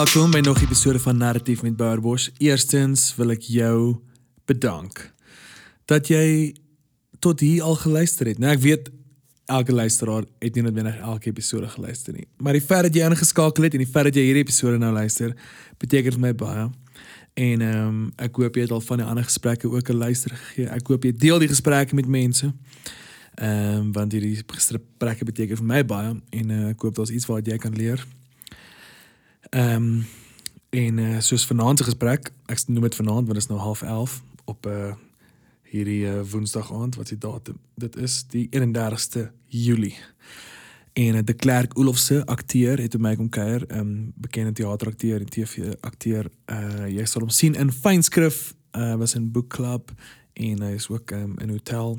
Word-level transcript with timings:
Welkom 0.00 0.30
by 0.30 0.40
nog 0.40 0.60
'n 0.60 0.64
episode 0.64 0.98
van 0.98 1.16
Narratief 1.16 1.62
met 1.62 1.76
Bourbosch. 1.76 2.28
Eerstens 2.38 3.14
wil 3.16 3.30
ek 3.30 3.42
jou 3.42 4.00
bedank 4.44 5.14
dat 5.84 6.08
jy 6.08 6.56
tot 7.18 7.40
hier 7.40 7.62
al 7.62 7.74
geluister 7.74 8.26
het. 8.26 8.38
Nou 8.38 8.52
ek 8.52 8.60
weet 8.60 8.90
elke 9.44 9.72
luisteraar 9.72 10.24
het 10.38 10.54
nie 10.54 10.62
noodwendig 10.62 10.96
elke 10.96 11.28
episode 11.28 11.68
geluister 11.68 12.12
nie, 12.12 12.26
maar 12.36 12.52
die 12.52 12.62
feit 12.62 12.82
dat 12.82 12.94
jy 12.94 13.04
ingeskakel 13.04 13.62
het 13.62 13.72
en 13.72 13.78
die 13.78 13.92
feit 13.92 14.04
dat 14.04 14.14
jy 14.14 14.22
hierdie 14.22 14.42
episode 14.42 14.78
nou 14.78 14.92
luister, 14.92 15.36
beteken 15.78 16.12
vir 16.12 16.20
my 16.20 16.34
baie. 16.34 16.70
En 17.34 17.60
ehm 17.60 17.88
um, 17.88 18.12
ek 18.16 18.36
hoop 18.36 18.54
jy 18.54 18.62
het 18.62 18.70
al 18.70 18.80
van 18.80 18.96
die 18.96 19.06
ander 19.06 19.24
gesprekke 19.24 19.68
ook 19.68 19.88
'n 19.88 19.96
luister 19.96 20.30
gegee. 20.30 20.66
Ek 20.66 20.86
hoop 20.86 21.04
jy 21.04 21.12
deel 21.12 21.38
die 21.38 21.48
gesprekke 21.48 21.94
met 21.94 22.06
mense. 22.06 22.52
Ehm 23.34 23.76
um, 23.76 23.92
want 23.92 24.12
hierdie 24.12 24.42
gesprekke 24.46 25.24
beteken 25.24 25.56
vir 25.56 25.66
my 25.66 25.84
baie 25.84 26.20
en 26.30 26.50
uh, 26.50 26.68
ek 26.68 26.80
hoop 26.80 26.94
daar's 26.94 27.10
iets 27.10 27.26
wat 27.26 27.46
jy 27.46 27.56
kan 27.56 27.74
leer. 27.76 28.06
Ehm 29.50 29.74
um, 29.74 30.06
en 30.70 30.98
uh, 30.98 31.20
soos 31.20 31.46
vanaand 31.46 31.78
se 31.78 31.84
gesprek, 31.84 32.32
ek 32.46 32.60
noem 32.66 32.84
dit 32.86 32.94
vanaand 32.94 33.26
want 33.26 33.34
dit 33.34 33.42
is 33.42 33.48
nou 33.50 33.58
11:30 33.58 34.12
op 34.44 34.66
'n 34.66 34.70
uh, 34.70 34.92
hierdie 35.62 36.06
uh, 36.06 36.20
Woensdag 36.30 36.72
aand 36.72 36.94
wat 36.94 37.08
die 37.08 37.18
datum. 37.18 37.58
Dit 37.74 37.96
is 37.96 38.24
die 38.28 38.48
31ste 38.50 39.30
Julie. 39.46 39.96
En 40.92 41.14
uh, 41.14 41.20
de 41.24 41.32
Klerk 41.32 41.78
Olofse 41.78 42.26
akteur 42.26 42.78
het 42.78 42.94
by 42.94 43.02
my 43.02 43.16
kom 43.16 43.28
kuier, 43.28 43.64
'n 43.66 43.78
um, 43.78 44.12
bekende 44.14 44.52
teaterakteur 44.52 45.20
en 45.20 45.26
TV 45.26 45.74
akteur. 45.80 46.30
Uh 46.46 46.86
jy 46.86 47.04
sal 47.04 47.20
hom 47.20 47.30
sien 47.30 47.54
in 47.54 47.72
Fynskrif, 47.72 48.54
uh 48.76 48.94
was 48.94 49.14
in 49.14 49.30
Book 49.30 49.48
Club 49.48 49.90
en 50.32 50.62
hy 50.62 50.74
is 50.74 50.88
ook 50.88 51.10
um, 51.10 51.38
in 51.38 51.50
hotel. 51.50 51.98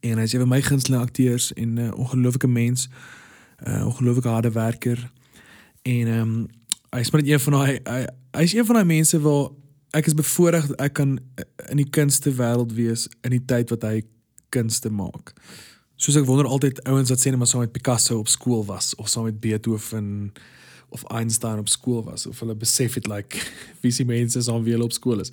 En 0.00 0.16
hy 0.16 0.22
is 0.22 0.32
een 0.32 0.40
van 0.40 0.48
my 0.48 0.62
gunsteling 0.62 1.02
akteurs 1.02 1.52
en 1.52 1.72
'n 1.74 1.78
uh, 1.78 1.98
ongelooflike 1.98 2.48
mens, 2.48 2.88
'n 3.64 3.70
uh, 3.70 3.86
ongelooflike 3.86 4.28
harde 4.28 4.50
werker. 4.50 5.10
En 5.82 6.06
ehm 6.06 6.20
um, 6.20 6.46
hy 6.90 6.98
is 6.98 7.10
maar 7.10 7.22
net 7.22 7.30
een 7.30 7.40
van 7.40 7.52
daai 7.52 7.80
hy, 7.84 7.98
hy 8.34 8.42
is 8.42 8.52
een 8.54 8.66
van 8.66 8.74
daai 8.74 8.86
mense 8.86 9.20
waar 9.20 9.50
ek 9.90 10.06
is 10.06 10.14
bevoorreg 10.14 10.70
ek 10.82 10.92
kan 10.98 11.18
in 11.70 11.78
die 11.78 11.90
kunste 11.90 12.32
wêreld 12.34 12.74
wees 12.74 13.06
in 13.26 13.34
die 13.36 13.44
tyd 13.46 13.70
wat 13.70 13.86
hy 13.86 14.02
kunste 14.50 14.90
maak. 14.90 15.32
Soos 16.00 16.18
ek 16.18 16.26
wonder 16.26 16.48
altyd 16.50 16.82
ouens 16.90 17.12
wat 17.12 17.22
sê 17.22 17.30
net 17.30 17.38
maar 17.38 17.50
saam 17.50 17.62
met 17.62 17.72
Picasso 17.72 18.18
op 18.18 18.28
skool 18.28 18.64
was 18.66 18.94
of 18.98 19.08
saam 19.08 19.28
met 19.28 19.40
Beethoven 19.40 20.32
of 20.90 21.04
Einstein 21.14 21.62
op 21.62 21.68
skool 21.68 22.02
was 22.04 22.26
of 22.26 22.38
hulle 22.42 22.54
besef 22.58 22.98
het 22.98 23.06
like 23.06 23.38
wie 23.82 23.94
se 23.94 24.04
mense 24.04 24.42
saam 24.42 24.64
wie 24.66 24.74
hulle 24.74 24.90
op 24.90 24.96
skool 24.96 25.22
is. 25.22 25.30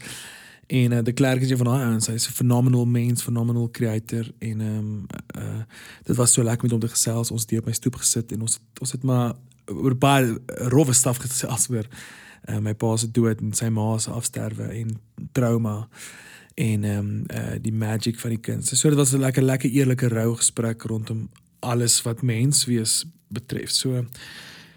En 0.67 0.91
uh, 0.91 0.99
de 1.03 1.13
Klerk 1.13 1.41
is 1.41 1.49
een 1.49 1.57
van 1.57 1.65
daai 1.65 1.83
ouens, 1.85 2.07
hy's 2.07 2.27
'n 2.27 2.33
phenomenal 2.33 2.85
mens, 2.85 3.23
phenomenal 3.23 3.69
creator 3.71 4.31
en 4.39 4.61
ehm 4.61 4.77
um, 4.77 5.05
uh 5.37 5.61
dit 6.03 6.15
was 6.15 6.33
so 6.33 6.43
lekker 6.43 6.63
met 6.63 6.71
hom 6.71 6.79
te 6.79 6.87
gesels. 6.87 7.31
Ons 7.31 7.45
hier 7.47 7.59
op 7.59 7.65
my 7.65 7.73
stoep 7.73 7.95
gesit 7.95 8.31
en 8.31 8.41
ons 8.41 8.59
ons 8.81 8.91
het 8.91 9.03
maar 9.03 9.33
oor 9.71 9.95
baie 9.95 10.37
rowwe 10.71 10.93
staf 10.93 11.19
gesels 11.23 11.69
oor 11.73 11.87
uh, 12.49 12.59
my 12.59 12.73
pa 12.73 12.95
se 12.97 13.09
dood 13.11 13.41
en 13.43 13.53
sy 13.53 13.69
ma 13.73 13.97
se 13.99 14.11
afsterwe 14.11 14.69
en 14.81 14.95
trauma 15.33 15.87
en 16.57 16.83
ehm 16.83 16.99
um, 16.99 17.09
uh, 17.29 17.57
die 17.61 17.73
magic 17.73 18.17
van 18.19 18.33
die 18.33 18.41
kind. 18.41 18.65
So 18.65 18.89
dit 18.89 18.97
was 18.97 19.13
'n 19.13 19.19
lekker 19.19 19.43
lekker 19.43 19.69
eerlike 19.69 20.07
rou 20.07 20.35
gesprek 20.35 20.81
rondom 20.81 21.29
alles 21.59 22.01
wat 22.01 22.21
mens 22.21 22.65
wees 22.65 23.05
betref. 23.27 23.69
So 23.69 24.05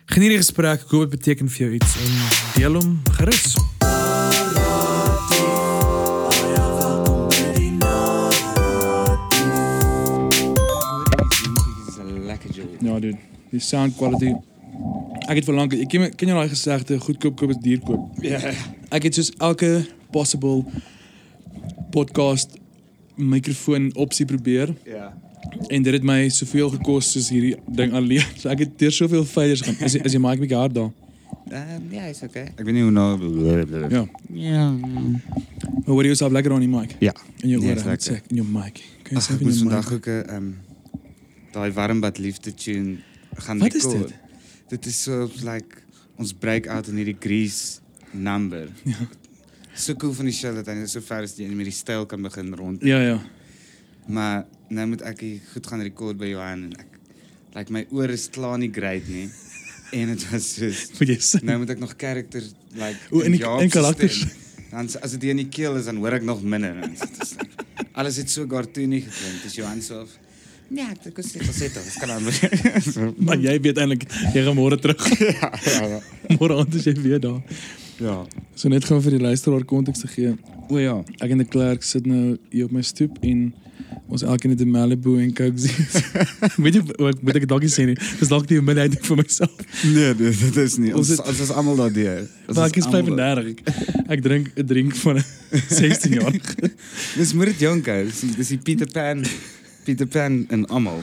geniet 0.05 0.31
die 0.31 0.43
gesprek. 0.43 0.83
Ek 0.83 0.91
hoop 0.91 1.11
dit 1.11 1.19
beteken 1.19 1.49
vir 1.49 1.67
jou 1.67 1.75
iets 1.75 1.97
en 1.97 2.13
deel 2.55 2.75
hom 2.75 3.03
gerus. 3.17 3.57
Ja, 12.81 12.99
dude. 12.99 13.19
Die 13.51 13.61
sound 13.61 13.97
quality 13.97 14.35
Ek 15.31 15.37
het 15.39 15.45
verlang 15.47 15.73
ek 15.73 15.89
ken 15.89 16.09
ken 16.17 16.29
jy 16.29 16.35
daai 16.35 16.49
gesegde 16.51 16.99
goedkoop 16.99 17.37
koop 17.39 17.51
is 17.55 17.61
duur 17.63 17.81
koop. 17.87 18.23
Ja. 18.25 18.41
Ek 18.91 19.03
het 19.07 19.15
soos 19.15 19.31
elke 19.39 19.85
possible 20.11 20.65
podcast 21.95 22.57
mikrofoon 23.17 23.91
opsie 23.95 24.27
probeer 24.27 24.75
Ja. 24.85 25.13
en 25.69 25.83
dit 25.83 25.93
het 25.93 26.03
my 26.03 26.29
soveel 26.29 26.71
gekos 26.71 27.13
soos 27.13 27.29
hierdie 27.31 27.57
ding 27.67 27.93
alleen. 27.93 28.25
So 28.41 28.49
ek 28.49 28.59
het 28.65 28.79
deur 28.79 28.93
soveel 28.93 29.25
failures 29.25 29.63
gaan. 29.67 29.77
Is 29.85 29.95
is 29.95 30.13
jy 30.13 30.21
maak 30.23 30.39
my 30.43 30.49
hard 30.55 30.75
daar. 30.75 30.91
Ehm 31.51 31.87
ja, 31.91 32.05
is 32.11 32.23
okay. 32.23 32.47
Ek 32.57 32.65
weet 32.65 32.75
nie 32.77 32.83
hoe 32.83 32.91
nou. 32.95 33.19
Ja. 33.91 34.05
Ja. 34.35 34.65
Maar 34.71 35.95
hoor 35.95 36.03
jy 36.03 36.13
jouself 36.15 36.33
lekker 36.33 36.53
aan 36.55 36.61
die 36.67 36.71
mic? 36.71 36.97
Ja. 37.01 37.15
In 37.43 37.49
jou 37.55 37.63
Nee, 37.63 37.75
ore, 37.77 37.97
sê 37.99 38.21
in 38.31 38.37
jou 38.43 38.47
mic. 38.47 38.83
Kan 39.03 39.17
jy 39.19 39.23
sê 39.25 39.35
ek 39.35 39.41
in 39.47 39.55
vandag 39.63 39.93
ook 39.93 40.07
'n 40.07 40.25
ehm 40.29 40.51
daai 41.53 41.71
warmbad 41.73 42.19
liefde 42.19 42.55
tune 42.55 42.99
gaan 43.35 43.59
Wat 43.59 43.75
is 43.75 43.83
dit? 43.89 44.15
Dit 44.71 44.87
is 44.87 44.99
so 45.03 45.29
like 45.47 45.83
ons 46.21 46.33
break 46.37 46.69
out 46.71 46.89
in 46.91 46.99
hierdie 47.01 47.17
Grease 47.21 47.81
number. 48.13 48.69
Ja. 48.85 48.97
So 49.81 49.95
cool 49.95 50.11
van 50.13 50.27
die 50.27 50.35
show 50.35 50.51
dat 50.53 50.67
hy 50.67 50.83
so 50.91 51.01
ver 51.01 51.23
is 51.25 51.37
dat 51.37 51.45
jy 51.47 51.55
met 51.57 51.69
die 51.69 51.73
styl 51.73 52.03
kan 52.11 52.21
begin 52.27 52.51
rond. 52.59 52.83
Ja, 52.85 52.99
ja. 53.01 53.21
Maar 54.11 54.43
nou 54.69 54.87
moet 54.91 55.05
ek 55.07 55.23
goed 55.53 55.69
gaan 55.71 55.81
record 55.87 56.19
by 56.21 56.27
Johan 56.33 56.65
en 56.67 56.73
ek 56.83 56.99
like 57.55 57.73
my 57.73 57.85
ore 57.95 58.13
is 58.19 58.27
klaar 58.35 58.59
nie 58.61 58.69
great 58.75 59.07
nie. 59.09 59.29
En 59.95 60.11
dit 60.13 60.23
was 60.31 60.45
soos 60.59 60.81
Moet 60.99 61.09
jy 61.15 61.17
sê? 61.23 61.39
nou 61.47 61.57
moet 61.63 61.71
ek 61.75 61.81
nog 61.83 61.95
karakter 61.99 62.45
like 62.79 62.99
O, 63.15 63.23
in 63.27 63.33
die- 63.39 63.41
karakters. 63.73 64.21
stem. 64.21 64.67
Dan 64.75 64.91
as 65.03 65.15
dit 65.17 65.25
in 65.33 65.41
die 65.41 65.49
keel 65.51 65.79
is 65.81 65.89
dan 65.89 65.97
hoor 66.03 66.19
ek 66.19 66.27
nog 66.27 66.43
minder. 66.47 66.77
En 66.83 66.93
dit 66.95 67.17
is 67.25 67.33
like, 67.39 67.89
alles 67.99 68.19
het 68.21 68.31
so 68.31 68.45
cartoony 68.51 69.01
geklink. 69.07 69.41
Dis 69.47 69.57
Johan 69.59 69.81
se 69.83 69.97
of 70.03 70.13
Nee, 70.71 70.87
ek 70.87 71.15
kon 71.17 71.25
sê 71.27 71.39
dit 71.43 71.79
is 71.83 71.97
kan 71.99 72.11
aan. 72.15 72.23
Maar 73.27 73.39
jy 73.43 73.57
weet 73.65 73.79
eintlik 73.83 74.05
jy 74.35 74.45
gaan 74.47 74.55
môre 74.59 74.79
terug. 74.79 75.03
ja, 75.19 75.51
ja, 75.67 75.87
ja. 75.97 76.01
Môre 76.39 76.61
aand 76.63 76.75
is 76.79 76.85
jy 76.87 76.95
weer 77.03 77.19
daar. 77.21 77.41
Ja. 78.01 78.21
So 78.55 78.69
net 78.71 78.85
gou 78.87 79.01
vir 79.03 79.19
die 79.19 79.25
luisteraar 79.25 79.65
konteks 79.69 80.05
te 80.05 80.09
gee. 80.13 80.37
O 80.71 80.79
ja. 80.79 80.95
Ek 81.21 81.31
en 81.35 81.43
die 81.43 81.49
klerk 81.51 81.83
sit 81.83 82.07
nou 82.07 82.37
hier 82.53 82.65
op 82.71 82.73
my 82.77 82.85
stoep 82.87 83.19
en 83.27 83.51
ons 84.11 84.23
elkeen 84.23 84.55
het 84.55 84.63
'n 84.63 84.71
Malibu 84.71 85.17
en 85.23 85.35
Coke 85.35 85.59
weet 86.65 86.75
jy 86.79 86.83
wat 87.03 87.19
moet 87.23 87.37
ek 87.43 87.49
dalk 87.51 87.67
sê 87.67 87.87
nie. 87.91 87.99
Dis 88.23 88.31
dalk 88.31 88.47
'n 88.51 88.63
middag 88.65 88.95
vir 89.11 89.17
myself. 89.17 89.53
Nee, 89.85 90.15
dit, 90.15 90.39
dit 90.41 90.57
is 90.57 90.79
nie. 90.79 90.95
Ons 90.95 91.11
Ons 91.11 91.19
het- 91.19 91.27
ons 91.35 91.41
is 91.41 91.51
almal 91.51 91.77
daardeur. 91.83 92.29
Maar 92.55 92.67
ek 92.71 92.77
is 92.77 92.87
almal 92.87 93.11
35. 93.11 93.51
Ek, 93.51 94.09
ek 94.17 94.23
drink 94.23 94.47
'n 94.57 94.67
drink 94.67 94.95
van 95.03 95.19
'n 95.21 95.25
16 95.69 96.13
jaar. 96.23 96.35
Dis 97.19 97.33
moet 97.35 97.47
dit 97.53 97.59
jonk 97.67 97.87
hou. 97.87 98.05
Dis 98.39 98.49
die 98.55 98.59
Peter 98.59 98.87
Pan 98.87 99.27
Peter 99.91 100.07
Pan 100.07 100.45
en 100.55 100.67
almal. 100.71 101.03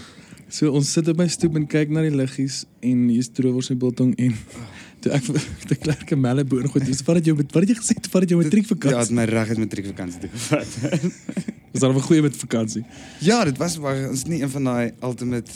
So 0.49 0.71
ons 0.71 0.87
sit 0.95 1.07
op 1.11 1.17
my 1.19 1.27
stoep 1.27 1.57
en 1.59 1.65
kyk 1.67 1.89
na 1.91 2.01
die 2.05 2.13
liggies 2.15 2.61
en 2.79 3.07
hier's 3.11 3.27
trowers 3.35 3.67
en 3.73 3.79
biltong 3.81 4.13
en 4.15 4.35
toe 5.03 5.11
ek 5.17 5.27
die 5.71 5.75
klerk 5.83 6.13
Malibu 6.15 6.61
en 6.63 6.69
goed. 6.71 6.85
Dis 6.87 7.03
wat 7.07 7.19
het 7.19 7.27
jy 7.27 7.35
met 7.35 7.51
wat 7.51 7.65
het 7.65 7.73
jy 7.73 7.77
gesê? 7.81 7.97
Wat 8.13 8.23
het 8.23 8.31
jy 8.31 8.37
met 8.39 8.47
Ja, 8.47 8.49
matriekvakansie? 8.49 9.01
het 9.03 9.15
my 9.19 9.25
reg 9.33 9.51
het 9.51 9.59
matriekvakansie 9.65 10.21
toe 10.23 10.31
gevat. 10.31 10.77
Was 11.73 11.83
daar 11.83 11.93
'n 11.93 12.01
goeie 12.07 12.21
met 12.23 12.35
vakansie? 12.39 12.83
ja, 13.21 13.43
dit 13.45 13.57
was 13.57 13.77
maar 13.79 14.07
ons 14.09 14.23
is 14.23 14.25
nie 14.25 14.41
een 14.41 14.49
van 14.49 14.63
daai 14.63 14.91
ultimate 15.03 15.51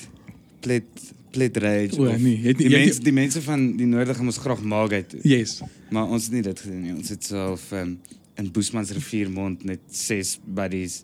plet 0.59 0.83
plet 1.31 1.57
rage 1.57 1.95
O, 1.97 2.03
nee, 2.17 2.37
het 2.43 2.57
nie- 2.59 2.67
die 2.67 2.77
mense 2.77 2.99
die 3.01 3.13
mense 3.13 3.41
van 3.41 3.77
die 3.77 3.87
noorde 3.87 4.13
gaan 4.13 4.25
ons 4.27 4.37
graag 4.37 4.61
maak 4.61 4.91
uit. 4.91 5.15
Yes. 5.23 5.61
Maar 5.89 6.05
ons 6.11 6.23
het 6.27 6.33
nie 6.33 6.41
dit 6.43 6.59
gedoen 6.59 6.81
nie. 6.81 6.93
Ons 6.93 7.09
het 7.09 7.23
self 7.23 7.71
um, 7.71 7.97
in 8.35 8.51
Boesmans 8.51 8.91
riviermond 8.91 9.63
met 9.63 9.79
ses 9.89 10.39
buddies 10.45 11.03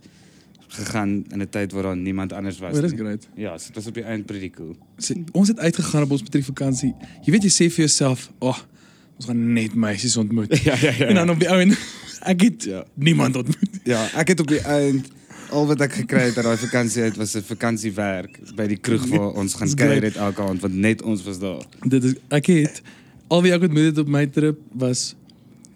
gegaan 0.68 1.26
in 1.30 1.42
'n 1.42 1.50
tyd 1.50 1.72
waar 1.72 1.84
daar 1.84 1.98
niemand 1.98 2.34
anders 2.34 2.60
was 2.60 2.72
Maar 2.72 2.82
dis 2.82 2.92
great. 2.96 3.28
Ja, 3.36 3.58
so 3.58 3.66
dit 3.66 3.76
was 3.76 3.88
op 3.88 3.94
die 3.94 4.04
eind 4.04 4.26
pretty 4.26 4.50
cool. 4.50 4.76
So, 4.98 5.14
ons 5.32 5.48
het 5.48 5.60
uitgegaan 5.60 6.04
op 6.04 6.12
ons 6.12 6.22
matriekvakansie. 6.22 6.96
Jy 7.24 7.32
weet 7.32 7.44
jy 7.44 7.50
sê 7.50 7.72
vir 7.72 7.86
jouself, 7.86 8.32
"Ag, 8.40 8.48
oh, 8.48 8.58
ons 9.16 9.26
gaan 9.26 9.54
net 9.54 9.74
meisies 9.76 10.18
ontmoet." 10.18 10.58
Ja, 10.64 10.76
ja, 10.82 10.92
ja. 10.98 11.06
En 11.06 11.16
dan 11.16 11.30
op 11.30 11.40
die 11.40 11.50
ou 11.50 11.62
en 11.62 11.78
ek 12.34 12.42
het 12.42 12.64
Ja. 12.64 12.84
niemand 12.94 13.36
ontmoet. 13.36 13.80
Ja, 13.84 14.08
ek 14.16 14.28
het 14.28 14.40
op 14.40 14.48
die 14.48 14.60
eind 14.62 15.08
al 15.50 15.68
wat 15.68 15.82
ek 15.82 15.94
gekry 15.94 16.20
het 16.20 16.36
uit 16.38 16.46
daai 16.46 16.58
vakansie 16.58 17.02
uit 17.04 17.16
was 17.16 17.34
'n 17.36 17.42
vakansiewerk 17.42 18.40
by 18.56 18.68
die 18.68 18.78
kroeg 18.78 19.06
waar 19.14 19.32
ons 19.32 19.54
gaan 19.54 19.74
kuier 19.74 20.04
het 20.04 20.16
elke 20.16 20.42
aand 20.42 20.62
want 20.62 20.74
net 20.74 21.02
ons 21.02 21.24
was 21.24 21.40
daar. 21.40 21.64
Dit 21.88 22.04
is 22.04 22.14
ek 22.28 22.46
het 22.46 22.82
al 23.28 23.42
wie 23.42 23.52
ek 23.54 23.62
ontmoet 23.62 23.84
het 23.84 23.98
op 23.98 24.08
my 24.08 24.26
trip 24.28 24.60
was 24.72 25.16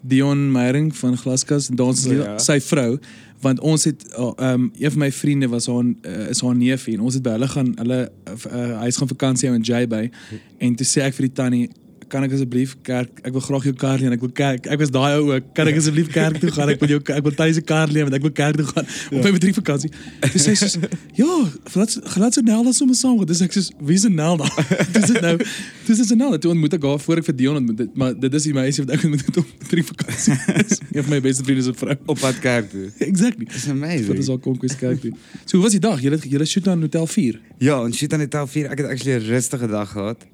Dion 0.03 0.51
Meyering 0.51 0.95
van 0.95 1.17
Glaskas 1.17 1.69
en 1.69 1.75
dans 1.75 2.03
ja. 2.03 2.11
ja. 2.11 2.37
sy 2.37 2.59
vrou 2.61 2.99
want 3.41 3.59
ons 3.59 3.83
het 3.89 4.05
uh, 4.17 4.31
um 4.51 4.71
een 4.77 4.91
van 4.91 4.99
my 4.99 5.11
vriende 5.11 5.47
was 5.47 5.67
haar 5.67 5.83
uh, 5.83 6.29
is 6.29 6.41
haar 6.41 6.55
neefie 6.55 6.95
en 6.97 7.05
ons 7.07 7.17
het 7.17 7.23
by 7.23 7.35
hulle 7.37 7.47
gaan 7.47 7.71
hulle 7.75 7.99
uh, 8.07 8.33
uh, 8.33 8.79
hy 8.81 8.89
is 8.91 8.97
gaan 9.01 9.11
vakansie 9.11 9.49
hou 9.49 9.57
in 9.57 9.65
Jay 9.65 9.87
Bay 9.87 10.11
en 10.57 10.75
toe 10.75 10.87
sê 10.87 11.05
ek 11.07 11.17
vir 11.17 11.29
die 11.29 11.35
tannie 11.41 11.69
kan 12.11 12.25
ek 12.27 12.33
asseblief 12.35 12.73
kerk 12.87 13.21
ek 13.23 13.31
wil 13.35 13.43
graag 13.45 13.65
jou 13.69 13.73
kar 13.83 14.01
leen 14.01 14.15
ek 14.15 14.23
wil 14.25 14.31
kerk 14.35 14.67
ek 14.73 14.81
was 14.81 14.91
daai 14.93 15.13
ou 15.17 15.31
ook 15.31 15.47
kan 15.57 15.69
ek 15.71 15.79
asseblief 15.79 16.09
kerk 16.13 16.39
toe 16.41 16.51
gaan? 16.55 16.71
Ek 16.73 16.81
wil 16.83 16.93
jou 16.95 16.99
ek 17.15 17.23
wil 17.25 17.35
tannie 17.39 17.55
se 17.57 17.63
kar 17.71 17.91
leen 17.91 18.07
want 18.09 18.17
ek 18.17 18.25
wil 18.25 18.33
kerk 18.41 18.59
toe 18.59 18.67
gaan. 18.69 18.89
Op 19.11 19.23
my 19.25 19.31
matriekvakansie 19.37 19.91
sy 20.35 20.55
soos, 20.59 20.75
ja 21.17 21.37
laat 21.75 21.95
laat 22.21 22.37
so 22.37 22.43
Nelda 22.45 22.73
sommer 22.75 22.97
saam 22.99 23.17
gaan 23.21 23.29
dis 23.31 23.41
ek 23.47 23.55
sê 23.57 23.63
wie 23.79 23.97
is 23.99 24.07
Nelda? 24.07 24.49
Dis 24.95 25.07
dit 25.11 25.21
nou 25.23 25.35
dis 25.39 25.99
is 26.03 26.11
Nelda. 26.15 26.37
Toe 26.43 26.51
ontmoet 26.53 26.75
ek 26.77 26.85
haar 26.87 26.99
voor 27.05 27.21
ek 27.21 27.29
vir 27.29 27.37
Dion 27.41 27.59
ontmoet 27.61 27.85
het 27.85 27.95
maar 28.03 28.13
dit 28.25 28.39
is 28.39 28.47
die 28.49 28.53
meisie 28.57 28.85
wat 28.85 28.95
ek 28.97 29.05
ontmoet 29.07 29.25
het 29.29 29.39
op 29.41 29.53
matriekvakansie 29.63 30.37
een 30.95 31.03
van 31.03 31.11
my 31.15 31.21
beste 31.23 31.45
vriende 31.47 31.63
se 31.69 31.73
vrou. 31.77 31.95
Op 32.05 32.19
pad 32.19 32.39
kerk 32.43 32.69
toe. 32.71 32.89
exactly. 33.07 33.45
Dis 33.51 33.67
amazing. 33.71 34.07
wat 34.11 34.23
is 34.25 34.29
al 34.31 34.39
konkwes 34.43 34.75
kerk 34.79 35.01
toe. 35.03 35.13
So 35.45 35.57
hoe 35.57 35.65
was 35.65 35.75
die 35.77 35.83
dag? 35.83 36.01
Julle 36.03 36.19
julle 36.21 36.45
shoot 36.45 36.67
aan 36.71 36.81
hotel 36.81 37.07
4 37.07 37.39
Ja, 37.61 37.83
en 37.85 37.93
shoot 37.93 38.13
aan 38.13 38.23
die 38.25 38.31
tel 38.31 38.47
4. 38.47 38.71
Ek 38.73 38.79
het 38.81 38.87
actually 38.87 39.17
'n 39.19 39.27
rustige 39.29 39.67
dag 39.67 39.91
gehad. 39.91 40.25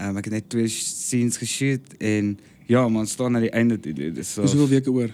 Um, 0.00 0.16
ek 0.16 0.24
het 0.24 0.32
net 0.32 0.48
twee 0.48 0.68
scenes 0.68 1.36
geshoot 1.36 1.94
en 1.98 2.38
Ja, 2.70 2.84
ons 2.86 3.10
staan 3.10 3.34
aan 3.34 3.42
die 3.42 3.50
einde 3.50 3.80
toe. 3.80 3.92
Dit 3.92 4.18
is 4.18 4.32
so. 4.32 4.42
Hoeveel 4.46 4.68
weke 4.68 4.92
oor. 4.92 5.10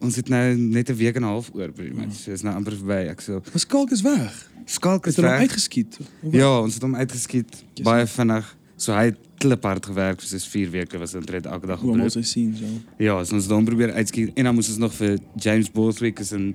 Ons 0.00 0.16
het 0.16 0.28
nou 0.28 0.54
net 0.56 0.90
'n 0.90 0.94
week 0.96 1.16
en 1.16 1.22
'n 1.22 1.26
half 1.32 1.50
oor 1.54 1.72
pretty 1.72 1.94
much. 1.96 2.12
So 2.14 2.30
is 2.32 2.42
nou 2.42 2.54
amper 2.54 2.72
verby. 2.76 3.08
Ek 3.08 3.20
so 3.20 3.32
Maar 3.40 3.60
Skalk 3.60 3.90
is 3.90 4.02
weg. 4.02 4.50
skalk 4.66 5.06
Is 5.06 5.16
is 5.16 5.22
weg. 5.24 5.38
uitgeskiet? 5.40 5.98
Ja, 6.30 6.60
ons 6.60 6.74
het 6.74 6.82
hom 6.82 6.94
uitgeskiet 6.94 7.64
Yes. 7.74 7.84
baie 7.84 8.06
vinnig. 8.06 8.56
So 8.76 8.92
hy 8.92 9.04
het 9.04 9.16
kliphard 9.38 9.86
gewerk 9.86 10.20
vir 10.20 10.28
soos 10.28 10.46
4 10.46 10.70
weke 10.70 10.98
was 10.98 11.14
omtrent 11.14 11.46
elke 11.46 11.66
dag 11.66 11.82
op 11.82 11.88
ons 12.00 12.14
hy 12.14 12.22
sien 12.22 12.54
so. 12.56 12.64
Ja, 12.98 13.24
so 13.24 13.34
ons 13.34 13.44
het 13.44 13.52
hom 13.52 13.64
probeer 13.64 13.92
uitskiet 13.92 14.30
en 14.36 14.44
dan 14.44 14.54
moes 14.54 14.68
ons 14.68 14.78
nog 14.78 14.92
vir 14.94 15.18
James 15.36 15.70
Borthwick 15.70 16.18
is 16.20 16.32
in 16.32 16.54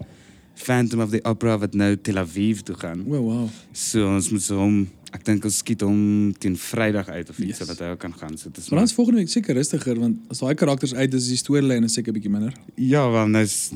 Phantom 0.55 0.99
of 1.01 1.09
the 1.09 1.19
Opera 1.23 1.57
wat 1.57 1.73
nou 1.73 1.95
Tel 2.01 2.17
Aviv 2.17 2.59
toe 2.61 2.75
gaan. 2.75 3.03
Wow, 3.05 3.23
wow. 3.25 3.49
So 3.71 4.07
ons 4.15 4.29
moet 4.29 4.41
so 4.41 4.57
hom 4.57 4.87
ek 5.13 5.23
dink 5.25 5.45
ons 5.45 5.57
skiet 5.61 5.81
hom 5.81 6.33
teen 6.39 6.55
Vrydag 6.57 7.07
uit 7.09 7.29
of 7.29 7.37
iets 7.39 7.59
Yes. 7.59 7.67
wat 7.67 7.79
hy 7.79 7.85
ook 7.93 7.99
kan 7.99 8.13
gaan. 8.13 8.37
So 8.37 8.49
dit 8.49 8.57
is 8.63 8.69
Maar 8.69 8.83
is 8.83 8.93
volgende 8.93 9.19
week 9.19 9.29
seker 9.29 9.55
rustiger 9.55 9.99
want 9.99 10.17
as 10.29 10.39
daai 10.39 10.55
karakters 10.55 10.93
uit 10.95 11.13
is, 11.13 11.27
die 11.27 11.37
storielyn 11.37 11.89
seker 11.89 12.13
bietjie 12.13 12.31
minder. 12.31 12.53
Ja, 12.75 13.09
want 13.09 13.31
nou 13.31 13.43
is 13.43 13.71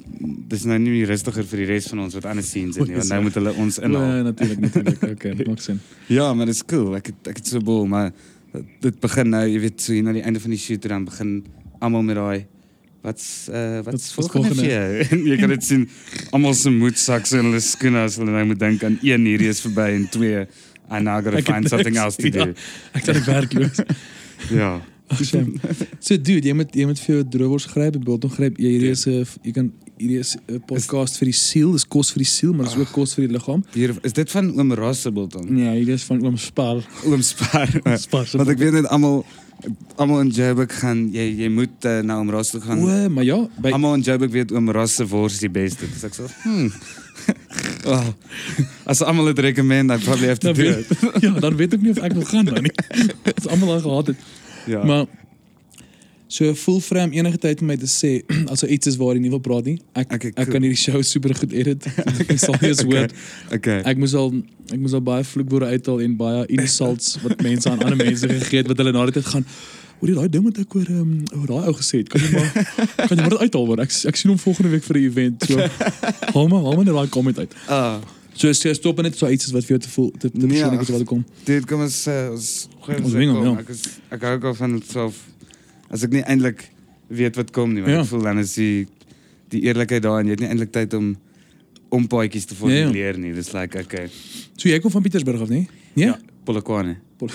dis 0.49 0.63
nou 0.65 0.77
nie 0.79 1.05
rustiger 1.05 1.43
vir 1.45 1.57
die 1.63 1.65
res 1.65 1.87
van 1.87 1.99
ons 1.99 2.13
wat 2.13 2.25
ander 2.25 2.43
scenes 2.43 2.75
het 2.77 2.87
nie, 2.87 2.95
want 2.95 3.09
nou 3.09 3.21
moet 3.21 3.33
hulle 3.39 3.53
ons 3.53 3.77
Ja, 3.77 3.83
inhaal. 3.87 4.23
natuurlik, 4.31 4.59
natuurlik. 4.59 5.03
Okay, 5.15 5.33
maak 5.47 5.59
sin. 5.61 5.79
Ja, 6.07 6.33
maar 6.33 6.45
dit 6.45 6.55
is 6.55 6.65
cool. 6.65 6.95
Ek 6.95 7.05
het 7.13 7.27
ek 7.27 7.37
het 7.37 7.47
so 7.47 7.59
bol, 7.59 7.85
maar 7.87 8.11
dit 8.81 8.99
begin 8.99 9.29
nou, 9.29 9.45
jy 9.47 9.59
weet, 9.59 9.81
so 9.81 9.93
hier 9.93 10.03
na 10.03 10.11
die 10.13 10.23
einde 10.25 10.39
van 10.39 10.49
die 10.51 10.59
shoot 10.59 10.81
dan 10.81 11.05
begin 11.05 11.43
almal 11.79 12.01
met 12.03 12.15
daai 12.17 12.45
wat's 13.01 13.47
uh 13.47 13.79
Wat- 13.79 13.93
wat's 13.95 14.11
volgende 14.11 14.55
vir 14.55 14.65
jou? 14.65 15.03
En 15.15 15.21
jy 15.25 15.37
kan 15.39 15.49
dit 15.53 15.63
sien 15.63 15.85
almal 16.35 16.53
se 16.53 16.69
moedsaks 16.69 17.31
en 17.37 17.45
hulle 17.47 17.61
skoene 17.63 18.01
as 18.03 18.17
hulle 18.19 18.31
nou 18.33 18.45
moet 18.49 18.59
dink 18.59 18.83
aan 18.83 18.97
een 19.05 19.23
hierdie 19.29 19.47
is 19.53 19.61
verby 19.63 19.85
en 19.95 20.09
twee 20.11 20.41
and 20.89 21.05
now 21.05 21.17
I 21.19 21.21
got 21.21 21.31
to 21.31 21.37
Ek 21.37 21.45
het 21.47 21.55
find 21.55 21.69
something 21.69 21.93
niks, 21.93 22.03
else 22.03 22.15
to 22.17 22.29
ja. 22.29 22.45
do. 22.45 22.53
Ek 22.93 23.05
dink 23.05 23.17
ek 23.17 23.25
werkloos. 23.25 23.83
Ja. 24.49 24.71
Shame. 25.17 25.59
So 26.05 26.17
dude, 26.17 26.47
jy 26.47 26.53
moet 26.55 26.73
jy 26.75 26.85
moet 26.89 26.99
vir 27.03 27.15
jou 27.15 27.23
droewors 27.35 27.65
gryp, 27.69 27.97
biltong 28.05 28.31
gryp. 28.33 28.59
Jy 28.61 28.75
hierdie 28.75 28.91
is 28.95 29.05
'n 29.07 29.25
jy 29.43 29.53
kan 29.55 29.71
hierdie 29.97 30.19
is 30.19 30.35
'n 30.47 30.61
podcast 30.69 31.19
vir 31.19 31.31
die 31.31 31.35
siel, 31.35 31.73
dis 31.73 31.85
kos 31.85 32.11
vir 32.13 32.23
die 32.23 32.29
siel, 32.29 32.53
maar 32.53 32.69
dis 32.69 32.77
ook 32.77 32.91
kos 32.95 33.13
vir 33.17 33.27
die 33.27 33.33
liggaam. 33.35 33.63
Hier 33.73 33.95
is 34.03 34.13
dit 34.13 34.31
van 34.31 34.53
oom 34.55 34.73
Rossebulton. 34.73 35.45
Nee, 35.49 35.75
hierdie 35.81 35.97
is 35.99 36.03
van 36.03 36.23
oom 36.25 36.37
Spar. 36.37 36.83
Oom 37.05 37.21
Spar. 37.21 37.69
Spar 38.05 38.25
Want 38.33 38.49
ek 38.49 38.57
weet 38.59 38.79
net 38.79 38.87
almal 38.87 39.25
almal 39.99 40.21
in 40.23 40.29
Joburg 40.31 40.71
gaan 40.79 41.09
jy 41.11 41.25
jy 41.41 41.49
moet 41.51 41.85
uh, 41.85 41.99
na 42.05 42.19
oom 42.21 42.29
Ross 42.31 42.53
toe 42.53 42.61
gaan. 42.63 42.79
O, 42.79 43.09
maar 43.11 43.27
ja, 43.27 43.39
by 43.59 43.73
Almal 43.75 43.99
in 43.99 44.05
Joburg 44.07 44.31
weet 44.31 44.53
oom 44.55 44.71
Ross 44.71 44.95
se 44.95 45.07
wors 45.07 45.35
is 45.35 45.43
die 45.43 45.51
beste. 45.51 45.87
Dis 45.91 46.05
ek 46.07 46.15
so. 46.15 46.29
Hmm. 46.45 46.71
well, 47.83 48.13
as 48.91 49.03
almal 49.03 49.33
dit 49.33 49.39
recommend, 49.49 49.91
I 49.91 49.97
probably 49.97 50.31
have 50.31 50.39
to 50.39 50.53
dan 50.53 50.55
do 50.55 50.69
it. 50.79 51.23
ja, 51.25 51.33
dan 51.43 51.57
weet 51.59 51.75
ek 51.75 51.83
nie 51.83 51.91
of 51.91 51.99
ek 52.07 52.15
wil 52.15 52.27
gaan 52.31 52.47
dan 52.47 52.63
nie. 52.69 52.75
Dis 53.27 53.49
almal 53.51 53.75
al 53.75 53.83
gehad 53.83 54.13
het. 54.13 54.29
Ja. 54.67 54.83
Maar 54.83 55.05
so 56.29 56.53
voel 56.53 56.79
vrem 56.85 57.11
enige 57.17 57.37
tyd 57.41 57.59
vir 57.63 57.67
my 57.71 57.75
te 57.81 57.87
sê 57.89 58.11
as 58.53 58.61
er 58.63 58.69
iets 58.75 58.87
is 58.91 58.97
waar 59.01 59.15
jy 59.17 59.21
nie 59.23 59.31
wil 59.33 59.41
praat 59.41 59.65
nie. 59.65 59.79
Ek 59.97 60.13
Okay, 60.13 60.29
ek 60.29 60.35
cool. 60.37 60.51
kan 60.53 60.61
hierdie 60.67 60.77
show 60.77 61.01
super 61.01 61.33
goed 61.35 61.53
edit. 61.57 61.87
Ek 62.27 62.37
sal 62.37 62.53
nie 62.61 62.69
eens 62.69 62.83
hoor. 62.85 63.09
okay. 63.55 63.79
Ek 63.89 63.97
moes 63.97 64.13
al 64.13 64.31
ek 64.69 64.77
moes 64.83 64.93
al 64.93 65.01
baie 65.01 65.25
vloekwoorde 65.25 65.71
uithaal 65.73 66.03
en 66.05 66.15
baie 66.19 66.45
insults 66.53 67.15
wat 67.25 67.41
mense 67.41 67.69
aan 67.71 67.81
ander 67.81 67.97
mense 68.05 68.29
gegee 68.29 68.61
het 68.61 68.69
wat 68.69 68.77
hulle 68.83 68.93
na 68.93 69.05
die 69.09 69.17
tyd 69.19 69.25
gaan 69.33 69.45
Hoor 69.99 70.07
jy 70.07 70.15
daai 70.15 70.29
ding 70.31 70.45
wat 70.47 70.59
ek 70.61 70.75
oor 70.79 70.91
ehm 70.93 71.09
oor 71.35 71.47
daai 71.49 71.65
ou 71.67 71.73
gesê 71.75 71.97
het? 71.99 72.07
Kan 72.13 72.21
jy 72.23 72.29
maar 72.31 72.53
kan 73.09 73.17
jy 73.17 73.23
maar 73.25 73.33
dit 73.33 73.41
uithaal 73.49 73.65
word? 73.67 73.81
Ek 73.83 73.91
ek 74.13 74.15
sien 74.21 74.29
hom 74.31 74.37
volgende 74.39 74.69
week 74.77 74.85
vir 74.85 74.95
'n 74.95 75.03
event. 75.09 75.43
So 75.49 75.57
haal 76.37 76.47
maar 76.47 76.61
haal 76.63 76.77
maar 76.77 76.85
net 76.87 76.95
daai 76.95 77.09
comment 77.17 77.39
uit. 77.41 77.51
Ah, 77.67 77.97
So 78.39 78.47
is 78.47 78.61
jy 78.63 78.71
stop 78.77 79.01
net 79.03 79.17
so 79.19 79.27
iets 79.27 79.49
is 79.49 79.51
wat 79.51 79.65
vir 79.67 79.75
jou 79.75 79.79
te 79.83 79.89
voel 79.91 80.11
te, 80.15 80.29
te 80.31 80.37
Nee, 80.39 80.47
persoonlik 80.61 80.81
is 80.85 80.89
wat 80.95 81.01
ek 81.03 81.07
kom. 81.11 81.25
dit 81.43 81.65
kom 81.67 81.81
ons 81.83 81.97
uh, 82.07 82.29
ons 82.31 82.47
gooi 82.89 82.97
Ons 83.03 83.05
ons 83.11 83.17
wing 83.21 83.31
weg 83.33 83.37
hom, 83.37 83.47
om. 83.47 83.55
ja. 83.55 83.63
Ek 83.65 83.69
is 83.75 83.81
ek 84.17 84.21
hou 84.27 84.33
ook 84.39 84.47
al 84.51 84.57
van 84.59 84.77
self 84.89 85.21
as 85.89 86.03
ek 86.05 86.11
nie 86.17 86.23
eintlik 86.25 86.65
weet 87.09 87.35
wat 87.39 87.51
kom 87.55 87.73
nie, 87.73 87.81
want 87.85 87.93
Ja. 87.95 88.01
ek 88.03 88.09
voel 88.11 88.21
dan 88.27 88.39
is 88.41 88.53
die 88.59 88.87
die 89.49 89.63
eerlikheid 89.65 90.03
daar 90.05 90.19
en 90.21 90.27
jy 90.29 90.35
het 90.37 90.43
nie 90.43 90.49
eintlik 90.51 90.71
tyd 90.75 90.93
om 90.93 91.15
om 91.89 92.03
paadjies 92.07 92.45
te 92.45 92.53
Ja, 92.53 92.59
ja. 92.69 92.83
formuleer 92.85 93.17
nie. 93.17 93.31
Dis 93.33 93.51
like 93.55 93.79
okay. 93.81 94.09
So 94.57 94.69
jy 94.69 94.77
kom 94.79 94.91
van 94.93 95.01
Pietersburg 95.01 95.41
af, 95.41 95.49
nee? 95.49 95.65
Nee? 95.97 96.11
Polokwane. 96.45 96.97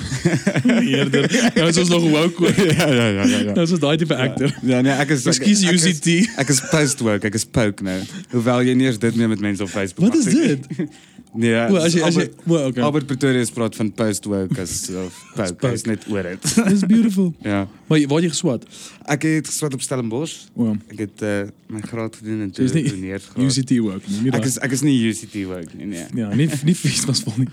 Eerder. 0.64 1.26
Nou 1.56 1.66
is 1.68 1.78
ons 1.82 1.88
nog 1.92 2.04
woke. 2.10 2.52
ja, 2.78 2.86
ja, 2.88 3.08
ja, 3.08 3.24
ja. 3.24 3.40
Nou 3.52 3.64
is 3.66 3.74
ons 3.74 3.80
daai 3.82 3.96
tipe 4.00 4.14
actor. 4.16 4.54
Ja, 4.62 4.78
nee, 4.80 4.92
ek 4.94 5.10
is 5.16 5.26
Ekskuus 5.26 5.64
ek, 5.64 5.74
ek 5.74 5.74
is- 5.74 5.84
UCT. 5.90 6.38
Ek 6.40 6.52
is 6.54 6.60
post 6.70 7.02
woke, 7.04 7.26
ek 7.28 7.34
is 7.38 7.44
poke 7.44 7.84
nou. 7.86 7.98
Hoewel 8.32 8.62
jy 8.70 8.74
nie 8.78 8.86
eens 8.88 8.98
dit 9.02 9.18
meer 9.20 9.28
met 9.34 9.42
mense 9.44 9.62
op 9.66 9.68
Facebook 9.74 10.08
Wat 10.08 10.16
is 10.22 10.30
dit? 10.30 10.88
Nee, 11.34 11.50
O, 11.66 11.76
as 11.82 11.94
jy 11.96 12.02
as 12.06 12.14
jy 12.14 12.24
Albert, 12.28 12.42
o, 12.46 12.58
okay. 12.68 12.82
Albert 12.86 13.06
Pretorius 13.10 13.50
praat 13.50 13.74
van 13.74 13.88
post 13.92 14.24
woke 14.30 14.60
as 14.62 14.74
of 14.94 15.16
poke. 15.34 15.70
is 15.74 15.82
net 15.88 16.04
oor 16.12 16.22
dit. 16.22 16.44
Dis 16.70 16.84
beautiful. 16.86 17.32
ja. 17.52 17.64
Maar 17.90 18.04
waar 18.12 18.22
jy 18.22 18.30
geswat? 18.30 18.66
Ek 19.10 19.26
het 19.26 19.48
geswat 19.50 19.74
op 19.74 19.82
Stellenbosch. 19.82 20.36
O, 20.54 20.76
Ek 20.94 21.00
het 21.02 21.24
uh, 21.26 21.32
my 21.74 21.82
graad 21.82 22.16
gedoen 22.20 22.44
in 22.46 22.52
so 22.54 22.62
is 22.62 22.76
nie 22.76 22.84
toeneergraad. 22.86 23.40
UCT 23.42 23.74
woke 23.82 24.06
nie. 24.12 24.20
nie 24.28 24.34
Ek 24.38 24.46
is 24.46 24.60
ek 24.62 24.76
is 24.78 24.84
nie 24.86 24.94
UCT 25.10 25.34
woke 25.50 25.74
nie, 25.80 25.90
nee. 25.96 26.06
Ja, 26.22 26.30
nie 26.38 26.46
nie 26.70 26.76
fees 26.78 27.02
was 27.10 27.24
vol 27.26 27.34
nie. 27.42 27.50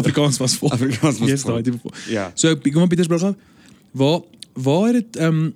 Afrikaans 0.00 0.40
was 0.40 0.56
vol. 0.56 0.72
Afrikaans 0.72 1.20
was 1.20 1.28
Yes, 1.34 1.44
vol. 1.44 1.60
Ja. 2.08 2.30
So 2.40 2.56
ek 2.56 2.64
kom 2.70 2.86
van 2.86 2.92
Pietersburg 2.94 3.28
af. 3.32 3.36
Waar 3.92 4.20
waar 4.56 4.94
het 4.96 5.12
dit 5.12 5.20
ehm 5.22 5.50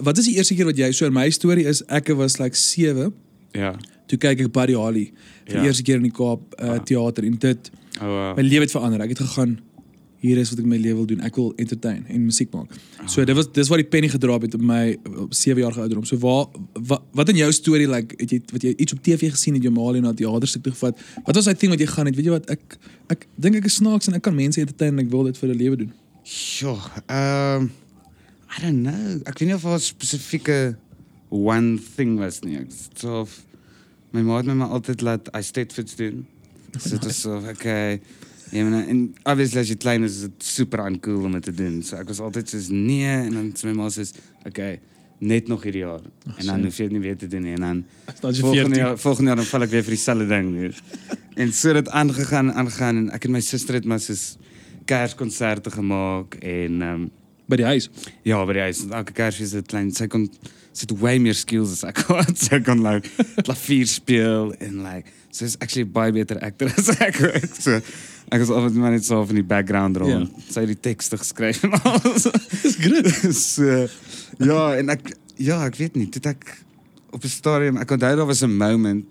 wat 0.00 0.16
is 0.22 0.24
die 0.30 0.36
eerste 0.38 0.54
keer 0.56 0.70
wat 0.70 0.78
jy 0.80 0.92
so 0.96 1.04
in 1.10 1.12
my 1.12 1.26
storie 1.34 1.66
is 1.68 1.82
ek 1.92 2.08
was 2.16 2.38
like 2.38 2.56
7 2.56 3.10
Ja. 3.58 3.74
Toe 4.08 4.18
kyk 4.18 4.40
ek 4.46 4.52
Buddy 4.52 4.74
Holly 4.78 5.06
vir 5.46 5.54
Ja. 5.54 5.60
die 5.60 5.68
eerste 5.68 5.82
keer 5.86 5.96
in 6.00 6.08
die 6.08 6.14
Kaap 6.16 6.54
uh, 6.58 6.74
Ah. 6.74 6.78
teater 6.84 7.24
en 7.24 7.36
dit 7.38 7.70
Oh, 8.00 8.06
wow. 8.06 8.36
my 8.36 8.42
lewe 8.46 8.62
het 8.66 8.70
verander. 8.70 9.00
Ek 9.02 9.08
het 9.14 9.18
gegaan 9.26 9.58
hier 10.20 10.38
is 10.38 10.50
wat 10.50 10.58
ek 10.58 10.66
my 10.66 10.76
lewe 10.78 10.96
wil 10.98 11.06
doen. 11.06 11.20
Ek 11.26 11.36
wil 11.38 11.52
entertain 11.56 12.04
en 12.10 12.24
musiek 12.26 12.50
maak. 12.54 12.70
So 13.06 13.24
dit 13.24 13.34
was 13.36 13.46
dis 13.52 13.68
waar 13.70 13.78
die 13.78 13.86
penny 13.86 14.08
gedraap 14.10 14.42
het 14.42 14.54
op 14.54 14.60
my 14.60 14.96
op 15.24 15.34
7 15.34 15.60
jaar 15.62 15.74
ouderdom. 15.78 16.04
So 16.04 16.16
waar 16.18 16.46
wat, 16.74 17.02
wat 17.14 17.28
in 17.28 17.36
jou 17.36 17.52
storie 17.52 17.86
like 17.88 18.14
het 18.18 18.30
jy 18.30 18.40
wat 18.52 18.62
jy 18.62 18.74
iets 18.76 18.92
op 18.92 19.02
TV 19.02 19.30
gesien 19.30 19.54
het 19.54 19.68
maar 19.70 19.94
en 19.94 20.02
na 20.02 20.12
teaterstuk 20.12 20.62
toe 20.62 20.72
gevat. 20.72 20.98
Wat 21.24 21.34
was 21.34 21.44
daai 21.44 21.56
ding 21.58 21.70
wat 21.70 21.80
jy 21.80 21.86
gaan 21.86 22.06
het? 22.06 22.16
Weet 22.16 22.24
jy 22.24 22.30
wat 22.34 22.50
ek 22.50 22.78
ek 23.10 23.26
dink 23.36 23.56
ek 23.56 23.64
is 23.70 23.74
snaaks 23.78 24.08
en 24.08 24.14
ek 24.14 24.22
kan 24.22 24.34
mense 24.34 24.60
entertain 24.60 24.98
en 24.98 25.04
ek 25.06 25.10
wil 25.10 25.24
dit 25.24 25.38
vir 25.38 25.48
'n 25.50 25.56
lewe 25.58 25.76
doen. 25.76 25.92
Sjoe, 26.24 26.78
ehm 27.08 27.70
I 28.58 28.60
don't 28.62 28.82
know. 28.82 29.20
Ek 29.26 29.38
weet 29.38 29.48
nie 29.48 29.54
of 29.54 29.62
daar 29.62 29.74
'n 29.76 29.80
spesifieke 29.80 30.76
one 31.30 31.78
thing 31.96 32.18
was 32.18 32.40
nie. 32.42 32.56
Ek 32.58 32.66
so 32.96 33.20
of 33.20 33.44
my 34.18 34.24
ma 34.26 34.40
het 34.40 34.50
my 34.50 34.56
maar 34.58 34.74
altyd 34.78 35.04
laat 35.06 35.30
I 35.36 35.42
stayed 35.46 35.72
fit 35.72 35.94
doen. 35.96 36.26
So 36.76 36.96
dit 36.96 37.04
was 37.04 37.20
so 37.20 37.38
okay. 37.38 38.00
Ja, 38.50 38.64
maar 38.64 38.86
en 38.88 39.14
obviously 39.22 39.60
as 39.60 39.68
jy 39.68 39.76
klein 39.76 40.04
is, 40.06 40.20
is 40.20 40.28
dit 40.28 40.44
super 40.44 40.80
uncool 40.86 41.26
om 41.28 41.34
dit 41.36 41.44
te 41.50 41.54
doen. 41.54 41.82
So 41.84 41.98
ek 42.00 42.08
was 42.10 42.20
altyd 42.24 42.48
soos 42.48 42.70
nee 42.72 43.10
en 43.10 43.34
dan 43.36 43.50
sê 43.56 43.68
my 43.68 43.76
ma 43.76 43.90
soos 43.92 44.14
okay, 44.48 44.78
net 45.20 45.50
nog 45.52 45.66
hierdie 45.68 45.84
jaar. 45.84 46.04
En 46.36 46.46
dan 46.46 46.54
so. 46.54 46.68
hoef 46.68 46.80
jy 46.80 46.88
dit 46.88 46.96
nie 46.96 47.04
weer 47.04 47.18
te 47.20 47.28
doen 47.30 47.44
nie 47.44 47.56
en 47.58 47.66
dan 47.66 47.84
Dan 48.22 48.32
jy 48.32 48.44
volgende 48.46 48.74
14. 48.74 48.82
jaar, 48.84 48.98
volgende 48.98 49.32
jaar 49.32 49.40
dan 49.42 49.50
val 49.52 49.66
ek 49.68 49.74
weer 49.76 49.86
vir 49.86 49.96
dieselfde 49.96 50.28
ding 50.32 50.50
weer. 50.56 50.82
en 51.42 51.52
so 51.52 51.72
het 51.72 51.82
dit 51.82 51.92
aangegaan 52.02 52.52
en 52.52 52.60
aangegaan 52.64 53.02
en 53.02 53.08
ek 53.18 53.28
en 53.28 53.36
my 53.36 53.44
suster 53.44 53.78
het 53.78 53.88
maar 53.88 54.02
soos 54.02 54.26
kerskonserte 54.88 55.74
gemaak 55.74 56.40
en 56.40 56.82
ehm 56.82 57.06
um, 57.06 57.08
by 57.48 57.56
die 57.56 57.68
huis. 57.68 57.88
ja, 58.24 58.44
by 58.44 58.56
die 58.58 58.64
huis 58.68 58.84
elke 58.90 59.16
kersfees 59.16 59.56
het 59.56 59.68
klein 59.70 59.90
sy 59.94 60.08
kon 60.10 60.28
sy 60.78 60.86
het 60.86 60.94
way 61.00 61.18
meer 61.22 61.34
skills 61.34 61.72
as 61.74 61.82
ek 61.88 62.04
gehad. 62.06 62.36
Sy 62.46 62.60
kon 62.62 62.84
like 62.84 63.08
klavier 63.42 63.88
speel 63.90 64.52
en 64.62 64.82
like 64.84 65.10
sy 65.34 65.48
is 65.48 65.56
actually 65.58 65.88
baie 65.88 66.12
beter 66.14 66.38
actor 66.44 66.70
as 66.78 66.92
ek. 67.02 67.18
so 67.58 67.80
ek 68.28 68.44
was 68.44 68.52
altyd 68.52 68.78
maar 68.78 68.94
net 68.94 69.06
so 69.06 69.18
van 69.26 69.40
die 69.40 69.46
background 69.46 69.98
rol. 69.98 70.12
Ja. 70.12 70.20
Yeah. 70.22 70.46
Sy 70.52 70.64
het 70.66 70.72
die 70.76 70.80
tekste 70.90 71.18
geskryf 71.18 71.64
en 71.66 71.74
alles. 71.80 72.28
Dis 72.62 72.78
grit. 72.78 73.10
so 73.34 73.88
ja, 74.38 74.62
en 74.78 74.94
ek 74.94 75.12
ja, 75.38 75.60
ek 75.66 75.80
weet 75.80 75.98
nie, 75.98 76.08
het 76.14 76.30
ek 76.30 76.46
op 77.10 77.24
'n 77.24 77.32
stadium, 77.32 77.80
ek 77.82 77.96
onthou 77.96 78.14
daar 78.20 78.28
was 78.28 78.44
'n 78.44 78.52
moment 78.52 79.06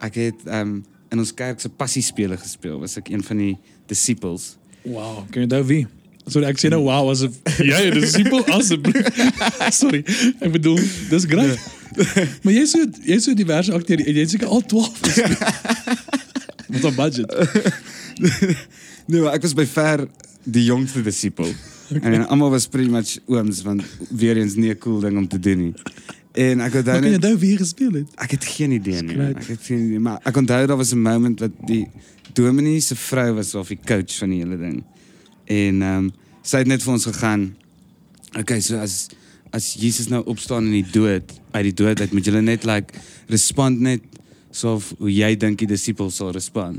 ek 0.00 0.14
het 0.14 0.46
um 0.46 0.80
in 1.10 1.18
ons 1.18 1.34
kerk 1.34 1.60
se 1.60 1.68
passiespele 1.68 2.36
gespeel. 2.38 2.78
Was 2.80 2.96
ek 2.96 3.10
een 3.10 3.22
van 3.22 3.36
die 3.36 3.56
disciples. 3.90 4.56
Wow, 4.84 5.26
kan 5.28 5.42
jy 5.42 5.48
onthou 5.50 5.64
wie? 5.66 5.86
Sorry, 6.30 6.46
ek 6.46 6.58
sê 6.62 6.68
nou 6.70 6.82
wow 6.86 7.10
asof 7.10 7.32
jy 7.58 7.90
dis 7.96 8.12
simpel 8.14 8.44
asseblief. 8.54 9.06
Sorry. 9.80 10.04
Ek 10.40 10.50
bedoel, 10.52 10.78
dis 11.10 11.24
grait. 11.30 11.58
maar 12.44 12.54
jy 12.54 12.64
so 12.70 12.84
jy 13.02 13.18
so 13.18 13.34
diverse 13.34 13.72
akteur, 13.74 13.98
jy 13.98 14.14
het 14.20 14.30
seker 14.30 14.46
al 14.48 14.62
12 14.62 15.00
gespeel. 15.02 15.36
Wat 16.70 16.84
'n 16.92 16.94
budget. 16.94 17.30
Nee, 19.06 19.20
maar 19.20 19.34
ek 19.34 19.42
was 19.46 19.54
by 19.54 19.66
ver 19.66 20.06
die 20.44 20.64
jongste 20.64 21.02
disipel. 21.02 21.50
Okay. 21.90 22.12
En 22.14 22.26
almal 22.30 22.50
was 22.54 22.66
pretty 22.70 22.90
much 22.90 23.18
ooms 23.26 23.62
want 23.66 23.82
weer 24.14 24.36
eens 24.38 24.54
nie 24.54 24.70
'n 24.70 24.78
cool 24.78 25.00
ding 25.00 25.16
om 25.18 25.26
te 25.28 25.38
doen 25.38 25.58
nie. 25.58 25.74
En 26.32 26.60
ek 26.60 26.72
Maar 26.72 26.78
onthou 26.78 26.94
kan 26.94 27.02
jy 27.02 27.10
net 27.10 27.24
onthou 27.24 27.38
wie 27.38 27.50
jy 27.50 27.56
gespeel 27.58 27.92
het? 27.92 28.06
ek 28.14 28.30
het 28.30 28.44
geen 28.44 28.70
idee 28.72 29.02
nie. 29.02 29.16
Skryt. 29.18 29.32
man. 29.34 29.42
Ek 29.42 29.48
het 29.48 29.62
geen 29.66 29.80
idee, 29.86 29.98
maar 29.98 30.20
ek 30.24 30.36
onthou 30.36 30.66
daar 30.66 30.76
was 30.76 30.92
'n 30.94 31.02
moment 31.02 31.40
wat 31.40 31.50
die 31.66 31.88
dominee 32.32 32.80
se 32.80 32.94
vrou 32.94 33.34
was 33.34 33.54
of 33.54 33.68
die 33.68 33.78
coach 33.84 34.14
van 34.18 34.28
die 34.30 34.38
hele 34.38 34.56
ding. 34.58 34.84
En 35.44 35.82
ehm 35.82 35.96
um, 36.04 36.12
sy 36.42 36.62
het 36.62 36.70
net 36.70 36.84
vir 36.84 36.92
ons 36.92 37.08
gegaan. 37.10 37.50
Okay, 38.38 38.60
so 38.60 38.78
as 38.80 39.08
as 39.50 39.72
Jesus 39.74 40.06
nou 40.06 40.22
opstaan 40.30 40.68
in 40.68 40.76
die 40.78 40.92
dood, 40.94 41.32
uit 41.50 41.64
die 41.66 41.74
dood 41.74 42.00
uit, 42.00 42.12
moet 42.14 42.28
julle 42.28 42.42
net 42.42 42.64
like 42.68 42.94
respond 43.32 43.80
net 43.82 44.04
soos 44.54 44.92
hoe 44.98 45.10
jy 45.10 45.32
dink 45.38 45.58
die 45.58 45.68
disippels 45.70 46.20
sal 46.20 46.30
respond. 46.34 46.78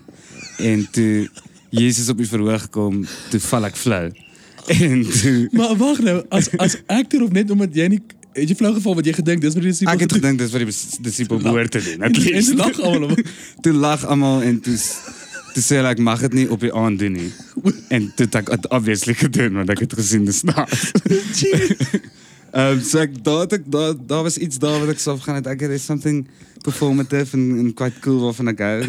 En 0.60 0.86
toe 0.96 1.28
Jesus 1.72 2.10
op 2.12 2.20
die 2.20 2.28
verhoog 2.28 2.70
kom, 2.72 3.04
toe 3.32 3.40
val 3.44 3.68
ek 3.68 3.80
flou. 3.80 4.06
en 4.72 5.04
toe 5.04 5.50
Maar 5.52 5.76
wag 5.80 6.00
nou, 6.06 6.18
as 6.30 6.52
as 6.62 6.78
actor 6.86 7.24
of 7.26 7.32
net 7.36 7.52
omdat 7.52 7.76
jy 7.76 7.88
nie 7.96 8.02
het 8.36 8.52
jy 8.52 8.56
flou 8.56 8.72
geval 8.76 8.96
wat 9.00 9.08
jy 9.08 9.14
gedink 9.18 9.42
dis 9.44 9.56
wat 9.58 9.66
die 9.66 9.88
ek 9.92 10.04
het 10.06 10.14
gedink 10.16 10.40
dis 10.40 10.54
wat 10.54 10.64
die 10.64 10.76
disipel 11.08 11.42
behoort 11.44 11.74
te 11.76 11.82
doen. 11.84 12.06
At 12.08 12.16
least. 12.18 12.52
dit 12.54 12.60
lag 12.60 12.80
almal. 12.80 13.18
Toe 13.66 13.74
lag 13.74 14.06
almal 14.06 14.46
en 14.48 14.60
toe 14.64 14.78
toe 15.54 15.64
sê 15.64 15.76
hulle 15.80 15.92
ek 15.94 16.00
mag 16.00 16.22
dit 16.28 16.34
nie 16.34 16.48
op 16.52 16.60
die 16.64 16.74
aand 16.74 17.00
doen 17.00 17.14
nie. 17.14 17.32
En 17.96 18.08
toe 18.16 18.26
het 18.26 18.36
ek 18.36 18.52
dit 18.54 18.68
obviously 18.72 19.14
gedoen 19.14 19.54
want 19.62 19.70
ek 19.70 19.80
het 19.86 19.94
gesien 20.00 20.26
dis 20.26 20.42
snaaks. 20.44 20.92
Ehm 22.52 22.76
um, 22.76 22.80
so 22.84 23.00
ek 23.00 23.14
daar 23.24 23.48
ek 23.48 23.64
daar 23.72 23.94
daar 23.96 24.24
was 24.28 24.38
iets 24.38 24.60
daar 24.60 24.80
wat 24.84 24.90
ek 24.92 25.00
sou 25.00 25.16
gaan 25.24 25.38
het 25.40 25.48
ek 25.48 25.62
het 25.64 25.82
something 25.82 26.26
performative 26.66 27.38
en, 27.38 27.46
en 27.60 27.74
quite 27.74 28.00
cool 28.04 28.20
waarvan 28.26 28.52
ek 28.52 28.60
hou. 28.60 28.80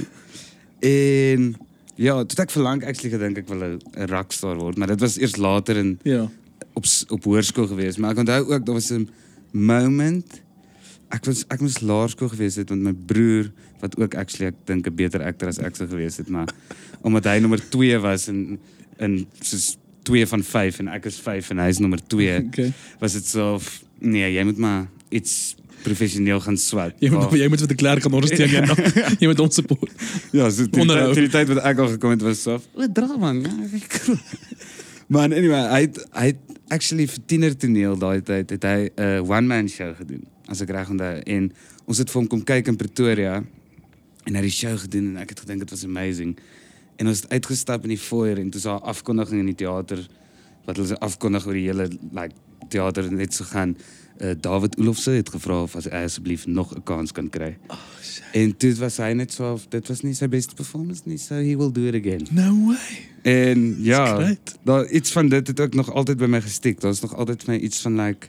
En 0.82 1.52
ja, 1.94 2.16
toe 2.26 2.42
ek 2.42 2.50
verlang 2.50 2.82
actually 2.82 3.12
gedink 3.14 3.38
ek 3.38 3.48
wil 3.52 3.62
'n 3.62 4.08
rockstar 4.10 4.58
word, 4.58 4.76
maar 4.76 4.90
dit 4.90 5.00
was 5.00 5.18
eers 5.18 5.36
later 5.36 5.76
in 5.78 5.98
Ja. 6.02 6.26
op 6.74 6.84
op 7.08 7.24
hoërskool 7.24 7.70
gewees, 7.70 7.96
maar 7.96 8.10
ek 8.10 8.18
onthou 8.24 8.42
ook 8.50 8.66
daar 8.66 8.74
was 8.74 8.90
'n 8.90 9.08
moment 9.52 10.42
ek 11.12 11.24
was 11.24 11.44
ek 11.48 11.60
moes 11.60 11.80
laerskool 11.80 12.28
gewees 12.32 12.56
het 12.56 12.68
want 12.72 12.82
my 12.82 12.92
broer 12.92 13.52
wat 13.82 13.96
ook 13.98 14.14
actually 14.14 14.48
ek 14.52 14.58
dink 14.66 14.86
'n 14.86 14.94
beter 14.94 15.22
akter 15.26 15.48
as 15.50 15.58
ek 15.58 15.76
sou 15.76 15.88
gewees 15.90 16.16
het, 16.22 16.28
maar 16.30 16.48
omdat 17.06 17.24
hy 17.26 17.38
nommer 17.42 17.58
2 17.70 17.98
was 18.02 18.28
in 18.30 18.58
in 18.98 19.26
soos 19.42 19.76
2 20.06 20.26
van 20.26 20.42
5 20.42 20.78
en 20.82 20.88
ek 20.88 21.04
is 21.10 21.18
5 21.22 21.50
en 21.50 21.58
hy 21.58 21.68
is 21.68 21.78
nommer 21.78 21.98
2, 22.06 22.38
Okay. 22.46 22.72
was 23.00 23.12
dit 23.18 23.26
so 23.26 23.54
of, 23.54 23.82
nee, 24.00 24.26
jy 24.34 24.44
moet 24.44 24.58
maar 24.58 24.86
iets 25.10 25.56
professioneel 25.82 26.38
gaan 26.40 26.56
swat. 26.56 26.94
Jy 27.02 27.10
moet 27.10 27.32
jy 27.42 27.48
moet 27.50 27.58
vir 27.60 27.68
die 27.74 27.76
klerk 27.76 28.02
kan 28.02 28.12
ondersteun 28.14 28.48
jy 28.50 28.60
nou. 28.62 28.76
Jy 29.18 29.26
moet 29.26 29.40
ons 29.42 29.54
support. 29.54 29.90
Ja, 30.32 30.46
so 30.50 30.66
die, 30.66 30.80
Onderhou. 30.80 31.12
tyd- 31.14 31.26
die 31.26 31.32
tyd 31.34 31.48
wat 31.54 31.62
ek 31.66 31.78
al 31.78 31.88
gekom 31.96 32.10
het 32.14 32.22
was 32.22 32.42
so. 32.42 32.60
O, 32.78 32.86
dra 32.86 33.16
man. 33.18 33.42
Ja. 33.42 34.14
Man, 35.12 35.32
anyway, 35.36 35.60
hy 35.74 35.80
het, 35.88 35.98
hy 36.16 36.26
het 36.32 36.38
actually 36.72 37.06
vir 37.10 37.24
tiener 37.28 37.56
toneel 37.58 37.98
daai 38.00 38.22
tyd 38.24 38.50
het 38.54 38.62
hy 38.64 38.78
'n 38.88 39.02
uh, 39.02 39.20
one 39.28 39.46
man 39.50 39.68
show 39.68 39.90
gedoen, 39.98 40.22
as 40.48 40.62
ek 40.62 40.70
reg 40.70 40.88
onthou. 40.90 41.18
En 41.26 41.50
ons 41.86 41.98
het 41.98 42.08
vir 42.10 42.20
hom 42.20 42.28
kom 42.28 42.44
kyk 42.44 42.68
in 42.68 42.76
Pretoria 42.76 43.42
en 44.24 44.34
het 44.34 44.42
die 44.42 44.54
show 44.54 44.78
gedoen 44.78 45.12
en 45.12 45.22
ek 45.24 45.34
het 45.34 45.40
gedink 45.40 45.64
dit 45.64 45.70
was 45.70 45.84
amazing. 45.84 46.36
En 46.96 47.06
ons 47.10 47.22
het 47.22 47.30
uitgestap 47.30 47.82
in 47.82 47.94
die 47.94 47.98
foyer 47.98 48.38
en 48.38 48.50
toe 48.50 48.60
was 48.60 48.70
daar 48.70 48.88
afkondiging 48.94 49.40
in 49.40 49.50
die 49.52 49.60
teater 49.64 50.06
wat 50.64 50.76
hulle 50.76 50.88
so 50.92 51.00
afkondig 51.02 51.46
oor 51.46 51.58
die 51.58 51.66
hele 51.66 51.88
like 52.12 52.34
teater 52.70 53.10
net 53.12 53.34
so 53.34 53.44
gaan. 53.44 53.76
Uh, 54.20 54.34
David 54.40 54.76
Olofse 54.78 55.10
het 55.10 55.30
gevra 55.32 55.62
of 55.64 55.74
as 55.76 55.88
hy 55.90 56.04
asseblief 56.06 56.46
nog 56.46 56.74
'n 56.76 56.82
kans 56.86 57.12
kan 57.12 57.28
kry. 57.28 57.56
Oh, 57.66 57.78
shit. 58.02 58.22
En 58.32 58.56
toe 58.56 58.74
was 58.74 58.96
hy 58.96 59.12
net 59.12 59.32
so 59.32 59.52
of 59.52 59.66
dit 59.68 59.88
was 59.88 60.02
nie 60.02 60.14
sy 60.14 60.28
beste 60.28 60.54
performance 60.54 61.02
nie, 61.04 61.18
so 61.18 61.34
he 61.34 61.56
will 61.56 61.72
do 61.72 61.86
it 61.86 61.94
again. 61.94 62.26
No 62.30 62.66
way. 62.66 63.08
En 63.22 63.82
ja, 63.82 64.36
daar 64.64 64.86
iets 64.90 65.12
van 65.12 65.28
dit 65.28 65.46
het 65.46 65.60
ook 65.60 65.74
nog 65.74 65.92
altyd 65.92 66.16
by 66.16 66.26
my 66.26 66.40
gestiek. 66.40 66.80
Daar's 66.80 67.00
nog 67.00 67.14
altyd 67.16 67.42
vir 67.42 67.54
my 67.54 67.60
iets 67.60 67.80
van 67.80 67.96
like 68.00 68.28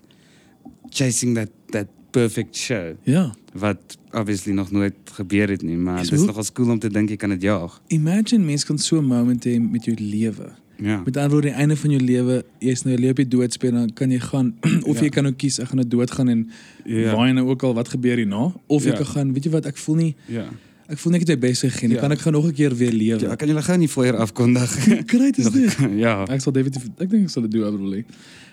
chasing 0.89 1.35
that 1.35 1.49
that 1.69 1.87
perfect 2.13 2.55
show 2.55 2.93
Ja. 3.03 3.33
wat 3.53 3.97
obviously 4.13 4.53
nog 4.53 4.71
nooit 4.71 4.93
gebeur 5.17 5.49
het 5.49 5.61
nie, 5.61 5.77
maar 5.77 6.01
dit 6.03 6.11
is 6.11 6.17
hoe- 6.17 6.27
nogal 6.27 6.45
cool 6.53 6.69
om 6.69 6.79
te 6.79 6.89
dink 6.89 7.09
jy 7.09 7.15
kan 7.17 7.29
dit 7.29 7.41
jaag. 7.41 7.81
Imagine 7.87 8.43
mens 8.45 8.65
kan 8.65 8.77
so 8.77 8.97
'n 9.01 9.05
moment 9.05 9.45
hê 9.45 9.59
met 9.71 9.85
jou 9.85 9.95
lewe. 9.99 10.49
Ja. 10.77 11.01
Met 11.05 11.17
ander 11.17 11.31
woorde, 11.31 11.47
die 11.47 11.55
einde 11.57 11.75
van 11.77 11.89
jou 11.89 12.01
lewe, 12.03 12.43
jy's 12.59 12.83
nou 12.83 12.97
jy 12.97 13.09
op 13.09 13.15
die 13.15 13.27
doodspel 13.27 13.71
dan 13.71 13.93
kan 13.93 14.09
jy 14.11 14.19
gaan 14.19 14.53
of 14.89 14.95
Ja. 14.97 15.03
jy 15.03 15.09
kan 15.09 15.23
nou 15.23 15.35
kies 15.35 15.59
ek 15.59 15.67
gaan 15.67 15.77
nou 15.77 15.87
doodgaan 15.87 16.29
en 16.29 16.49
Ja. 16.85 17.15
waar 17.15 17.33
nou 17.33 17.47
ook 17.49 17.63
al 17.63 17.73
wat 17.73 17.87
gebeur 17.89 18.15
hierna 18.17 18.53
of 18.67 18.83
jy 18.83 18.89
Ja. 18.89 18.95
kan 18.97 19.05
gaan, 19.05 19.33
weet 19.33 19.43
jy 19.43 19.51
wat, 19.51 19.65
ek 19.65 19.77
voel 19.77 19.95
nie 19.95 20.15
Ja. 20.27 20.45
ek 20.87 20.97
voel 20.97 21.11
net 21.11 21.21
ek 21.21 21.27
het 21.27 21.39
my 21.41 21.47
bes 21.49 21.59
gegee. 21.59 21.89
Ja. 21.89 21.99
Kan 21.99 22.11
ek 22.11 22.19
gaan 22.19 22.33
nog 22.33 22.45
'n 22.45 22.53
keer 22.53 22.75
weer 22.75 22.91
lewe? 22.91 23.19
Ja, 23.21 23.35
kan 23.35 23.47
jy 23.47 23.61
gou 23.61 23.77
nie 23.77 23.89
voor 23.89 24.17
afkondig? 24.17 24.69
Great 25.13 25.37
is 25.37 25.49
dit. 25.51 25.77
ja. 26.05 26.25
Ek 26.27 26.41
sal 26.41 26.51
definitief 26.53 26.83
ek 26.97 27.09
dink 27.09 27.23
ek 27.23 27.29
sal 27.29 27.41
dit 27.43 27.51
doen 27.51 27.63
overall. 27.63 28.03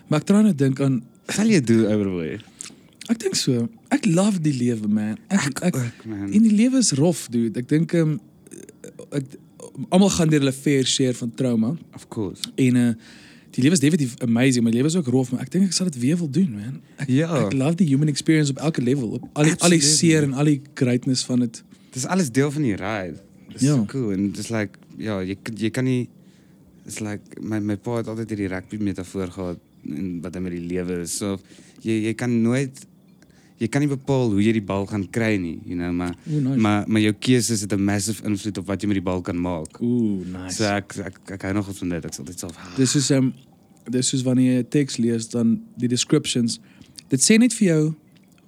Maar 0.07 0.19
ek 0.19 0.25
probeer 0.25 0.43
net 0.43 0.57
dink 0.57 0.79
aan 0.79 1.03
Sal 1.27 1.47
jy 1.47 1.61
doen 1.61 1.85
overway? 1.85 2.39
Ek 3.09 3.19
dink 3.19 3.35
so. 3.35 3.67
Ek 3.89 4.05
love 4.05 4.39
die 4.41 4.53
lewe 4.53 4.87
man. 4.87 5.17
Ek 5.27 5.59
ek, 5.63 5.75
Ook 5.75 6.05
man. 6.05 6.31
en 6.31 6.41
die 6.43 6.51
lewe 6.55 6.77
is 6.77 6.91
rof 6.91 7.27
dude. 7.29 7.59
Ek 7.59 7.67
dink 7.69 7.93
ehm 7.93 8.19
ek 9.11 9.25
almal 9.89 10.09
gaan 10.09 10.29
deur 10.29 10.39
hulle 10.43 10.53
fair 10.53 10.85
share 10.85 11.13
van 11.15 11.31
trauma 11.35 11.73
Of 11.95 12.07
course. 12.09 12.41
en 12.55 12.75
uh 12.75 12.93
die 13.51 13.63
lewe 13.65 13.73
is 13.75 13.81
definitief 13.83 14.13
amazing, 14.23 14.63
maar 14.63 14.71
die 14.71 14.79
lewe 14.79 14.87
is 14.87 14.95
ook 14.95 15.07
rof, 15.11 15.31
maar 15.33 15.41
ek 15.43 15.49
dink 15.51 15.65
ek 15.65 15.73
sal 15.75 15.89
dit 15.89 15.97
weer 15.99 16.15
wil 16.17 16.29
doen 16.31 16.51
man. 16.55 16.77
Ek, 16.97 17.09
Ja. 17.11 17.27
ek 17.47 17.51
love 17.53 17.75
die 17.75 17.87
human 17.89 18.07
experience 18.07 18.49
op 18.51 18.57
elke 18.63 18.79
level, 18.81 19.09
op 19.17 19.25
al 19.33 19.43
die, 19.43 19.55
al 19.59 19.69
die 19.75 19.81
seer 19.83 20.23
en 20.23 20.31
al 20.39 20.45
die 20.47 20.61
greatness 20.73 21.25
van 21.27 21.39
dit. 21.43 21.59
Dis 21.91 22.05
alles 22.05 22.31
deel 22.31 22.51
van 22.51 22.61
die 22.63 22.75
ride. 22.79 23.19
Dis 23.51 23.61
Ja. 23.67 23.75
so 23.75 23.85
cool 23.91 24.11
en 24.13 24.31
dis 24.31 24.47
like 24.49 24.79
ja, 24.97 25.19
jy 25.19 25.35
jy 25.57 25.69
kan 25.69 25.83
nie 25.85 26.07
It's 26.85 26.99
like 26.99 27.21
my 27.41 27.59
my 27.59 27.75
pa 27.77 27.97
het 27.99 28.07
altyd 28.07 28.29
hierdie 28.33 28.47
rugby 28.49 28.77
metafoor 28.81 29.27
gehad 29.29 29.59
en 29.85 30.21
wat 30.23 30.33
hy 30.33 30.39
met 30.41 30.51
die 30.55 30.63
lewe 30.65 31.01
is. 31.03 31.11
So 31.17 31.37
jy 31.83 31.99
jy 32.07 32.13
kan 32.17 32.41
nooit 32.41 32.85
jy 33.61 33.67
kan 33.69 33.83
nie 33.83 33.89
bepaal 33.91 34.31
hoe 34.33 34.41
jy 34.41 34.55
die 34.57 34.63
bal 34.65 34.87
gaan 34.89 35.03
kry 35.13 35.35
nie, 35.37 35.59
you 35.69 35.75
know, 35.77 35.91
maar 35.93 36.15
Ooh, 36.25 36.39
nice. 36.41 36.57
maar 36.65 36.83
maar 36.89 37.01
jou 37.03 37.13
keuses 37.13 37.61
het 37.61 37.73
'n 37.73 37.83
massive 37.83 38.23
invloed 38.25 38.57
op 38.57 38.65
wat 38.67 38.81
jy 38.81 38.87
met 38.87 38.95
die 38.97 39.03
bal 39.05 39.21
kan 39.21 39.37
maak. 39.37 39.79
Ooh, 39.81 40.25
nice. 40.25 40.55
So 40.57 40.63
ek 40.63 40.95
ek 40.97 41.31
ek 41.37 41.41
hou 41.41 41.53
nog 41.53 41.69
van 41.77 41.89
dit. 41.89 42.05
Ek 42.05 42.13
sal 42.13 42.25
dit 42.25 42.39
self. 42.39 42.55
Dis 42.77 42.91
soos 42.91 43.09
ehm 43.11 43.31
dis 43.89 44.07
soos 44.07 44.21
wanneer 44.23 44.53
jy 44.53 44.59
'n 44.59 44.67
teks 44.69 44.97
lees 44.97 45.29
dan 45.29 45.61
die 45.77 45.87
descriptions. 45.87 46.59
Dit 47.09 47.21
sê 47.21 47.37
net 47.37 47.53
vir 47.53 47.67
jou 47.67 47.93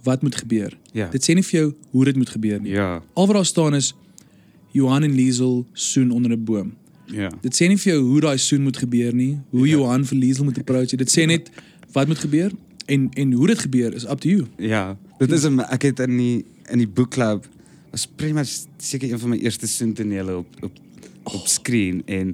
wat 0.03 0.21
moet 0.21 0.35
gebeur. 0.35 0.73
Ja. 0.93 1.09
Dit 1.09 1.23
sê 1.29 1.33
nie 1.33 1.43
vir 1.43 1.59
jou 1.59 1.73
hoe 1.91 2.05
dit 2.05 2.15
moet 2.15 2.29
gebeur 2.29 2.59
nie. 2.61 2.71
Ja. 2.71 3.01
Al 3.13 3.27
wat 3.27 3.35
daar 3.35 3.45
staan 3.45 3.75
is 3.75 3.93
Johan 4.71 5.03
en 5.03 5.13
Liesel 5.15 5.65
soen 5.73 6.11
onder 6.11 6.31
'n 6.31 6.43
boom. 6.43 6.73
Ja. 7.05 7.29
Dit 7.41 7.53
sê 7.61 7.67
nie 7.67 7.77
vir 7.77 7.93
jou 7.93 8.03
hoe 8.03 8.21
daai 8.21 8.37
soen 8.37 8.63
moet 8.63 8.77
gebeur 8.77 9.13
nie, 9.13 9.39
hoe 9.51 9.67
Ja. 9.67 9.73
Johan 9.77 10.05
vir 10.05 10.17
Liesel 10.17 10.43
moet 10.43 10.57
approach. 10.57 10.95
Dit 10.95 11.09
sê 11.19 11.25
net 11.25 11.49
wat 11.91 12.07
moet 12.07 12.17
gebeur 12.19 12.51
en 12.85 13.09
en 13.13 13.31
hoe 13.31 13.47
dit 13.47 13.59
gebeur 13.59 13.93
is 13.93 14.05
up 14.05 14.19
to 14.19 14.29
you. 14.29 14.47
Ja, 14.57 14.97
dit 15.17 15.31
is 15.31 15.45
'n 15.45 15.59
ek 15.59 15.81
het 15.81 15.99
in 15.99 16.17
die 16.17 16.45
in 16.71 16.77
die 16.77 16.87
boekklub 16.87 17.47
was 17.91 18.07
pretty 18.07 18.33
much 18.33 18.65
seker 18.77 19.11
een 19.11 19.19
van 19.19 19.29
my 19.29 19.37
eerste 19.37 19.67
soentonele 19.67 20.37
op 20.37 20.47
op 20.61 20.71
op 21.23 21.47
skerm 21.47 22.01
en 22.05 22.33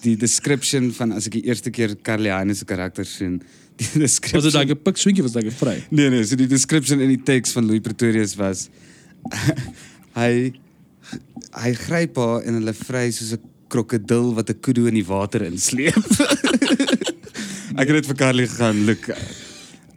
die 0.00 0.16
description 0.16 0.92
van 0.92 1.12
as 1.12 1.26
ek 1.26 1.32
die 1.32 1.44
eerste 1.50 1.70
keer 1.70 1.96
Carly 2.02 2.30
Hines 2.32 2.58
se 2.58 2.64
karakter 2.64 3.04
sien, 3.04 3.42
die 3.76 3.86
Was 3.92 4.00
description 4.00 4.42
dit 4.42 4.52
daai 4.52 4.82
pik 4.86 4.96
swinkie 4.96 5.22
was 5.22 5.32
daai 5.32 5.50
vry. 5.50 5.76
Nee 5.90 6.08
nee, 6.12 6.24
so 6.24 6.36
die 6.36 6.48
description 6.48 7.00
in 7.00 7.08
die 7.08 7.22
teks 7.22 7.52
van 7.56 7.66
Louis 7.68 7.84
Pretorius 7.84 8.36
was 8.40 8.68
hy 10.20 10.52
hy 11.50 11.72
gryp 11.74 12.16
haar 12.20 12.46
en 12.46 12.60
hulle 12.60 12.74
vry 12.76 13.08
soos 13.10 13.34
'n 13.36 13.42
krokodil 13.70 14.34
wat 14.34 14.50
'n 14.50 14.60
kudu 14.60 14.86
in 14.88 14.94
die 14.94 15.06
water 15.06 15.42
insleep. 15.42 15.96
ek 17.80 17.86
het 17.86 17.96
dit 18.00 18.06
vir 18.06 18.18
Carly 18.18 18.46
gegaan, 18.46 18.84
look. 18.86 19.10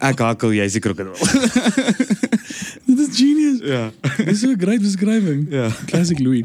Ek 0.04 0.20
hakkel 0.20 0.52
jy's 0.58 0.76
die 0.76 0.82
krokodil. 0.84 1.16
Dit 2.88 3.00
is 3.00 3.12
genius. 3.18 3.60
ja. 3.64 3.92
Dis 4.26 4.40
so 4.44 4.50
'n 4.52 4.60
great 4.60 4.82
beskrywing. 4.82 5.46
Ja. 5.50 5.70
Classic 5.88 6.20
Louis. 6.20 6.44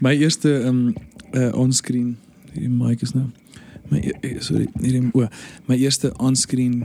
My 0.00 0.12
eerste 0.16 0.50
um 0.68 0.94
uh 1.34 1.52
onscreen 1.56 2.16
hierdie 2.52 2.68
mic 2.70 3.02
is 3.02 3.12
nou. 3.14 3.26
My 3.90 3.98
e- 3.98 4.16
e- 4.20 4.40
sorry, 4.40 4.66
hierdie 4.80 5.08
o, 5.12 5.26
my 5.66 5.76
eerste 5.76 6.12
onscreen. 6.18 6.84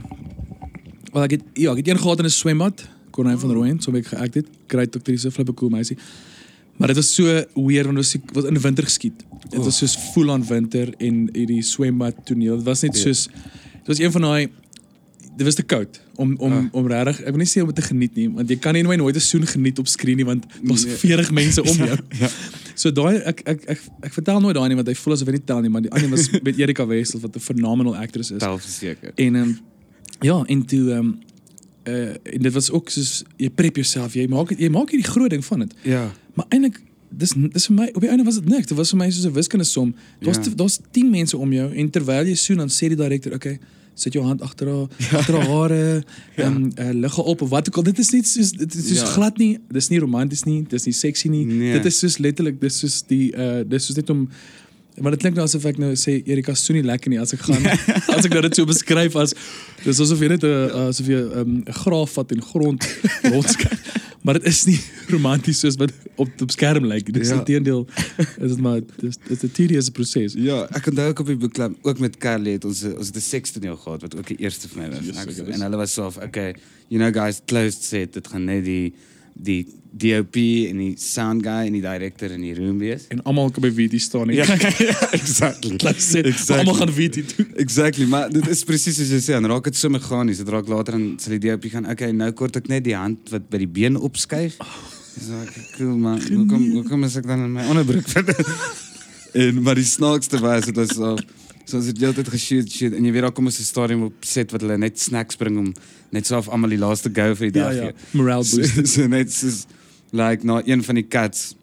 Wel 1.12 1.22
ek 1.26 1.30
het 1.36 1.42
ja, 1.54 1.70
ek 1.72 1.76
het 1.84 1.88
een 1.88 1.98
gehad 1.98 2.18
in 2.18 2.24
'n 2.26 2.30
swembad, 2.30 2.88
Corneille 3.10 3.40
van 3.40 3.52
Rooyen, 3.52 3.80
so 3.80 3.92
ek 3.92 4.06
geact 4.06 4.34
het. 4.34 4.46
Great 4.68 4.96
aktrise, 4.96 5.30
flippe 5.30 5.54
cool 5.54 5.70
meisie. 5.70 5.96
Maar 6.76 6.88
dit 6.88 6.96
was 6.96 7.14
so 7.14 7.24
weird 7.54 7.86
want 7.86 7.96
dit 7.96 8.04
was 8.04 8.16
was 8.32 8.44
in 8.44 8.54
die 8.54 8.62
winter 8.62 8.84
geskied. 8.84 9.24
Dit 9.50 9.64
was 9.64 9.76
soos 9.78 9.96
full 10.12 10.28
on 10.28 10.44
winter 10.46 10.94
en 10.98 11.28
hierdie 11.32 11.62
swembad 11.62 12.14
toneel. 12.24 12.56
Dit 12.56 12.64
was 12.64 12.82
net 12.82 12.96
Ja. 12.96 13.02
soos 13.02 13.28
dit 13.28 13.86
was 13.86 13.98
een 13.98 14.12
van 14.12 14.20
daai 14.20 14.48
dit 15.36 15.44
was 15.44 15.54
te 15.54 15.62
koud 15.62 16.00
om 16.16 16.36
om 16.38 16.52
Ah. 16.52 16.64
om 16.72 16.86
regtig 16.86 17.20
ek 17.20 17.26
wil 17.34 17.36
nie 17.36 17.46
sê 17.46 17.60
om 17.60 17.66
dit 17.66 17.74
te 17.76 17.82
geniet 17.82 18.14
nie 18.16 18.28
want 18.30 18.48
jy 18.48 18.56
kan 18.56 18.72
nie 18.74 18.82
nooit 18.82 18.98
nooit 18.98 19.16
'n 19.16 19.20
soen 19.20 19.46
geniet 19.46 19.78
op 19.78 19.86
skerm 19.88 20.16
nie 20.16 20.24
want 20.24 20.44
daar's 20.62 20.84
Nee. 20.84 20.94
40 20.96 21.30
mense 21.30 21.62
om 21.62 21.76
jou. 21.90 21.98
ja. 22.18 22.28
So 22.74 22.90
daai 22.92 23.16
ek 23.24 23.40
ek 23.44 23.60
ek 23.68 23.80
ek 24.02 24.12
vertel 24.12 24.40
nooit 24.40 24.54
daai 24.54 24.68
nie 24.68 24.76
want 24.76 24.88
hy 24.88 24.94
voel 24.94 25.12
asof 25.14 25.26
hy 25.28 25.32
nie 25.32 25.44
tel 25.44 25.60
nie, 25.60 25.68
maar 25.70 25.82
die 25.82 25.90
ander 25.92 26.08
was 26.10 26.30
met 26.46 26.58
Erika 26.58 26.86
Wessels 26.86 27.22
wat 27.22 27.36
'n 27.36 27.40
phenomenal 27.40 27.96
actress 27.96 28.30
is. 28.30 28.38
Tel 28.38 28.58
verseker. 28.58 29.12
En 29.14 29.34
ehm 29.34 29.52
ja, 30.20 30.42
en 30.46 30.64
toe 30.66 30.90
ehm 30.92 31.12
uh, 31.88 32.08
en 32.34 32.42
dit 32.42 32.52
was 32.52 32.70
ook 32.70 32.88
soos 32.90 33.22
jy 33.36 33.50
prep 33.50 33.74
jouself, 33.76 34.14
jy 34.14 34.26
maak 34.26 34.50
jy 34.58 34.68
maak 34.68 34.90
hierdie 34.90 35.10
groot 35.10 35.30
ding 35.30 35.44
van 35.44 35.58
dit. 35.58 35.74
Ja. 35.82 36.12
Maar 36.34 36.46
eintlik 36.48 36.80
dis 37.10 37.32
dis 37.52 37.66
vir 37.66 37.74
my 37.76 37.90
op 37.94 38.00
die 38.00 38.10
einde 38.10 38.24
was 38.24 38.34
dit 38.34 38.48
niks. 38.48 38.66
Dit 38.66 38.76
was 38.76 38.90
vir 38.90 38.98
my 38.98 39.10
soos 39.10 39.24
'n 39.26 39.32
wiskundige 39.32 39.70
som. 39.70 39.94
Daar's 40.20 40.36
Ja. 40.46 40.54
daar's 40.54 40.78
10 40.90 41.10
mense 41.10 41.36
om 41.36 41.52
jou 41.52 41.74
en 41.74 41.90
terwyl 41.90 42.24
jy 42.26 42.34
soen 42.34 42.56
dan 42.56 42.68
sê 42.68 42.88
die 42.88 42.96
direkteur, 42.96 43.34
"Oké, 43.34 43.58
sit 43.96 44.12
jou 44.12 44.22
hand 44.24 44.42
agter 44.44 44.68
haar 44.68 44.88
Ja. 45.00 45.18
agter 45.18 45.34
haar 45.40 45.48
hare, 45.48 45.80
Ja. 46.36 46.44
ehm 46.44 46.68
uh, 46.78 46.90
lig 46.92 47.16
haar 47.16 47.24
op 47.32 47.42
of 47.42 47.48
wat 47.50 47.68
ook 47.68 47.76
al. 47.80 47.82
Dit 47.88 47.98
is 47.98 48.10
nie 48.12 48.22
soos 48.22 48.52
dit 48.52 48.74
is 48.74 48.88
soos 48.88 49.00
Ja. 49.00 49.06
glad 49.16 49.38
nie. 49.40 49.58
Dis 49.72 49.88
nie 49.88 49.98
romanties 50.04 50.44
nie, 50.44 50.62
dis 50.68 50.84
nie 50.84 50.92
sexy 50.94 51.28
nie. 51.32 51.44
Nee. 51.46 51.72
Dit 51.72 51.84
is 51.90 51.98
soos 51.98 52.18
letterlik 52.18 52.60
dis 52.60 52.78
soos 52.78 53.02
die 53.08 53.32
uh 53.34 53.64
dis 53.68 53.86
soos 53.86 53.96
net 53.96 54.10
om 54.10 54.28
Maar 54.96 55.12
dit 55.12 55.20
klink 55.20 55.36
nou 55.36 55.44
asof 55.44 55.64
ek 55.68 55.76
nou 55.76 55.90
sê 55.92 56.22
Erika 56.24 56.54
soen 56.56 56.76
nie 56.78 56.82
lekker 56.88 57.10
nie 57.12 57.18
as 57.20 57.34
ek 57.36 57.40
gaan 57.44 57.66
as 58.16 58.24
ek 58.24 58.32
nou 58.32 58.40
dit 58.46 58.54
so 58.56 58.64
beskryf 58.64 59.16
as 59.20 59.34
dis 59.84 60.00
asof 60.00 60.20
jy 60.24 60.28
net 60.32 60.42
'n 60.44 60.70
asof 60.88 61.06
jy 61.12 61.18
'n 61.20 61.32
um, 61.40 61.52
'n 61.68 61.72
graaf 61.82 62.14
vat 62.16 62.32
en 62.32 62.40
grond 62.40 62.80
rondskryf. 63.32 63.80
Maar 64.26 64.34
dit 64.40 64.46
is 64.50 64.64
nie 64.66 64.78
romanties 65.14 65.60
soos 65.62 65.76
wat 65.78 65.92
op 66.18 66.40
op 66.42 66.50
skerm 66.50 66.86
lyk. 66.90 67.06
Dit 67.12 67.22
is 67.22 67.28
Ja. 67.30 67.38
inteendeel 67.38 67.84
is 68.18 68.50
dit 68.56 68.60
maar 68.60 68.80
dis 69.00 69.16
dis 69.28 69.42
'n 69.46 69.50
tedious 69.54 69.88
proses. 69.94 70.34
Ja, 70.34 70.66
ek 70.74 70.86
onthou 70.90 71.08
ook 71.14 71.18
op 71.22 71.26
die 71.30 71.36
boekklub 71.36 71.76
ook 71.82 71.98
met 72.02 72.16
Carly 72.18 72.52
het 72.58 72.64
ons 72.64 72.82
ons 72.84 73.06
het 73.06 73.16
'n 73.16 73.20
sekstoneel 73.28 73.76
gehad 73.76 74.00
wat 74.02 74.16
ook 74.18 74.26
die 74.26 74.36
eerste 74.42 74.68
vir 74.68 74.82
my 74.82 74.88
was. 74.90 75.04
Yes, 75.06 75.16
ek 75.16 75.28
is. 75.30 75.38
en 75.54 75.60
hulle 75.62 75.76
was 75.76 75.92
so 75.94 76.06
of 76.06 76.16
okay, 76.18 76.54
you 76.88 76.98
know 77.00 77.12
guys, 77.22 77.40
closed 77.46 77.82
set, 77.84 78.12
dit 78.12 78.26
gaan 78.28 78.44
net 78.44 78.64
die 78.64 78.92
die 79.36 79.66
DOP 79.96 80.36
en 80.36 80.80
die 80.82 80.94
sound 81.00 81.44
guy 81.44 81.66
en 81.68 81.76
die 81.76 81.82
director 81.84 82.32
in 82.34 82.42
die 82.44 82.52
room 82.56 82.78
wees. 82.82 83.06
En 83.12 83.22
almal 83.28 83.48
kan 83.54 83.64
by 83.64 83.70
VT 83.72 84.00
staan 84.02 84.28
en 84.32 84.36
Ja, 84.36 84.44
exactly. 85.20 85.78
Laat 85.84 86.00
sê 86.04 86.20
Exactly. 86.24 86.58
almal 86.58 86.74
gaan 86.80 86.92
VT 86.92 87.22
toe. 87.32 87.46
Exactly, 87.62 88.08
maar 88.10 88.28
dit 88.32 88.48
is 88.52 88.64
presies 88.68 88.98
soos 89.00 89.12
jy 89.14 89.22
sê, 89.24 89.36
dan 89.38 89.48
raak 89.52 89.70
dit 89.70 89.78
so 89.78 89.88
meganies. 89.92 90.42
Dit 90.44 90.52
raak 90.52 90.68
later 90.68 90.98
dan 90.98 91.06
sal 91.22 91.36
die 91.38 91.42
DOP 91.48 91.70
gaan, 91.72 91.88
okay, 91.92 92.10
nou 92.12 92.28
kort 92.36 92.58
ek 92.60 92.68
net 92.72 92.84
die 92.84 92.96
hand 92.96 93.32
wat 93.32 93.48
by 93.52 93.62
die 93.64 93.70
been 93.78 93.96
opskuif. 93.96 94.58
Dis 95.16 95.30
so, 95.30 95.40
okay, 95.46 95.64
cool 95.78 95.96
man. 95.96 96.20
Hoekom 96.20 96.68
hoekom 96.74 97.08
is 97.08 97.16
ek 97.16 97.28
dan 97.30 97.46
in 97.48 97.56
my 97.56 97.64
onderbroek 97.72 98.12
en 99.40 99.62
maar 99.62 99.76
die 99.76 99.84
snaakste 99.88 100.38
was 100.40 100.68
dit 100.68 100.76
was 100.76 100.92
so 100.96 101.16
so 101.66 101.80
as 101.80 101.90
dit 101.90 101.98
heeltyd 102.04 102.28
geshoot 102.30 102.70
shit 102.70 102.94
en 102.94 103.04
jy 103.04 103.12
weet 103.14 103.26
daar 103.26 103.34
kom 103.34 103.48
'n 103.50 103.50
stadium 103.50 104.06
op 104.06 104.24
set 104.24 104.52
wat 104.54 104.62
hulle 104.62 104.78
net 104.78 105.00
snacks 105.00 105.36
bring 105.36 105.58
om 105.58 105.74
net 106.10 106.26
so 106.26 106.38
of 106.38 106.48
almal 106.48 106.70
die 106.70 106.78
laaste 106.78 107.10
go 107.10 107.34
vir 107.34 107.50
die 107.50 107.58
Ja 107.58 107.66
dag 107.66 107.74
ja. 107.74 107.84
gee. 107.90 108.18
Morale 108.18 108.44
So, 108.44 108.56
boost. 108.56 108.88
so 108.94 109.06
net 109.06 109.32
soos 109.32 109.66
like 110.12 110.44
na 110.46 110.62
een 110.64 110.82
van 110.82 110.94
die 110.94 111.08
cats 111.08 111.54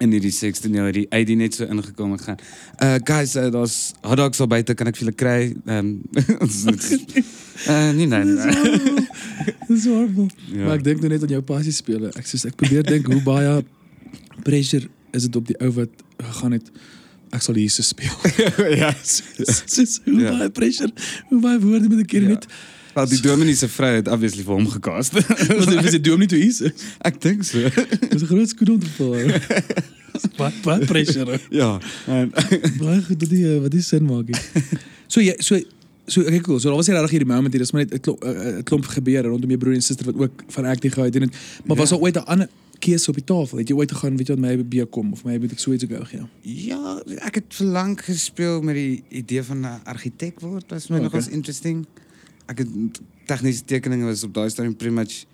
in 0.00 0.12
hierdie 0.12 0.32
16 0.32 0.74
jaar 0.74 0.92
die 0.92 1.06
ID 1.12 1.34
net 1.36 1.54
so 1.54 1.64
ingekom 1.68 2.12
en 2.16 2.18
gaan. 2.18 2.38
Uh 2.82 2.96
guys, 3.04 3.36
uh, 3.36 3.50
daar's 3.52 3.92
hot 4.00 4.16
dogs 4.16 4.40
al 4.40 4.48
buite, 4.48 4.74
kan 4.74 4.88
ek 4.88 4.96
vir 4.96 5.04
julle 5.04 5.16
kry? 5.16 5.40
Ehm 5.66 5.90
ons 6.44 6.62
uh 7.68 7.90
nee 7.92 8.06
nee. 8.06 8.24
nee. 8.24 9.08
Dis 9.68 9.84
horrible. 9.86 10.30
Ja. 10.48 10.64
Maar 10.64 10.80
ek 10.80 10.86
dink 10.88 11.04
nou 11.04 11.12
net 11.12 11.26
aan 11.26 11.36
jou 11.36 11.42
passie 11.42 11.74
spele. 11.76 12.10
Ek 12.16 12.26
sê 12.26 12.40
ek 12.48 12.56
probeer 12.56 12.88
dink 12.88 13.12
hoe 13.12 13.20
baie 13.22 13.60
pressure 14.42 14.88
is 15.12 15.28
dit 15.28 15.36
op 15.36 15.46
die 15.46 15.58
ou 15.60 15.70
wat 15.76 15.92
gegaan 16.16 16.56
het 16.56 16.72
ek 17.30 17.42
sal 17.42 17.54
Jesus 17.54 17.88
speel. 17.88 18.12
ja. 18.82 18.94
Dis 19.76 20.00
hoe 20.04 20.20
Ja. 20.20 20.30
baie 20.38 20.50
pressure. 20.50 20.92
Hoe 21.28 21.40
baie 21.40 21.58
woorde 21.62 21.88
moet 21.88 22.00
ek 22.04 22.10
hier 22.10 22.22
Ja. 22.22 22.28
net 22.28 22.46
Wel 22.94 23.06
die 23.06 23.20
dominee 23.22 23.54
se 23.54 23.68
vrou 23.68 23.90
het 23.94 24.08
obviously 24.10 24.42
vir 24.42 24.54
hom 24.54 24.66
gecast. 24.68 25.12
Was 25.58 25.66
dit 25.66 25.74
was 25.82 25.90
dit 25.94 26.04
dom 26.04 26.18
nie 26.18 26.26
toe 26.26 26.38
is? 26.42 26.58
ek 27.06 27.20
dink 27.22 27.44
so. 27.46 27.58
Dis 28.10 28.22
'n 28.22 28.26
groot 28.26 28.48
skoen 28.48 28.70
om 28.74 28.80
te 28.82 28.90
val. 28.98 29.14
Baie 30.40 30.52
baie 30.64 30.84
pressure. 30.86 31.38
ja. 31.50 31.78
En 32.06 32.32
Baie 32.78 33.02
goed 33.06 33.20
dat 33.20 33.28
die 33.30 33.44
eh, 33.46 33.60
wat 33.62 33.70
die 33.70 33.80
sin 33.82 34.04
maak. 34.04 34.26
hier. 34.26 34.42
So 35.06 35.20
jy 35.22 35.36
so 35.38 35.60
so 36.10 36.20
okay 36.26 36.40
cool. 36.40 36.58
So 36.58 36.68
daar 36.68 36.76
was 36.76 36.86
nie 36.90 36.96
regtig 36.96 37.10
hierdie 37.14 37.30
moment 37.30 37.52
hier. 37.54 37.62
Dis 37.62 37.70
maar 37.72 37.84
net 37.86 37.94
'n 37.94 38.00
klomp, 38.00 38.24
'n 38.24 38.62
klomp 38.66 38.84
gebeure 38.90 39.28
rondom 39.28 39.48
jou 39.50 39.58
broer 39.58 39.74
en 39.74 39.82
suster 39.82 40.06
wat 40.10 40.18
ook 40.18 40.42
van 40.48 40.64
acting 40.64 40.92
gehou 40.92 41.06
het 41.06 41.14
en 41.16 41.28
dit 41.30 41.34
maar 41.64 41.76
was 41.76 41.90
Ja. 41.90 41.96
daar 41.96 42.04
ooit 42.04 42.16
'n 42.16 42.26
ander 42.26 42.48
keuse 42.82 43.10
op 43.12 43.18
die 43.18 43.24
tafel? 43.24 43.60
Het 43.60 43.72
jy 43.72 43.76
ooit 43.78 43.92
gegaan 43.92 44.16
weet 44.18 44.30
jy 44.32 44.36
wat 44.36 44.44
my 44.44 44.52
by 44.72 44.84
kom 44.96 45.12
of 45.12 45.24
my 45.24 45.36
moet 45.40 45.54
ek 45.54 45.62
so 45.62 45.72
iets 45.76 45.86
gou 45.88 46.04
gee? 46.10 46.26
ja, 46.42 46.96
ek 47.28 47.40
het 47.40 47.58
vir 47.60 47.72
lank 47.76 48.04
gespeel 48.08 48.62
met 48.66 48.78
die 48.78 49.02
idee 49.22 49.42
van 49.46 49.60
'n 49.60 49.80
argitek 49.84 50.40
word. 50.40 50.68
Dit 50.68 50.78
was 50.78 50.88
my 50.88 50.96
okay. 50.96 51.06
nogals 51.08 51.28
interesting. 51.28 51.86
Ek 52.46 52.58
het 52.64 53.00
tegniese 53.26 53.64
tekeninge 53.64 54.04
was 54.04 54.24
op 54.24 54.34
daai 54.34 54.50
stadium 54.50 54.76
pretty 54.76 54.94
much 54.94 55.26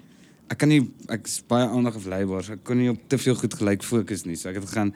ek 0.49 0.59
kan 0.59 0.69
nie 0.69 0.83
ek 1.09 1.27
is 1.27 1.43
baie 1.49 1.67
aandag 1.67 1.97
afleibaar. 1.99 2.45
So 2.45 2.53
ek 2.53 2.65
kon 2.65 2.79
nie 2.79 2.91
op 2.91 3.01
te 3.09 3.19
veel 3.19 3.35
goed 3.35 3.55
gelyk 3.55 3.83
fokus 3.83 4.25
nie. 4.25 4.37
So 4.37 4.49
ek 4.49 4.61
het 4.61 4.69
gegaan 4.69 4.95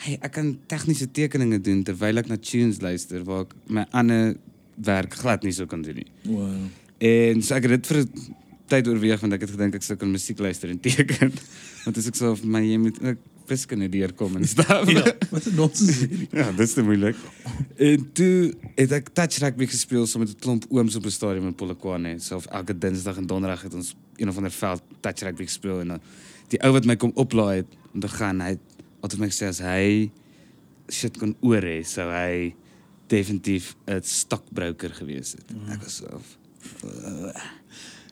hey, 0.00 0.16
ek 0.24 0.32
kan 0.32 0.58
tegniese 0.66 1.10
tekeninge 1.12 1.60
doen 1.60 1.82
terwyl 1.84 2.22
ek 2.22 2.30
na 2.30 2.36
tunes 2.36 2.80
luister 2.80 3.24
waar 3.24 3.44
ek 3.48 3.54
my 3.68 3.84
ander 3.90 4.36
werk 4.80 5.14
glad 5.20 5.44
nie 5.44 5.52
so 5.52 5.66
kan 5.66 5.82
doen 5.82 6.00
nie. 6.00 6.08
Wow. 6.24 6.68
En 7.00 7.42
so 7.42 7.56
ek 7.56 7.68
het 7.68 7.76
dit 7.76 7.90
vir 7.92 8.06
tyd 8.70 8.88
oorweeg 8.90 9.20
want 9.22 9.36
ek 9.36 9.44
het 9.46 9.52
gedink 9.56 9.76
ek 9.78 9.86
sou 9.86 9.96
kan 10.00 10.10
musiek 10.10 10.38
luister 10.38 10.70
en 10.72 10.80
teken. 10.86 11.34
Want 11.84 12.00
as 12.00 12.08
ek 12.10 12.18
so 12.18 12.32
of 12.36 12.44
my 12.44 12.62
jy 12.64 12.78
moet 12.80 13.00
ook 13.02 13.20
wiskunde 13.50 13.88
deurkom 13.90 14.36
en 14.38 14.46
staf. 14.54 14.88
Ja, 14.90 15.04
wat 15.30 15.46
'n 15.46 15.54
nonsens. 15.58 16.04
Ja, 16.30 16.50
dis 16.52 16.74
te 16.76 16.82
moeilik. 16.86 17.16
En 17.76 18.06
toe 18.12 18.54
het 18.76 18.92
ek 18.92 19.10
touch 19.12 19.40
rugby 19.42 19.66
gespeel 19.66 20.06
saam 20.06 20.22
met 20.22 20.34
'n 20.34 20.38
klomp 20.38 20.66
ooms 20.70 20.96
op 20.96 21.04
'n 21.04 21.10
stadion 21.10 21.50
in 21.50 21.54
Polokwane. 21.54 22.18
So 22.18 22.40
elke 22.50 22.78
Dinsdag 22.78 23.16
en 23.16 23.26
Donderdag 23.26 23.62
het 23.62 23.74
ons 23.74 23.94
een 24.16 24.28
of 24.28 24.36
ander 24.36 24.52
veld 24.52 24.82
touch 25.00 25.20
rugby 25.20 25.44
gespeel 25.44 25.80
en 25.80 25.88
dan 25.88 26.00
die 26.48 26.62
ou 26.62 26.72
wat 26.72 26.84
my 26.84 26.96
kom 26.96 27.12
oplaai 27.14 27.56
het 27.62 27.76
om 27.94 28.00
te 28.00 28.08
gaan, 28.08 28.40
hy 28.40 28.54
het 28.56 28.82
altyd 29.00 29.20
my 29.20 29.28
gesê 29.30 29.46
as 29.48 29.60
hy 29.62 30.10
shit 30.90 31.18
kon 31.18 31.36
oor 31.46 31.62
hê, 31.62 31.80
sou 31.86 32.08
hy 32.10 32.54
definitief 33.10 33.74
'n 33.86 34.02
stokbroker 34.02 34.90
gewees 34.94 35.32
het. 35.32 35.50
Mhm. 35.50 35.72
Ek 35.72 35.82
was 35.82 35.96
so 35.96 36.20
uh, 36.84 37.34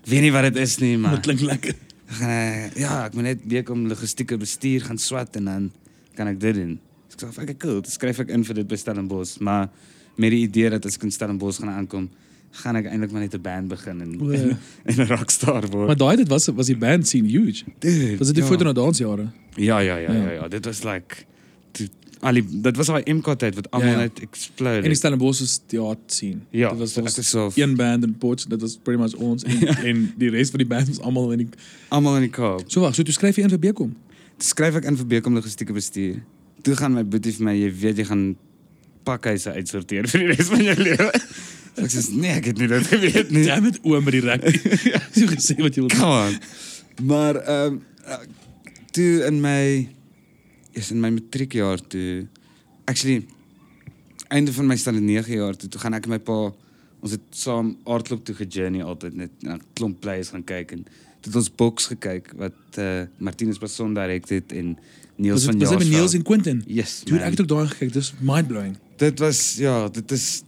weet 0.08 0.20
nie 0.24 0.32
wat 0.32 0.42
dit 0.48 0.56
is 0.62 0.78
nie, 0.82 0.96
maar 0.98 1.14
Dit 1.18 1.26
klink 1.28 1.40
lekker. 1.40 1.74
gaan 2.18 2.30
ek, 2.30 2.76
ja, 2.80 3.04
ek 3.06 3.14
moet 3.14 3.22
net 3.26 3.38
week 3.44 3.68
om 3.70 3.86
logistieke 3.90 4.36
bestuur 4.40 4.80
gaan 4.88 4.98
swat 4.98 5.36
en 5.36 5.44
dan 5.44 5.70
kan 6.16 6.26
ek 6.30 6.38
dit 6.40 6.54
doen. 6.54 6.78
Ek 7.12 7.20
sê, 7.20 7.28
okay, 7.42 7.54
cool, 7.60 7.80
dan 7.82 7.90
skryf 7.92 8.18
ek 8.24 8.30
in 8.30 8.44
vir 8.44 8.54
dit 8.62 8.68
by 8.68 8.76
Stellenbosch, 8.80 9.38
maar 9.44 9.68
met 10.16 10.30
die 10.30 10.44
idee 10.46 10.70
dat 10.70 10.86
as 10.86 10.96
ek 10.96 11.02
in 11.08 11.10
Stellenbosch 11.12 11.60
gaan 11.60 11.68
aankom, 11.74 12.08
gaan 12.62 12.76
ek 12.80 12.86
eintlik 12.88 13.12
maar 13.12 13.20
net 13.20 13.34
'n 13.34 13.42
band 13.42 13.68
begin 13.68 14.00
en 14.00 14.20
O, 14.20 14.32
ja. 14.32 14.56
en, 14.88 14.94
'n 14.96 15.06
rockstar 15.06 15.66
word. 15.68 15.86
Maar 15.86 15.96
daai 15.96 16.16
dit 16.16 16.28
was 16.28 16.46
was 16.48 16.66
die 16.66 16.76
band 16.76 17.06
scene 17.06 17.28
huge. 17.28 17.64
Dude, 17.78 18.16
Was 18.18 18.26
dit 18.32 18.36
die 18.36 18.44
ja. 18.44 18.48
foto 18.50 18.64
na 18.64 18.72
dansjare? 18.72 19.28
Ja, 19.56 19.78
ja, 19.80 19.96
ja, 19.96 20.12
ja, 20.12 20.22
Ja. 20.24 20.30
ja, 20.30 20.48
dit 20.48 20.64
was 20.64 20.82
like 20.84 21.26
al 22.20 22.38
die 22.38 22.44
dit 22.62 22.76
was 22.76 22.86
daai 22.90 23.02
MK 23.14 23.34
tyd 23.38 23.54
wat 23.58 23.70
almal 23.70 23.88
Ja, 23.88 23.94
ja. 23.94 23.98
net 24.06 24.20
explode. 24.24 24.82
En 24.82 24.92
die 24.92 24.98
Stellenbosch 24.98 25.58
die 25.70 25.78
art 25.80 26.12
scene. 26.12 26.40
ja, 26.50 26.70
dit 26.70 26.78
was 26.78 26.92
so 26.92 27.00
ons 27.00 27.18
is 27.18 27.28
so 27.30 27.50
een 27.54 27.76
band 27.76 28.04
in 28.04 28.16
Port, 28.18 28.44
dit 28.50 28.60
was 28.60 28.76
pretty 28.82 29.00
much 29.02 29.14
ons 29.14 29.44
en, 29.44 29.66
en 29.90 30.02
die 30.18 30.30
res 30.30 30.50
van 30.50 30.58
die 30.58 30.66
bands 30.66 30.88
was 30.88 31.00
almal 31.00 31.30
in 31.32 31.38
die 31.44 31.48
almal 31.88 32.16
in 32.16 32.26
die 32.26 32.30
Kaap. 32.34 32.64
So 32.66 32.80
wag, 32.80 32.94
so 32.94 33.02
toe 33.02 33.14
skryf 33.14 33.36
jy 33.38 33.42
in 33.46 33.50
vir 33.54 33.58
Bekom. 33.68 33.94
Toe 34.38 34.48
skryf 34.48 34.74
ek 34.80 34.84
in 34.90 34.96
vir 34.96 35.06
Bekom 35.06 35.34
logistieke 35.38 35.72
bestuur. 35.76 36.18
Toe 36.66 36.74
gaan 36.76 36.92
my 36.98 37.04
boetie 37.06 37.32
vir 37.38 37.44
my, 37.50 37.54
jy 37.54 37.70
weet 37.82 38.02
jy 38.02 38.08
gaan 38.10 38.24
pakhuise 39.06 39.52
uitsorteer 39.54 40.08
vir 40.10 40.24
die 40.24 40.32
res 40.34 40.50
van 40.52 40.64
jou 40.66 40.74
lewe. 40.78 41.10
So 41.76 41.84
ek 41.86 41.92
sê 41.94 42.02
nee, 42.18 42.32
ek 42.34 42.50
het 42.50 42.58
nie 42.58 42.66
dit 42.72 42.86
geweet 42.90 43.30
nie. 43.30 43.44
Damn 43.46 43.70
it, 43.70 43.78
oom 43.86 44.04
met 44.04 44.16
die. 44.18 44.22
Jy 44.26 45.22
het 45.22 45.36
gesê 45.36 45.54
wat 45.62 45.76
jy 45.78 45.84
wil. 45.86 45.92
Come 45.94 46.18
on. 46.26 46.40
Maar 47.06 47.38
ehm 47.44 47.78
um, 47.78 48.26
toe 48.96 49.22
in 49.28 49.38
my 49.44 49.86
is 50.78 50.90
in 50.94 51.00
my 51.00 51.10
matriekjaar 51.10 51.80
toe 51.92 52.26
actually 52.84 53.26
einde 54.28 54.52
van 54.52 54.66
my 54.66 54.76
standaard 54.76 55.06
9 55.06 55.34
jaar 55.34 55.56
toe, 55.56 55.68
toe 55.68 55.80
gaan 55.80 55.94
ek 55.94 56.04
en 56.08 56.10
my 56.16 56.18
pa 56.18 56.38
ons 57.00 57.12
het 57.14 57.20
saam 57.30 57.76
aardklop 57.86 58.24
toe 58.24 58.34
gejourney 58.34 58.82
altyd 58.84 59.14
net 59.14 59.30
na 59.42 59.54
'n 59.56 59.62
klomp 59.74 60.00
players 60.00 60.28
gaan 60.34 60.44
kyk 60.44 60.72
en 60.72 60.82
toe 61.20 61.30
het 61.30 61.36
ons 61.36 61.50
boks 61.54 61.86
gekyk 61.86 62.32
wat 62.36 62.78
uh, 62.78 63.02
Martinus 63.18 63.58
Passon 63.58 63.94
direk 63.94 64.28
het 64.28 64.52
en 64.52 64.76
Niels 65.18 65.34
Was 65.34 65.44
van 65.50 65.58
dit 65.58 65.68
was 65.68 65.70
dit 65.70 65.78
met 65.78 65.88
Jaarsveld. 65.88 66.00
Niels 66.00 66.14
en 66.14 66.22
Quentin? 66.22 66.62
Yes. 66.66 67.00
Dude, 67.04 67.22
ek 67.26 67.30
het 67.30 67.40
ook 67.40 67.48
daai 67.48 67.66
gekyk. 67.66 67.92
Dis 67.92 68.12
mind-blowing. 68.20 68.76
Dit 68.96 69.18
was 69.18 69.56
ja, 69.58 69.88
dit 69.88 70.10
is 70.14 70.42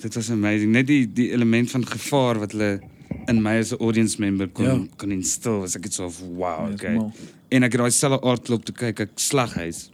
dit 0.00 0.14
was 0.14 0.30
amazing. 0.30 0.72
Net 0.72 0.86
die 0.86 1.12
die 1.12 1.30
element 1.32 1.70
van 1.70 1.84
gevaar 1.86 2.38
wat 2.40 2.52
hulle 2.56 2.80
in 3.28 3.42
my 3.42 3.58
as 3.60 3.72
'n 3.72 3.82
audience 3.84 4.16
member 4.20 4.48
kon 4.48 4.64
Ja. 4.64 4.86
kon 4.96 5.10
instil 5.12 5.60
was 5.60 5.76
ek 5.76 5.84
het 5.84 5.92
so 5.92 6.08
wow, 6.36 6.72
okay. 6.72 6.96
En 7.48 7.62
ek 7.64 7.72
het 7.72 7.80
daai 7.80 7.90
selfe 7.94 8.18
aardklop 8.28 8.64
toe 8.68 8.74
kyk 8.76 9.00
ek 9.06 9.10
slaghuis. 9.20 9.88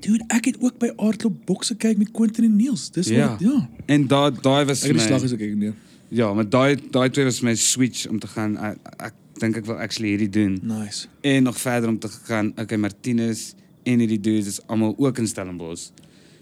Dude, 0.00 0.24
ek 0.32 0.46
het 0.52 0.60
ook 0.64 0.78
by 0.80 0.90
aardklop 0.96 1.34
bokse 1.48 1.74
kyk 1.76 1.98
met 2.00 2.12
Quentin 2.16 2.44
en 2.48 2.56
Niels. 2.56 2.90
Dis 2.94 3.08
Ja. 3.12 3.30
wat 3.34 3.40
ja. 3.44 3.68
En 3.86 4.06
daai 4.08 4.30
daai 4.40 4.64
was 4.64 4.82
Ek 4.84 4.88
het 4.92 4.96
die 4.96 5.00
my- 5.02 5.06
slag 5.08 5.22
is 5.22 5.32
ek 5.32 5.40
nee. 5.56 5.72
Ja, 6.10 6.32
maar 6.34 6.48
daai 6.48 6.76
daai 6.90 7.10
twee 7.10 7.24
was 7.24 7.40
my 7.42 7.54
switch 7.54 8.06
om 8.08 8.18
te 8.18 8.26
gaan 8.26 8.56
ek, 8.56 8.78
ek 8.98 9.14
dink 9.40 9.56
ek 9.56 9.66
wil 9.66 9.76
actually 9.76 10.08
hierdie 10.16 10.30
doen. 10.30 10.60
Nice. 10.62 11.06
En 11.22 11.42
nog 11.42 11.58
verder 11.58 11.88
om 11.88 11.98
te 11.98 12.08
gaan, 12.08 12.52
okay, 12.56 12.78
Martinus 12.78 13.54
en 13.82 13.98
hierdie 13.98 14.20
dudes 14.20 14.46
is 14.46 14.60
almal 14.66 14.94
ook 14.98 15.18
in 15.18 15.26
Stellenbosch. 15.26 15.90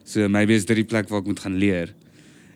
So 0.05 0.29
maybe 0.29 0.53
is 0.55 0.65
dit 0.67 0.77
die 0.77 0.85
plek 0.85 1.09
waar 1.09 1.21
ek 1.21 1.27
moet 1.27 1.41
gaan 1.41 1.57
leer. 1.57 1.95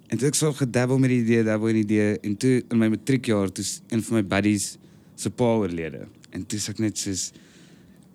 En 0.08 0.18
toe 0.18 0.28
ek 0.28 0.34
so 0.34 0.52
gedabbel 0.52 0.98
met 0.98 1.10
die 1.10 1.22
idee, 1.22 1.42
dabbel 1.42 1.68
in 1.68 1.74
die 1.74 1.82
idee 1.84 2.18
en 2.22 2.36
toe 2.36 2.62
in 2.70 2.78
my 2.78 2.88
matriekjaar 2.88 3.50
toe 3.52 3.64
een 3.88 4.02
van 4.02 4.16
my 4.16 4.22
buddies 4.22 4.76
se 5.16 5.30
pa 5.30 5.44
oorlede. 5.44 6.06
En 6.30 6.46
toe 6.46 6.58
is 6.58 6.68
ek 6.68 6.78
net 6.78 6.98
soos 6.98 7.32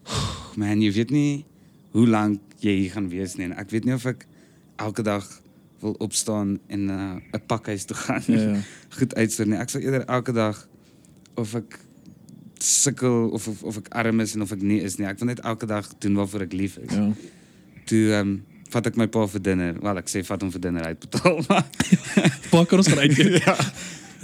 man, 0.59 0.81
jy 0.81 0.91
weet 0.91 1.13
nie 1.13 1.45
hoe 1.91 2.07
lank 2.07 2.41
jy 2.63 2.75
hier 2.83 2.91
gaan 2.95 3.09
wees 3.11 3.35
nie 3.37 3.49
en 3.49 3.55
ek 3.59 3.71
weet 3.73 3.87
nie 3.87 3.95
of 3.97 4.05
ek 4.05 4.27
elke 4.81 5.03
dag 5.05 5.25
wil 5.81 5.95
opstaan 5.97 6.59
en 6.67 6.89
uh, 6.89 7.15
'n 7.33 7.45
pakhuis 7.45 7.85
toe 7.85 7.97
gaan. 7.97 8.23
Ja, 8.25 8.39
ja. 8.39 8.59
Goed 8.97 9.15
uitsit 9.15 9.47
nie. 9.47 9.57
Ek 9.57 9.69
sal 9.69 9.81
eerder 9.81 10.05
elke 10.05 10.31
dag 10.31 10.67
of 11.33 11.55
ek 11.57 11.79
sukkel 12.57 13.29
of, 13.33 13.47
of 13.47 13.63
of 13.63 13.77
ek 13.77 13.89
arm 13.89 14.19
is 14.19 14.35
en 14.35 14.41
of 14.41 14.51
ek 14.51 14.61
nie 14.61 14.81
is 14.81 14.97
nie. 14.97 15.07
Ek 15.09 15.19
wil 15.19 15.31
net 15.33 15.41
elke 15.41 15.65
dag 15.65 15.87
doen 15.97 16.15
waarvoor 16.21 16.45
ek 16.45 16.53
lief 16.53 16.77
is. 16.77 16.93
Ja. 16.93 17.09
Toe 17.89 18.03
ehm 18.11 18.19
um, 18.19 18.35
vat 18.71 18.87
ek 18.87 18.95
my 18.95 19.07
pa 19.11 19.25
vir 19.27 19.41
dinner. 19.43 19.79
Wel, 19.83 19.97
ek 19.99 20.07
sê 20.07 20.21
vat 20.23 20.41
hom 20.41 20.51
vir 20.51 20.61
dinner 20.63 20.85
uitbetaal, 20.93 21.41
maar 21.49 21.65
Paar 22.51 22.65
kan 22.65 22.79
ons 22.79 22.87
gaan 22.87 23.03
uitkyk. 23.03 23.41
ja. 23.47 23.57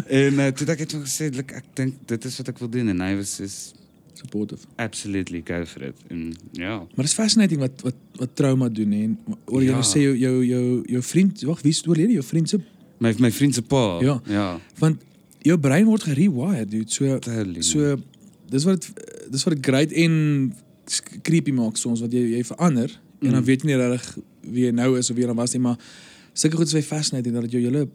En 0.05 0.39
uh, 0.39 0.47
toe 0.53 0.63
het 0.67 0.75
ek 0.77 0.85
het 0.85 0.93
gesê, 0.93 1.27
"Lek, 1.33 1.51
ek 1.57 1.73
dink 1.75 1.97
dit 2.07 2.25
is 2.29 2.37
wat 2.37 2.53
ek 2.53 2.61
wil 2.63 2.69
doen." 2.69 2.93
En 2.93 3.01
hy 3.01 3.15
was 3.17 3.33
is 4.17 4.23
Supportive. 4.23 4.65
absolutely 4.75 5.41
go 5.45 5.65
for 5.65 5.81
it. 5.83 5.95
En 6.09 6.33
ja. 6.51 6.77
Maar 6.77 7.05
dit 7.05 7.05
is 7.05 7.13
fascinating 7.13 7.59
wat 7.59 7.81
wat 7.81 7.95
wat 8.15 8.29
trauma 8.33 8.69
doen 8.69 8.91
hè. 8.91 9.07
Oor 9.45 9.61
jy 9.61 9.67
Ja. 9.69 9.77
nou 9.77 9.83
sê 9.85 9.99
jou 10.01 10.15
jou 10.17 10.45
jou 10.45 10.81
jou 10.85 11.01
vriend, 11.03 11.41
wag, 11.41 11.61
wie 11.61 11.71
is 11.71 11.83
oorlede? 11.87 12.11
Jou 12.13 12.23
vriend 12.23 12.49
se 12.49 12.59
My 12.99 13.13
my 13.19 13.31
vriend 13.31 13.53
se 13.53 13.61
pa. 13.61 13.99
Ja. 14.01 14.21
Ja. 14.25 14.59
want 14.79 15.01
jou 15.41 15.57
brein 15.59 15.85
word 15.85 16.03
gerewired, 16.03 16.71
dude. 16.71 16.91
So 16.91 17.19
Totally. 17.19 17.61
so 17.61 17.95
dis 18.49 18.63
wat 18.63 18.87
dis 19.29 19.43
wat 19.43 19.57
great 19.61 19.91
en 19.91 20.53
creepy 21.21 21.51
maak 21.51 21.77
soms 21.77 21.99
wat 22.01 22.11
jy 22.11 22.23
jy 22.37 22.43
verander 22.43 22.89
mm. 22.89 23.27
en 23.27 23.31
dan 23.31 23.39
Mm. 23.41 23.45
weet 23.45 23.61
jy 23.61 23.67
nie 23.67 23.75
regtig 23.75 24.17
wie 24.41 24.63
jy 24.65 24.71
nou 24.71 24.97
is 24.97 25.09
of 25.09 25.15
wie 25.15 25.23
jy 25.25 25.27
dan 25.27 25.35
was 25.37 25.53
nie, 25.53 25.61
maar 25.61 25.77
sulke 26.33 26.55
goed 26.57 26.65
is 26.67 26.73
baie 26.73 26.83
fascinating 26.83 27.33
dat 27.33 27.43
dit 27.43 27.51
jou 27.51 27.63
hele 27.63 27.87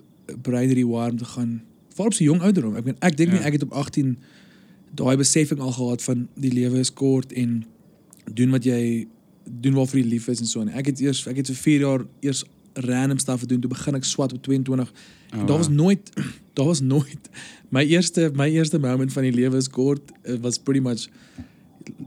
brein 0.42 0.70
rewire 0.72 1.10
om 1.10 1.16
te 1.16 1.24
gaan 1.24 1.62
veral 1.94 2.06
op 2.06 2.14
so 2.14 2.24
jong 2.24 2.40
ouderdom. 2.40 2.76
Ek 2.76 2.84
meen 2.84 2.96
ek 3.00 3.16
dink 3.16 3.30
nie 3.32 3.40
Ja. 3.40 3.46
ek 3.46 3.52
het 3.52 3.62
op 3.62 3.72
18 3.72 4.16
daai 4.94 5.16
besefing 5.16 5.60
al 5.60 5.72
gehad 5.72 6.02
van 6.02 6.28
die 6.34 6.50
lewe 6.52 6.78
is 6.78 6.92
kort 6.92 7.32
en 7.32 7.64
doen 8.32 8.50
wat 8.50 8.64
jy 8.64 9.06
doen 9.44 9.74
waarvoor 9.74 9.98
jy 10.00 10.06
lief 10.06 10.28
is 10.28 10.40
en 10.40 10.46
so 10.46 10.62
nie. 10.64 10.74
Ek 10.78 10.86
het 10.92 11.00
eers 11.00 11.24
ek 11.26 11.36
het 11.40 11.46
vir 11.50 11.56
4 11.56 11.80
jaar 11.86 12.04
eers 12.20 12.44
random 12.74 13.18
stuff 13.18 13.40
gedoen 13.44 13.60
toe 13.60 13.70
begin 13.72 13.94
ek 13.98 14.04
swat 14.08 14.32
op 14.32 14.42
22 14.42 14.92
Oh, 15.32 15.46
daar 15.48 15.56
was 15.62 15.68
nooit 15.72 16.10
daar 16.56 16.66
was 16.68 16.80
nooit 16.84 17.28
my 17.72 17.82
eerste 17.88 18.30
my 18.36 18.50
eerste 18.52 18.78
moment 18.78 19.12
van 19.12 19.22
die 19.24 19.32
lewe 19.32 19.56
is 19.56 19.68
kort 19.72 20.10
uh, 20.28 20.36
was 20.44 20.58
pretty 20.58 20.80
much 20.84 21.06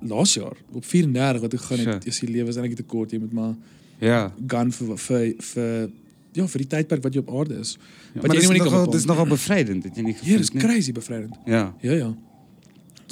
laas 0.05 0.33
jaar 0.37 0.53
op 0.71 0.85
34 0.85 1.41
wat 1.41 1.53
ek 1.57 1.63
gaan 1.65 1.79
het 1.89 2.05
is 2.05 2.19
die 2.21 2.29
lewe 2.29 2.49
is 2.53 2.55
eintlik 2.61 2.77
te 2.79 2.83
kort 2.85 3.11
jy 3.11 3.19
moet 3.23 3.33
maar 3.33 3.55
Ja. 4.03 4.33
gaan 4.51 4.71
vir 4.75 4.97
vir 4.99 5.33
vir 5.39 5.89
ja 6.35 6.45
vir 6.51 6.61
die 6.65 6.67
tydperk 6.67 7.01
wat 7.03 7.13
jy 7.15 7.21
op 7.23 7.29
aarde 7.39 7.57
is. 7.63 7.77
ja 8.13 8.21
Wat 8.21 8.27
maar 8.27 8.35
jy 8.37 8.41
nie 8.41 8.59
kan 8.59 8.65
nogal 8.67 8.79
bepaal. 8.85 8.93
dis 8.93 9.05
nogal 9.07 9.25
bevrydend, 9.31 9.83
het 9.87 9.95
jy 9.97 10.03
nie 10.03 10.13
Hier 10.13 10.19
gevoel 10.21 10.39
is 10.45 10.51
nie? 10.53 10.61
crazy 10.61 10.91
bevrydend. 10.91 11.35
Ja. 11.45 11.73
Ja 11.81 11.93
ja. 11.93 12.09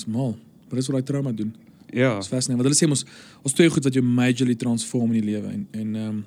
Mal. 0.07 0.37
Maar 0.67 0.79
dis 0.79 0.89
wat 0.91 0.99
ek 1.03 1.05
trauma 1.05 1.31
doen. 1.31 1.53
Ja. 1.93 2.15
Dis 2.17 2.31
fascinerend 2.31 2.63
want 2.63 2.69
hulle 2.69 2.79
sê 2.79 2.89
ons 2.89 3.05
ons 3.45 3.57
twee 3.57 3.69
goed 3.69 3.85
wat 3.85 3.97
jou 3.97 4.03
majorly 4.05 4.55
transform 4.59 5.13
in 5.13 5.19
die 5.21 5.27
lewe 5.33 5.51
en 5.51 5.67
en 5.71 5.95
ehm 5.95 6.07
um, 6.09 6.23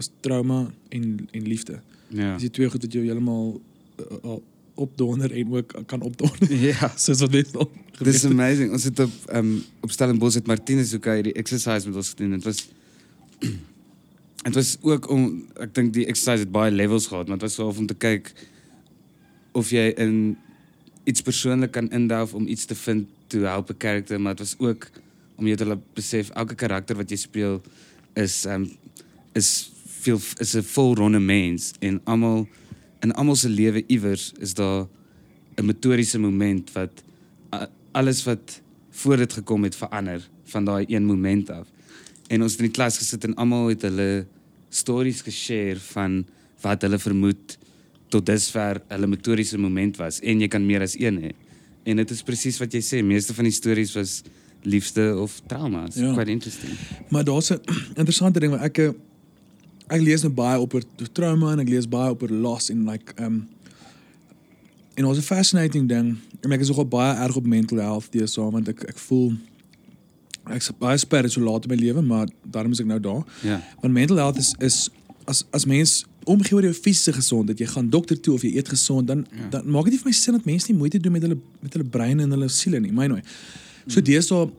is 0.00 0.08
trauma 0.24 0.62
en 0.88 1.04
en 1.30 1.48
liefde. 1.48 1.80
Ja. 2.08 2.32
Dis 2.32 2.48
die 2.48 2.54
twee 2.56 2.70
goed 2.72 2.82
wat 2.86 2.92
jou 2.92 3.04
heeltemal 3.04 3.60
uh, 4.00 4.16
uh, 4.24 4.38
opdonder 4.80 5.32
en 5.32 5.52
ook 5.52 5.74
kan 5.86 6.00
opdonder. 6.00 6.54
Ja. 6.70 6.92
Soos 7.04 7.20
wat 7.20 7.32
dit 7.32 7.56
al. 7.56 7.70
Dis 8.00 8.24
amazing. 8.24 8.72
Ons 8.72 8.84
het 8.88 8.98
op 9.04 9.16
um 9.36 9.58
op 9.84 9.90
Stellenbosch 9.90 10.40
het 10.40 10.46
Martinus 10.46 10.94
ook 10.96 11.10
hy 11.12 11.20
die 11.28 11.36
exercise 11.36 11.88
met 11.88 12.00
ons 12.00 12.14
gedoen. 12.14 12.38
Dit 12.38 12.48
was 12.48 12.68
Dit 14.40 14.54
was 14.56 14.76
ook 14.80 15.10
om 15.12 15.24
ek 15.60 15.74
dink 15.76 15.92
die 15.92 16.06
exercise 16.08 16.46
het 16.46 16.52
baie 16.52 16.72
levels 16.72 17.10
gehad, 17.12 17.28
maar 17.28 17.36
dit 17.36 17.44
was 17.44 17.58
so 17.58 17.68
om 17.68 17.86
te 17.86 17.94
kyk 17.94 18.32
of 19.52 19.68
jy 19.74 19.90
in 20.00 20.14
iets 21.04 21.22
persoonlik 21.22 21.70
kan 21.70 21.90
indelf 21.90 22.34
om 22.34 22.46
iets 22.46 22.64
te 22.64 22.74
vind 22.74 23.08
to 23.26 23.40
help 23.40 23.70
'n 23.70 23.76
karakter, 23.76 24.20
maar 24.20 24.34
dit 24.34 24.46
was 24.46 24.58
ook 24.58 24.90
om 25.36 25.46
jy 25.46 25.56
te 25.56 25.66
laat 25.66 25.94
besef 25.94 26.30
elke 26.30 26.54
karakter 26.54 26.96
wat 26.96 27.10
jy 27.10 27.16
speel 27.16 27.62
is 28.14 28.44
um 28.44 28.70
is 29.32 29.72
veel 30.02 30.20
is 30.38 30.54
'n 30.54 30.62
volronde 30.62 31.18
mens 31.18 31.72
en 31.80 32.00
almal 32.04 32.48
in 33.00 33.12
almal 33.12 33.36
se 33.36 33.48
lewe 33.48 33.84
iewers 33.86 34.32
is 34.38 34.54
daar 34.54 34.86
'n 35.56 35.64
motoriese 35.64 36.18
moment 36.18 36.72
wat 36.72 37.02
alles 37.92 38.24
wat 38.24 38.60
voor 38.90 39.16
dit 39.16 39.32
gekom 39.32 39.62
het 39.62 39.76
verander 39.76 40.28
van 40.44 40.64
daai 40.64 40.84
een 40.88 41.04
moment 41.04 41.50
af. 41.50 41.66
En 42.26 42.42
ons 42.42 42.52
het 42.52 42.60
in 42.60 42.66
die 42.66 42.74
klas 42.74 42.98
gesit 42.98 43.24
en 43.24 43.34
almal 43.34 43.68
het 43.68 43.82
hulle 43.82 44.26
stories 44.68 45.22
geshare 45.26 45.80
van 45.80 46.24
wat 46.60 46.82
hulle 46.82 46.98
vermoed 46.98 47.58
tot 48.10 48.26
dusver 48.26 48.80
hulle 48.90 49.08
motoriese 49.10 49.58
moment 49.58 49.98
was 50.00 50.20
en 50.20 50.42
jy 50.42 50.48
kan 50.50 50.66
meer 50.66 50.84
as 50.86 50.96
een 50.98 51.20
hê. 51.22 51.32
En 51.88 51.96
dit 51.96 52.10
is 52.10 52.22
presies 52.26 52.58
wat 52.60 52.74
jy 52.76 52.82
sê, 52.84 53.00
meeste 53.06 53.34
van 53.34 53.46
die 53.48 53.54
stories 53.54 53.94
was 53.96 54.20
liefde 54.62 55.16
of 55.16 55.38
trauma's. 55.48 55.96
Ja. 55.96 56.12
Quite 56.12 56.30
interesting. 56.30 56.72
Maar 57.08 57.24
daar's 57.24 57.50
'n 57.50 57.60
interessante 58.02 58.40
ding 58.40 58.52
wat 58.52 58.60
ek 58.60 58.78
eh, 58.78 58.90
ek 59.88 60.00
lees 60.00 60.22
nou 60.22 60.32
baie 60.32 60.58
op 60.58 60.74
oor 60.74 60.82
trauma 61.12 61.52
en 61.52 61.58
ek 61.58 61.68
lees 61.68 61.88
baie 61.88 62.10
op 62.10 62.22
oor 62.22 62.30
loss 62.30 62.70
en 62.70 62.84
like 62.90 63.14
um 63.22 63.48
en 64.94 65.04
ons 65.04 65.18
'n 65.18 65.22
fascinating 65.22 65.88
ding. 65.88 66.18
En 66.40 66.52
ek 66.52 66.60
is 66.60 66.68
nogal 66.68 66.88
baie 66.88 67.14
erg 67.24 67.36
op 67.36 67.46
mental 67.46 67.78
health 67.78 68.12
deesdae 68.12 68.50
want 68.50 68.68
ek 68.68 68.84
ek 68.88 68.98
voel 68.98 69.32
ek's 70.50 70.70
baie 70.78 70.98
sper 70.98 71.28
so 71.30 71.40
laat 71.40 71.64
in 71.64 71.70
my 71.70 71.76
lewe, 71.76 72.02
maar 72.02 72.28
daarom 72.42 72.72
is 72.72 72.80
ek 72.80 72.86
nou 72.86 73.00
daar. 73.00 73.24
Ja. 73.42 73.60
Want 73.80 73.94
mental 73.94 74.16
health 74.16 74.36
is 74.36 74.54
is 74.58 74.88
as 75.24 75.44
as 75.50 75.64
mens 75.64 76.04
omgee 76.30 76.54
oor 76.56 76.66
jou 76.68 76.74
fisiese 76.76 77.12
gesondheid, 77.16 77.58
jy 77.62 77.66
gaan 77.72 77.90
dokter 77.90 78.18
toe 78.20 78.34
of 78.38 78.42
jy 78.46 78.52
eet 78.56 78.68
gesond, 78.72 79.06
dan 79.10 79.26
Ja. 79.30 79.48
dan 79.50 79.68
maak 79.70 79.84
dit 79.88 79.92
nie 79.96 79.98
vir 80.02 80.10
my 80.10 80.16
sin 80.16 80.34
dat 80.38 80.44
mense 80.48 80.70
nie 80.70 80.78
moeite 80.78 80.98
doen 81.02 81.12
met 81.12 81.22
hulle 81.26 81.38
met 81.62 81.72
hulle 81.76 81.88
breine 81.96 82.22
en 82.22 82.30
hulle 82.36 82.48
siele 82.48 82.80
nie, 82.80 82.92
my 82.92 83.06
nooi. 83.06 83.22
So 83.86 84.00
deesdae 84.00 84.50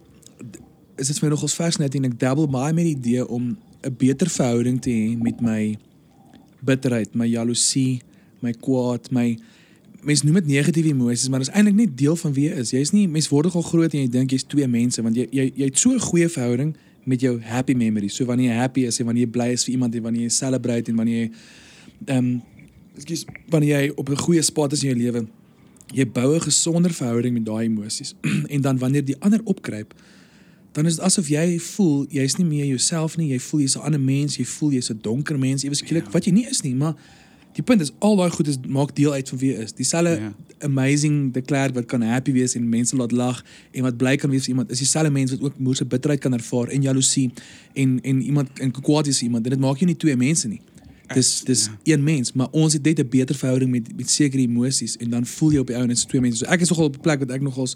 is 0.97 1.07
dit 1.07 1.19
vir 1.19 1.29
my 1.29 1.35
nogals 1.35 1.53
fascinating 1.55 2.05
en 2.05 2.11
ek 2.11 2.19
dabble 2.19 2.47
baie 2.47 2.73
met 2.73 2.85
die 2.85 2.95
idee 2.97 3.27
om 3.27 3.57
'n 3.83 3.95
beter 3.97 4.29
verhouding 4.29 4.81
te 4.81 4.89
hê 4.89 5.17
met 5.17 5.41
my 5.41 5.77
bitterheid, 6.63 7.15
my 7.15 7.25
jaloesie, 7.27 8.01
my 8.41 8.51
kwaad, 8.53 9.09
my 9.11 9.37
mense 10.03 10.25
noem 10.25 10.39
dit 10.41 10.47
negatiewe 10.47 10.89
emosies, 10.95 11.29
maar 11.29 11.39
dit 11.39 11.47
is 11.49 11.53
eintlik 11.53 11.75
net 11.75 11.97
deel 11.97 12.15
van 12.15 12.33
wie 12.33 12.47
jy 12.49 12.55
is. 12.57 12.71
Jy's 12.73 12.91
nie 12.91 13.07
mens 13.07 13.29
word 13.29 13.45
nogal 13.49 13.61
groot 13.61 13.93
en 13.93 13.99
jy 14.01 14.07
dink 14.09 14.31
jy's 14.33 14.43
twee 14.49 14.67
mense 14.67 15.01
want 15.01 15.15
jy 15.15 15.27
jy 15.31 15.51
jy 15.55 15.65
het 15.69 15.77
so 15.77 15.91
'n 15.93 15.99
goeie 15.99 16.29
verhouding 16.29 16.75
met 17.05 17.21
jou 17.21 17.41
happy 17.41 17.73
memories. 17.73 18.15
So 18.15 18.25
wanneer 18.25 18.51
jy 18.51 18.57
happy 18.57 18.85
is 18.85 18.99
en 18.99 19.05
wanneer 19.05 19.25
jy 19.25 19.31
bly 19.31 19.49
is 19.51 19.63
vir 19.65 19.73
iemand 19.73 19.95
en 19.95 20.01
wanneer 20.01 20.21
jy 20.21 20.29
celebrate 20.29 20.91
en 20.91 20.95
wanneer 20.95 21.21
jy 21.21 21.31
ehm 22.05 22.17
um, 22.17 22.41
ekskuus 22.95 23.25
wanneer 23.49 23.81
jy 23.81 23.91
op 23.95 24.09
'n 24.09 24.15
goeie 24.17 24.41
spot 24.41 24.73
is 24.73 24.83
in 24.83 24.89
jou 24.89 24.97
lewe. 24.99 25.27
Jy 25.93 26.05
bou 26.11 26.35
'n 26.35 26.41
gesonder 26.41 26.93
verhouding 26.93 27.33
met 27.33 27.45
daai 27.45 27.65
emosies. 27.65 28.13
en 28.53 28.61
dan 28.61 28.77
wanneer 28.77 29.05
die 29.05 29.15
ander 29.19 29.41
opkruip, 29.43 29.93
dan 30.71 30.85
is 30.85 30.95
dit 30.95 31.03
asof 31.03 31.27
jy 31.27 31.59
voel 31.59 32.05
jy's 32.09 32.35
nie 32.37 32.45
meer 32.45 32.65
jouself 32.65 33.17
nie. 33.17 33.31
Jy 33.31 33.39
voel 33.39 33.59
jy's 33.61 33.75
'n 33.75 33.81
ander 33.81 33.99
mens, 33.99 34.35
jy 34.37 34.45
voel 34.45 34.71
jy's 34.71 34.89
'n 34.89 34.99
donker 35.01 35.39
mens, 35.39 35.63
ewe 35.63 35.75
skielik 35.75 36.05
Ja. 36.05 36.11
wat 36.11 36.25
jy 36.25 36.31
nie 36.31 36.47
is 36.49 36.61
nie, 36.61 36.75
maar 36.75 36.95
die 37.53 37.63
punt 37.63 37.81
is 37.81 37.91
al 37.99 38.15
daai 38.15 38.29
goed 38.29 38.47
is 38.47 38.57
maak 38.67 38.95
deel 38.95 39.11
uit 39.13 39.29
van 39.29 39.37
wie 39.37 39.51
jy 39.53 39.61
is. 39.61 39.73
Dieselfde 39.73 40.19
Ja. 40.19 40.33
amazing 40.59 41.33
de 41.33 41.41
Klerk 41.41 41.73
wat 41.73 41.85
kan 41.85 42.01
happy 42.01 42.31
wees 42.31 42.55
en 42.55 42.69
mense 42.69 42.95
laat 42.95 43.11
lag 43.11 43.43
en 43.71 43.81
wat 43.83 43.97
bly 43.97 44.15
kan 44.15 44.29
wees 44.29 44.41
vir 44.45 44.49
iemand 44.49 44.71
is 44.71 44.77
dieselfde 44.77 45.11
mens 45.11 45.31
wat 45.31 45.41
ook 45.41 45.57
moer 45.59 45.75
se 45.75 45.85
bitterheid 45.85 46.19
kan 46.21 46.33
ervaar 46.33 46.67
en 46.67 46.81
jaloesie 46.81 47.31
en 47.73 47.99
en 48.03 48.21
iemand 48.21 48.59
en 48.59 48.71
kwaad 48.71 49.07
is 49.07 49.21
iemand. 49.21 49.43
En 49.45 49.49
dit 49.51 49.59
maak 49.59 49.77
jou 49.77 49.85
nie 49.85 49.97
twee 49.97 50.15
mense 50.15 50.47
nie. 50.47 50.61
Dis 51.13 51.41
dis 51.43 51.65
Ja. 51.65 51.93
een 51.93 52.03
mens, 52.03 52.31
maar 52.33 52.47
ons 52.51 52.73
het 52.73 52.83
net 52.83 52.99
'n 52.99 53.07
beter 53.09 53.35
verhouding 53.35 53.71
met 53.71 53.95
met 53.97 54.09
sekere 54.09 54.41
emosies 54.41 54.97
en 54.97 55.09
dan 55.09 55.25
voel 55.25 55.51
jy 55.51 55.57
op 55.59 55.67
die 55.67 55.75
ou 55.75 55.81
en 55.81 55.87
dit 55.89 55.97
is 55.97 56.05
twee 56.05 56.21
mense. 56.21 56.37
So 56.37 56.45
ek 56.51 56.61
is 56.61 56.69
nogal 56.69 56.85
op 56.85 56.95
'n 56.95 57.01
plek 57.01 57.19
wat 57.19 57.31
ek 57.31 57.41
nogals 57.41 57.75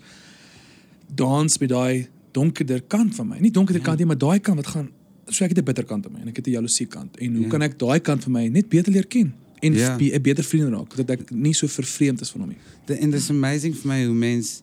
dans 1.15 1.57
met 1.57 1.69
daai 1.69 2.07
donkerder 2.31 2.81
kant 2.87 3.15
van 3.15 3.27
my. 3.27 3.37
Nie 3.39 3.51
donkerder 3.51 3.81
Ja. 3.81 3.87
kant 3.87 3.97
nie, 3.97 4.05
maar 4.07 4.17
daai 4.17 4.39
kant 4.39 4.55
wat 4.57 4.67
gaan 4.67 4.89
so 5.27 5.43
ek 5.43 5.49
het 5.49 5.59
'n 5.59 5.63
bitter 5.63 5.83
kant 5.85 6.05
aan 6.05 6.11
my 6.11 6.19
en 6.21 6.27
ek 6.27 6.35
het 6.35 6.47
'n 6.47 6.51
jaloesie 6.51 6.85
kant. 6.87 7.17
En 7.17 7.33
hoe 7.33 7.43
Ja. 7.43 7.49
kan 7.49 7.61
ek 7.61 7.79
daai 7.79 7.99
kant 7.99 8.23
van 8.23 8.31
my 8.31 8.47
net 8.47 8.69
beter 8.69 8.91
leer 8.91 9.05
ken 9.07 9.33
en 9.65 9.73
Ja. 9.77 9.95
ja. 9.99 10.15
'n 10.17 10.21
beter 10.21 10.43
vriend 10.43 10.73
raak 10.73 10.95
dat 10.95 11.09
ek 11.17 11.31
nie 11.31 11.53
so 11.53 11.67
vervreemd 11.67 12.21
is 12.21 12.29
van 12.31 12.41
hom 12.41 12.49
nie. 12.49 12.57
Dit 12.85 13.13
is 13.13 13.29
amazing 13.29 13.75
vir 13.77 13.87
my 13.91 13.99
hoe 14.05 14.15
mens 14.15 14.61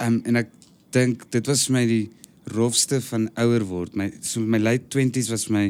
um, 0.00 0.20
en 0.24 0.36
ek 0.40 0.48
dink 0.94 1.24
dit 1.30 1.46
was 1.46 1.66
vir 1.66 1.72
my 1.76 1.84
die 1.86 2.08
rofste 2.50 3.00
van 3.00 3.28
ouer 3.38 3.64
word. 3.68 3.94
My 3.94 4.10
so 4.20 4.40
my 4.40 4.58
late 4.58 4.88
20s 4.90 5.30
was 5.30 5.44
vir 5.46 5.52
my 5.58 5.66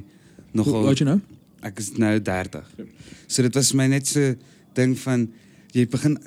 nogal 0.52 0.82
wat 0.86 0.98
jy 1.02 1.04
nou? 1.10 1.20
ek 1.62 1.78
is 1.78 1.90
nou 2.00 2.14
30. 2.24 2.64
Ja. 2.78 2.84
So 3.28 3.42
dit 3.42 3.54
was 3.54 3.70
vir 3.70 3.76
my 3.82 3.86
net 3.92 4.06
so 4.08 4.34
ding 4.74 4.96
van 4.98 5.28
jy 5.74 5.86
begin 5.86 6.18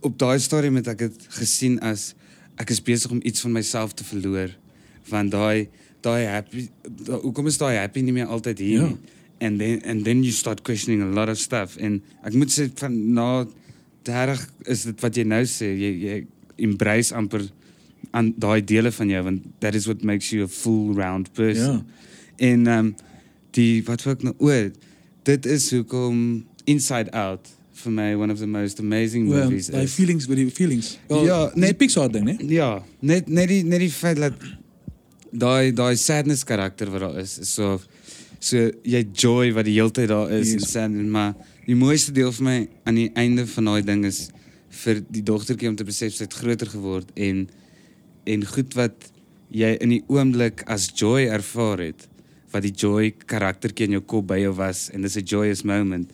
op 0.00 0.18
daai 0.18 0.38
stadium 0.40 0.76
het 0.76 0.86
ek 0.88 0.98
dit 0.98 1.26
gesien 1.40 1.78
as 1.84 2.14
ek 2.60 2.70
is 2.70 2.80
besig 2.80 3.10
om 3.10 3.20
iets 3.24 3.40
van 3.40 3.52
myself 3.52 3.92
te 3.94 4.04
verloor 4.04 4.52
want 5.10 5.30
daai 5.32 5.68
daai 6.04 6.24
happy 6.26 6.68
da, 7.04 7.18
hoekom 7.20 7.46
is 7.50 7.58
daai 7.60 7.76
happy 7.76 8.00
nie 8.00 8.12
meer 8.12 8.26
altyd 8.32 8.58
hier 8.58 8.80
Ja. 8.80 8.86
nie 8.88 8.96
and 9.40 9.58
then 9.60 9.80
and 9.84 10.04
then 10.04 10.22
you 10.24 10.32
start 10.32 10.62
questioning 10.62 11.02
a 11.02 11.10
lot 11.18 11.28
of 11.28 11.38
stuff 11.38 11.76
en 11.76 12.02
ek 12.24 12.34
moet 12.34 12.52
sê 12.52 12.68
van 12.82 12.96
na 13.14 13.28
30 14.08 14.44
is 14.74 14.84
dit 14.88 15.00
wat 15.04 15.16
jy 15.16 15.24
nou 15.28 15.42
sê 15.48 15.70
jy 15.76 15.90
jy 16.04 16.18
embrace 16.66 17.14
amper 17.16 17.46
aan 18.16 18.32
daai 18.40 18.60
dele 18.64 18.90
van 18.92 19.08
jou 19.12 19.22
want 19.28 19.46
that 19.60 19.74
is 19.74 19.86
what 19.86 20.02
makes 20.02 20.30
you 20.32 20.44
a 20.44 20.48
full 20.48 20.94
round 20.96 21.32
person 21.32 21.80
Ja. 21.80 21.84
En 22.40 22.66
ehm 22.66 22.78
um, 22.86 22.94
die 23.52 23.82
wat 23.84 24.06
ek 24.06 24.22
nou 24.24 24.34
o 24.38 24.70
dit 25.28 25.46
is 25.46 25.70
hoekom 25.74 26.44
Inside 26.70 27.10
Out 27.12 27.48
vir 27.82 27.92
my 27.92 28.14
one 28.16 28.32
of 28.32 28.38
the 28.38 28.46
most 28.46 28.78
amazing 28.80 29.28
Well, 29.28 29.44
movies 29.48 29.68
daai 29.72 29.84
is. 29.84 29.94
feelings, 29.94 30.26
wat 30.28 30.36
die 30.36 30.50
feelings. 30.52 30.98
Ja, 31.08 31.50
net 31.54 31.76
Pixar 31.80 32.08
ding, 32.12 32.24
né? 32.28 32.36
Ja, 32.48 32.82
net 33.00 33.28
net 33.28 33.48
die 33.48 33.62
net 33.64 33.80
die 33.80 33.90
feit 33.92 34.20
dat 34.20 34.36
daai 35.32 35.72
daai 35.72 35.96
sadness 35.96 36.44
karakter 36.44 36.90
wat 36.92 37.00
daar 37.00 37.18
is, 37.22 37.38
is 37.38 37.52
so 37.54 37.80
so 38.40 38.70
jy 38.88 39.02
joy 39.12 39.52
wat 39.52 39.66
die 39.68 39.76
hele 39.76 39.92
tyd 39.92 40.08
daar 40.08 40.30
is 40.32 40.52
Yes. 40.52 40.62
en 40.62 40.68
sadness, 40.68 41.10
maar 41.12 41.34
die 41.66 41.76
mooiste 41.76 42.12
deel 42.16 42.32
vir 42.32 42.44
my 42.46 42.58
aan 42.88 42.94
die 42.98 43.10
einde 43.14 43.46
van 43.46 43.64
daai 43.68 43.82
ding 43.84 44.04
is 44.08 44.30
vir 44.82 45.02
die 45.10 45.22
dogtertjie 45.22 45.68
om 45.68 45.76
te 45.76 45.84
besef 45.84 46.14
sy 46.14 46.24
het 46.24 46.34
groter 46.34 46.70
geword 46.72 47.10
en 47.16 47.48
en 48.26 48.44
goed 48.46 48.74
wat 48.78 49.10
jy 49.50 49.76
in 49.82 49.90
die 49.90 50.02
oomblik 50.08 50.64
as 50.70 50.88
joy 50.94 51.26
ervaar 51.28 51.78
het 51.84 52.06
wat 52.52 52.62
die 52.62 52.72
joy 52.74 53.10
karaktertjie 53.26 53.86
in 53.90 53.98
jou 53.98 54.02
kop 54.14 54.26
by 54.30 54.38
jou 54.40 54.52
was 54.56 54.88
en 54.94 55.02
dis 55.02 55.16
'n 55.16 55.24
joyous 55.26 55.62
moment 55.64 56.10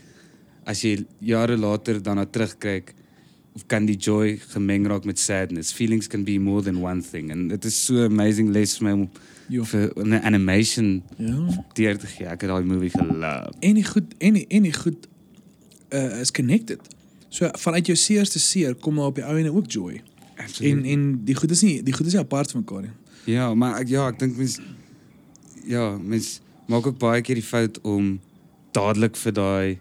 as 0.66 0.82
jy 0.82 1.04
jare 1.20 1.56
later 1.56 2.00
daarna 2.00 2.24
terugkyk 2.26 2.94
of 3.54 3.66
kan 3.68 3.86
die 3.86 3.96
joy 3.96 4.36
gemeng 4.52 4.86
raak 4.86 5.04
met 5.04 5.18
sadness 5.18 5.72
feelings 5.72 6.08
can 6.08 6.24
be 6.24 6.38
more 6.38 6.62
than 6.62 6.82
one 6.82 7.02
thing 7.02 7.30
and 7.30 7.52
it 7.52 7.64
is 7.64 7.74
so 7.86 8.04
amazing 8.04 8.52
les 8.52 8.78
vir 8.78 8.84
my 8.84 8.92
om. 8.92 9.08
Vir 9.48 9.92
'n 9.96 10.12
animation 10.24 11.02
Ja. 11.18 11.64
deur 11.74 11.98
te 11.98 12.06
gee 12.06 12.26
ek 12.26 12.40
het 12.40 12.50
daai 12.50 12.64
movie 12.64 12.90
gelove 12.90 13.52
En 13.60 13.74
die 13.74 13.84
goed 13.84 14.14
en 14.18 14.32
die, 14.34 14.46
en 14.48 14.62
die 14.62 14.72
goed 14.72 15.06
uh, 15.92 16.20
is 16.20 16.30
connected. 16.30 16.80
So 17.28 17.48
vanuit 17.52 17.86
jou 17.86 17.96
seerste 17.98 18.38
seer 18.38 18.74
kom 18.74 18.96
daar 18.96 19.06
op 19.06 19.14
die 19.14 19.24
ou 19.24 19.36
ene 19.38 19.52
ook 19.52 19.70
joy. 19.70 20.00
En 20.60 20.84
en 20.84 21.24
die 21.24 21.34
goed 21.34 21.50
is 21.50 21.62
nie 21.62 21.82
die 21.82 21.92
goed 21.94 22.06
is 22.06 22.12
nie 22.12 22.20
apart 22.22 22.50
van 22.50 22.60
mekaar 22.60 22.82
nie. 22.82 22.90
Ja, 23.34 23.54
maar 23.54 23.80
ek 23.80 23.88
ja, 23.88 24.08
ek 24.08 24.18
dink 24.18 24.36
mens 24.36 24.58
ja, 25.66 25.98
mens 25.98 26.40
maak 26.66 26.86
ook 26.86 26.98
baie 26.98 27.20
keer 27.22 27.34
die 27.34 27.44
fout 27.44 27.80
om 27.82 28.20
dadelik 28.72 29.16
vir 29.16 29.32
daai 29.32 29.78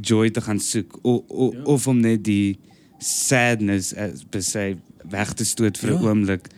joy 0.00 0.30
te 0.30 0.40
gaan 0.40 0.60
soek 0.60 0.98
o, 1.02 1.24
o, 1.28 1.52
Ja. 1.52 1.62
of 1.62 1.86
om 1.86 2.00
net 2.00 2.24
die 2.24 2.58
sadness 2.98 3.94
as 3.94 4.24
per 4.30 4.42
se 4.42 4.76
weg 5.10 5.32
te 5.34 5.44
stoot 5.44 5.78
vir 5.78 5.90
'n 5.90 6.02
Ja. 6.02 6.08
oomblik. 6.08 6.48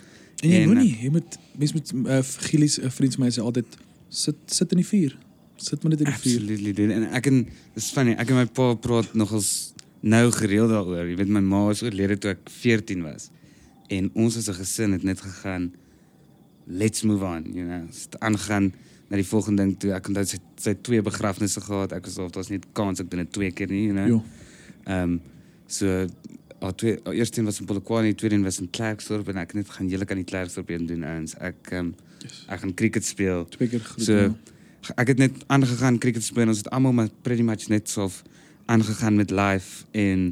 En 0.45 0.51
jy 0.51 0.63
En, 0.63 0.69
moet 0.69 0.81
eh, 0.81 0.83
nie, 0.83 0.97
jy 1.03 1.11
moet 1.15 1.39
mens 1.59 1.73
moet 1.73 1.93
uh, 2.05 2.23
Gillies 2.49 2.79
'n 2.81 2.91
vriend 2.91 3.15
van 3.17 3.25
my 3.25 3.31
sê 3.33 3.43
altyd 3.43 3.77
sit 4.09 4.37
sit 4.47 4.73
in 4.73 4.83
die 4.83 4.87
vuur. 4.87 5.17
Sit 5.57 5.83
maar 5.83 5.95
net 5.95 6.03
in 6.05 6.11
die 6.11 6.21
vuur. 6.21 6.41
Absolutely 6.41 6.73
dude. 6.73 6.93
En 6.95 7.07
ek 7.21 7.31
en 7.31 7.47
dis 7.75 7.91
funny, 7.95 8.17
ek 8.19 8.31
en 8.31 8.43
my 8.43 8.47
pa 8.47 8.75
praat 8.75 9.15
nogals 9.15 9.73
nou 10.05 10.27
gereeld 10.35 10.71
daaroor. 10.75 11.09
Jy 11.09 11.17
weet 11.17 11.33
my 11.33 11.41
ma 11.41 11.71
is 11.71 11.83
oorlede 11.83 12.19
toe 12.19 12.35
ek 12.35 12.51
14 12.51 13.03
was. 13.07 13.31
En 13.89 14.11
ons 14.15 14.37
as 14.37 14.49
'n 14.49 14.59
gesin 14.61 14.93
het 14.93 15.03
net 15.03 15.21
gegaan 15.21 15.73
let's 16.67 17.03
move 17.03 17.25
on, 17.25 17.45
you 17.53 17.65
know. 17.67 17.87
Het 17.93 18.21
aangaan 18.21 18.73
na 19.09 19.17
die 19.17 19.27
volgende 19.27 19.63
ding 19.63 19.79
toe. 19.79 19.93
Ek 19.93 20.09
onthou 20.09 20.25
sy 20.25 20.39
sy 20.57 20.75
twee 20.75 21.03
begrafnisse 21.03 21.61
gehad. 21.61 21.93
Ek 21.93 22.05
was 22.05 22.19
of 22.19 22.31
daar's 22.31 22.49
net 22.49 22.67
kans 22.73 23.01
ek 23.01 23.11
doen 23.11 23.25
dit 23.25 23.33
twee 23.33 23.53
keer 23.53 23.69
nie, 23.69 23.87
you 23.89 23.93
know. 23.93 24.07
Jo. 24.07 24.23
Ehm 24.85 25.19
so 25.67 26.07
al 26.65 26.75
twee 26.75 26.99
al 27.05 27.13
eerste 27.13 27.41
een 27.41 27.49
was 27.49 27.61
in 27.61 27.69
Polokwane, 27.69 28.13
die 28.13 28.19
tweede 28.21 28.37
een 28.37 28.47
was 28.47 28.61
in 28.63 28.71
Klerksdorp 28.71 29.29
en 29.33 29.41
ek 29.43 29.55
net 29.57 29.71
gaan 29.71 29.89
julle 29.93 30.09
kan 30.09 30.21
die 30.21 30.27
Klerksdorp 30.29 30.71
een 30.73 30.87
doen 30.91 31.05
ouens. 31.05 31.37
Ek 31.39 31.73
ehm 31.73 31.95
Yes. 32.25 32.45
ek 32.49 32.63
gaan 32.63 32.73
cricket 32.75 33.05
speel. 33.05 33.45
Twee 33.53 33.69
keer 33.69 33.83
groet. 33.85 34.05
So 34.05 34.15
ja. 34.17 34.31
ek 34.97 35.13
het 35.13 35.21
net 35.21 35.43
aangegaan 35.53 35.99
cricket 36.01 36.25
speel. 36.25 36.49
Ons 36.49 36.63
het 36.63 36.71
almal 36.73 36.97
maar 36.97 37.11
pretty 37.27 37.45
much 37.45 37.69
net 37.69 37.91
so 37.91 38.09
aangegaan 38.73 39.19
met 39.21 39.31
life 39.35 39.85
en 39.93 40.31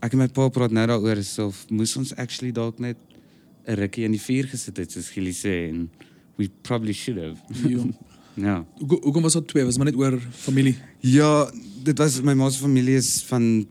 ek 0.00 0.14
en 0.14 0.22
my 0.22 0.28
pa 0.32 0.48
praat 0.54 0.72
nou 0.72 0.86
daaroor 0.88 1.20
so 1.26 1.52
moes 1.74 1.92
ons 2.00 2.14
actually 2.16 2.52
dalk 2.54 2.78
net 2.80 2.96
'n 3.68 3.76
rukkie 3.76 4.06
in 4.08 4.14
die 4.16 4.22
vuur 4.22 4.48
gesit 4.48 4.76
het 4.76 4.92
soos 4.92 5.10
Gilly 5.12 5.34
sê 5.36 5.68
en 5.68 5.90
we 6.38 6.48
probably 6.62 6.94
should 6.94 7.20
have. 7.20 7.36
Jo. 7.68 7.90
ja. 8.34 8.64
Hoekom 8.80 9.02
hoekom 9.02 9.22
was 9.22 9.32
dit 9.32 9.48
twee? 9.48 9.64
Was 9.64 9.76
maar 9.76 9.90
net 9.90 9.96
oor 9.96 10.18
familie. 10.30 10.76
Ja, 11.00 11.50
dit 11.82 11.98
was 11.98 12.22
my 12.22 12.32
ma 12.34 12.48
se 12.50 12.62
familie 12.62 12.96
is 12.96 13.22
van 13.28 13.66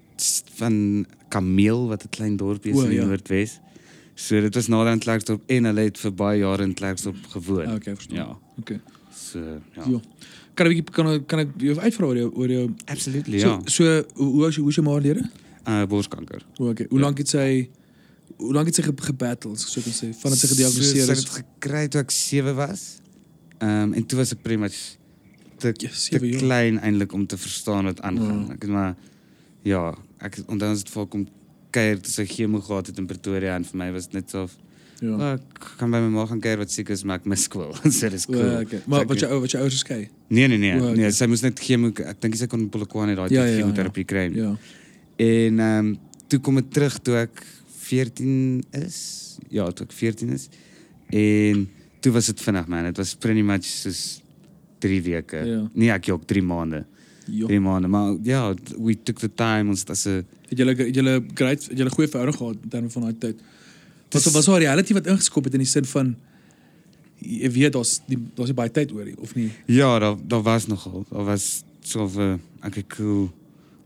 van 0.60 1.06
Kameel 1.30 1.88
wat 1.88 2.04
'n 2.04 2.10
klein 2.10 2.38
dorpie 2.38 2.72
is 2.72 2.78
O, 2.80 2.84
in 2.86 2.92
ja. 2.92 3.06
Noordwes. 3.06 3.60
So 4.16 4.42
dit 4.42 4.54
was 4.56 4.68
nader 4.68 4.92
aan 4.92 5.00
Klerksdorp 5.00 5.42
en 5.46 5.64
hulle 5.64 5.82
het 5.82 5.98
vir 5.98 6.12
baie 6.14 6.40
jare 6.40 6.64
in 6.64 6.74
Klerksdorp 6.74 7.18
gewoon. 7.30 7.74
Okay, 7.76 7.94
verstaan. 7.96 8.18
Ja. 8.18 8.38
Okay. 8.60 8.80
So 9.14 9.40
ja. 9.76 9.84
Jo. 9.88 10.02
Kan 10.54 10.68
ek 10.68 10.74
bietjie 10.74 10.94
kan 10.94 11.26
kan 11.26 11.40
ek 11.40 11.50
jou 11.62 11.76
uitvra 11.78 12.06
oor 12.06 12.16
jou 12.18 12.32
oor 12.34 12.50
jou 12.50 12.74
Absolutely, 12.86 13.40
so 13.40 13.48
ja. 13.48 13.60
so 13.66 13.84
hoe 14.16 14.50
jou 14.52 14.62
hoe 14.62 14.70
is 14.70 14.76
jou 14.76 14.86
ma 14.86 14.98
lede? 15.00 15.30
Uh 15.68 15.84
borskanker. 15.86 16.42
O, 16.58 16.70
okay. 16.70 16.86
Hoe 16.90 17.00
Ja. 17.00 17.06
lank 17.06 17.18
het 17.18 17.28
sy 17.30 17.70
hoe 18.38 18.54
lank 18.54 18.66
het 18.66 18.76
sy 18.76 18.82
ge- 18.82 18.94
gebattle, 19.02 19.56
so 19.58 19.82
kan 19.82 19.92
sê, 19.94 20.14
vandat 20.16 20.40
sy 20.40 20.48
gediagnoseer 20.48 21.06
so, 21.06 21.12
is? 21.12 21.20
Sy 21.22 21.28
het 21.28 21.46
gekry 21.60 21.88
toe 21.88 22.02
ek 22.02 22.12
7 22.12 22.56
was. 22.56 23.00
Ehm 23.60 23.70
um, 23.84 23.94
en 23.94 24.06
toe 24.06 24.18
was 24.18 24.32
ek 24.32 24.42
pretty 24.42 24.60
much 24.62 24.98
te, 25.58 25.68
Ja, 25.78 25.90
te 25.90 26.28
jaar. 26.28 26.40
klein 26.42 26.80
eintlik 26.80 27.14
om 27.14 27.28
te 27.28 27.38
verstaan 27.38 27.84
wat 27.86 28.02
aangaan. 28.02 28.52
Ek 28.52 28.62
het 28.62 28.72
maar 28.72 28.96
ja, 29.64 29.96
ek 30.22 30.40
onthou 30.48 30.70
ons 30.74 30.80
het 30.84 30.90
vir 30.94 31.06
kom 31.08 31.28
kuier 31.72 32.00
toe 32.02 32.12
sy 32.12 32.26
chemo 32.26 32.62
gehad 32.64 32.88
het 32.88 32.98
in 32.98 33.08
Pretoria 33.10 33.56
en 33.56 33.64
vir 33.68 33.78
my 33.78 33.92
was 33.92 34.08
dit 34.08 34.22
net 34.22 34.30
so 34.32 34.48
Ja. 34.98 35.14
oh, 35.14 35.34
ek 35.36 35.66
kan 35.78 35.92
by 35.94 36.00
my 36.02 36.08
ma 36.10 36.24
gaan 36.26 36.40
kuier 36.42 36.58
wat 36.58 36.72
siek 36.74 36.90
is 36.90 37.04
maar 37.06 37.20
ek 37.20 37.26
mis 37.30 37.44
skool. 37.46 37.70
so 38.00 38.10
dis 38.10 38.26
cool. 38.26 38.62
okay. 38.64 38.80
Maar 38.90 39.04
So 39.06 39.08
wat 39.12 39.24
ou- 39.30 39.42
wat 39.44 39.52
jou 39.54 39.60
ouers 39.62 39.76
geskei? 39.78 40.08
Nee 40.34 40.48
nee 40.48 40.58
nee, 40.58 40.74
O, 40.74 40.88
okay. 40.88 40.96
nee, 40.98 41.12
sy 41.14 41.28
moes 41.30 41.44
net 41.46 41.60
chemo 41.62 41.92
ek 41.94 42.18
dink 42.24 42.34
sy 42.40 42.48
kon 42.50 42.64
Polokwane 42.74 43.14
daai 43.16 43.28
Ja, 43.30 43.44
ja, 43.44 43.46
ja, 43.46 43.52
ja, 43.52 43.60
chemoterapie 43.62 44.06
kry. 44.10 44.24
Ja. 44.34 44.56
En 45.22 45.60
ehm 45.60 45.86
um, 45.92 45.92
toe 46.28 46.40
kom 46.42 46.58
ek 46.58 46.72
terug 46.74 46.98
toe 47.06 47.14
ek 47.22 47.44
14 47.88 48.64
is. 48.82 48.98
Ja, 49.54 49.70
toe 49.72 49.86
ek 49.86 49.94
14 49.96 50.34
is. 50.34 50.50
En 51.14 51.68
toe 52.02 52.12
was 52.18 52.26
dit 52.34 52.42
vinnig 52.42 52.68
man. 52.68 52.90
Dit 52.90 52.98
was 52.98 53.14
pretty 53.16 53.42
much 53.46 53.64
soos 53.70 54.02
3 54.84 54.98
weke. 55.06 55.44
Ja. 55.46 55.62
Nee, 55.74 55.92
ek 55.94 56.10
jok 56.10 56.26
3 56.28 56.42
maande. 56.44 56.84
Ja. 57.32 57.46
3 57.46 57.60
maande, 57.60 57.88
maar 57.88 58.16
ja, 58.24 58.54
we 58.78 59.04
took 59.04 59.20
the 59.20 59.30
time 59.34 59.70
ons 59.70 59.86
as 59.86 60.06
'n 60.06 60.26
Het 60.50 60.58
julle 60.58 60.76
het 60.76 60.96
julle 60.96 61.24
great 61.34 61.68
het 61.68 61.78
julle 61.78 61.90
goeie 61.90 62.08
verhouding 62.10 62.38
gehad 62.38 62.58
terme 62.70 62.90
van 62.90 63.02
daai 63.02 63.18
tyd? 63.18 63.42
Dis- 64.10 64.32
was 64.32 64.46
daar 64.46 64.60
reality 64.60 64.94
wat 64.94 65.08
ingeskop 65.08 65.44
het 65.44 65.54
in 65.54 65.60
die 65.60 65.68
sin 65.68 65.86
van 65.86 66.16
jy 67.18 67.52
weet 67.52 67.74
daar's 67.74 68.00
die 68.08 68.18
daar's 68.36 68.54
baie 68.54 68.72
tyd 68.72 68.92
oor 68.92 69.08
of 69.18 69.36
nie? 69.36 69.52
Ja, 69.66 70.00
daar 70.00 70.16
daar 70.28 70.42
was 70.42 70.68
nogal. 70.68 71.06
Daar 71.10 71.26
was 71.26 71.64
so 71.80 72.08
'n 72.08 72.40
okay 72.66 72.86
cool. 72.88 73.32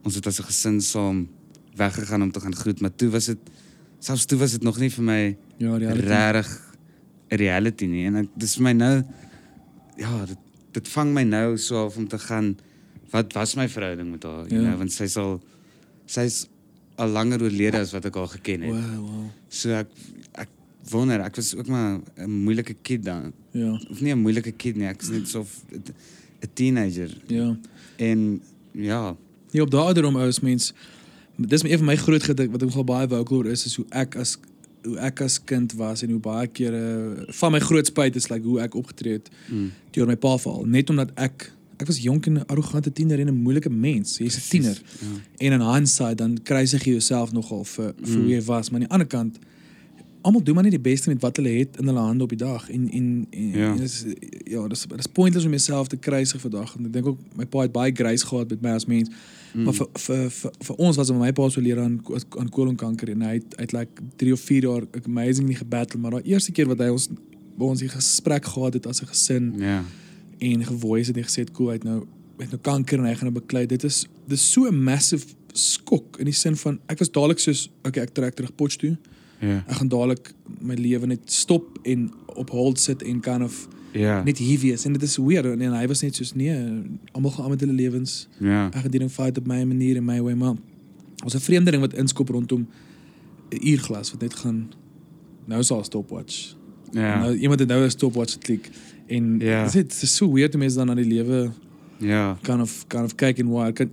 Ons 0.03 0.15
het 0.15 0.27
as 0.27 0.39
'n 0.39 0.43
gesin 0.43 0.81
saam 0.81 1.27
weggegaan 1.75 2.21
om 2.21 2.31
te 2.31 2.39
gaan 2.39 2.55
groet, 2.55 2.81
maar 2.81 2.95
toe 2.95 3.09
was 3.09 3.25
dit 3.25 3.37
selfs 3.99 4.25
toe 4.25 4.37
was 4.37 4.51
dit 4.51 4.63
nog 4.63 4.79
nie 4.79 4.89
vir 4.89 5.03
my 5.03 5.37
Ja, 5.57 5.77
regtig 5.77 6.75
'n 7.29 7.35
reality 7.35 7.85
nie 7.85 8.05
en 8.05 8.15
ek, 8.15 8.27
dis 8.35 8.55
vir 8.55 8.63
my 8.63 8.73
nou 8.73 9.03
ja, 9.97 10.25
dit 10.25 10.37
dit 10.71 10.87
vang 10.87 11.13
my 11.13 11.23
nou 11.23 11.57
so 11.57 11.85
af 11.85 11.97
om 11.97 12.07
te 12.07 12.19
gaan 12.19 12.57
wat 13.11 13.33
was 13.33 13.55
my 13.55 13.67
verhouding 13.69 14.11
met 14.11 14.23
haar, 14.23 14.47
you 14.47 14.61
Ja. 14.61 14.67
know, 14.67 14.77
want 14.77 14.91
sy 14.91 15.07
sal 15.07 15.41
sy's 16.05 16.47
al 16.95 17.09
langer 17.09 17.41
oorlede 17.41 17.77
as 17.79 17.91
wat 17.91 18.05
ek 18.05 18.15
haar 18.15 18.27
geken 18.27 18.61
het. 18.61 18.71
Wow, 18.75 18.99
wow. 19.05 19.25
So 19.49 19.69
ek 19.75 19.87
ek 20.33 20.49
wonder, 20.91 21.21
ek 21.21 21.35
was 21.35 21.55
ook 21.55 21.67
maar 21.67 21.99
'n 22.17 22.29
moeilike 22.43 22.75
kind 22.81 23.03
dan. 23.05 23.33
Ja. 23.51 23.71
Of 23.89 24.01
nie 24.01 24.11
'n 24.13 24.21
moeilike 24.21 24.51
kind 24.51 24.75
nie, 24.75 24.87
ek 24.87 25.01
is 25.01 25.09
net 25.09 25.27
so 25.27 25.45
'n 25.71 25.83
teenager 26.53 27.09
Ja. 27.27 27.55
en 27.97 28.41
ja, 28.73 29.15
Nee, 29.53 29.61
op 29.61 29.69
daai 29.71 29.83
ouderdom 29.83 30.15
ou 30.15 30.27
is 30.27 30.39
mens 30.39 30.73
dis 31.37 31.63
een 31.63 31.77
van 31.77 31.85
my 31.85 31.95
groot 31.95 32.23
gedink 32.23 32.51
wat 32.51 32.61
ek 32.61 32.67
nogal 32.69 32.83
baie 32.83 33.07
vocal 33.07 33.37
oor 33.37 33.45
is 33.47 33.65
is 33.65 33.75
hoe 33.75 33.85
ek 33.89 34.15
as 34.15 34.37
hoe 34.83 34.97
ek 34.97 35.21
as 35.21 35.43
kind 35.43 35.73
was 35.73 36.01
en 36.03 36.09
hoe 36.09 36.19
baie 36.19 36.47
kere 36.47 37.25
van 37.29 37.51
my 37.51 37.59
groot 37.59 37.85
spyt 37.85 38.15
is 38.15 38.29
like 38.29 38.45
hoe 38.47 38.59
ek 38.61 38.73
opgetree 38.75 39.13
het 39.13 39.29
mm, 39.49 39.71
deur 39.91 40.07
my 40.07 40.15
pa 40.15 40.37
veral 40.37 40.65
net 40.65 40.89
omdat 40.89 41.11
ek 41.17 41.51
ek 41.81 41.87
was 41.87 41.99
jonk 42.03 42.25
en 42.27 42.33
'n 42.39 42.45
arrogante 42.47 42.91
tiener 42.93 43.19
en 43.19 43.27
'n 43.27 43.41
moeilike 43.45 43.69
mens 43.69 44.17
jy's 44.17 44.37
'n 44.37 44.49
tiener 44.49 44.77
Ja. 45.01 45.07
en 45.45 45.51
in 45.51 45.61
hindsight 45.73 46.17
dan 46.17 46.37
kruisig 46.43 46.83
jy 46.85 46.91
jouself 46.91 47.31
nogal 47.31 47.63
vir 47.63 47.93
vir 48.01 48.17
Mm. 48.17 48.21
hoe 48.21 48.29
jy 48.35 48.41
was 48.41 48.69
maar 48.69 48.79
aan 48.81 48.87
die 48.87 48.93
ander 48.93 49.07
kant 49.07 49.39
almal 50.21 50.43
doen 50.43 50.53
maar 50.55 50.63
net 50.63 50.71
die 50.71 50.79
beste 50.91 51.09
met 51.09 51.21
wat 51.21 51.35
hulle 51.37 51.49
het 51.49 51.77
in 51.79 51.85
hulle 51.87 51.99
hande 51.99 52.23
op 52.23 52.29
die 52.29 52.37
dag 52.37 52.69
en 52.69 52.89
en, 52.91 53.27
en 53.31 53.49
Ja. 53.51 53.71
en 53.71 53.77
dis 53.77 54.05
ja 54.45 54.67
dis 54.67 54.85
dis 54.95 55.07
pointless 55.07 55.45
om 55.45 55.51
jouself 55.51 55.87
te 55.87 55.97
kruisig 55.97 56.41
vandag 56.41 56.75
en 56.77 56.85
ek 56.85 56.93
dink 56.93 57.05
ook 57.05 57.17
my 57.35 57.45
pa 57.45 57.59
het 57.61 57.71
baie 57.71 57.91
grace 57.95 58.25
gehad 58.25 58.49
met 58.49 58.61
my 58.61 58.69
as 58.69 58.85
mens 58.85 59.09
Mm. 59.53 59.63
Maar 59.63 59.73
vir 59.73 59.87
vir 59.93 60.29
vir, 60.31 60.51
vir 60.63 60.75
ons 60.75 60.95
was 60.95 61.11
my 61.11 61.31
pa 61.31 61.49
so 61.49 61.61
leer 61.61 61.79
aan 61.79 61.99
aan 62.39 62.49
kolonkanker 62.49 63.09
en 63.09 63.21
hy 63.21 63.33
het 63.33 63.55
uit 63.57 63.71
like 63.73 63.91
3 64.15 64.31
of 64.33 64.39
4 64.39 64.61
jaar 64.63 64.83
amazingly 65.05 65.53
gebattle, 65.53 65.99
maar 65.99 66.11
daai 66.11 66.23
eerste 66.23 66.51
keer 66.51 66.67
wat 66.67 66.79
hy 66.79 66.87
ons 66.87 67.09
by 67.57 67.65
ons 67.65 67.79
die 67.79 67.89
gesprek 67.89 68.45
gehad 68.45 68.73
het 68.73 68.85
as 68.87 69.01
'n 69.01 69.05
gesin 69.07 69.53
ja. 69.57 69.83
En 70.41 70.65
gevoice 70.65 71.11
het 71.11 71.17
en 71.21 71.27
gesê 71.27 71.43
het 71.45 71.51
cool 71.57 71.69
hy 71.71 71.77
het 71.79 71.85
nou 71.87 71.99
hy 72.39 72.47
het 72.47 72.53
nou 72.55 72.61
kanker 72.65 72.97
en 72.99 73.05
hy 73.05 73.13
gaan 73.19 73.29
nou 73.29 73.37
beklei. 73.37 73.67
Dit 73.69 73.83
is 73.85 74.05
dis 74.31 74.41
so 74.51 74.65
'n 74.69 74.83
massive 74.83 75.35
skok 75.53 76.17
in 76.19 76.25
die 76.25 76.33
sin 76.33 76.55
van 76.55 76.79
ek 76.89 76.99
was 76.99 77.11
dadelik 77.11 77.39
soos 77.39 77.69
okay, 77.85 78.03
ek 78.03 78.13
trek 78.13 78.33
terug 78.35 78.55
Potch 78.55 78.77
toe. 78.81 78.97
Ja. 79.41 79.63
Ek 79.67 79.77
gaan 79.77 79.87
dadelik 79.89 80.33
my 80.61 80.73
lewe 80.73 81.05
net 81.07 81.31
stop 81.31 81.79
en 81.83 82.11
op 82.35 82.49
hold 82.49 82.79
sit 82.79 83.03
en 83.03 83.19
kind 83.19 83.43
of 83.43 83.67
Ja. 83.93 84.23
net 84.23 84.37
hier 84.37 84.59
wees 84.59 84.85
en 84.85 84.93
dit 84.93 85.01
is 85.03 85.17
weird 85.17 85.45
en, 85.45 85.61
en 85.61 85.73
hy 85.73 85.87
was 85.87 86.01
net 86.01 86.15
soos 86.15 86.33
nee, 86.33 86.55
almal 87.11 87.31
gaan 87.31 87.43
aan 87.43 87.49
met 87.49 87.59
hulle 87.59 87.73
lewens 87.73 88.27
Ja. 88.39 88.67
ek 88.67 88.81
gaan 88.81 88.91
dit 88.91 89.11
fight 89.11 89.37
op 89.37 89.47
my 89.47 89.63
manier 89.63 89.97
en 89.97 90.05
my 90.05 90.21
way 90.21 90.33
maar 90.33 90.55
ons 91.23 91.35
'n 91.35 91.39
vreemde 91.39 91.71
ding 91.71 91.81
wat 91.81 91.93
inskop 91.93 92.29
rondom 92.29 92.67
'n 93.51 93.67
uurglas 93.67 94.11
wat 94.11 94.21
net 94.21 94.33
gaan 94.33 94.69
nou 95.45 95.63
sal 95.63 95.83
stopwatch. 95.83 96.55
Ja. 96.91 97.19
Nou 97.19 97.35
iemand 97.35 97.59
het 97.59 97.69
nou 97.69 97.83
'n 97.83 97.89
stopwatch 97.89 98.33
geklik 98.33 98.69
en 99.11 99.39
Ja. 99.39 99.63
dis 99.67 99.73
dit 99.73 99.91
is 100.07 100.15
so 100.15 100.31
weird 100.33 100.53
om 100.55 100.59
mense 100.63 100.77
dan 100.79 100.87
na 100.87 100.95
die 100.95 101.05
lewe 101.09 101.51
Ja. 101.99 102.37
kind 102.43 102.61
of 102.61 102.85
kind 102.87 103.03
of 103.05 103.15
kyk 103.15 103.39
en 103.39 103.49
waar 103.51 103.73
kan 103.73 103.89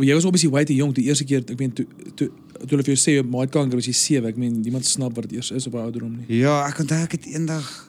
jy 0.00 0.14
was 0.14 0.24
obviously 0.24 0.50
way 0.50 0.64
te 0.64 0.74
jonk 0.74 0.94
die 0.94 1.04
eerste 1.10 1.24
keer 1.24 1.42
ek 1.50 1.58
meen 1.58 1.72
toe 1.72 1.86
toe 2.14 2.28
toe 2.60 2.68
hulle 2.76 2.82
vir 2.86 2.94
jou 2.94 3.00
sê 3.02 3.12
jy 3.16 3.20
het 3.22 3.30
maatkanker 3.30 3.78
as 3.78 3.86
jy 3.86 3.92
7 3.96 4.28
ek 4.28 4.36
meen 4.36 4.60
niemand 4.62 4.84
snap 4.86 5.14
wat 5.16 5.28
dit 5.28 5.32
eers 5.38 5.50
is 5.50 5.66
op 5.66 5.74
'n 5.74 5.78
ouderdom 5.86 6.16
nie. 6.16 6.38
Ja, 6.40 6.66
ek 6.68 6.78
onthou 6.80 7.02
ek 7.02 7.12
het 7.12 7.26
eendag 7.26 7.88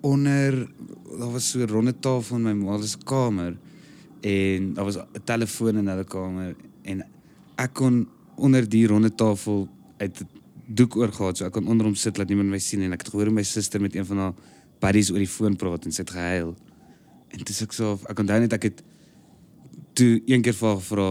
onder 0.00 0.68
daar 1.18 1.32
was 1.32 1.50
so 1.50 1.58
'n 1.60 1.68
ronde 1.68 1.94
tafel 2.00 2.36
in 2.36 2.42
my 2.42 2.52
ma 2.52 2.80
se 2.82 2.96
kamer 3.04 3.56
en 4.22 4.74
daar 4.74 4.84
was 4.84 4.96
'n 4.96 5.06
telefoon 5.24 5.76
in 5.76 5.86
hulle 5.88 6.04
kamer 6.04 6.54
en 6.82 7.04
ek 7.56 7.72
kon 7.74 8.06
onder 8.36 8.68
die 8.68 8.86
ronde 8.86 9.14
tafel 9.14 9.68
uit 9.98 10.24
doek 10.66 10.96
oorgehad 10.96 11.36
so 11.36 11.44
ek 11.46 11.52
kon 11.52 11.66
onder 11.66 11.86
hom 11.86 11.94
sit 11.94 12.16
laat 12.18 12.28
niemand 12.28 12.48
my 12.50 12.58
sien 12.58 12.80
en 12.82 12.92
ek 12.92 12.98
het 13.02 13.08
gehoor 13.10 13.26
hoe 13.26 13.34
my 13.34 13.42
suster 13.42 13.80
met 13.80 13.94
een 13.94 14.04
van 14.06 14.18
haar 14.18 14.32
buddies 14.80 15.10
oor 15.10 15.18
die 15.22 15.30
foon 15.30 15.56
praat 15.56 15.84
en 15.86 15.92
sy 15.92 16.02
het 16.02 16.10
gehuil. 16.10 16.54
En 17.32 17.44
dis 17.44 17.62
ek 17.62 17.72
so 17.72 17.98
ek 18.08 18.18
onthou 18.22 18.40
net 18.40 18.52
ek 18.52 18.62
het 18.70 18.82
toe 19.96 20.20
een 20.26 20.42
keer 20.42 20.54
vir 20.54 20.68
haar 20.68 20.80
gevra 20.82 21.08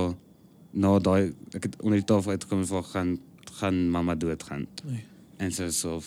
na 0.74 1.00
daai 1.00 1.34
ek 1.56 1.64
het 1.70 1.76
onder 1.82 2.00
die 2.00 2.06
tafel 2.08 2.32
uitgekom 2.36 2.60
en 2.64 2.70
vir 2.70 2.82
haar 2.82 2.92
gaan 2.94 3.18
gaan 3.56 3.90
mamma 3.90 4.16
doodgaan. 4.16 4.66
Nee. 4.84 5.04
En 5.40 5.52
sy 5.52 5.64
is 5.72 5.80
so 5.80 6.02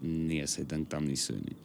nee, 0.00 0.46
sy 0.46 0.64
dink 0.68 0.88
dan 0.90 1.04
nie 1.06 1.16
so 1.20 1.34
nie. 1.36 1.56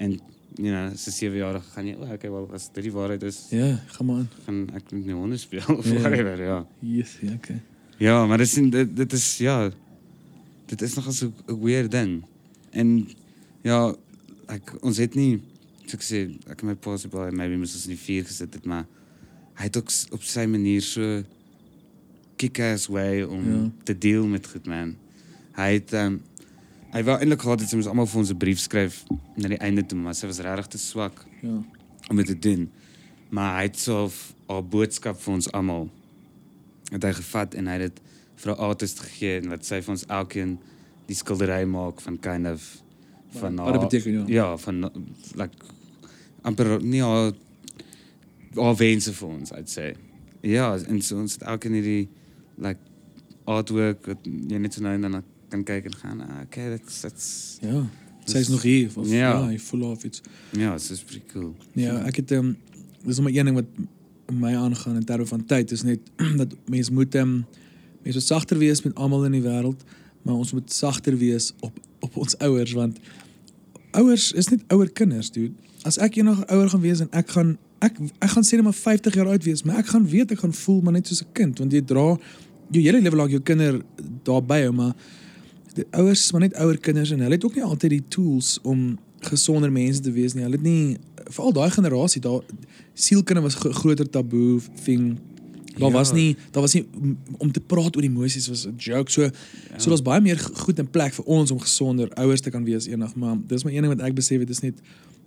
En 0.00 0.14
you 0.58 0.70
know, 0.72 0.94
sy 0.96 1.10
sewe 1.14 1.36
jaar 1.38 1.60
gaan 1.74 1.86
jy, 1.86 1.94
oh, 1.94 2.08
okay, 2.12 2.30
wel 2.32 2.48
as 2.56 2.70
dit 2.74 2.82
die 2.88 2.92
waarheid 2.92 3.22
is, 3.22 3.36
Ja, 3.54 3.76
gaan 3.94 4.06
maar 4.06 4.16
aan. 4.22 4.30
gaan 4.46 4.58
ek 4.74 4.90
met 4.92 5.04
my 5.06 5.12
honde 5.12 5.36
speel 5.38 5.64
of 5.76 5.86
Ja. 5.86 6.00
whatever, 6.00 6.42
ja. 6.42 6.66
Yes, 6.80 7.18
ja, 7.22 7.34
okay. 7.36 7.60
Ja, 7.98 8.26
maar 8.26 8.38
dis 8.38 8.54
dit 8.54 8.96
dit 8.96 9.12
is 9.12 9.38
ja. 9.38 9.70
dit 10.66 10.82
is 10.82 10.94
nogal 10.96 11.12
so 11.12 11.32
'n 11.48 11.60
weird 11.60 11.90
ding. 11.90 12.24
En 12.72 13.06
ja, 13.62 13.94
ek 14.50 14.72
ons 14.82 14.98
het 14.98 15.14
nie 15.18 15.40
so 15.86 15.96
ek 15.98 16.02
sê 16.06 16.18
ek 16.50 16.62
my 16.66 16.74
pa 16.74 16.96
se 17.00 17.08
baie 17.10 17.32
maybe 17.34 17.56
moes 17.58 17.74
ons 17.74 17.86
in 17.88 17.94
die 17.96 18.02
vuur 18.04 18.24
gesit 18.28 18.54
het, 18.54 18.66
maar 18.66 18.86
hy 19.58 19.64
het 19.68 19.76
ook 19.76 19.90
op 20.16 20.22
sy 20.26 20.44
manier 20.46 20.82
so 20.82 21.22
kick-ass 22.40 22.88
way 22.88 23.22
om 23.22 23.44
Ja. 23.50 23.70
te 23.84 23.98
deel 23.98 24.26
met 24.26 24.46
goed 24.46 24.66
man. 24.66 24.96
Hy 25.56 25.72
het 25.76 25.92
um, 25.94 26.20
hy 26.94 27.02
wou 27.06 27.16
eintlik 27.18 27.42
gehad 27.44 27.60
het 27.60 27.68
sy 27.68 27.76
moes 27.76 27.86
almal 27.90 28.06
vir 28.06 28.18
ons 28.22 28.30
'n 28.30 28.38
brief 28.38 28.58
skryf 28.58 29.04
na 29.36 29.48
die 29.48 29.58
einde 29.60 29.82
toe, 29.86 29.98
maar 29.98 30.14
sy 30.14 30.26
was 30.26 30.38
regtig 30.40 30.66
te 30.66 30.78
swak 30.78 31.24
Ja. 31.42 31.62
om 32.08 32.16
dit 32.16 32.26
te 32.26 32.38
doen. 32.38 32.70
Maar 33.30 33.56
hy 33.58 33.62
het 33.62 33.78
so 33.78 34.10
'n 34.48 34.68
boodskap 34.70 35.20
vir 35.20 35.34
ons 35.34 35.52
almal 35.52 35.90
het 36.92 37.02
hy 37.02 37.12
gevat 37.12 37.54
en 37.54 37.66
hy 37.66 37.72
het 37.72 37.80
dit 37.94 38.00
vir 38.36 38.52
'n 38.52 38.58
artist 38.58 39.00
gegee 39.00 39.40
en 39.42 39.48
wat 39.48 39.64
sy 39.64 39.80
vir 39.82 39.90
ons 39.90 40.06
elkeen 40.08 40.58
die 41.06 41.14
skildery 41.16 41.64
maak 41.66 42.00
van 42.00 42.18
kind 42.18 42.46
of 42.46 42.82
van 43.30 43.56
Wat 43.56 43.72
dit 43.72 43.80
beteken 43.80 44.12
ja. 44.12 44.24
ja, 44.26 44.56
van 44.58 44.90
like 45.34 45.56
amper 46.42 46.82
nie 46.82 47.02
al 47.02 47.32
al 48.54 48.76
wense 48.76 49.12
vir 49.14 49.28
ons, 49.28 49.52
I'd 49.54 49.70
say. 49.70 49.94
Ja, 50.42 50.72
en 50.88 51.02
so 51.02 51.18
ons 51.20 51.36
het 51.36 51.42
elkeen 51.42 51.76
hierdie 51.78 52.08
like 52.58 52.80
artwork 53.44 54.06
wat 54.10 54.24
jy 54.24 54.58
net 54.58 54.74
so 54.74 54.82
nou 54.82 54.94
en 54.94 55.06
dan 55.06 55.22
kan 55.50 55.64
kyk 55.66 55.90
en 55.90 55.94
gaan, 56.02 56.20
ah, 56.26 56.42
okay, 56.46 56.70
that's 56.76 57.00
that's 57.00 57.58
Ja. 57.62 57.84
Sy 58.24 58.38
is 58.44 58.48
nog 58.48 58.62
hier 58.62 58.90
of 58.94 59.08
Ja. 59.08 59.30
ja, 59.32 59.46
hy 59.48 59.58
voel 59.58 59.82
of 59.90 60.04
iets. 60.04 60.20
ja, 60.50 60.74
it's 60.74 60.90
is 60.90 61.02
pretty 61.02 61.24
cool. 61.32 61.54
Ja, 61.74 61.98
ek 62.06 62.16
het 62.22 62.30
ehm 62.30 62.52
um, 62.52 62.56
dis 63.04 63.16
nog 63.16 63.24
maar 63.24 63.34
een 63.34 63.44
ding 63.44 63.56
wat 63.56 63.70
my 64.30 64.54
aangaan 64.54 64.96
in 64.96 65.04
terme 65.04 65.26
van 65.26 65.44
tyd 65.44 65.70
is 65.70 65.82
net 65.82 66.00
dat 66.40 66.54
mens 66.68 66.90
moet 66.90 67.14
ehm 67.14 67.28
um, 67.28 67.46
mens 68.02 68.14
moet 68.14 68.24
sagter 68.24 68.58
wees 68.58 68.82
met 68.82 68.94
almal 68.94 69.24
in 69.24 69.32
die 69.32 69.42
wêreld, 69.42 69.84
maar 70.22 70.34
ons 70.34 70.52
moet 70.52 70.72
sagter 70.72 71.16
wees 71.16 71.52
op 71.60 71.78
op 72.00 72.16
ons 72.16 72.36
ouers 72.38 72.72
want 72.72 72.98
ouers 73.90 74.32
is 74.32 74.48
net 74.48 74.62
ouer 74.68 74.90
kinders, 74.90 75.30
dude. 75.34 75.54
As 75.82 75.98
ek 75.98 76.20
eendag 76.20 76.44
ouer 76.46 76.68
gaan 76.70 76.84
wees 76.84 77.00
en 77.00 77.10
ek 77.16 77.32
gaan 77.34 77.56
ek 77.80 77.96
ek 78.20 78.30
gaan 78.34 78.44
sê 78.46 78.58
net 78.58 78.68
maar 78.68 78.76
50 78.76 79.16
jaar 79.16 79.32
oud 79.32 79.44
wees, 79.44 79.64
maar 79.64 79.80
ek 79.82 79.90
gaan 79.94 80.06
weet 80.06 80.34
ek 80.36 80.44
gaan 80.44 80.54
voel 80.54 80.80
maar 80.84 80.98
net 80.98 81.08
soos 81.08 81.22
'n 81.24 81.32
kind 81.32 81.58
want 81.58 81.72
jy 81.72 81.82
dra 81.82 82.18
jou 82.70 82.82
hele 82.82 83.00
lewe 83.00 83.16
lank 83.16 83.30
jou 83.30 83.40
kinder 83.40 83.80
daarby 84.24 84.60
hou, 84.66 84.72
maar 84.72 84.94
die 85.74 85.86
ouers 85.90 86.32
maar 86.32 86.40
net 86.40 86.54
ouer 86.54 86.78
kinders 86.78 87.10
en 87.10 87.20
hulle 87.20 87.34
het 87.38 87.44
ook 87.44 87.54
nie 87.54 87.64
altyd 87.64 87.90
die 87.90 88.04
tools 88.08 88.58
om 88.62 88.98
gesonder 89.20 89.72
mense 89.72 90.00
te 90.00 90.12
wees 90.12 90.34
nie. 90.34 90.44
Hulle 90.44 90.56
het 90.56 90.64
nie 90.64 90.98
veral 91.30 91.52
daai 91.52 91.70
generasie 91.70 92.22
daar 92.24 92.40
sielkinders 92.94 93.54
was 93.54 93.74
groter 93.82 94.08
taboe 94.08 94.60
thing. 94.84 95.18
Daar 95.78 95.88
Ja. 95.88 95.94
was 95.94 96.12
nie 96.12 96.36
daar 96.50 96.62
was 96.62 96.74
nie 96.74 96.86
om- 97.38 97.50
te 97.52 97.60
praat 97.60 97.96
oor 97.96 98.02
emosies 98.02 98.48
was 98.48 98.66
'n 98.66 98.74
joke. 98.76 99.10
So 99.10 99.22
ja. 99.22 99.30
so 99.76 99.88
daar's 99.88 100.02
baie 100.02 100.20
meer 100.20 100.38
goed 100.38 100.78
in 100.78 100.90
plek 100.90 101.12
vir 101.14 101.24
ons 101.24 101.50
om 101.50 101.58
gesonder 101.60 102.08
ouers 102.14 102.40
te 102.40 102.50
kan 102.50 102.64
wees 102.64 102.86
eendag, 102.86 103.14
maar 103.14 103.36
dis 103.46 103.64
maar 103.64 103.72
een 103.72 103.82
ding 103.82 103.94
wat 103.96 104.06
ek 104.06 104.14
besef 104.14 104.38
het 104.38 104.50
is 104.50 104.60
net 104.60 104.74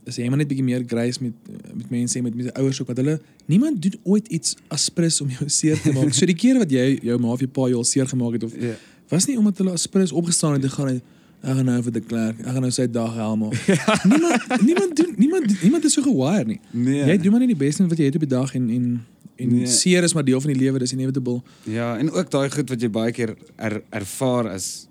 is 0.06 0.16
jy 0.16 0.28
maar 0.28 0.38
net 0.38 0.48
bietjie 0.48 0.64
meer 0.66 0.84
grace 0.88 1.24
met 1.24 1.32
met 1.76 1.90
mense 1.90 2.18
en 2.18 2.24
met 2.24 2.36
met 2.36 2.54
ouers 2.54 2.82
ook 2.82 2.88
wat 2.88 2.98
hulle 2.98 3.22
niemand 3.48 3.82
doen 3.82 3.94
ooit 4.04 4.28
iets 4.28 4.56
aspres 4.68 5.22
om 5.22 5.30
jou 5.30 5.50
seer 5.50 5.82
te 5.82 5.92
maak. 5.92 6.14
so 6.14 6.26
die 6.26 6.36
keer 6.36 6.58
wat 6.58 6.70
jy 6.72 7.00
jou 7.02 7.20
ma 7.20 7.28
of 7.32 7.40
jou 7.40 7.50
pa 7.52 7.62
jou 7.68 7.76
al 7.78 7.84
seer 7.84 8.08
gemaak 8.08 8.34
het 8.34 8.44
of 8.44 8.52
Ja. 8.60 8.76
was 9.10 9.26
nie 9.26 9.38
omdat 9.38 9.58
hulle 9.58 9.72
aspres 9.72 10.12
opgestaan 10.12 10.54
het 10.54 10.64
en 10.64 10.70
gaan 10.70 10.88
het, 10.88 11.02
ek 11.44 11.56
gaan 11.56 11.66
nou 11.66 11.82
vir 11.84 11.92
die 11.92 12.02
klerk, 12.02 12.40
ek 12.40 12.46
gaan 12.46 12.62
nou 12.62 12.72
sy 12.72 12.88
dag 12.92 13.14
helm 13.16 13.44
op. 13.44 13.54
niemand 14.12 14.62
niemand 14.66 14.96
doen 14.96 15.14
niemand 15.18 15.62
niemand 15.62 15.84
is 15.86 15.94
so 15.94 16.02
gewire 16.02 16.46
nie. 16.46 16.60
Nee. 16.72 17.06
Jy 17.06 17.18
doen 17.18 17.32
maar 17.32 17.40
net 17.40 17.50
die 17.58 17.58
beste 17.68 17.88
wat 17.88 17.98
jy 17.98 18.06
het 18.06 18.16
op 18.16 18.20
die 18.22 18.30
dag 18.30 18.56
en 18.56 18.70
en 18.70 19.06
en 19.36 19.50
Nee. 19.56 19.66
seer 19.68 20.04
is 20.04 20.14
maar 20.14 20.24
deel 20.24 20.42
van 20.42 20.52
die 20.54 20.60
lewe, 20.60 20.80
dis 20.80 20.94
inevitable. 20.94 21.42
Ja, 21.64 21.98
en 21.98 22.12
ook 22.12 22.30
daai 22.32 22.50
goed 22.52 22.70
wat 22.70 22.82
jy 22.82 22.90
baie 22.90 23.12
keer 23.12 23.36
er, 23.56 23.82
ervaar 23.90 24.50
as 24.50 24.88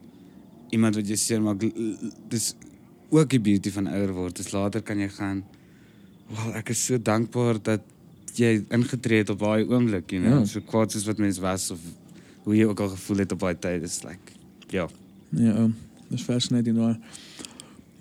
iemand 0.71 0.95
wat 0.95 1.09
jy 1.09 1.17
seermaak. 1.17 1.63
l- 1.63 1.73
l- 1.77 2.13
Dis 2.29 2.55
ook 3.11 3.31
die 3.31 3.41
beauty 3.41 3.71
van 3.71 3.87
ouer 3.87 4.13
word. 4.13 4.37
Dis 4.37 4.53
later 4.53 4.83
kan 4.83 4.99
jy 4.99 5.09
gaan, 5.09 5.45
"Wel, 6.29 6.55
ek 6.55 6.69
is 6.69 6.85
so 6.85 6.99
dankbaar 6.99 7.63
dat 7.63 7.81
jy 8.35 8.65
ingetree 8.71 9.19
het 9.19 9.31
op 9.31 9.39
daai 9.39 9.65
oomblik, 9.69 10.11
you 10.11 10.23
know, 10.23 10.39
Ja. 10.39 10.45
so 10.45 10.61
kwaad 10.61 10.91
soos 10.93 11.05
wat 11.05 11.19
mens 11.19 11.39
was 11.39 11.71
of 11.71 11.79
hoe 12.45 12.57
jy 12.57 12.65
ook 12.65 12.81
al 12.81 12.89
gevoel 12.89 13.17
het 13.19 13.33
op 13.33 13.39
daai 13.41 13.55
tyd. 13.59 13.83
Is 13.83 14.03
like, 14.03 14.33
ja. 14.71 14.89
Ja, 15.31 15.57
um, 15.57 15.77
dis 16.09 16.23
fascinating 16.23 16.77
daai. 16.77 16.97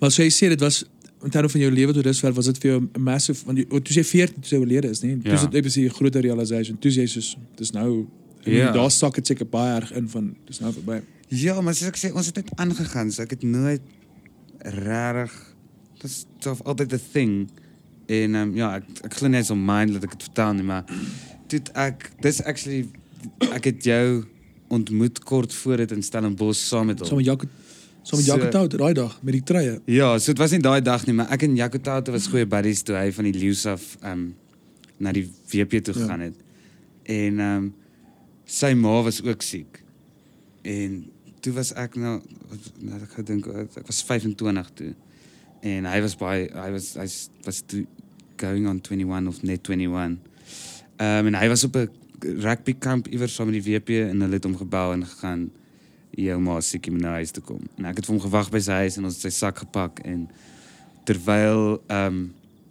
Maar 0.00 0.10
so 0.10 0.22
jy 0.22 0.30
sê 0.30 0.48
dit 0.48 0.60
was 0.60 0.84
in 1.24 1.30
terme 1.30 1.48
van 1.48 1.60
jou 1.60 1.70
lewe 1.72 1.92
tot 1.92 2.04
dusver 2.04 2.32
was 2.32 2.46
dit 2.46 2.58
vir 2.58 2.70
jou 2.70 2.80
'n 2.82 3.02
massive 3.02 3.44
want 3.46 3.58
jy 3.58 3.64
toe 3.64 3.94
jy 3.94 4.04
14 4.04 4.40
toe 4.40 4.50
jy 4.50 4.58
oorlede 4.58 4.88
is, 4.90 5.02
nie? 5.02 5.16
Toe 5.18 5.30
Ja. 5.30 5.34
is 5.34 5.40
dit 5.48 5.54
eers 5.64 5.76
'n 5.76 5.88
groter 5.88 6.20
realization. 6.20 6.78
Toe 6.78 6.90
jy 6.90 7.06
soos 7.06 7.36
dis 7.56 7.70
nou 7.70 8.06
Ja. 8.44 8.52
ja. 8.52 8.72
daar 8.72 8.90
sak 8.90 9.14
dit 9.14 9.26
seker 9.26 9.46
baie 9.46 9.74
erg 9.80 9.92
in 9.92 10.08
van 10.08 10.34
dis 10.46 10.58
nou 10.60 10.72
verby. 10.72 11.00
Ja, 11.28 11.60
maar 11.60 11.74
soos 11.74 11.88
ek 11.88 11.96
sê, 11.96 12.12
ons 12.14 12.26
het 12.26 12.36
net 12.36 12.50
aangegaan. 12.56 13.10
So 13.12 13.22
ek 13.22 13.30
het 13.30 13.42
nooit 13.42 13.80
regtig 14.58 15.32
dis 16.02 16.26
self 16.40 16.62
altyd 16.62 16.92
'n 16.92 17.00
thing. 17.12 17.48
En 18.06 18.34
um, 18.34 18.54
ja, 18.56 18.74
ek 18.76 18.84
ek 19.04 19.14
glo 19.14 19.28
net 19.28 19.46
so 19.46 19.54
mind 19.54 19.92
dat 19.92 20.02
ek 20.04 20.10
dit 20.10 20.22
vertel 20.22 20.52
nie, 20.54 20.62
maar 20.62 20.84
het 21.48 21.70
ek 21.74 22.10
dis 22.20 22.42
actually 22.42 22.88
ek 23.52 23.64
het 23.64 23.84
jou 23.84 24.24
ontmoet 24.68 25.18
kort 25.24 25.52
voor 25.54 25.76
dit 25.76 25.92
in 25.92 26.02
Stellenbosch 26.02 26.66
saam 26.66 26.86
met 26.86 26.98
hom. 26.98 27.08
Saam 27.08 27.16
met 27.16 27.26
Jaco 27.26 27.46
saam 28.02 28.18
met 28.18 28.26
So- 28.26 28.36
Jaco 28.36 28.48
Tout 28.50 28.78
daai 28.78 28.94
dag 28.94 29.18
met 29.22 29.32
die 29.34 29.42
treie. 29.42 29.80
Ja, 29.86 30.18
so 30.18 30.32
dit 30.32 30.38
was 30.38 30.50
nie 30.50 30.60
daai 30.60 30.80
dag 30.82 31.06
nie, 31.06 31.14
maar 31.14 31.30
ek 31.30 31.42
en 31.42 31.56
Jaco 31.56 31.78
Tate 31.78 32.10
was 32.10 32.26
goeie 32.26 32.46
buddies 32.46 32.82
toe 32.82 32.96
hy 32.96 33.12
van 33.12 33.24
die 33.24 33.32
Leeu's 33.38 33.66
af 33.66 33.96
um 34.04 34.34
na 34.98 35.12
die 35.12 35.24
WP 35.52 35.80
toe 35.84 35.94
Ja. 35.94 36.00
gegaan 36.00 36.20
het. 36.20 36.34
En 37.04 37.40
um 37.40 37.74
sy 38.46 38.72
ma 38.74 39.02
was 39.02 39.22
ook 39.22 39.42
siek. 39.42 39.82
En 40.62 41.10
toe 41.40 41.52
was 41.52 41.72
ek 41.74 41.96
nou 41.96 42.20
wat- 42.50 42.72
nou 42.80 43.00
ek 43.02 43.10
gedink 43.18 43.46
ek 43.46 43.86
was 43.86 44.02
25 44.02 44.70
toe. 44.74 44.94
En 45.62 45.84
hy 45.84 46.00
was 46.00 46.16
baie 46.16 46.48
hy 46.54 46.70
was 46.70 46.94
hy 46.94 47.06
was 47.44 47.62
toe 47.66 47.86
going 48.36 48.66
on 48.68 48.80
21 48.80 49.26
of 49.28 49.42
net 49.42 49.62
21. 49.68 50.18
Um 50.98 51.26
en 51.26 51.34
hy 51.34 51.48
was 51.48 51.64
op 51.64 51.76
'n 51.76 51.88
rugby 52.42 52.74
kamp 52.78 53.08
iewers 53.08 53.34
saam 53.34 53.50
met 53.50 53.62
die 53.64 53.72
WP 53.78 53.88
en 54.10 54.20
hulle 54.20 54.34
het 54.34 54.44
hom 54.44 54.56
gebel 54.56 54.92
en 54.92 55.06
gegaan 55.06 55.50
jou 56.18 56.38
ma 56.40 56.60
siek 56.60 56.88
om 56.90 56.98
na 57.00 57.16
huis 57.20 57.32
toe 57.32 57.42
kom. 57.44 57.62
En 57.78 57.88
ek 57.90 58.00
het 58.00 58.08
vir 58.08 58.14
hom 58.16 58.22
gewag 58.24 58.50
by 58.52 58.60
sy 58.62 58.80
huis 58.84 58.98
en 58.98 59.08
ons 59.08 59.16
het 59.16 59.28
sy 59.28 59.34
sak 59.38 59.62
gepak 59.64 60.02
en 60.08 60.26
terwyl 61.08 61.78
ehm 61.88 62.06
um, 62.06 62.22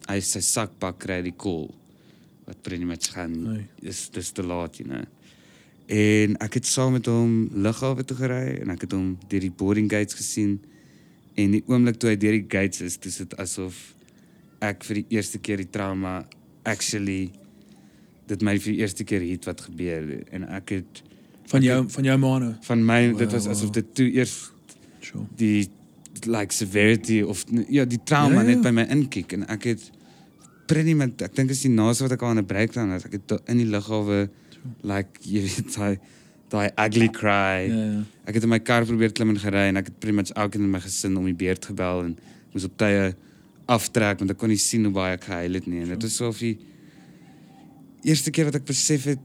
hy 0.10 0.17
sy 0.25 0.41
sak 0.43 0.73
pak 0.82 0.97
kry 0.99 1.19
die 1.23 1.36
call 1.38 1.69
wat 2.47 2.58
pretty 2.65 2.84
much 2.84 3.13
gaan 3.13 3.32
Nee. 3.43 3.67
is 3.82 4.10
dis 4.10 4.32
te 4.32 4.43
laat, 4.43 4.77
you 4.77 4.88
know. 4.89 5.06
En 5.88 6.36
ek 6.41 6.58
het 6.60 6.65
saam 6.65 6.97
met 6.97 7.06
hom 7.08 7.49
lughawe 7.54 8.04
toe 8.04 8.17
gery 8.17 8.60
en 8.63 8.73
ek 8.73 8.88
het 8.88 8.95
hom 8.97 9.13
deur 9.30 9.45
die 9.45 9.54
boarding 9.62 9.88
gates 9.91 10.17
gesien 10.17 10.58
en 11.39 11.56
die 11.56 11.63
oomblik 11.69 11.99
toe 12.01 12.12
hy 12.12 12.17
deur 12.19 12.36
die 12.36 12.47
gates 12.49 12.82
is, 12.82 12.97
dis 12.97 13.21
dit 13.23 13.38
asof 13.39 13.77
ek 14.62 14.84
vir 14.88 15.01
die 15.01 15.17
eerste 15.17 15.39
keer 15.39 15.62
die 15.62 15.69
trauma 15.71 16.21
actually 16.67 17.32
dit 18.30 18.43
my 18.45 18.58
vir 18.60 18.73
die 18.73 18.82
eerste 18.84 19.06
keer 19.08 19.23
het 19.25 19.47
wat 19.49 19.63
gebeur 19.67 20.12
en 20.32 20.45
ek 20.58 20.75
het 20.77 21.01
Van 21.52 21.62
jou 21.66 21.78
van 21.90 22.04
jou 22.10 22.18
maane. 22.18 22.50
van 22.68 22.86
my 22.86 23.02
Wow, 23.10 23.18
dit 23.20 23.32
was 23.32 23.48
asof 23.48 23.70
wow. 23.70 23.74
dit 23.74 23.94
toe 23.96 24.10
eers 24.14 24.36
Sure. 25.02 25.26
die 25.36 25.70
like 26.28 26.54
severity 26.54 27.22
of 27.22 27.44
ja 27.68 27.86
die 27.86 28.00
trauma 28.04 28.36
Ja, 28.36 28.42
ja, 28.42 28.50
ja. 28.50 28.56
net 28.56 28.62
by 28.64 28.70
my 28.72 28.86
inkiek 28.94 29.34
en 29.34 29.48
ek 29.50 29.64
het 29.72 29.90
pretty 30.68 30.94
much 30.94 31.22
ek 31.26 31.36
dink 31.36 31.50
is 31.50 31.62
die 31.66 31.72
naaste 31.74 32.04
wat 32.06 32.12
ek 32.16 32.22
al 32.22 32.32
in 32.36 32.38
'n 32.44 32.46
breakdown 32.46 32.92
het 32.94 33.06
ek 33.06 33.12
het 33.20 33.42
in 33.50 33.58
die 33.58 33.66
lughawe 33.68 34.30
like 34.84 35.10
jy 35.26 35.42
weet 35.42 35.74
daai 35.76 35.98
daai 36.52 36.70
ugly 36.86 37.10
cry 37.10 37.68
Ja 37.68 37.76
ja. 37.96 38.04
ek 38.26 38.36
het 38.36 38.44
in 38.44 38.50
my 38.50 38.60
kar 38.60 38.86
probeer 38.86 39.12
klim 39.12 39.30
en 39.30 39.40
gery 39.40 39.68
en 39.72 39.78
ek 39.78 39.86
het 39.90 40.00
pretty 40.00 40.16
much 40.16 40.32
elkeen 40.36 40.62
in 40.64 40.72
my 40.72 40.80
gesin 40.80 41.18
om 41.18 41.26
die 41.26 41.34
beurt 41.34 41.66
gebel 41.66 42.04
en 42.06 42.18
moes 42.54 42.64
op 42.70 42.78
tye 42.78 43.16
aftrek 43.68 44.20
want 44.20 44.32
ek 44.32 44.38
kon 44.38 44.50
nie 44.50 44.58
sien 44.62 44.84
hoe 44.86 44.94
baie 44.94 45.14
ek 45.18 45.24
gehuil 45.24 45.54
het 45.54 45.68
nie 45.68 45.82
en 45.82 45.90
dit 45.96 46.04
was 46.04 46.16
so 46.16 46.28
of 46.28 46.38
die 46.40 46.58
eerste 48.04 48.32
keer 48.32 48.46
wat 48.50 48.56
ek 48.56 48.66
besef 48.66 49.04
het 49.06 49.20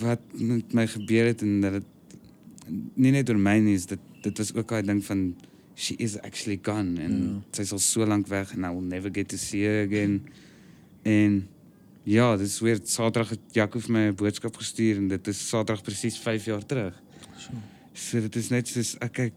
wat 0.00 0.20
met 0.32 0.72
my 0.74 0.86
gebeur 0.86 1.26
het 1.32 1.42
en 1.42 1.60
dat 1.60 1.72
dit 1.72 1.90
nie 2.96 3.10
net 3.12 3.28
oor 3.30 3.38
my 3.38 3.58
nie 3.60 3.74
is 3.76 3.86
dit 3.86 4.00
dit 4.24 4.38
was 4.40 4.54
ook 4.54 4.68
daai 4.72 4.82
ding 4.82 5.02
van 5.04 5.34
she 5.76 5.94
is 5.98 6.14
actually 6.22 6.58
gone 6.62 7.00
en 7.02 7.16
Ja. 7.20 7.40
sy's 7.52 7.72
al 7.72 7.78
so 7.82 8.06
lank 8.06 8.26
weg 8.28 8.54
and 8.54 8.64
I 8.64 8.70
will 8.70 8.86
never 8.88 9.10
get 9.12 9.28
to 9.28 9.36
see 9.36 9.64
her 9.66 9.84
again 9.86 10.22
en 11.02 11.48
ja 12.04 12.36
dis 12.36 12.60
weer 12.60 12.80
Saterdag 12.84 13.30
het 13.34 13.40
Jaco 13.52 13.80
vir 13.80 13.92
my 13.92 14.06
'n 14.08 14.14
boodskap 14.14 14.56
gestuur 14.56 14.96
en 14.96 15.08
dit 15.08 15.26
is 15.28 15.48
Saterdag 15.48 15.82
presies 15.84 16.18
5 16.18 16.44
jaar 16.44 16.66
terug 16.66 16.94
So. 17.36 17.50
So 17.92 18.20
dit 18.20 18.36
is 18.36 18.48
net 18.50 18.68
soos 18.68 18.96
ek 19.00 19.12
kyk 19.12 19.32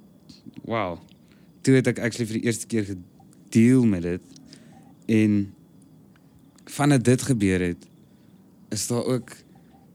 wow. 0.65 0.99
Toe 1.61 1.75
het 1.75 1.87
ek 1.87 1.99
actually 1.99 2.25
vir 2.31 2.39
die 2.39 2.45
eerste 2.47 2.67
keer 2.67 2.85
gedeel 2.85 3.85
met 3.85 4.01
dit 4.01 4.21
en 5.07 5.53
vandat 6.65 7.03
dit 7.03 7.21
gebeur 7.21 7.59
het 7.59 7.85
is 8.69 8.87
daar 8.87 9.05
ook 9.05 9.31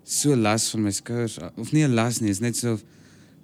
so 0.04 0.36
las 0.36 0.70
van 0.70 0.82
my 0.82 0.90
skouers 0.90 1.38
of 1.56 1.72
nie 1.72 1.84
'n 1.84 1.94
las 1.94 2.20
nie, 2.20 2.30
is 2.30 2.40
net 2.40 2.56
so 2.56 2.78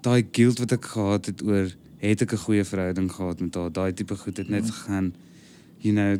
daai 0.01 0.26
guilt 0.33 0.59
wat 0.59 0.72
ek 0.72 0.85
gehad 0.85 1.26
het 1.26 1.43
oor 1.43 1.70
het 1.99 2.22
ek 2.22 2.33
'n 2.33 2.37
goeie 2.37 2.64
verhouding 2.64 3.12
gehad 3.12 3.41
met 3.41 3.55
haar, 3.55 3.72
daai 3.72 3.93
tipe 3.95 4.16
goed 4.16 4.37
het 4.37 4.49
net 4.49 4.66
Ja. 4.66 4.72
gegaan 4.72 5.12
you 5.79 5.95
know 5.95 6.16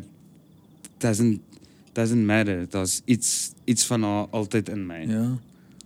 doesn't 0.97 1.39
doesn't 1.93 2.25
matter. 2.25 2.69
Daar's 2.69 3.01
iets 3.05 3.51
iets 3.65 3.85
van 3.85 4.03
haar 4.03 4.27
altyd 4.29 4.69
in 4.69 4.85
my. 4.85 5.05
Ja. 5.07 5.37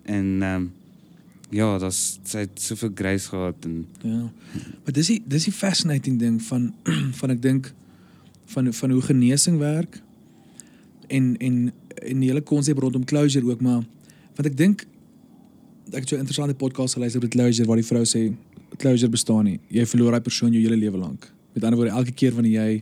En 0.03 0.38
ehm 0.41 0.55
um, 0.55 0.71
ja, 1.49 1.78
dat 1.78 1.93
sy 2.24 2.38
het 2.38 2.61
soveel 2.61 2.91
grace 2.95 3.28
gehad 3.30 3.55
en 3.59 3.88
Ja. 4.01 4.32
Maar 4.84 4.93
dis 4.93 5.07
die 5.07 5.21
dis 5.26 5.43
die 5.43 5.53
fascinating 5.53 6.19
ding 6.19 6.41
van 6.41 6.74
van 7.19 7.30
ek 7.30 7.41
dink 7.41 7.74
van 8.45 8.74
van 8.74 8.91
hoe 8.91 9.01
genesing 9.01 9.57
werk 9.57 10.01
en 11.07 11.38
en 11.38 11.71
en 12.01 12.19
die 12.19 12.29
hele 12.29 12.41
konsep 12.41 12.77
rondom 12.77 13.03
closure 13.05 13.45
ook 13.45 13.61
maar 13.61 13.83
want 14.35 14.45
ek 14.45 14.57
dink 14.57 14.85
ek 15.91 15.99
het 15.99 16.09
so 16.09 16.15
'n 16.15 16.19
interessante 16.19 16.55
podcast 16.55 16.93
geluister 16.93 17.21
oor 17.21 17.29
closure 17.29 17.67
waar 17.67 17.77
die 17.77 17.85
vrou 17.85 18.03
sê 18.03 18.33
closure 18.77 19.09
bestaan 19.09 19.43
nie. 19.45 19.59
Jy 19.69 19.85
verloor 19.85 20.11
daai 20.11 20.21
persoon 20.21 20.51
jou 20.53 20.61
hele 20.61 20.77
lewe 20.77 20.97
lank. 20.97 21.31
Met 21.53 21.63
ander 21.63 21.77
woorde 21.77 21.93
elke 21.93 22.11
keer 22.11 22.33
wanneer 22.33 22.53
jy 22.65 22.81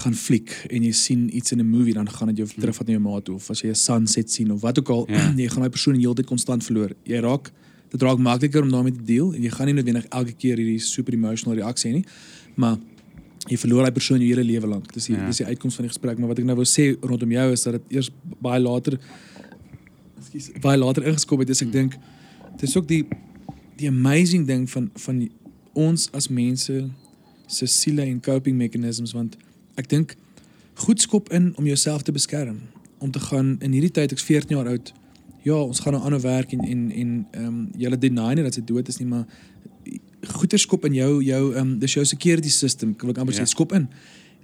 gaan 0.00 0.14
fliek 0.14 0.50
en 0.70 0.82
jy 0.82 0.92
sien 0.92 1.36
iets 1.36 1.52
in 1.52 1.60
'n 1.60 1.68
movie 1.68 1.92
dan 1.92 2.08
gaan 2.08 2.28
dit 2.28 2.36
jou 2.36 2.48
terugvat 2.48 2.86
na 2.86 2.92
jou 2.92 3.02
ma 3.02 3.20
toe 3.20 3.34
of 3.34 3.50
as 3.50 3.60
jy 3.60 3.68
'n 3.68 3.74
sunset 3.74 4.30
sien 4.30 4.50
of 4.52 4.60
wat 4.60 4.78
ook 4.78 4.88
al 4.88 5.06
Ja. 5.08 5.32
jy 5.36 5.48
gaan 5.48 5.60
daai 5.60 5.70
persoon 5.70 5.94
die 5.94 6.02
hele 6.02 6.14
tyd 6.14 6.26
konstant 6.26 6.64
verloor. 6.64 6.92
Jy 7.04 7.20
raak 7.20 7.52
dit 7.90 8.02
raak 8.02 8.18
makliker 8.18 8.62
om 8.62 8.70
daarmee 8.70 8.92
te 8.92 9.04
deel 9.04 9.34
en 9.34 9.42
jy 9.42 9.50
gaan 9.50 9.66
nie 9.66 9.74
noodwendig 9.74 10.06
elke 10.10 10.32
keer 10.32 10.56
hierdie 10.56 10.78
super 10.80 11.12
emotional 11.14 11.58
reaksie 11.58 11.90
hê 11.90 11.94
nie. 11.94 12.04
Maar 12.54 12.78
jy 13.46 13.56
verloor 13.56 13.86
daai 13.86 13.92
persoon 13.94 14.20
jou 14.20 14.28
hele 14.28 14.44
lewe 14.44 14.66
lank. 14.66 14.92
Dis 14.92 15.06
die 15.06 15.16
Ja. 15.16 15.26
dis 15.26 15.36
die 15.36 15.46
uitkoms 15.46 15.74
van 15.74 15.84
die 15.86 15.92
gesprek, 15.92 16.18
maar 16.18 16.28
wat 16.28 16.38
ek 16.38 16.44
nou 16.44 16.56
wou 16.56 16.66
sê 16.66 16.96
rondom 17.00 17.30
jou 17.30 17.52
is 17.52 17.62
dat 17.62 17.72
dit 17.72 17.96
eers 17.98 18.10
baie 18.40 18.60
later 18.60 18.98
ekskuus, 20.36 20.60
baie 20.60 20.78
later 20.78 21.04
ingeskop 21.06 21.38
het, 21.38 21.48
dis 21.48 21.62
ek 21.62 21.72
dink 21.72 21.96
dis 22.60 22.76
ook 22.76 22.88
die 22.88 23.04
die 23.76 23.88
amazing 23.88 24.46
ding 24.46 24.70
van 24.70 24.90
van 24.94 25.28
ons 25.74 26.08
as 26.12 26.28
mense 26.28 26.88
se 27.46 27.66
siele 27.66 28.02
en 28.02 28.20
coping 28.20 28.56
mechanisms 28.56 29.12
want 29.12 29.36
ek 29.76 29.88
dink 29.88 30.16
goed 30.86 31.00
skop 31.00 31.32
in 31.32 31.52
om 31.56 31.66
jouself 31.66 32.02
te 32.02 32.12
beskerm 32.12 32.60
om 32.98 33.10
te 33.10 33.20
gaan 33.20 33.56
in 33.60 33.72
hierdie 33.72 33.92
tyd 33.92 34.12
ek's 34.12 34.24
14 34.24 34.56
jaar 34.56 34.70
oud 34.72 34.92
ja 35.44 35.58
ons 35.60 35.80
gaan 35.80 35.92
nou 35.94 36.04
aanhou 36.04 36.20
werk 36.24 36.52
en 36.52 36.64
en 36.64 36.90
en 36.90 37.12
ehm 37.30 37.46
um, 37.46 37.60
jy 37.76 37.98
deny 37.98 38.34
nie 38.34 38.46
dat 38.46 38.54
sy 38.54 38.64
dood 38.64 38.88
is 38.88 38.98
nie 38.98 39.08
maar 39.08 39.26
goeie 40.22 40.58
skop 40.58 40.84
in 40.84 40.94
jou 40.94 41.22
jou 41.22 41.42
ehm 41.54 41.60
um, 41.60 41.78
dis 41.78 41.92
jou 41.94 42.04
security 42.04 42.48
system 42.48 42.94
kan 42.96 43.10
ek 43.10 43.18
amper 43.18 43.34
Ja. 43.34 43.42
sê 43.42 43.46
skop 43.48 43.72
in 43.72 43.88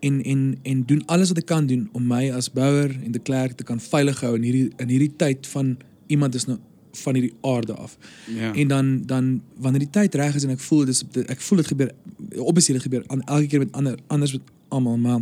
en 0.00 0.22
en 0.24 0.58
en 0.62 0.82
doen 0.86 1.02
alles 1.06 1.28
wat 1.28 1.38
ek 1.38 1.46
kan 1.46 1.66
doen 1.66 1.88
om 1.92 2.06
my 2.06 2.30
as 2.30 2.50
bouer 2.50 2.90
en 3.04 3.12
de 3.12 3.18
Klerk 3.18 3.52
te 3.56 3.64
kan 3.64 3.80
veilig 3.80 4.20
hou 4.20 4.34
in 4.36 4.42
hierdie 4.42 4.70
in 4.78 4.88
hierdie 4.88 5.12
tyd 5.16 5.46
van 5.46 5.76
iemand 6.06 6.34
is 6.34 6.46
nou 6.46 6.58
van 6.92 7.14
hierdie 7.14 7.34
aarde 7.40 7.72
af. 7.74 7.96
ja. 8.28 8.54
En 8.54 8.68
dan 8.68 9.02
dan 9.06 9.42
wanneer 9.56 9.80
die 9.80 9.90
tyd 9.90 10.14
reg 10.14 10.34
is 10.34 10.44
en 10.44 10.50
ek 10.50 10.60
voel 10.60 10.84
dis 10.84 11.04
ek 11.26 11.40
voel 11.40 11.56
dit 11.62 11.66
gebeur 11.66 11.90
obviously 12.36 12.74
dit 12.74 12.82
gebeur 12.82 13.04
aan 13.06 13.22
elke 13.22 13.46
keer 13.46 13.58
met 13.58 13.72
ander 13.72 13.98
anders 14.06 14.32
met 14.32 14.42
almal 14.68 14.96
maar 14.96 15.20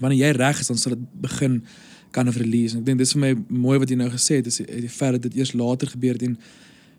wanneer 0.00 0.18
jy 0.26 0.30
reg 0.36 0.60
is 0.60 0.66
dan 0.66 0.78
sal 0.78 0.94
dit 0.96 1.04
begin 1.20 1.62
kan 2.10 2.28
of 2.28 2.36
release. 2.36 2.74
En 2.74 2.80
ek 2.80 2.86
dink 2.86 2.98
dis 2.98 3.12
vir 3.12 3.20
my 3.20 3.32
mooi 3.48 3.78
wat 3.78 3.90
jy 3.90 3.96
nou 3.96 4.08
gesê 4.10 4.36
het 4.38 4.46
is 4.46 4.56
die 4.62 4.88
feit 4.88 5.12
dat 5.12 5.22
dit 5.22 5.36
eers 5.36 5.52
later 5.52 5.88
gebeur 5.88 6.12
het 6.12 6.22
en 6.22 6.38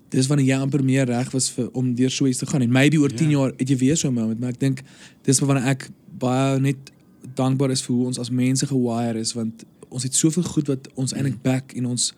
dis 0.09 0.27
wanneer 0.27 0.45
jy 0.47 0.57
amper 0.61 0.83
meer 0.83 1.05
reg 1.09 1.31
was 1.33 1.49
vir 1.51 1.69
om 1.73 1.93
deur 1.95 2.09
so 2.11 2.27
iets 2.27 2.39
te 2.39 2.45
gaan 2.45 2.61
en 2.61 2.71
maybe 2.71 2.97
oor 3.01 3.09
10 3.09 3.29
Ja. 3.29 3.37
jaar 3.39 3.53
het 3.57 3.69
jy 3.69 3.77
weer 3.77 3.97
so 3.97 4.07
'n 4.09 4.13
moment 4.13 4.39
maar 4.39 4.49
ek 4.49 4.59
dink 4.59 4.81
dis 5.23 5.39
wanneer 5.39 5.65
ek 5.65 5.89
baie 6.19 6.59
net 6.59 6.91
dankbaar 7.35 7.71
is 7.71 7.81
vir 7.81 7.95
hoe 7.95 8.05
ons 8.05 8.19
as 8.19 8.29
mense 8.29 8.65
gewire 8.67 9.19
is 9.19 9.33
want 9.33 9.63
ons 9.89 10.03
het 10.03 10.13
soveel 10.15 10.43
goed 10.43 10.67
wat 10.67 10.87
ons 10.95 11.13
eintlik 11.13 11.41
back 11.41 11.73
en 11.75 11.85
ons 11.85 12.13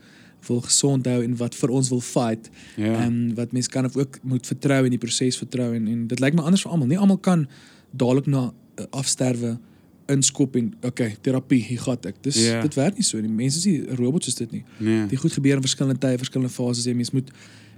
wil 0.47 0.61
gesond 0.61 1.05
hou 1.05 1.23
en 1.23 1.35
wat 1.37 1.55
vir 1.55 1.69
ons 1.69 1.89
wil 1.89 1.99
fight 2.01 2.49
ja. 2.77 2.93
en 3.05 3.33
wat 3.35 3.51
mense 3.51 3.69
kan 3.69 3.85
of 3.85 3.95
ook 3.97 4.19
moet 4.23 4.45
vertrou 4.47 4.83
in 4.85 4.89
die 4.89 4.99
proses 4.99 5.37
vertrou 5.37 5.73
en 5.75 5.87
en 5.87 6.07
dit 6.07 6.19
lyk 6.19 6.33
my 6.33 6.43
anders 6.43 6.61
vir 6.61 6.71
almal. 6.71 6.87
Nie 6.87 6.97
almal 6.97 7.17
kan 7.17 7.47
dadelik 7.91 8.27
na 8.27 8.53
uh, 8.79 8.85
afsterwe 8.91 9.57
inskop 10.07 10.55
en 10.55 10.73
okay, 10.83 11.17
terapie, 11.21 11.63
hier 11.63 11.79
gaan 11.79 11.97
ek. 12.03 12.15
Dis 12.21 12.37
Ja. 12.45 12.61
dit 12.61 12.73
werk 12.75 12.95
nie 12.95 13.03
so 13.03 13.19
nie. 13.19 13.27
Mense 13.29 13.57
is 13.57 13.65
nie 13.65 13.83
robots 13.95 14.25
soos 14.25 14.35
dit 14.35 14.51
nie. 14.51 14.63
nee. 14.79 15.07
Dit 15.07 15.19
goed 15.19 15.33
gebeur 15.33 15.55
in 15.55 15.61
verskillende 15.61 15.99
tye, 15.99 16.17
verskillende 16.17 16.53
fases 16.53 16.85
en 16.85 16.95
mense 16.95 17.11
moet 17.13 17.31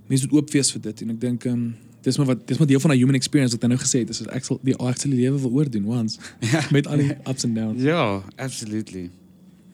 mense 0.10 0.26
moet 0.26 0.34
oop 0.40 0.52
wees 0.56 0.72
vir 0.74 0.82
dit 0.90 1.06
en 1.06 1.14
ek 1.16 1.22
dink 1.22 1.46
ehm 1.46 1.54
um, 1.54 1.70
dis 2.06 2.18
maar 2.18 2.30
wat 2.32 2.44
dis 2.48 2.58
maar 2.58 2.68
deel 2.68 2.80
van 2.80 2.92
'n 2.92 2.98
human 2.98 3.16
experience 3.16 3.54
wat 3.56 3.64
ek 3.64 3.70
nou 3.70 3.80
gesê 3.82 4.00
het, 4.04 4.10
is 4.10 4.22
ek 4.28 4.46
sal 4.46 4.60
die 4.64 4.76
actually 4.76 5.18
lewe 5.20 5.40
wil 5.40 5.52
oordoen 5.52 5.86
once 5.86 6.20
Ja. 6.40 6.64
met 6.76 6.88
al 6.88 6.98
die 6.98 7.16
ups 7.28 7.44
and 7.46 7.56
downs. 7.56 7.82
Ja, 7.84 8.24
absolutely. 8.36 9.10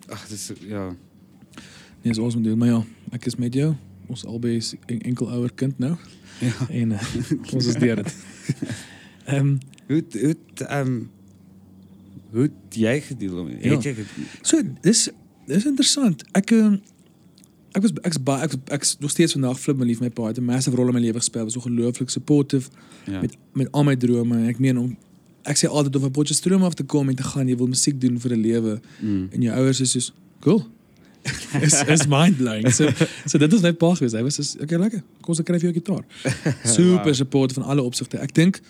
Ag, 0.09 0.27
dis 0.27 0.51
ja. 0.67 0.95
Nee, 2.01 2.11
is 2.11 2.19
awesome 2.19 2.43
dude, 2.43 2.55
maar 2.55 2.67
ja, 2.67 2.83
ek 3.11 3.25
is 3.25 3.35
met 3.35 3.53
jou. 3.53 3.75
Ons 4.07 4.25
albei 4.25 4.55
is 4.55 4.73
en, 4.85 5.01
enkel 5.01 5.31
ouer 5.31 5.53
kind 5.53 5.77
nou 5.77 5.95
Ja. 6.39 6.67
en 6.81 6.91
uh, 6.91 7.53
ons 7.53 7.65
is 7.65 7.75
deur 7.75 7.95
dit. 7.95 8.15
Ehm 9.25 9.47
um, 9.47 9.57
Hoe 9.87 10.03
hoe 10.11 10.35
ehm 10.67 10.87
um, 10.87 11.09
hoe 12.31 12.49
jy 12.69 13.01
gedeel 13.01 13.37
om? 13.37 13.49
Ja. 13.49 13.69
Het 13.75 13.83
jy 13.83 13.93
gedeel? 13.93 14.25
So 14.41 14.61
dis 14.81 15.09
dis 15.45 15.65
interessant. 15.65 16.23
Ek 16.31 16.51
ehm, 16.51 16.77
ek 17.75 17.81
was 17.83 17.91
ek's 18.07 18.17
baie 18.23 18.43
ek's 18.47 18.55
ek's 18.77 18.95
nog 18.99 19.11
steeds 19.11 19.33
vandag 19.35 19.59
flip 19.59 19.77
my 19.77 19.85
lief 19.85 19.99
my 20.01 20.09
pa 20.09 20.27
het 20.31 20.37
'n 20.39 20.45
massive 20.45 20.75
rol 20.75 20.87
in 20.87 20.93
my 20.93 20.99
lewe 21.01 21.19
gespeel. 21.19 21.43
Was 21.43 21.55
ongelooflik 21.57 22.09
supportive 22.09 22.69
Ja. 23.05 23.21
met 23.21 23.35
met 23.53 23.67
al 23.71 23.83
my 23.83 23.95
drome. 23.95 24.47
Ek 24.47 24.59
meen 24.59 24.77
om 24.77 24.97
ek 25.43 25.57
sê 25.57 25.67
altyd 25.69 25.95
om 25.95 26.01
van 26.01 26.11
Potchefstroom 26.11 26.63
af 26.63 26.73
te 26.73 26.83
kom 26.83 27.09
en 27.09 27.15
te 27.15 27.23
gaan, 27.23 27.47
jy 27.47 27.55
wil 27.57 27.67
musiek 27.67 28.01
doen 28.01 28.19
vir 28.19 28.31
'n 28.31 28.41
lewe 28.41 28.79
Mm. 29.01 29.27
en 29.31 29.41
jou 29.41 29.55
ouers 29.55 29.79
is 29.81 29.91
soos 29.91 30.13
cool. 30.41 30.65
is 31.61 31.83
is 31.87 32.07
mind 32.07 32.37
blowing. 32.37 32.71
So 32.73 32.89
so 33.25 33.37
dit 33.37 33.51
was 33.51 33.61
my 33.61 33.73
pa 33.73 33.93
gewees. 33.95 34.11
Hy 34.13 34.21
was 34.23 34.35
soos 34.35 34.55
okay 34.61 34.77
lekker. 34.77 35.01
Kom 35.21 35.33
ons 35.35 35.41
kry 35.43 35.59
vir 35.59 35.71
jou 35.71 35.73
gitaar. 35.73 36.03
Super 36.75 37.05
Wow. 37.05 37.13
support 37.13 37.53
van 37.53 37.63
alle 37.63 37.81
opsigte. 37.81 38.17
Ek 38.19 38.33
dink 38.33 38.61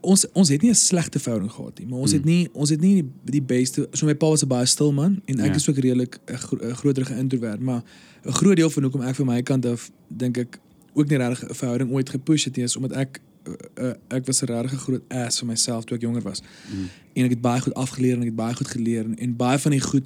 ons 0.00 0.26
ons 0.32 0.48
het 0.48 0.62
nie 0.62 0.70
'n 0.70 0.74
slegte 0.74 1.18
verhouding 1.18 1.52
gehad 1.52 1.78
nie, 1.78 1.86
maar 1.88 1.98
ons 1.98 2.12
het 2.12 2.24
Mm. 2.24 2.30
nie 2.30 2.48
ons 2.52 2.70
het 2.70 2.80
nie 2.80 2.94
die, 3.02 3.10
die 3.24 3.42
beste 3.42 3.88
so 3.92 4.06
my 4.06 4.14
pa 4.14 4.26
was 4.28 4.42
'n 4.42 4.48
baie 4.48 4.66
stil 4.66 4.92
man 4.92 5.22
en 5.24 5.38
ek 5.40 5.46
Ja. 5.46 5.54
is 5.54 5.68
ook 5.68 5.76
redelik 5.76 6.18
'n 6.26 6.34
gro 6.36 6.58
groter 6.74 7.04
geïntrovert, 7.04 7.60
maar 7.60 7.82
'n 8.24 8.32
groot 8.32 8.56
deel 8.56 8.70
van 8.70 8.82
hoekom 8.82 9.02
ek 9.02 9.14
van 9.14 9.26
my 9.26 9.42
kant 9.42 9.66
af 9.66 9.90
dink 10.08 10.36
ek 10.36 10.58
ook 10.94 11.08
nie 11.08 11.18
regtig 11.18 11.48
'n 11.50 11.54
verhouding 11.54 11.90
ooit 11.90 12.10
gepush 12.10 12.44
het 12.44 12.56
nie 12.56 12.64
is 12.64 12.76
omdat 12.76 12.92
ek 12.92 13.20
uh, 13.48 13.54
uh, 13.84 13.92
ek 14.08 14.26
was 14.26 14.40
'n 14.42 14.46
regtig 14.46 14.80
groot 14.80 15.02
ass 15.08 15.38
vir 15.38 15.46
myself 15.48 15.84
toe 15.84 15.96
ek 15.96 16.02
jonger 16.02 16.22
was. 16.22 16.40
Mm. 16.72 16.88
En 17.12 17.24
ek 17.24 17.30
het 17.30 17.40
baie 17.40 17.60
goed 17.60 17.74
afgeleer 17.74 18.12
en 18.14 18.20
ek 18.20 18.26
het 18.26 18.36
baie 18.36 18.54
goed 18.54 18.68
geleer 18.68 19.04
en, 19.04 19.18
en 19.18 19.36
baie 19.36 19.58
van 19.58 19.70
die 19.70 19.80
goed 19.80 20.04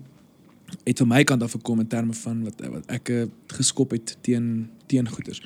het 0.84 0.98
van 0.98 1.08
my 1.08 1.24
kant 1.24 1.42
af 1.42 1.50
gekom 1.50 1.80
in 1.80 1.86
terme 1.86 2.12
van 2.14 2.42
wat 2.44 2.54
wat 2.70 2.86
ek 2.86 3.08
uh, 3.08 3.24
geskop 3.46 3.90
het 3.90 4.16
teen 4.20 4.70
teen 4.86 5.08
goeders. 5.08 5.42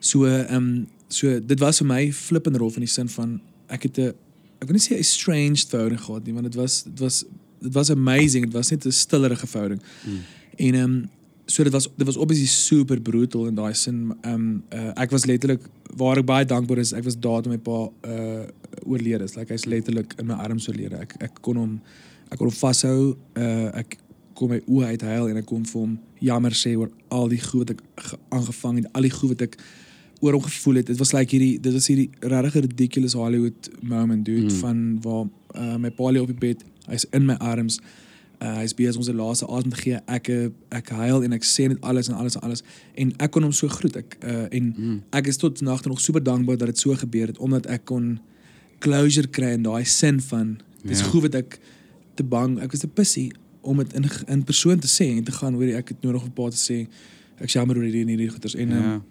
So 0.00 0.24
ehm 0.24 0.54
um, 0.54 0.86
so 1.08 1.40
dit 1.46 1.58
was 1.58 1.78
vir 1.78 1.86
my 1.86 2.12
flippende 2.12 2.58
rol 2.58 2.70
van 2.70 2.80
die 2.80 2.88
sin 2.90 3.08
van 3.08 3.40
ek 3.68 3.82
het 3.82 3.98
'n 3.98 4.12
ek 4.60 4.66
wil 4.68 4.76
nie 4.76 4.86
sê 4.88 4.98
'n 4.98 5.02
strange 5.04 5.66
verhouding 5.68 6.00
gehad 6.00 6.24
nie 6.24 6.32
want 6.34 6.46
dit 6.52 6.54
was 6.54 6.82
dit 6.82 6.98
was 7.00 7.24
dit 7.60 7.72
was 7.74 7.90
amazing 7.90 8.44
dit 8.44 8.52
was 8.52 8.70
net 8.70 8.84
'n 8.86 8.90
stillerige 8.92 9.46
verhouding. 9.46 9.82
Mm. 10.06 10.18
En 10.56 10.74
ehm 10.74 10.82
um, 10.84 11.10
so 11.46 11.62
dit 11.62 11.72
was 11.72 11.88
dit 11.96 12.06
was 12.06 12.16
obviously 12.16 12.46
super 12.46 13.00
brutal 13.00 13.46
in 13.46 13.54
daai 13.54 13.74
sin. 13.74 14.12
Ehm 14.22 14.34
um, 14.34 14.62
uh, 14.72 14.90
ek 15.02 15.10
was 15.10 15.24
letterlik 15.24 15.60
waar 15.96 16.16
ek 16.18 16.24
baie 16.24 16.44
dankbaar 16.44 16.78
is. 16.78 16.92
Ek 16.92 17.04
was 17.04 17.18
daar 17.18 17.42
toe 17.42 17.52
my 17.52 17.58
pa 17.58 17.88
uh 18.06 18.44
oorlede 18.86 19.24
is. 19.24 19.34
Like 19.36 19.52
hy's 19.52 19.64
letterlik 19.64 20.14
in 20.18 20.26
my 20.26 20.34
arms 20.34 20.68
oorlede. 20.68 20.96
Ek 20.96 21.14
ek 21.20 21.40
kon 21.40 21.56
hom 21.56 21.80
ek 22.30 22.38
kon 22.38 22.48
hom 22.48 22.56
vashou. 22.56 23.16
Uh 23.36 23.70
ek 23.76 23.98
kon 24.34 24.48
my 24.48 24.60
oë 24.66 24.86
uithuil 24.86 25.28
en 25.28 25.36
ek 25.36 25.46
kon 25.46 25.64
vir 25.64 25.80
hom 25.80 25.98
jammer 26.20 26.50
sê 26.52 26.76
oor 26.76 26.90
al 27.08 27.28
die 27.28 27.40
goed 27.40 27.58
wat 27.68 27.70
ek 27.70 27.82
ge- 27.96 28.18
aangevang 28.30 28.76
het, 28.76 28.86
al 28.92 29.02
die 29.02 29.10
goed 29.10 29.28
wat 29.28 29.42
ek 29.42 29.58
oor 30.20 30.32
hom 30.32 30.42
gevoel 30.42 30.74
het. 30.74 30.86
Dit 30.86 30.98
was 30.98 31.12
like 31.12 31.30
hierdie 31.36 31.60
dit 31.60 31.72
was 31.72 31.86
hierdie 31.86 32.10
regtig 32.20 32.60
ridiculous 32.68 33.12
Hollywood 33.12 33.70
moment 33.82 34.24
dude 34.24 34.42
Mm. 34.52 34.58
van 34.60 34.98
waar 35.02 35.24
uh, 35.56 35.76
my 35.76 35.90
pa 35.90 36.10
lê 36.12 36.18
op 36.20 36.26
die 36.26 36.34
bed. 36.38 36.64
Hy's 36.86 37.06
in 37.12 37.24
my 37.26 37.34
arms. 37.34 37.78
Uh, 38.42 38.56
hy's 38.58 38.74
besig 38.74 38.96
om 38.96 39.02
sy 39.06 39.12
laaste 39.12 39.46
asem 39.46 39.70
te 39.70 39.76
gee. 39.76 39.98
Ek 40.06 40.28
eh, 40.28 40.48
ek 40.68 40.88
huil 40.90 41.22
en 41.24 41.32
ek 41.32 41.44
sê 41.44 41.68
net 41.68 41.80
alles 41.80 42.08
en 42.08 42.14
alles 42.18 42.34
en 42.36 42.40
alles 42.42 42.62
en 42.94 43.12
ek 43.18 43.30
kon 43.30 43.42
hom 43.46 43.52
so 43.52 43.68
groet. 43.68 43.96
Ek 43.96 44.16
uh, 44.24 44.46
en 44.50 44.74
Mm. 44.76 45.02
ek 45.12 45.26
is 45.26 45.36
tot 45.36 45.58
vandag 45.58 45.80
toe 45.82 45.92
nog 45.92 46.00
super 46.00 46.22
dankbaar 46.22 46.56
dat 46.56 46.66
dit 46.74 46.78
so 46.78 46.94
gebeur 46.94 47.26
het 47.26 47.38
omdat 47.38 47.66
ek 47.66 47.84
kon 47.84 48.18
closure 48.80 49.28
kry 49.28 49.52
in 49.54 49.62
daai 49.62 49.84
sin 49.84 50.20
van 50.20 50.58
dis 50.84 51.00
Ja. 51.00 51.06
goed 51.06 51.22
wat 51.22 51.34
ek 51.34 51.58
te 52.14 52.22
bang 52.22 52.58
ek 52.60 52.70
was 52.72 52.80
te 52.80 52.88
pussy 52.88 53.30
om 53.62 53.76
dit 53.78 53.92
in 53.94 54.04
in 54.28 54.42
persoon 54.44 54.78
te 54.78 54.88
sê 54.88 55.06
en 55.16 55.24
te 55.24 55.32
gaan 55.32 55.54
hoor 55.54 55.70
ek 55.78 55.88
het 55.88 56.02
nodig 56.02 56.22
om 56.22 56.30
paar 56.32 56.50
te 56.50 56.56
sê 56.60 56.86
ek 57.40 57.48
jammer 57.48 57.76
oor 57.76 57.84
hierdie 57.84 58.02
en 58.02 58.08
hierdie 58.12 58.28
goeters 58.30 58.54
en 58.54 58.68
Ja. 58.68 58.94
um, 58.94 59.02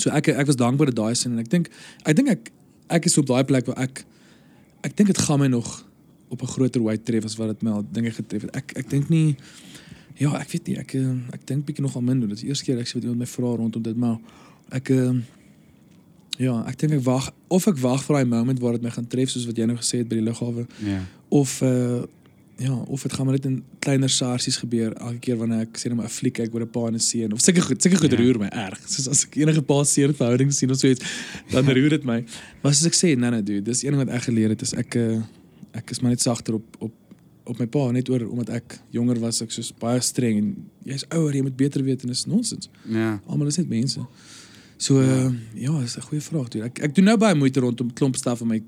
so 0.00 0.10
ek 0.10 0.28
ek 0.32 0.46
was 0.50 0.56
dankbaar 0.60 0.90
dat 0.92 0.96
daai 1.02 1.14
sin 1.14 1.32
en 1.36 1.42
ek 1.44 1.50
dink 1.52 1.70
ek 2.04 2.16
dink 2.16 2.28
ek 2.36 2.50
ek 2.98 3.06
is 3.10 3.18
op 3.20 3.26
daai 3.30 3.44
plek 3.44 3.66
waar 3.70 3.78
ek 3.86 4.04
ek 4.88 4.96
dink 4.96 5.12
dit 5.12 5.18
gaan 5.26 5.40
my 5.42 5.48
nog 5.52 5.68
op 6.30 6.42
'n 6.42 6.46
groter 6.54 6.82
wyte 6.82 7.02
tref 7.04 7.24
as 7.24 7.36
wat 7.36 7.48
dit 7.54 7.62
my 7.62 7.70
al 7.78 7.84
dinge 7.92 8.10
getref 8.10 8.42
het 8.46 8.56
ek 8.56 8.72
ek 8.82 8.90
dink 8.90 9.08
nie 9.10 9.36
ja 10.20 10.32
ek 10.40 10.50
weet 10.52 10.66
nie 10.68 10.76
ek 10.78 10.94
eh, 10.94 11.16
ek 11.36 11.46
dink 11.46 11.64
bietjie 11.66 11.82
nog 11.82 11.94
al 11.96 12.02
min 12.02 12.20
doen 12.20 12.28
dit 12.28 12.38
is 12.38 12.42
die 12.44 12.48
eerste 12.52 12.64
keer 12.64 12.78
ek 12.78 12.88
sê 12.88 12.94
wat 12.98 13.02
iemand 13.08 13.18
my 13.24 13.26
vra 13.26 13.56
rondom 13.56 13.82
dit 13.82 13.96
maar 13.96 14.18
ek 14.70 14.90
eh, 14.90 15.12
ja 16.38 16.54
ek 16.68 16.78
dink 16.78 16.92
ek 16.92 17.04
wag 17.04 17.30
of 17.48 17.66
ek 17.68 17.78
wag 17.82 18.02
vir 18.06 18.16
daai 18.16 18.24
moment 18.28 18.60
waar 18.60 18.72
dit 18.78 18.82
my 18.82 18.90
gaan 18.90 19.06
tref 19.08 19.30
soos 19.30 19.46
wat 19.46 19.56
jy 19.56 19.66
nou 19.66 19.76
gesê 19.76 19.98
het 20.04 20.08
by 20.08 20.16
die 20.20 20.24
lughawe 20.30 20.66
Ja. 20.84 21.02
of 21.28 21.60
uh 21.62 22.02
ja, 22.60 22.74
of 22.92 23.02
dit 23.02 23.12
gaan 23.16 23.24
maar 23.26 23.34
net 23.38 23.46
in 23.48 23.62
kleiner 23.80 24.10
sarsies 24.12 24.56
gebeur 24.60 24.92
elke 25.00 25.18
keer 25.24 25.36
wanneer 25.40 25.62
ek 25.64 25.78
sê 25.80 25.88
net 25.88 25.96
maar 25.96 26.06
'n 26.10 26.16
fliek 26.18 26.34
kyk 26.36 26.54
oor 26.54 26.62
'n 26.66 26.70
pa 26.70 26.86
en 26.88 26.94
'n 26.94 27.00
seun 27.00 27.32
of 27.32 27.40
seker 27.40 27.62
goed, 27.62 27.80
seker 27.82 27.98
goed 27.98 28.12
Ja. 28.12 28.18
roer 28.20 28.38
my 28.38 28.48
erg. 28.52 28.78
Soos 28.86 29.08
as 29.08 29.24
ek 29.24 29.36
enige 29.40 29.62
pa 29.62 29.82
seer 29.84 30.12
verhouding 30.12 30.52
sien 30.52 30.70
of 30.70 30.76
so 30.78 30.86
iets, 30.88 31.00
dan 31.50 31.64
roer 31.64 31.88
dit 31.90 32.04
my. 32.04 32.24
Maar 32.62 32.74
soos 32.74 32.86
ek 32.86 32.94
sê, 32.94 33.16
nee 33.18 33.30
nee 33.30 33.42
dude, 33.42 33.62
dis 33.62 33.82
een 33.82 33.92
ding 33.96 34.04
wat 34.04 34.14
ek 34.14 34.22
geleer 34.28 34.48
het 34.50 34.62
is 34.62 34.74
ek 34.74 34.94
uh, 34.96 35.22
ek 35.74 35.90
is 35.90 36.00
maar 36.00 36.10
net 36.10 36.20
sagter 36.20 36.54
op 36.54 36.76
op 36.80 36.92
op 37.46 37.58
my 37.58 37.66
pa 37.66 37.90
net 37.90 38.08
oor 38.10 38.28
omdat 38.30 38.50
ek 38.50 38.78
jonger 38.92 39.18
was, 39.18 39.40
ek 39.42 39.50
soos 39.50 39.72
baie 39.72 40.00
streng 40.00 40.36
en 40.38 40.56
jy's 40.84 41.04
ouer, 41.10 41.32
jy 41.34 41.42
moet 41.42 41.56
beter 41.56 41.82
weet 41.82 42.02
en 42.02 42.08
dis 42.08 42.26
nonsens. 42.26 42.68
Ja. 42.88 43.20
Almal 43.26 43.46
is 43.48 43.56
net 43.56 43.68
mense. 43.68 44.00
So 44.78 45.00
uh, 45.00 45.32
ja, 45.54 45.80
dis 45.80 45.96
'n 45.96 46.00
goeie 46.02 46.20
vraag 46.22 46.48
toe. 46.48 46.62
Ek 46.62 46.78
ek 46.82 46.94
doen 46.94 47.04
nou 47.04 47.16
baie 47.16 47.34
moeite 47.34 47.60
rondom 47.60 47.90
klomp 47.92 48.16
staf 48.16 48.40
in 48.42 48.46
my 48.48 48.62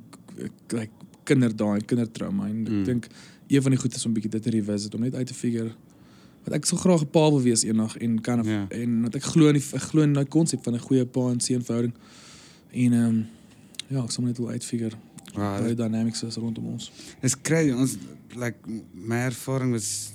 like 0.72 0.90
kinderdae 1.24 1.74
en 1.78 1.84
kindertrauma 1.84 2.48
en 2.48 2.66
ek 2.66 2.72
Mm. 2.72 2.84
dink 2.84 3.08
een 3.48 3.62
van 3.62 3.70
die 3.70 3.80
goed 3.80 3.94
is 3.94 4.06
om 4.06 4.12
bietjie 4.12 4.30
dit 4.30 4.42
te 4.42 4.50
revisit 4.50 4.94
om 4.94 5.00
net 5.00 5.14
uit 5.14 5.26
te 5.26 5.34
figure 5.34 5.72
wat 6.44 6.54
ek 6.54 6.64
sou 6.66 6.78
graag 6.80 7.02
'n 7.02 7.10
pa 7.10 7.30
wil 7.30 7.40
wees 7.42 7.62
eendag 7.62 7.96
en 7.96 8.20
kan 8.20 8.40
of, 8.40 8.46
Ja. 8.46 8.66
en 8.68 9.02
wat 9.02 9.14
ek 9.14 9.22
glo 9.22 9.46
in 9.48 9.54
die, 9.54 9.64
ek 9.72 9.82
glo 9.82 10.02
in 10.02 10.12
daai 10.12 10.26
konsep 10.26 10.62
van 10.64 10.74
'n 10.74 10.78
goeie 10.78 11.06
pa 11.06 11.30
en 11.30 11.40
seun 11.40 11.64
verhouding. 11.64 11.94
En 12.72 12.92
ehm 12.92 13.04
um, 13.04 13.26
ja, 13.88 14.02
ek 14.02 14.10
sal 14.10 14.24
net 14.24 14.36
wil 14.38 14.48
uitfigure 14.48 14.96
hoe 15.34 15.66
die 15.66 15.74
dynamics 15.74 16.22
is 16.22 16.36
rondom 16.36 16.66
ons. 16.66 16.90
Dis 17.20 17.40
crazy. 17.40 17.70
Ons 17.72 17.96
like 18.36 18.56
my 18.92 19.16
ervaring 19.16 19.72
was 19.72 20.10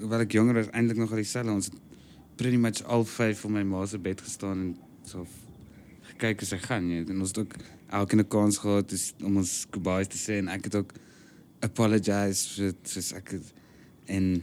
wat 0.00 0.20
ek 0.20 0.32
jonger 0.32 0.54
was 0.54 0.66
eintlik 0.70 0.96
nog 0.96 1.10
al 1.10 1.16
dieselfde. 1.16 1.52
Ons 1.52 1.70
pretty 2.36 2.56
much 2.56 2.82
al 2.84 3.04
vyf 3.04 3.38
voor 3.38 3.50
my 3.50 3.62
ma 3.62 3.86
se 3.86 3.98
bed 3.98 4.20
gestaan 4.20 4.58
en 4.58 4.76
so 5.04 5.26
gekyk 6.02 6.42
as 6.42 6.50
hy 6.50 6.58
gaan, 6.58 6.88
jy. 6.90 7.04
En 7.08 7.20
ons 7.20 7.28
het 7.28 7.38
ook 7.38 7.54
elke 7.90 8.16
'n 8.16 8.28
kans 8.28 8.58
gehad 8.58 8.88
dus, 8.88 9.12
om 9.22 9.36
ons 9.36 9.66
goodbyes 9.70 10.06
te 10.08 10.16
sê 10.16 10.38
en 10.38 10.48
ek 10.48 10.64
het 10.64 10.74
ook 10.74 10.92
apologize 11.62 12.48
vir 12.56 12.74
soos 12.88 13.12
ek 13.18 13.34
en 14.08 14.42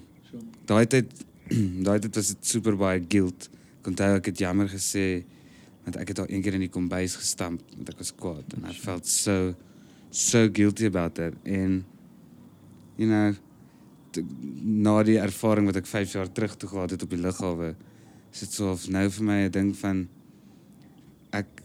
daai 0.70 0.86
tyd 0.86 1.12
daai 1.88 2.00
tyd 2.04 2.16
was 2.20 2.34
dit 2.34 2.46
super 2.46 2.76
baie 2.76 3.00
guilt. 3.10 3.50
Ek 3.82 3.88
onthou 3.94 4.18
ek 4.20 4.32
het 4.32 4.44
jammer 4.44 4.70
gesê 4.72 5.24
want 5.88 6.00
ek 6.02 6.12
het 6.12 6.20
al 6.20 6.28
een 6.30 6.44
keer 6.44 6.58
in 6.58 6.66
die 6.66 6.74
kombuis 6.74 7.16
gestamp 7.16 7.62
want 7.76 7.94
ek 7.94 8.02
was 8.02 8.12
kwaad 8.12 8.56
and 8.58 8.68
I 8.68 8.74
felt 8.76 9.08
so 9.08 9.54
so 10.12 10.48
guilty 10.52 10.90
about 10.90 11.16
that 11.16 11.36
en 11.46 11.86
you 13.00 13.08
know 13.08 13.32
na 14.18 14.98
die 15.08 15.20
ervaring 15.22 15.70
wat 15.70 15.80
ek 15.80 15.88
5 15.88 16.18
jaar 16.18 16.32
terug 16.32 16.58
toe 16.60 16.70
gehad 16.74 16.96
het 16.96 17.06
op 17.06 17.14
die 17.16 17.22
lughawe 17.22 17.72
is 18.34 18.44
dit 18.44 18.58
so 18.60 18.74
of 18.74 18.88
nou 18.92 19.06
vir 19.16 19.28
my 19.30 19.40
'n 19.46 19.54
ding 19.56 19.72
van 19.80 20.08
ek 21.32 21.64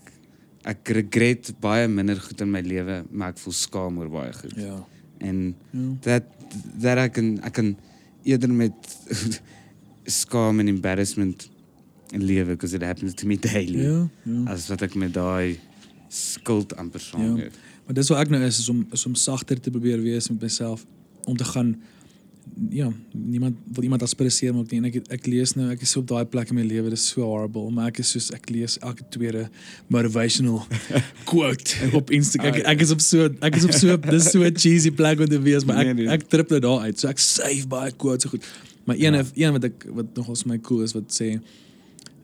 ek 0.65 0.95
regret 1.01 1.51
baie 1.61 1.89
minder 1.89 2.21
goed 2.23 2.41
in 2.47 2.51
my 2.55 2.63
lewe 2.63 3.03
maar 3.11 3.35
ek 3.35 3.43
voel 3.43 3.59
skaam 3.65 3.99
oor 3.99 4.11
baie 4.21 4.33
goed 4.33 4.55
Ja. 4.57 4.79
En 5.23 5.55
Ja. 5.71 5.81
that 6.01 6.23
that 6.81 6.99
I 6.99 7.09
can 7.11 7.39
I 7.47 7.51
can 7.51 7.77
eerder 8.23 8.51
met 8.51 8.73
skaam 10.05 10.59
en 10.61 10.69
embarrassment 10.69 11.49
lewe 12.11 12.45
because 12.55 12.75
it 12.77 12.83
happens 12.83 13.15
to 13.15 13.27
me 13.27 13.37
daily 13.39 13.83
Ja. 13.83 14.09
ja. 14.23 14.43
as 14.53 14.69
wat 14.69 14.83
ek 14.83 14.95
met 14.95 15.15
daai 15.15 15.59
skuld 16.09 16.75
amper 16.77 17.01
saam 17.01 17.37
Ja. 17.37 17.45
het. 17.45 17.57
Maar 17.87 17.95
dis 17.95 18.09
wat 18.13 18.19
ek 18.21 18.29
nou 18.31 18.43
is, 18.45 18.59
is 18.59 18.69
om 18.69 18.87
is 18.93 19.07
om 19.07 19.15
sagter 19.15 19.61
te 19.61 19.71
probeer 19.71 20.03
wees 20.03 20.29
met 20.31 20.41
myself 20.43 20.85
om 21.25 21.37
te 21.37 21.45
gaan 21.45 21.77
ja, 22.71 22.93
niemand 23.13 23.57
wil 23.73 23.83
iemand 23.83 24.03
aspiriseer 24.03 24.53
maar 24.53 24.63
ook 24.63 24.71
nie 24.71 24.79
en 24.81 24.85
ek 24.91 24.97
ek 25.17 25.27
lees 25.27 25.55
nou 25.57 25.71
ek 25.73 25.81
is 25.87 25.97
op 25.97 26.07
daai 26.11 26.25
plek 26.29 26.51
in 26.53 26.59
my 26.59 26.65
lewe 26.69 26.91
dis 26.93 27.07
so 27.13 27.23
horrible 27.25 27.71
maar 27.71 27.89
ek 27.93 27.99
is 28.03 28.11
soos 28.13 28.31
ek 28.37 28.51
lees 28.53 28.79
elke 28.85 29.05
tweede 29.15 29.47
motivational 29.89 30.61
quote 31.31 31.77
op 31.97 32.11
Instagram 32.11 32.55
ek, 32.61 32.67
ek 32.75 32.85
is 32.87 32.93
op 32.93 33.01
so 33.01 33.31
ek 33.41 33.57
is 33.57 33.65
op 33.65 33.73
so 33.73 33.97
dis 33.97 34.29
so 34.31 34.45
'n 34.45 34.55
cheesy 34.65 34.91
plek 34.91 35.21
om 35.25 35.29
te 35.33 35.41
wees 35.41 35.65
maar 35.65 35.81
ek 35.85 35.87
Nee, 35.95 36.05
nee. 36.05 36.13
ek 36.13 36.29
trip 36.29 36.51
nou 36.51 36.61
daar 36.61 36.81
uit 36.91 37.01
so 37.01 37.09
ek 37.09 37.19
save 37.19 37.67
baie 37.69 37.93
quotes 37.97 38.23
so 38.29 38.29
goed 38.37 38.45
maar 38.85 38.97
een 38.97 39.15
Ja. 39.15 39.25
ja. 39.35 39.47
een 39.47 39.53
wat 39.53 39.65
ek 39.65 39.87
wat 39.89 40.15
nogals 40.17 40.45
my 40.45 40.59
cool 40.59 40.83
is 40.83 40.93
wat 40.93 41.09
sê 41.21 41.39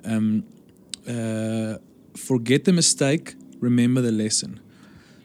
ehm 0.04 0.14
um, 0.14 0.44
uh 1.08 1.74
forget 2.18 2.64
the 2.64 2.72
mistake 2.72 3.34
remember 3.60 4.02
the 4.02 4.12
lesson 4.12 4.58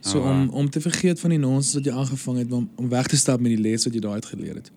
So 0.03 0.19
Oh, 0.19 0.29
om 0.29 0.45
wow. 0.47 0.55
om 0.59 0.69
te 0.69 0.81
vergeet 0.81 1.19
van 1.19 1.29
die 1.31 1.39
nonsens 1.39 1.73
wat 1.73 1.85
jy 1.87 1.91
aangevang 1.95 2.37
het 2.37 2.51
om 2.51 2.69
om 2.75 2.89
weg 2.89 3.07
te 3.07 3.17
stap 3.17 3.39
met 3.39 3.53
die 3.55 3.61
les 3.61 3.85
wat 3.87 3.93
jy 3.95 4.01
daai 4.03 4.13
uit 4.19 4.25
geleer 4.25 4.55
het. 4.59 4.71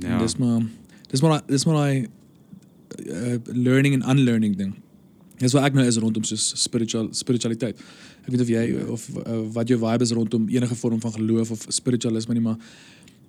Ja. 0.00 0.16
Ja. 0.16 0.18
Dis 0.18 0.36
maar 0.36 0.62
dis 1.10 1.20
maar 1.20 1.42
dis 1.46 1.64
maar 1.64 1.74
daai 1.74 2.06
uh, 3.06 3.36
learning 3.44 3.94
and 3.94 4.04
unlearning 4.04 4.56
ding. 4.56 4.74
Dis 5.40 5.52
wat 5.56 5.64
ek 5.70 5.76
nou 5.76 5.86
is 5.88 5.98
rondom 6.02 6.24
soos 6.28 6.50
spiritual 6.60 7.08
spiritualiteit. 7.16 7.78
Ek 8.24 8.32
weet 8.32 8.44
of 8.44 8.50
jy 8.52 8.64
of 8.92 9.06
uh, 9.16 9.40
wat 9.56 9.68
jou 9.72 9.78
vibe 9.80 10.06
is 10.06 10.12
rondom 10.16 10.48
enige 10.52 10.76
vorm 10.82 11.00
van 11.00 11.12
geloof 11.16 11.50
of 11.56 11.64
spiritualisme 11.68 12.36
nie, 12.36 12.44
maar 12.44 12.58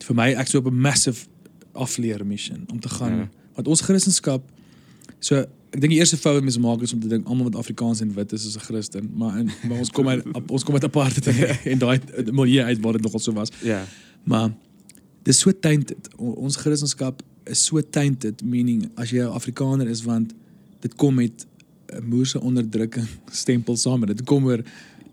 vir 0.01 0.17
my 0.17 0.31
ek 0.33 0.49
so 0.51 0.59
op 0.59 0.67
'n 0.71 0.81
massive 0.81 1.27
afleer 1.71 2.25
mission 2.25 2.65
om 2.71 2.79
te 2.79 2.89
gaan 2.89 3.11
Ja. 3.11 3.17
ja. 3.17 3.29
want 3.55 3.67
ons 3.67 3.81
Christendom 3.81 4.41
so 5.19 5.35
ek 5.71 5.79
dink 5.79 5.93
die 5.93 5.99
eerste 5.99 6.17
fout 6.19 6.35
wat 6.35 6.43
mense 6.43 6.59
maak 6.59 6.81
is 6.83 6.91
om 6.93 6.99
te 6.99 7.07
dink 7.07 7.27
almal 7.27 7.47
wat 7.47 7.55
Afrikaans 7.55 8.01
en 8.03 8.11
wit 8.13 8.33
is 8.35 8.45
is 8.45 8.55
'n 8.55 8.59
Christen, 8.59 9.11
maar 9.15 9.37
in, 9.39 9.51
maar 9.67 9.77
ons 9.77 9.89
kom 9.89 10.07
uit 10.07 10.25
ons 10.55 10.63
kom 10.63 10.75
uit 10.75 10.83
aparte 10.83 11.21
dinge 11.21 11.47
en 11.47 11.77
daai 11.77 11.99
milieu 12.31 12.63
uit 12.63 12.79
waar 12.79 12.93
dit 12.93 13.01
nogal 13.01 13.19
so 13.19 13.31
was. 13.33 13.49
Ja. 13.63 13.85
Maar 14.23 14.51
dis 15.23 15.39
so 15.39 15.51
tainted. 15.51 16.09
Ons 16.17 16.57
Christendom 16.57 17.15
is 17.45 17.65
so 17.65 17.81
tainted 17.81 18.43
meaning 18.43 18.89
as 18.97 19.11
jy 19.11 19.21
'n 19.23 19.33
Afrikaner 19.33 19.87
is 19.87 20.03
want 20.03 20.33
dit 20.81 20.95
kom 20.95 21.15
met 21.15 21.45
'n 21.93 22.03
moerse 22.03 22.41
onderdrukking 22.41 23.07
stempel 23.31 23.75
saam 23.75 23.99
met 23.99 24.09
dit. 24.17 24.23
Kom 24.25 24.45
oor 24.45 24.63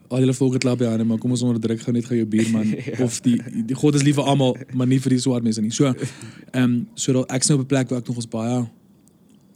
al 0.09 0.19
julle 0.19 0.35
volke 0.35 0.59
klap 0.59 0.81
ja, 0.81 1.05
maar 1.05 1.19
kom 1.19 1.31
ons 1.31 1.43
onderdruk 1.43 1.81
gou 1.81 1.93
net 1.93 2.07
gou 2.07 2.17
jou 2.17 2.27
buurman 2.27 2.69
ja. 2.77 3.05
of 3.05 3.21
die 3.21 3.37
die 3.67 3.77
God 3.77 3.95
is 3.95 4.03
lief 4.03 4.15
vir 4.15 4.25
almal, 4.25 4.57
maar 4.73 4.87
nie 4.87 5.01
vir 5.01 5.11
die 5.11 5.21
swart 5.21 5.43
mense 5.43 5.61
nie. 5.61 5.73
So 5.75 5.85
ehm 5.85 6.63
um, 6.63 6.89
so 6.95 7.13
dat 7.13 7.31
ek 7.31 7.47
nou 7.49 7.59
op 7.59 7.65
'n 7.65 7.69
plek 7.75 7.89
waar 7.89 8.01
ek 8.01 8.09
nog 8.09 8.17
ons 8.17 8.29
baie 8.29 8.67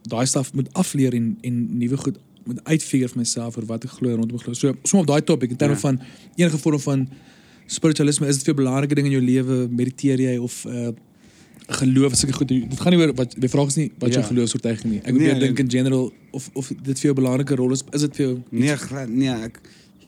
daai 0.03 0.27
staf 0.27 0.53
moet 0.53 0.69
afleer 0.73 1.15
en 1.15 1.39
en 1.41 1.79
nuwe 1.79 1.97
goed 1.97 2.19
moet 2.45 2.61
uitfigure 2.65 3.09
vir 3.09 3.19
myself 3.19 3.57
oor 3.57 3.67
wat 3.67 3.85
ek 3.85 3.91
glo 3.91 4.17
rondom 4.17 4.39
glo. 4.39 4.53
So 4.53 4.75
som 4.83 5.01
op 5.01 5.07
daai 5.07 5.23
topik 5.23 5.51
in 5.51 5.57
terme 5.57 5.75
ja. 5.75 5.81
van 5.81 6.01
enige 6.37 6.59
vorm 6.59 6.81
van 6.81 7.09
spiritualisme 7.67 8.27
is 8.29 8.37
dit 8.37 8.45
vir 8.45 8.55
'n 8.55 8.57
belangrike 8.65 8.95
ding 8.95 9.07
in 9.07 9.13
jou 9.13 9.23
lewe 9.23 9.69
mediteer 9.71 10.19
jy 10.21 10.37
of 10.39 10.65
uh 10.67 10.91
geloof 11.73 12.15
sulke 12.19 12.35
goed 12.35 12.49
dit 12.49 12.81
gaan 12.81 12.93
nie 12.93 13.01
oor 13.01 13.15
wat 13.15 13.35
die 13.41 13.49
vraag 13.49 13.67
is 13.69 13.77
nie 13.77 13.91
wat 13.99 14.13
jou 14.13 14.21
Ja. 14.23 14.27
geloofsoortuiging 14.29 14.91
nie 14.93 14.99
ek 15.05 15.13
Nee, 15.13 15.19
nee, 15.19 15.33
nee. 15.33 15.41
dink 15.41 15.59
in 15.59 15.71
general 15.71 16.13
of 16.33 16.51
of 16.55 16.69
dit 16.69 16.99
vir 17.01 17.03
jou 17.09 17.13
'n 17.15 17.21
belangrike 17.23 17.55
rol 17.57 17.73
is 17.73 17.83
is 17.93 18.01
dit 18.01 18.17
vir 18.17 18.27
jou 18.27 18.43
Nee, 18.51 18.77
glad 18.77 19.09
nee, 19.09 19.29
ek 19.31 19.61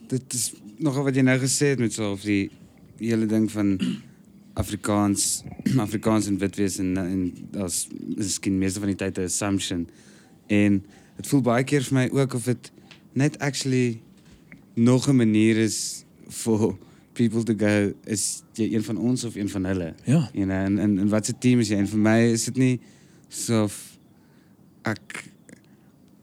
dit 0.07 0.33
is 0.33 0.53
nogal 0.79 1.03
wat 1.03 1.15
jy 1.15 1.21
nou 1.21 1.39
gesê 1.39 1.65
het 1.73 1.79
met 1.79 1.93
so 1.93 2.11
of 2.11 2.21
die, 2.21 2.49
die 2.97 3.09
hele 3.09 3.25
ding 3.25 3.49
van 3.51 3.79
Afrikaans 4.53 5.43
Afrikaans 5.85 6.27
en 6.27 6.37
wit 6.37 6.55
wees 6.55 6.77
en 6.79 6.97
en 6.97 7.33
daar's 7.51 7.87
miskien 8.17 8.57
meeste 8.59 8.79
van 8.79 8.87
die 8.91 8.95
tyd 8.95 9.17
'n 9.17 9.23
assumption. 9.23 9.87
En 10.47 10.83
dit 11.17 11.27
voel 11.27 11.41
baie 11.41 11.63
keer 11.63 11.81
vir 11.83 11.93
my 11.93 12.09
ook 12.21 12.33
of 12.33 12.43
dit 12.45 12.71
net 13.13 13.39
actually 13.39 13.99
nog 14.75 15.07
'n 15.09 15.15
manier 15.15 15.57
is 15.57 16.03
for 16.41 16.77
people 17.15 17.43
to 17.47 17.55
go 17.57 17.93
is 18.03 18.43
jy 18.57 18.69
een 18.73 18.83
van 18.83 18.99
ons 18.99 19.23
of 19.27 19.35
een 19.35 19.49
van 19.49 19.65
hulle. 19.71 19.93
ja 20.03 20.29
You 20.33 20.45
know, 20.45 20.57
en 20.57 20.77
en, 20.79 20.99
en 20.99 21.09
wat 21.09 21.25
se 21.25 21.37
team 21.37 21.63
is 21.63 21.71
jy? 21.71 21.79
En 21.81 21.89
vir 21.89 22.03
my 22.09 22.19
is 22.35 22.45
dit 22.51 22.61
nie 22.61 22.75
so 23.29 23.65
ek 24.85 25.23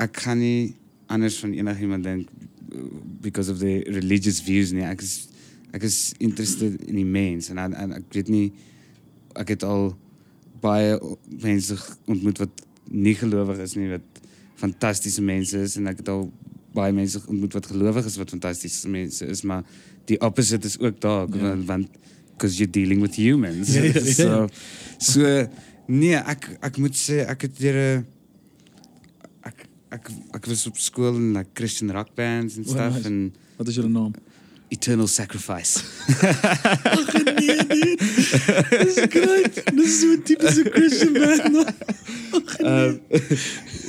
ek 0.03 0.15
kan 0.23 0.39
nie 0.39 0.75
anders 1.13 1.37
van 1.43 1.53
enigiemand 1.53 2.05
dink 2.05 2.31
uh, 2.73 2.87
because 3.21 3.53
of 3.53 3.59
the 3.59 3.83
religious 3.93 4.41
views 4.41 4.73
nie. 4.73 4.87
Ek 4.87 5.03
is 5.05 5.33
ek 5.73 5.87
is 5.89 6.13
interested 6.21 6.81
in 6.85 7.01
die 7.01 7.09
mens 7.09 7.49
en, 7.49 7.59
en, 7.59 7.75
en 7.75 7.97
ek 7.97 8.09
weet 8.13 8.29
nie 8.33 8.47
ek 9.41 9.55
het 9.55 9.65
al 9.65 9.95
baie 10.63 10.99
mense 11.43 11.79
ontmoet 12.05 12.43
wat 12.45 12.65
nie 12.93 13.15
gelowig 13.17 13.63
is 13.65 13.75
nie 13.79 13.89
wat 13.95 14.21
fantastiese 14.61 15.25
mense 15.25 15.59
is 15.59 15.79
en 15.81 15.89
ek 15.91 16.03
het 16.05 16.11
al 16.13 16.27
baie 16.77 16.93
mense 16.97 17.21
ontmoet 17.25 17.57
wat 17.57 17.71
gelowig 17.73 18.09
is 18.09 18.19
wat 18.21 18.35
fantastiese 18.37 18.93
mense 18.93 19.27
is 19.33 19.43
maar 19.49 19.65
die 20.05 20.21
opposite 20.21 20.67
is 20.67 20.79
ook 20.79 21.01
daar 21.01 21.27
want, 21.67 21.89
because 22.33 22.57
you're 22.59 22.71
dealing 22.73 23.01
with 23.01 23.15
humans. 23.17 23.75
Ja, 23.75 23.83
ja, 23.83 23.93
ja. 23.95 24.13
so 24.13 24.49
so 24.99 25.49
nee, 25.87 26.15
ek 26.17 26.49
ek 26.61 26.77
moet 26.79 26.95
sê 26.97 27.25
ek 27.27 27.43
het 27.43 27.61
'n 27.61 28.05
ek 29.43 29.67
ek 29.91 30.09
ek 30.35 30.47
was 30.47 30.67
op 30.67 30.77
skool 30.79 31.15
in 31.17 31.33
like 31.33 31.51
Christian 31.55 31.91
rock 31.91 32.15
bands 32.15 32.57
en 32.57 32.65
Oh, 32.67 32.71
stuff 32.71 32.95
nice. 32.95 33.07
en 33.09 33.33
wat 33.57 33.69
is 33.69 33.75
jou 33.75 33.89
naam 33.89 34.13
Eternal 34.73 35.07
Sacrifice. 35.07 35.85
ag 36.97 37.13
nee 37.37 37.61
nee 37.69 37.97
dis 38.83 38.97
great 39.13 39.55
dis 39.77 40.01
so 40.01 40.07
'n 40.17 40.23
tipiese 40.25 40.65
Christian 40.73 41.13
band 41.13 41.69
Um, 42.63 43.01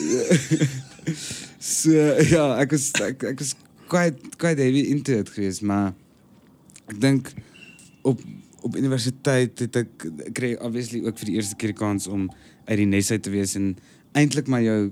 so 1.59 1.91
ja, 2.27 2.57
ek 2.59 2.71
was 2.75 2.91
ek, 2.99 3.23
ek 3.33 3.39
was 3.39 3.55
quite 3.87 4.17
quite 4.37 4.59
heavy 4.59 4.89
into 4.91 5.17
it 5.19 5.29
geweest, 5.29 5.61
maar 5.61 5.93
ek 6.93 7.01
dink 7.01 7.33
op 8.03 8.21
op 8.63 8.77
universiteit 8.79 9.59
het 9.59 9.75
ek 9.75 10.05
kry 10.31 10.53
obviously 10.55 11.01
ook 11.03 11.17
vir 11.19 11.27
die 11.27 11.33
eerste 11.35 11.57
keer 11.59 11.73
die 11.73 11.79
kans 11.81 12.07
om 12.07 12.29
uit 12.63 12.77
die 12.79 12.87
nes 12.87 13.09
uit 13.11 13.23
te 13.25 13.33
wees 13.33 13.57
en 13.59 13.73
eintlik 14.15 14.47
maar 14.47 14.63
jou 14.63 14.91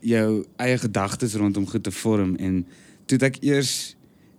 jou 0.00 0.28
eie 0.64 0.78
gedagtes 0.80 1.36
rondom 1.36 1.66
goed 1.68 1.84
te 1.84 1.92
vorm 1.92 2.32
en 2.40 2.62
toe 3.06 3.18
ek 3.28 3.42
eers 3.44 3.96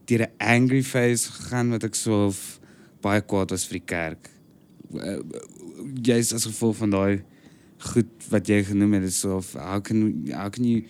deur 0.10 0.26
'n 0.26 0.34
angry 0.39 0.82
phase 0.84 1.30
gegaan 1.32 1.70
wat 1.70 1.84
ek 1.84 1.95
so 1.95 2.26
of 2.28 2.60
baie 3.01 3.22
kwaad 3.22 3.51
was 3.51 3.66
vir 3.68 3.80
die 3.80 3.88
kerk. 3.88 4.30
Uh, 4.93 5.20
Jy's 6.01 6.34
as 6.34 6.45
gevolg 6.47 6.78
van 6.78 6.89
daai 6.89 7.24
goed 7.91 8.28
wat 8.30 8.47
jy 8.47 8.64
genoem 8.64 8.93
het 8.93 9.04
is 9.04 9.20
so 9.20 9.38
of 9.38 9.54
how 9.54 9.80
can 9.82 10.28
how 10.32 10.49
can 10.49 10.64
you 10.64 10.84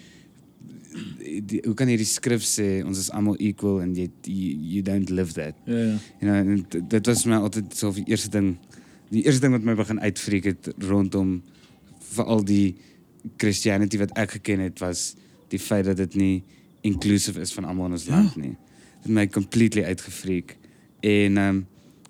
die, 1.49 1.61
hoe 1.65 1.73
kan 1.73 1.89
jy 1.89 1.97
die 1.97 2.05
skrif 2.09 2.43
sê 2.45 2.83
ons 2.85 2.99
is 3.01 3.09
almal 3.11 3.35
equal 3.39 3.81
en 3.81 3.95
jy 3.97 4.09
you, 4.29 4.51
you 4.75 4.81
don't 4.85 5.09
live 5.09 5.33
that 5.33 5.55
ja 5.65 5.77
ja 5.77 5.97
you 6.21 6.29
know 6.29 6.81
dit 6.89 7.07
was 7.09 7.25
my 7.25 7.39
altyd 7.41 7.73
so 7.75 7.91
die 7.95 8.05
eerste 8.07 8.29
ding 8.29 8.55
die 9.09 9.23
eerste 9.25 9.41
ding 9.45 9.53
wat 9.55 9.65
my 9.65 9.75
begin 9.77 9.99
uitfreek 10.01 10.45
het 10.51 10.71
rondom 10.89 11.41
veral 12.13 12.43
die 12.45 12.75
Christianity 13.37 13.97
wat 14.01 14.11
ek 14.19 14.37
geken 14.37 14.59
het 14.67 14.79
was 14.83 15.13
die 15.53 15.59
feit 15.61 15.85
dat 15.85 15.97
dit 15.97 16.15
nie 16.19 16.43
inclusive 16.83 17.39
is 17.41 17.53
van 17.53 17.65
almal 17.65 17.85
in 17.91 17.91
ons 17.97 18.05
Ja. 18.05 18.17
land 18.17 18.35
nie. 18.35 18.55
Dit 19.03 19.11
my 19.11 19.27
completely 19.27 19.83
uitgefreek. 19.83 20.57
En 21.01 21.37
ehm 21.37 21.47
um, 21.55 21.65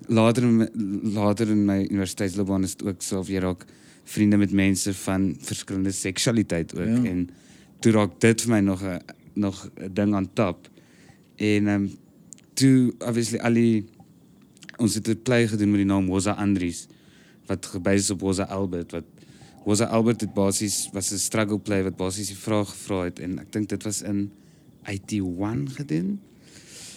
later 0.08 0.44
in 0.44 0.58
my, 0.58 0.68
later 1.14 1.48
in 1.50 1.66
my 1.66 1.84
universiteitsloopbaan 1.90 2.64
is 2.64 2.76
dit 2.76 2.88
ook 2.88 3.02
so 3.02 3.20
of 3.20 3.28
jy 3.30 3.40
raak 3.40 3.66
vriende 4.04 4.38
met 4.38 4.52
mense 4.52 4.94
van 4.94 5.36
verskillende 5.40 5.92
seksualiteit 5.92 6.74
ook 6.76 6.88
Ja. 7.04 7.04
en 7.12 7.30
toe 7.84 7.92
raak 7.92 8.16
dit 8.24 8.46
vir 8.46 8.52
my 8.56 8.62
nog 8.64 8.84
'n 8.84 9.00
nog 9.34 9.58
'n 9.76 9.94
ding 9.94 10.16
aan 10.16 10.30
tap. 10.34 10.70
En 11.36 11.68
ehm 11.68 11.84
um, 11.84 11.92
toe 12.54 12.94
obviously 13.00 13.40
al 13.40 13.54
die 13.54 13.86
ons 14.78 14.96
het 14.96 15.08
'n 15.08 15.22
play 15.24 15.48
gedoen 15.48 15.70
met 15.70 15.80
die 15.84 15.92
naam 15.92 16.08
Woza 16.08 16.32
Andries 16.32 16.88
wat 17.46 17.66
gebase 17.66 18.04
is 18.04 18.10
op 18.10 18.20
Woza 18.20 18.44
Albert 18.44 18.92
wat 18.92 19.04
Woza 19.66 19.86
Albert 19.86 20.22
het 20.22 20.34
basies 20.34 20.90
was 20.94 21.12
'n 21.12 21.18
struggle 21.18 21.60
play 21.60 21.84
wat 21.84 21.96
basies 21.96 22.28
die 22.28 22.38
vraag 22.38 22.70
gevra 22.70 23.04
het 23.04 23.20
en 23.20 23.40
ek 23.40 23.52
dink 23.52 23.70
dit 23.70 23.84
was 23.84 24.02
in 24.02 24.32
81 24.84 25.76
gedoen. 25.76 26.20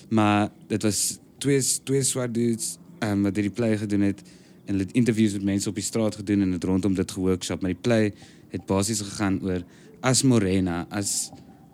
Maar 0.08 0.50
dit 0.66 0.82
was 0.82 1.18
twee 1.38 1.62
twee 1.82 2.02
swart 2.02 2.34
dudes 2.34 2.78
um, 3.00 3.22
wat 3.22 3.34
hierdie 3.34 3.54
play 3.54 3.76
gedoen 3.76 4.00
het 4.00 4.22
en 4.64 4.74
hulle 4.74 4.86
het 4.86 4.92
interviews 4.92 5.32
met 5.32 5.42
mense 5.42 5.68
op 5.68 5.74
die 5.74 5.84
straat 5.84 6.14
gedoen 6.14 6.40
en 6.40 6.52
het 6.52 6.64
rondom 6.64 6.94
dit 6.94 7.10
geworkshop 7.10 7.60
maar 7.60 7.70
die 7.70 7.80
play 7.80 8.12
het 8.48 8.66
basies 8.66 9.00
gegaan 9.00 9.42
oor 9.42 9.62
as 10.06 10.22
Morena 10.22 10.86
as 10.90 11.32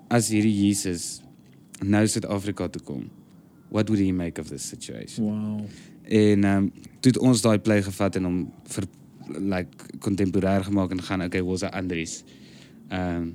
as 0.08 0.30
hierdie 0.32 0.54
Jesus 0.56 1.20
nou 1.84 2.06
Suid-Afrika 2.08 2.68
toe 2.72 2.80
kom. 2.84 3.04
What 3.68 3.88
would 3.88 4.00
he 4.00 4.12
make 4.12 4.40
of 4.40 4.48
this 4.48 4.64
situation? 4.64 5.24
Wow. 5.24 5.66
En 6.08 6.44
ehm 6.44 6.64
um, 6.64 6.72
toe 7.04 7.12
ons 7.20 7.44
daai 7.44 7.58
play 7.58 7.82
gevat 7.84 8.16
en 8.20 8.28
hom 8.28 8.38
vir 8.74 8.88
like 9.52 9.98
kontemporêr 10.04 10.64
gemaak 10.68 10.92
en 10.92 11.02
gaan 11.02 11.24
okay, 11.26 11.42
was 11.44 11.64
hy 11.66 11.72
Andries. 11.76 12.22
Ehm 12.88 13.28
um, 13.28 13.30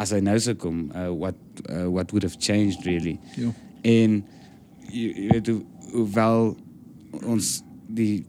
as 0.00 0.14
hy 0.16 0.22
nou 0.24 0.38
sou 0.40 0.54
kom, 0.56 0.86
uh, 0.96 1.10
what 1.12 1.36
uh, 1.68 1.86
what 1.92 2.10
would 2.14 2.24
have 2.24 2.38
changed 2.40 2.86
really? 2.88 3.18
Ja. 3.36 3.52
En 3.84 4.22
jy 4.88 5.10
jy 5.12 5.28
weet 5.34 5.50
hoe, 5.52 5.60
hoewel 5.92 6.54
ons 7.20 7.52
die 7.86 8.24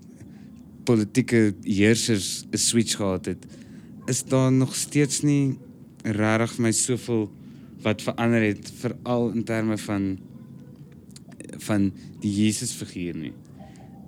politieke 0.85 1.53
heersers 1.63 2.45
'n 2.51 2.57
switch 2.57 2.97
gehad 2.99 3.25
het, 3.31 3.45
is 4.11 4.23
daar 4.23 4.51
nog 4.51 4.75
steeds 4.75 5.21
nie 5.21 5.57
regtig 6.03 6.55
vir 6.57 6.65
my 6.67 6.71
soveel 6.75 7.23
wat 7.83 8.01
verander 8.05 8.43
het 8.45 8.71
veral 8.81 9.31
in 9.35 9.43
terme 9.43 9.77
van 9.77 10.11
van 11.61 11.91
die 12.21 12.31
Jesus 12.31 12.71
figuur 12.77 13.17
nie. 13.17 13.33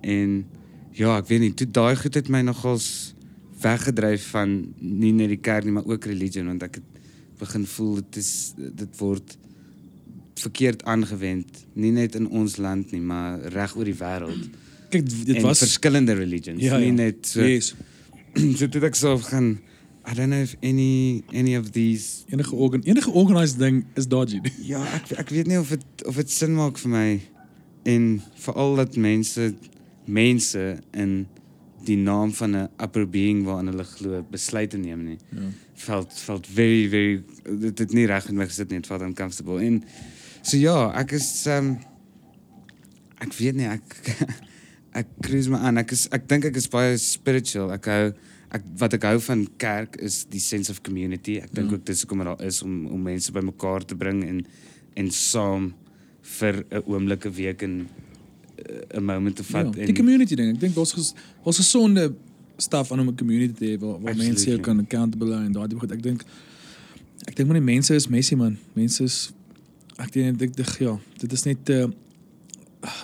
En 0.02 0.44
ja, 0.98 1.18
ek 1.18 1.28
weet 1.30 1.41
nie, 1.44 1.54
toe 1.58 1.68
daai 1.70 1.96
goed 2.00 2.16
het 2.18 2.30
my 2.34 2.41
nogals 2.46 3.14
weggedryf 3.64 4.26
van 4.34 4.56
nie 4.80 5.12
net 5.16 5.32
die 5.34 5.41
kerk 5.41 5.66
nie, 5.68 5.74
maar 5.76 5.88
ook 5.89 6.06
religion 6.10 6.50
want 6.52 6.64
ek 6.66 6.80
het 6.82 7.02
begin 7.39 7.66
voel 7.68 7.96
dit 8.02 8.20
is 8.22 8.32
dit 8.58 9.00
word 9.00 9.38
verkeerd 10.44 10.84
aangewend, 10.89 11.64
nie 11.78 11.91
net 11.94 12.16
in 12.18 12.26
ons 12.28 12.58
land 12.58 12.91
nie, 12.91 13.02
maar 13.02 13.41
reg 13.54 13.76
oor 13.78 13.86
die 13.88 13.98
wêreld. 14.00 14.48
Kyk, 14.94 15.06
dit 15.28 15.36
en 15.38 15.46
was 15.46 15.62
verskillende 15.64 16.16
religions, 16.18 16.62
Ja, 16.62 16.78
nie 16.82 16.89
ja. 16.89 16.98
net 17.06 17.28
so 17.30 17.46
yes. 17.46 17.74
so 18.60 18.68
toe 18.68 18.82
ek 18.89 18.98
so 18.98 19.18
gaan 19.30 19.56
I 20.06 20.14
don't 20.14 20.30
know 20.30 20.41
if 20.41 20.56
any 20.62 21.24
any 21.32 21.56
of 21.56 21.72
these 21.72 22.26
enige 22.28 22.51
organ 22.51 22.82
enige 22.84 23.12
organized 23.12 23.60
ding 23.60 23.86
is 23.95 24.08
dodgy. 24.08 24.41
Ja, 24.74 24.84
ek 24.97 25.12
ek 25.18 25.30
weet 25.30 25.47
nie 25.47 25.60
of 25.60 25.70
dit 25.72 26.04
of 26.06 26.20
dit 26.20 26.32
sin 26.32 26.56
maak 26.56 26.78
vir 26.82 26.91
my 26.91 27.08
en 27.88 28.10
veral 28.45 28.76
dat 28.76 28.97
mense 28.99 29.54
mense 30.06 30.64
in 30.91 31.24
die 31.88 31.97
naam 31.97 32.34
van 32.34 32.56
'n 32.56 32.70
upper 32.84 33.08
being 33.10 33.43
waaraan 33.47 33.72
hulle 33.72 33.84
glo 33.84 34.26
besluite 34.32 34.78
neem 34.78 35.04
nie. 35.04 35.18
Ja. 35.32 35.47
Felt 35.74 36.14
felt 36.14 36.47
very 36.47 36.88
very 36.89 37.24
dit 37.60 37.80
het 37.80 37.93
nie 37.93 38.06
reg 38.06 38.28
met 38.28 38.36
my 38.36 38.47
gesit 38.47 38.70
nie, 38.70 38.78
het 38.78 38.88
felt 38.88 39.01
uncomfortable. 39.01 39.60
En 39.64 39.84
so 40.41 40.58
ja, 40.58 40.91
ek 40.99 41.12
is 41.12 41.47
um 41.47 41.78
ek 43.20 43.34
weet 43.39 43.56
nie 43.56 43.68
ek 43.68 44.16
ek 44.99 45.08
cruise 45.22 45.49
my 45.49 45.58
aan. 45.58 45.78
Ek 45.78 45.91
is 45.91 46.08
ek 46.12 46.28
dink 46.28 46.45
ek 46.45 46.56
is 46.56 46.68
baie 46.68 46.97
spiritual. 46.97 47.72
Ek 47.72 47.86
hou 47.86 48.14
ek 48.54 48.64
wat 48.78 48.93
ek 48.93 49.04
hou 49.10 49.20
van 49.20 49.47
kerk 49.58 49.95
is 50.01 50.26
die 50.30 50.39
sense 50.41 50.72
of 50.72 50.82
community. 50.86 51.39
Ek 51.41 51.51
dink 51.54 51.70
Ja. 51.72 51.76
ook 51.78 51.86
dis 51.86 52.01
hoekom 52.04 52.18
dit 52.24 52.28
daar 52.28 52.45
is 52.45 52.62
om 52.62 52.86
om 52.88 53.01
mense 53.01 53.32
bymekaar 53.32 53.86
te 53.86 53.95
bring 53.95 54.24
en 54.24 54.45
en 54.95 55.10
saam 55.12 55.74
vir 56.22 56.64
'n 56.72 56.84
oomblik 56.86 57.26
'n 57.26 57.34
week 57.34 57.62
en 57.64 57.88
eh, 58.58 58.97
'n 58.99 59.04
moment 59.06 59.36
te 59.36 59.43
vat 59.43 59.76
ja, 59.76 59.86
die 59.86 59.93
community 59.95 60.36
ding. 60.36 60.54
Ek 60.54 60.60
dink 60.60 60.76
daar's 60.76 60.93
ges, 60.93 61.14
daar's 61.43 61.58
gesonde 61.58 62.14
staf 62.58 62.91
aan 62.91 62.99
om 62.99 63.08
'n 63.10 63.16
community 63.18 63.54
te 63.54 63.66
hê 63.66 63.80
waar, 63.80 63.99
waar 64.01 64.16
mense 64.16 64.45
jou 64.45 64.58
Absolutely. 64.58 64.62
kan 64.62 64.80
accountable 64.80 65.34
en 65.36 65.51
daai 65.51 65.80
goed. 65.80 65.91
Ek 65.91 66.01
dink 66.04 66.24
ek 67.28 67.36
dink 67.36 67.47
maar 67.49 67.60
die 67.60 67.74
mense 67.74 67.93
is 67.95 68.08
messy 68.08 68.36
man. 68.36 68.58
Mense 68.76 69.04
is 69.04 69.32
ek 69.97 70.12
dink 70.12 70.41
ek 70.41 70.56
dink 70.56 70.78
ja, 70.80 70.99
dit 71.18 71.32
is 71.34 71.43
net 71.45 71.70
uh, 71.70 71.88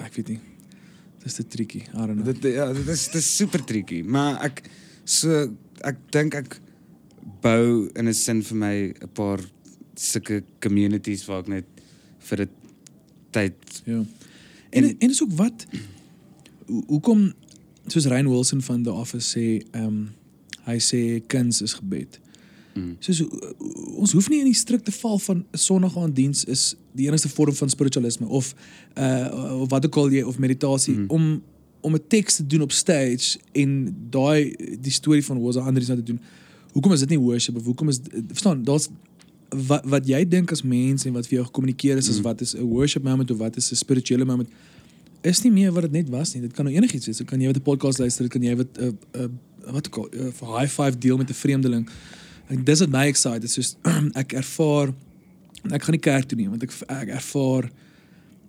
ek 0.03 0.13
weet 0.15 0.27
nie. 0.29 0.39
Dit 1.19 1.25
is 1.27 1.33
te 1.33 1.43
tricky. 1.47 1.79
I 1.93 2.05
don't 2.05 2.15
know. 2.21 2.25
Dit 2.25 2.43
ja, 2.53 2.71
dit 2.73 2.87
is 2.87 3.05
dit 3.07 3.15
is 3.15 3.35
super 3.35 3.63
tricky, 3.63 4.01
maar 4.03 4.41
ek 4.43 4.63
so 5.09 5.47
ek 5.87 5.97
dink 6.13 6.35
ek 6.37 6.59
bou 7.41 7.87
in 7.95 8.07
'n 8.07 8.13
sin 8.13 8.41
vir 8.43 8.57
my 8.57 8.75
'n 9.01 9.09
paar 9.13 9.39
sulke 9.95 10.43
communities 10.61 11.25
waar 11.27 11.39
ek 11.41 11.47
net 11.47 11.65
vir 12.19 12.41
'n 12.45 12.49
tyd 13.31 13.81
Ja. 13.85 14.03
En 14.71 14.83
en, 14.83 14.95
en 14.99 15.09
is 15.09 15.21
ook 15.23 15.31
wat 15.33 15.65
hoe- 16.67 16.83
hoekom 16.87 17.33
soos 17.87 18.05
Ryan 18.05 18.27
Wilson 18.29 18.61
van 18.61 18.83
The 18.83 18.91
Office 18.91 19.27
sê, 19.39 19.65
ehm 19.71 19.85
um, 19.85 20.09
hy 20.65 20.77
sê 20.79 21.21
kuns 21.27 21.61
is 21.61 21.73
gebed. 21.73 22.19
mm, 22.75 22.95
Soos 22.99 23.21
o- 23.21 23.55
ons 23.97 24.11
hoef 24.11 24.29
nie 24.29 24.39
in 24.39 24.45
die 24.45 24.53
strikte 24.53 24.91
val 24.91 25.17
van 25.19 25.37
'n 25.53 25.57
sonnaand 25.57 26.15
diens 26.15 26.43
is 26.45 26.75
die 26.93 27.07
enigste 27.07 27.29
vorm 27.29 27.53
van 27.55 27.69
spiritualisme 27.69 28.27
of 28.27 28.53
uh 28.97 29.57
of 29.61 29.69
wat 29.69 29.85
ook 29.85 29.95
al 29.97 30.09
jy 30.11 30.21
of 30.21 30.37
meditasie 30.37 30.93
mm. 30.97 31.05
om 31.09 31.41
om 31.81 31.93
'n 31.95 32.03
teks 32.07 32.35
te 32.35 32.47
doen 32.47 32.61
op 32.61 32.71
stage 32.71 33.37
en 33.51 33.95
daai 34.09 34.55
die 34.81 34.91
storie 34.91 35.25
van 35.25 35.37
Woza 35.37 35.59
Andries 35.59 35.87
nou 35.87 35.99
te 35.99 36.05
doen. 36.05 36.19
Hoekom 36.71 36.91
is 36.91 36.99
dit 36.99 37.09
nie 37.09 37.19
worship 37.19 37.55
of 37.55 37.63
hoekom 37.63 37.89
is 37.89 37.99
verstaan 38.27 38.63
daar's 38.63 38.87
wat 39.67 39.85
wat 39.85 40.07
jy 40.07 40.27
dink 40.27 40.51
as 40.51 40.61
mens 40.61 41.05
en 41.05 41.13
wat 41.13 41.27
vir 41.27 41.35
jou 41.37 41.45
gekommunikeer 41.45 41.97
is 41.97 42.09
as 42.09 42.15
Mhm. 42.15 42.23
wat 42.23 42.41
is 42.41 42.53
'n 42.55 42.61
worship 42.63 43.03
moment 43.03 43.31
of 43.31 43.37
wat 43.37 43.55
is 43.57 43.71
'n 43.71 43.75
spirituele 43.75 44.25
moment 44.25 44.49
is 45.21 45.41
nie 45.43 45.51
meer 45.51 45.71
wat 45.71 45.81
dit 45.81 45.91
net 45.91 46.09
was 46.09 46.33
nie. 46.33 46.41
Dit 46.41 46.53
kan 46.53 46.65
nou 46.65 46.75
enigiets 46.75 47.05
wees. 47.05 47.17
Dit 47.17 47.27
kan 47.27 47.39
jy 47.39 47.47
wat 47.47 47.55
'n 47.57 47.61
podcast 47.61 47.97
luister, 47.99 48.23
dit 48.23 48.31
kan 48.31 48.41
jy 48.43 48.55
wat 48.55 48.67
'n 48.77 48.97
uh, 49.15 49.21
uh, 49.21 49.27
wat 49.73 49.87
ook 49.87 49.97
al 49.97 50.19
uh, 50.19 50.31
vir 50.31 50.59
high 50.59 50.71
five 50.71 50.97
deel 50.97 51.17
met 51.17 51.29
'n 51.29 51.33
vreemdeling. 51.33 51.89
En 52.47 52.63
dis 52.63 52.79
wat 52.79 52.89
my 52.89 53.05
excite. 53.07 53.39
Dit 53.39 53.43
is 53.43 53.53
soos 53.53 53.75
ek 54.13 54.33
ervaar 54.33 54.93
ek 55.71 55.83
gaan 55.83 55.91
nie 55.91 55.99
kerk 55.99 56.25
toe 56.25 56.37
nie 56.37 56.49
want 56.49 56.63
ek 56.63 56.71
ek 56.87 57.07
ervaar 57.09 57.71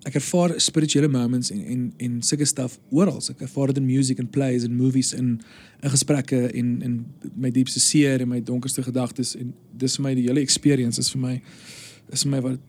ek 0.09 0.17
ervaar 0.17 0.55
spirituele 0.61 1.09
moments 1.09 1.51
en 1.51 1.61
en 1.61 1.93
en 1.97 2.23
sulke 2.25 2.47
stuff 2.49 2.79
oral. 2.91 3.21
Ek 3.31 3.43
ervaar 3.45 3.73
dit 3.73 3.83
in 3.83 3.87
music 3.87 4.19
en 4.19 4.31
plays 4.33 4.65
en 4.65 4.77
movies 4.77 5.13
en 5.17 5.35
in 5.83 5.93
gesprekke 5.93 6.47
en 6.57 6.83
en 6.83 6.97
my 7.37 7.51
diepste 7.53 7.81
seer 7.81 8.21
en 8.25 8.29
my 8.29 8.41
donkerste 8.41 8.83
gedagtes 8.83 9.35
en 9.37 9.53
dis 9.77 9.97
vir 9.97 10.07
my 10.09 10.15
die 10.17 10.27
hele 10.29 10.41
experience 10.41 11.01
is 11.01 11.13
vir 11.13 11.21
my 11.21 11.35
is 12.13 12.25
vir 12.25 12.33
my 12.33 12.41
wat 12.49 12.61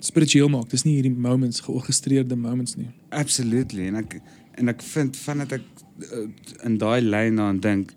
spiritueel 0.00 0.48
maak. 0.48 0.70
Dis 0.72 0.86
nie 0.88 0.96
hierdie 0.96 1.12
moments 1.12 1.60
georgestreerde 1.60 2.36
moments 2.36 2.76
nie. 2.76 2.88
absolutely 3.10 3.86
en 3.90 4.00
ek 4.00 4.20
en 4.60 4.68
ek 4.72 4.82
vind 4.82 5.16
vandat 5.16 5.52
ek 5.58 5.66
uh, 6.12 6.28
in 6.64 6.78
daai 6.78 7.00
lyn 7.00 7.40
aan 7.40 7.60
dink 7.60 7.92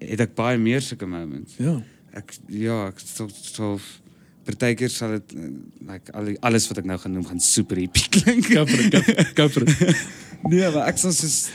het 0.00 0.20
ek 0.20 0.34
baie 0.38 0.58
meer 0.58 0.82
sulke 0.82 1.06
moments. 1.06 1.58
Ja. 1.60 1.76
Ek 2.14 2.32
ja, 2.48 2.86
ek 2.88 3.00
so 3.02 3.28
so 3.28 3.76
partykeer 4.44 4.90
sal 4.92 5.10
dit 5.18 5.32
uh, 5.36 5.48
like 5.90 6.12
al 6.12 6.30
alles 6.40 6.68
wat 6.68 6.78
ek 6.78 6.84
nou 6.90 6.98
gaan 6.98 7.12
noem 7.16 7.24
gaan 7.26 7.40
super 7.40 7.76
hippie 7.80 8.08
klink. 8.16 8.46
For 8.54 9.62
it. 9.62 9.96
Nee, 10.50 10.68
maar 10.70 10.88
ek 10.90 10.98
sal 11.00 11.12
soos 11.16 11.48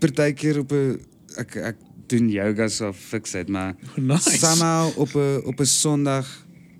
partykeer 0.00 0.58
op 0.60 0.72
'n 0.72 0.98
ek 1.40 1.56
ek 1.56 1.76
doen 2.08 2.28
yoga 2.32 2.68
so 2.68 2.92
fiks 2.92 3.34
uit, 3.34 3.48
maar 3.48 3.74
Nice. 3.96 4.38
somehow 4.38 4.92
op 4.96 5.14
'n 5.16 5.42
op 5.48 5.60
'n 5.60 5.64
Sondag 5.66 6.26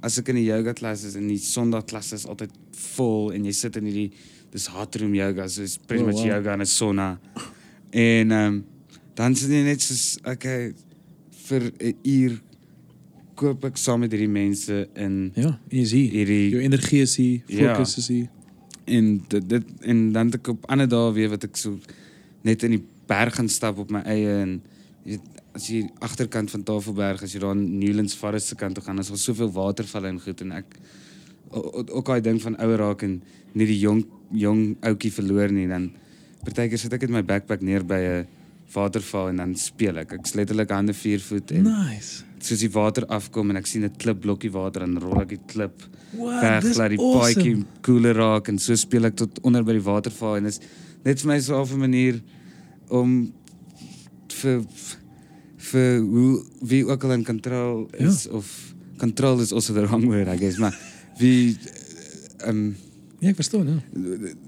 as 0.02 0.18
ek 0.18 0.28
in 0.28 0.36
die 0.36 0.44
yoga 0.44 0.72
klas 0.72 1.04
is 1.04 1.14
en 1.16 1.28
die 1.28 1.38
Sondag 1.38 1.84
klas 1.86 2.12
is 2.12 2.26
altyd 2.26 2.50
vol 2.96 3.32
en 3.32 3.44
jy 3.44 3.52
sit 3.52 3.76
in 3.76 3.84
hierdie 3.84 4.12
dis 4.52 4.66
hot 4.66 4.96
room 4.96 5.14
yoga, 5.14 5.48
so 5.48 5.62
is 5.62 5.76
pretty 5.78 6.02
Oh, 6.04 6.06
much 6.06 6.20
wow. 6.22 6.26
yoga 6.36 6.52
in 6.54 6.60
'n 6.60 6.66
sauna. 6.66 7.18
En 7.90 8.30
ehm 8.32 8.46
um, 8.46 8.64
dan 9.14 9.34
sit 9.34 9.50
jy 9.50 9.62
net 9.64 9.80
soos 9.82 10.18
okay 10.24 10.72
vir 11.48 11.72
'n 11.80 11.94
uur 12.04 12.40
koop 13.38 13.64
ek 13.68 13.76
saam 13.78 14.00
met 14.02 14.12
hierdie 14.14 14.28
mense 14.32 14.80
in 14.98 15.16
Ja, 15.38 15.52
en 15.70 15.78
jy 15.78 15.84
sien 15.86 16.10
hierdie 16.14 16.50
jou 16.52 16.60
energie 16.64 17.02
is 17.06 17.16
hier, 17.20 17.40
Ja. 17.48 17.74
fokus 17.74 17.96
is 18.02 18.08
hier. 18.08 18.28
en 18.88 19.18
dit, 19.28 19.48
dit 19.48 19.64
en 19.84 20.12
dan 20.12 20.26
het 20.32 20.34
ek 20.40 20.48
op 20.54 20.66
ander 20.72 20.88
dae 20.88 21.12
weer 21.14 21.28
wat 21.34 21.44
ek 21.44 21.56
so 21.56 21.78
net 22.44 22.62
in 22.64 22.70
die 22.78 22.82
berg 23.08 23.34
gaan 23.36 23.48
stap 23.48 23.78
op 23.78 23.90
my 23.90 24.00
eie 24.08 24.30
en 24.42 24.60
jy 25.04 25.12
weet, 25.16 25.20
as 25.54 25.66
jy 25.68 25.82
agterkant 26.04 26.50
van 26.50 26.62
Tafelberg 26.64 27.22
as 27.22 27.32
jy 27.34 27.40
daar 27.40 27.56
in 27.56 27.78
Newlands 27.78 28.14
Forest 28.14 28.46
se 28.52 28.54
kant 28.56 28.74
toe 28.78 28.84
gaan 28.84 28.98
is 29.02 29.08
daar 29.08 29.18
soveel 29.18 29.50
watervalle 29.52 30.08
en 30.08 30.20
goed 30.20 30.40
en 30.40 30.52
ek 30.52 30.76
o- 31.50 31.60
o- 31.80 31.84
ook 31.98 32.06
daai 32.06 32.20
ding 32.20 32.40
van 32.42 32.56
ouer 32.60 32.78
raak 32.78 33.02
en 33.02 33.20
nie 33.54 33.66
die 33.66 33.78
jong 33.80 34.04
jong 34.32 34.76
ouetjie 34.84 35.12
verloor 35.12 35.50
nie 35.52 35.66
dan 35.68 35.90
partykeer 36.44 36.78
sit 36.78 36.92
ek 36.92 37.00
met 37.08 37.10
my 37.10 37.22
backpack 37.22 37.62
neer 37.62 37.82
by 37.84 38.00
'n 38.00 38.26
waterval 38.74 39.28
en 39.28 39.36
dan 39.36 39.54
speel 39.56 39.96
ek. 39.98 40.12
Ek's 40.12 40.34
letterlik 40.34 40.70
hande 40.70 40.92
vier 40.94 41.20
voet 41.20 41.50
en 41.56 41.62
Nice. 41.62 42.22
soos 42.38 42.60
die 42.60 42.70
water 42.70 43.06
afkom 43.06 43.50
en 43.50 43.56
ek 43.56 43.66
sien 43.66 43.84
'n 43.84 43.96
klip 43.98 44.20
blokkie 44.20 44.50
water 44.52 44.82
en 44.82 44.98
rol 45.00 45.20
ek 45.22 45.28
die 45.28 45.40
klip 45.46 45.82
Wow, 46.12 46.40
weg 46.40 46.62
dis 46.62 46.76
laat 46.76 46.90
die 46.90 46.98
awesome. 46.98 47.34
paadjie 47.34 47.64
koeler 47.82 48.14
raak 48.16 48.48
en 48.48 48.58
so 48.58 48.74
speel 48.76 49.04
ek 49.04 49.16
tot 49.16 49.38
onder 49.42 49.62
by 49.64 49.72
die 49.72 49.82
waterval 49.82 50.36
en 50.36 50.46
is 50.46 50.60
net 51.04 51.20
vir 51.20 51.28
my 51.28 51.40
so 51.40 51.60
'n 51.62 51.78
manier 51.78 52.20
om 52.90 53.32
vir 54.28 54.64
vir 55.56 56.00
hoe 56.00 56.44
wie 56.62 56.84
ook 56.86 57.04
al 57.04 57.12
in 57.12 57.24
kontrol 57.24 57.88
is 57.98 58.24
ja. 58.24 58.30
of 58.36 58.74
control 58.98 59.40
is 59.40 59.52
also 59.52 59.74
the 59.74 59.86
wrong 59.86 60.06
word 60.06 60.28
I 60.28 60.36
guess 60.38 60.58
maar 60.58 60.74
wie 61.18 61.56
um 62.46 62.76
Ja, 63.20 63.30
ek 63.30 63.34
verstaan, 63.34 63.66
ja. 63.66 63.78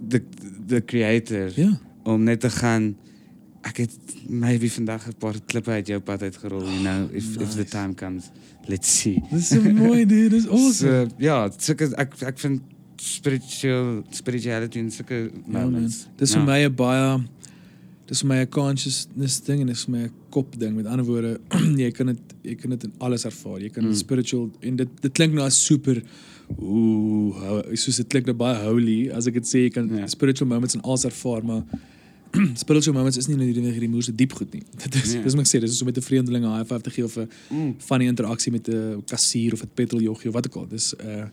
the 0.09 0.23
the 0.69 0.81
creator 0.85 1.51
Ja. 1.57 1.81
om 2.05 2.23
net 2.23 2.41
te 2.41 2.51
gaan 2.51 2.97
ek 3.63 3.77
het 3.77 3.93
maybe 4.29 4.71
vandag 4.71 5.07
'n 5.09 5.15
paar 5.19 5.37
klippe 5.47 5.71
uit 5.71 5.87
jou 5.87 6.01
pad 6.01 6.23
uitgerol 6.23 6.63
you 6.65 6.81
know 6.81 7.09
if 7.13 7.37
if 7.37 7.51
the 7.53 7.65
Nice. 7.65 7.71
time 7.71 7.95
comes 7.95 8.31
let's 8.69 8.89
see 8.89 9.21
Dis 9.31 9.49
so 9.49 9.61
mooi, 9.61 10.07
dude. 10.07 10.31
Dis 10.31 10.47
awesome. 10.57 11.09
So, 11.11 11.15
ja, 11.19 11.49
sulke 11.59 11.91
ek 11.97 12.15
ek 12.23 12.39
vind 12.39 12.61
spiritual 12.97 14.03
spirituality 14.11 14.79
en 14.79 14.91
sulke 14.91 15.31
Ja, 15.33 15.41
moments. 15.61 16.07
Dis 16.17 16.35
vir 16.35 16.45
my 16.45 16.65
'n 16.69 16.75
baie 16.75 17.25
dis 18.07 18.21
vir 18.23 18.29
my 18.29 18.41
'n 18.43 18.49
consciousness 18.49 19.41
ding 19.41 19.61
en 19.61 19.67
dis 19.67 19.85
vir 19.85 19.93
my 19.97 20.03
'n 20.05 20.11
kop 20.31 20.59
ding. 20.59 20.75
Met 20.77 20.87
ander 20.87 21.05
woorde, 21.07 21.41
jy 21.85 21.91
kan 21.91 22.07
dit 22.07 22.19
jy 22.45 22.55
kan 22.55 22.71
dit 22.71 22.85
in 22.85 22.93
alles 22.99 23.25
ervaar. 23.25 23.61
Jy 23.61 23.71
kan 23.71 23.85
mm. 23.85 23.95
Spiritual 23.95 24.51
en 24.61 24.77
dit 24.77 24.89
dit 25.03 25.13
klink 25.13 25.33
nou 25.35 25.45
as 25.45 25.57
super 25.67 26.03
ooh, 26.59 27.63
soos 27.75 27.97
dit 27.97 28.09
klink 28.09 28.27
nou 28.27 28.35
baie 28.37 28.57
holy 28.65 29.11
as 29.15 29.27
ek 29.31 29.35
dit 29.35 29.47
sê 29.47 29.59
jy 29.67 29.71
kan 29.71 29.89
Ja. 29.89 30.07
spiritual 30.07 30.49
moments 30.49 30.75
in 30.75 30.83
alles 30.83 31.05
ervaar, 31.05 31.43
maar 31.45 31.63
spiritual 32.63 32.95
moments 32.95 33.17
is 33.19 33.27
nie 33.29 33.37
net 33.37 33.47
hierdie 33.51 33.73
hierdie 33.73 33.89
moeë 33.91 34.15
diep 34.15 34.33
goed 34.39 34.53
nie. 34.55 34.63
Dit 34.85 34.95
is 34.95 35.13
Ja. 35.15 35.23
dis 35.23 35.35
wat 35.35 35.41
ek 35.47 35.51
sê, 35.51 35.61
dis 35.61 35.79
so 35.79 35.85
met 35.85 35.97
'n 35.99 36.03
vreemdeling 36.03 36.45
'n 36.45 36.57
high 36.59 36.67
five 36.69 36.83
te 36.83 36.91
gee 36.91 37.05
of 37.05 37.17
'n 37.17 37.29
Mm. 37.51 37.75
funny 37.79 38.07
interaksie 38.07 38.53
met 38.53 38.69
'n 38.69 39.03
kassier 39.07 39.53
of 39.53 39.63
'n 39.63 39.71
petroljoggie 39.75 40.29
of 40.29 40.35
wat 40.35 40.47
ook 40.47 40.57
al. 40.57 40.67
Dis 40.69 40.95
uh 41.01 41.25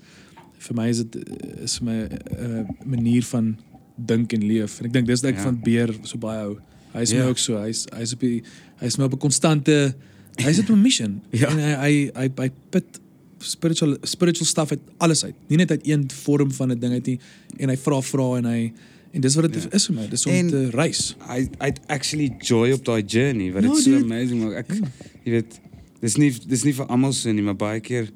vir 0.60 0.76
my 0.76 0.88
is 0.90 0.98
dit 0.98 1.16
uh, 1.16 1.64
is 1.64 1.80
my 1.82 1.94
'n 1.94 2.10
uh, 2.40 2.64
manier 2.86 3.24
van 3.24 3.58
dink 3.96 4.34
en 4.34 4.44
leef. 4.46 4.80
En 4.80 4.86
ek 4.86 4.94
dink 4.94 5.06
dis 5.08 5.22
wat 5.22 5.32
ek 5.32 5.38
Ja. 5.38 5.44
van 5.44 5.60
Beer 5.64 5.94
so 6.04 6.18
baie 6.18 6.40
hou. 6.40 6.58
Hy 6.94 7.02
is 7.02 7.12
Ja. 7.12 7.24
my 7.24 7.30
ook 7.30 7.38
so. 7.38 7.58
Hy's 7.62 7.86
hy's 7.94 8.14
op 8.14 8.20
die 8.20 8.42
hy's 8.80 8.98
my 8.98 9.04
op 9.06 9.14
'n 9.14 9.18
konstante 9.20 9.94
hy's 10.36 10.60
op 10.60 10.70
'n 10.70 10.82
mission. 10.82 11.22
Ja. 11.32 11.50
En 11.50 11.58
hy 11.58 11.76
hy 11.76 12.12
hy, 12.16 12.32
hy 12.42 12.52
put 12.72 13.00
spiritual 13.40 13.98
spiritual 14.04 14.46
stuff 14.48 14.72
uit 14.72 14.80
alles 14.98 15.24
uit. 15.24 15.36
Nie 15.48 15.58
net 15.58 15.70
uit 15.72 15.88
een 15.88 16.10
vorm 16.10 16.52
van 16.52 16.72
'n 16.72 16.80
ding 16.80 16.94
uit 16.94 17.06
nie 17.06 17.20
en 17.60 17.70
hy 17.70 17.78
vra 17.78 18.02
vra 18.02 18.38
en 18.38 18.46
hy 18.46 18.72
en 19.18 19.22
dis 19.26 19.36
wat 19.36 19.52
dit 19.52 19.64
Ja. 19.64 19.70
is 19.78 19.86
vir 19.90 19.96
my. 19.98 20.08
Dis 20.12 20.26
om 20.30 20.32
En- 20.34 20.50
te 20.54 20.70
reis. 20.78 21.16
I 21.30 21.48
I 21.68 21.74
actually 21.88 22.30
joy 22.40 22.72
op 22.78 22.86
daai 22.86 23.04
journey 23.06 23.52
wat 23.52 23.64
Ja, 23.64 23.70
dit 23.74 23.84
so 23.84 23.92
dude. 23.92 24.04
amazing 24.06 24.44
maak. 24.44 24.54
Ek 24.64 24.72
Ja. 24.74 24.88
jy 25.26 25.32
weet 25.32 25.60
dis 26.02 26.16
nie 26.18 26.32
dis 26.48 26.64
nie 26.64 26.74
vir 26.74 26.86
almal 26.88 27.14
so 27.14 27.32
nie, 27.34 27.42
maar 27.44 27.56
baie 27.58 27.80
keer 27.82 28.10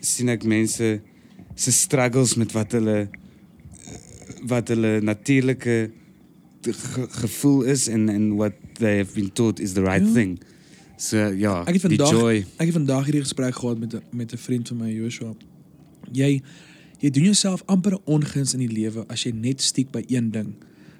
sien 0.00 0.28
ek 0.28 0.44
mense 0.44 1.00
se 1.54 1.70
struggles 1.72 2.34
met 2.40 2.52
wat 2.52 2.72
hulle 2.72 3.08
wat 4.48 4.68
hulle 4.72 5.00
natuurlike 5.04 5.90
ge 6.62 7.06
gevoel 7.10 7.62
is 7.72 7.88
en 7.88 8.08
en 8.08 8.34
what 8.36 8.52
they 8.78 8.96
have 8.98 9.12
been 9.14 9.32
taught 9.32 9.60
is 9.60 9.72
the 9.72 9.82
right 9.82 10.12
thing. 10.14 10.38
So 10.96 11.16
ja, 11.32 11.60
Ek 11.64 11.74
het 11.74 11.88
die 11.88 11.96
vandag- 11.98 12.10
joy. 12.10 12.44
Ek 12.56 12.66
het 12.68 12.72
vandag 12.76 13.04
hierdie 13.04 13.20
gesprek 13.22 13.54
gehad 13.54 13.78
met 13.78 13.94
met 14.12 14.32
'n 14.32 14.36
vriend 14.36 14.68
van 14.68 14.76
my 14.76 14.92
Joshua. 14.92 15.34
Jy 16.12 16.40
jy 17.00 17.10
doen 17.10 17.24
jouself 17.30 17.62
amper 17.66 17.92
'n 17.96 18.02
onguns 18.04 18.52
in 18.54 18.60
die 18.60 18.72
lewe 18.72 19.04
as 19.08 19.22
jy 19.24 19.32
net 19.32 19.60
stiek 19.62 19.90
by 19.90 20.04
een 20.06 20.30
ding. 20.30 20.54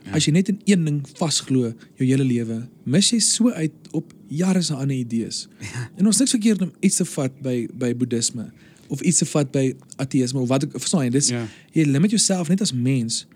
Ja. 0.05 0.13
As 0.17 0.25
jy 0.25 0.33
net 0.33 0.49
in 0.49 0.61
een 0.65 0.85
ding 0.85 1.01
vasglo 1.17 1.73
jou 1.97 2.07
hele 2.09 2.25
lewe, 2.25 2.69
mis 2.85 3.11
jy 3.11 3.19
so 3.21 3.51
uit 3.51 3.73
op 3.93 4.13
jare 4.29 4.63
se 4.63 4.75
ander 4.75 4.97
idees. 4.97 5.49
Ja. 5.61 5.91
En 5.97 6.07
ons 6.07 6.19
niks 6.19 6.31
verkeerd 6.31 6.63
om 6.63 6.73
iets 6.81 6.97
te 6.97 7.05
vat 7.05 7.33
by 7.43 7.69
by 7.75 7.95
boeddhisme 7.97 8.51
of 8.89 9.01
iets 9.01 9.19
te 9.19 9.27
vat 9.27 9.51
by 9.53 9.75
ateïsme 9.97 10.41
of 10.41 10.49
wat 10.49 10.65
ek 10.65 10.71
verstaan 10.73 11.05
jy, 11.05 11.11
dis 11.11 11.29
Ja. 11.29 11.47
jy 11.73 11.85
limit 11.85 12.11
jouself 12.11 12.49
net 12.49 12.61
as 12.61 12.73
mens 12.73 13.27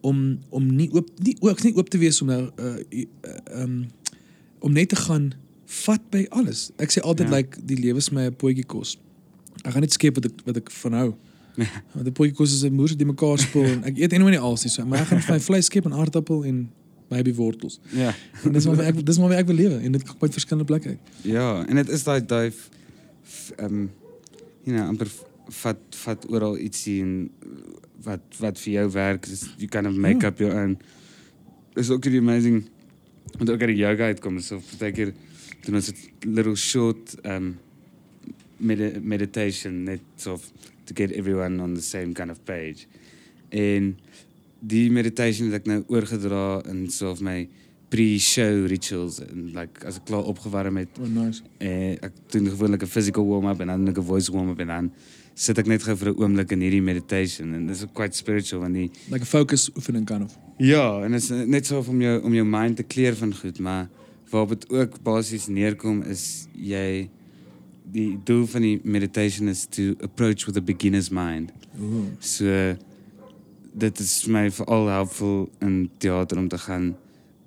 om 0.00 0.38
om 0.50 0.76
nie 0.76 0.90
oop 0.92 1.10
nie 1.22 1.36
ook 1.40 1.62
nie 1.62 1.74
oop 1.76 1.88
te 1.88 1.98
wees 1.98 2.20
om 2.22 2.28
nou 2.28 2.50
uh, 2.58 2.76
uh 2.92 3.62
um 3.62 3.86
om 4.60 4.72
net 4.72 4.88
te 4.88 4.96
gaan 4.96 5.32
vat 5.84 6.00
by 6.10 6.26
alles. 6.30 6.70
Ek 6.78 6.90
sê 6.90 7.00
altyd 7.02 7.28
Ja. 7.28 7.36
like 7.36 7.58
die 7.66 7.76
lewe 7.76 7.98
is 7.98 8.10
my 8.10 8.26
'n 8.26 8.36
potjie 8.36 8.64
kos. 8.66 8.96
Ek 9.64 9.72
gaan 9.72 9.80
net 9.80 9.92
skep 9.92 10.14
wat 10.14 10.24
ek 10.24 10.32
wat 10.44 10.56
ek 10.56 10.70
van 10.70 10.92
hou. 10.92 11.14
Kos 12.34 12.52
is 12.52 12.64
'n 12.64 12.72
moer 12.74 12.96
die 12.96 13.06
mekaar 13.06 13.38
spoel 13.38 13.64
en 13.64 13.84
ek 13.84 13.98
eet 13.98 14.12
anyway 14.12 14.30
nie 14.34 14.40
alles 14.40 14.64
nie 14.64 14.70
so, 14.70 14.84
maar 14.84 15.00
ek 15.00 15.06
gaan 15.12 15.20
vir 15.20 15.34
my 15.34 15.40
vleis 15.40 15.66
skep 15.66 15.84
en 15.86 15.92
aardappel 15.92 16.44
en 16.44 16.70
maybe 17.10 17.34
wortels. 17.34 17.80
Ja. 17.92 18.14
En 18.44 18.52
dis 18.52 18.66
maar 18.66 18.80
ek 18.80 19.06
dis 19.06 19.18
maar 19.18 19.28
wie 19.28 19.38
ek 19.38 19.46
wil 19.46 19.56
lewe 19.56 19.78
en 19.78 19.92
dit 19.92 20.02
kom 20.02 20.16
uit 20.20 20.32
verskillende 20.32 20.66
plekke 20.66 20.88
uit. 20.88 20.98
Ja, 21.22 21.64
en 21.66 21.76
dit 21.76 21.88
is 21.88 22.02
daai 22.04 22.20
daai 22.26 22.52
ehm 23.58 23.88
you 24.64 24.76
know, 24.76 24.86
amper 24.88 25.08
vat 25.48 25.78
vat 26.04 26.26
oral 26.30 26.58
ietsie 26.58 27.02
en 27.02 27.30
wat 28.04 28.20
wat 28.40 28.58
vir 28.58 28.72
jou 28.72 28.90
werk, 28.90 29.26
is 29.26 29.46
you 29.58 29.68
kind 29.68 29.86
of 29.86 29.94
make 29.94 30.20
Ja. 30.22 30.28
up 30.28 30.38
your 30.38 30.54
own. 30.62 30.78
Is 31.76 31.90
ook 31.90 32.02
die 32.02 32.18
amazing 32.20 32.64
want 33.38 33.50
ook 33.50 33.60
uit 33.60 33.68
die 33.74 33.82
yoga 33.82 34.04
uitkom 34.12 34.40
so 34.40 34.60
partykeer 34.70 35.12
doen 35.64 35.74
ons 35.74 35.90
'n 35.90 36.34
little 36.34 36.56
short 36.56 37.16
um 37.24 37.56
med 38.56 39.04
meditation 39.04 39.84
net 39.84 40.00
so 40.16 40.38
to 40.84 40.94
get 40.94 41.10
everyone 41.12 41.60
on 41.62 41.74
the 41.74 41.82
same 41.82 42.12
kind 42.12 42.30
of 42.30 42.38
page. 42.44 42.86
En 43.50 43.96
die 44.60 44.90
meditation 44.90 45.50
het 45.52 45.60
ek 45.62 45.66
nou 45.66 45.82
oorgedra 45.88 46.62
in 46.70 46.90
so 46.90 47.10
of 47.10 47.20
my 47.20 47.48
pre-show 47.88 48.66
rituals 48.66 49.20
en 49.22 49.50
like 49.54 49.84
as 49.86 49.98
ek 50.00 50.06
klaar 50.08 50.24
opgewarm 50.26 50.76
het 50.80 50.88
Oh 50.98 51.06
nice. 51.06 51.42
eh 51.60 51.94
ek 52.02 52.12
doen 52.32 52.48
gewoonlik 52.48 52.82
'n 52.82 52.86
physical 52.90 53.24
warm-up 53.26 53.60
en 53.60 53.66
dan 53.66 53.84
'n 53.88 54.02
voice 54.02 54.32
warm-up 54.32 54.58
en 54.60 54.66
dan 54.66 54.92
sit 55.34 55.58
ek 55.58 55.66
net 55.66 55.82
gou 55.82 55.94
vir 55.96 56.08
'n 56.12 56.18
oomblik 56.22 56.50
in 56.52 56.60
hierdie 56.60 56.82
meditation 56.82 57.54
en 57.54 57.66
dit 57.66 57.76
is 57.76 57.84
quite 57.92 58.16
spiritual 58.16 58.60
want 58.62 58.74
die 58.74 58.90
Like 59.10 59.22
'n 59.22 59.26
focus 59.26 59.70
oefening 59.76 60.06
kan 60.06 60.22
of. 60.22 60.32
ja, 60.58 61.02
en 61.04 61.12
dit 61.12 61.20
is 61.22 61.28
net 61.30 61.66
so 61.66 61.84
om 61.88 62.00
jou 62.00 62.22
om 62.22 62.32
jou 62.34 62.44
mind 62.46 62.76
te 62.76 62.82
clear 62.86 63.14
van 63.14 63.34
goed, 63.34 63.58
maar 63.58 63.88
waarop 64.30 64.48
dit 64.48 64.70
ook 64.70 65.02
basies 65.02 65.46
neerkom 65.46 66.02
is 66.02 66.46
jy 66.54 67.08
die 67.94 68.18
doel 68.26 68.46
van 68.50 68.64
die 68.66 68.80
meditation 68.82 69.48
is 69.48 69.64
to 69.76 69.94
approach 70.02 70.46
with 70.48 70.56
a 70.58 70.62
beginner's 70.62 71.10
mind. 71.14 71.52
Ooh. 71.78 72.10
So 72.18 72.74
dit 73.74 74.00
is 74.02 74.12
vir 74.26 74.32
my 74.34 74.44
veral 74.54 74.88
helpful 74.90 75.48
in 75.62 75.90
teater 76.02 76.38
om 76.38 76.48
te 76.48 76.58
gaan. 76.58 76.94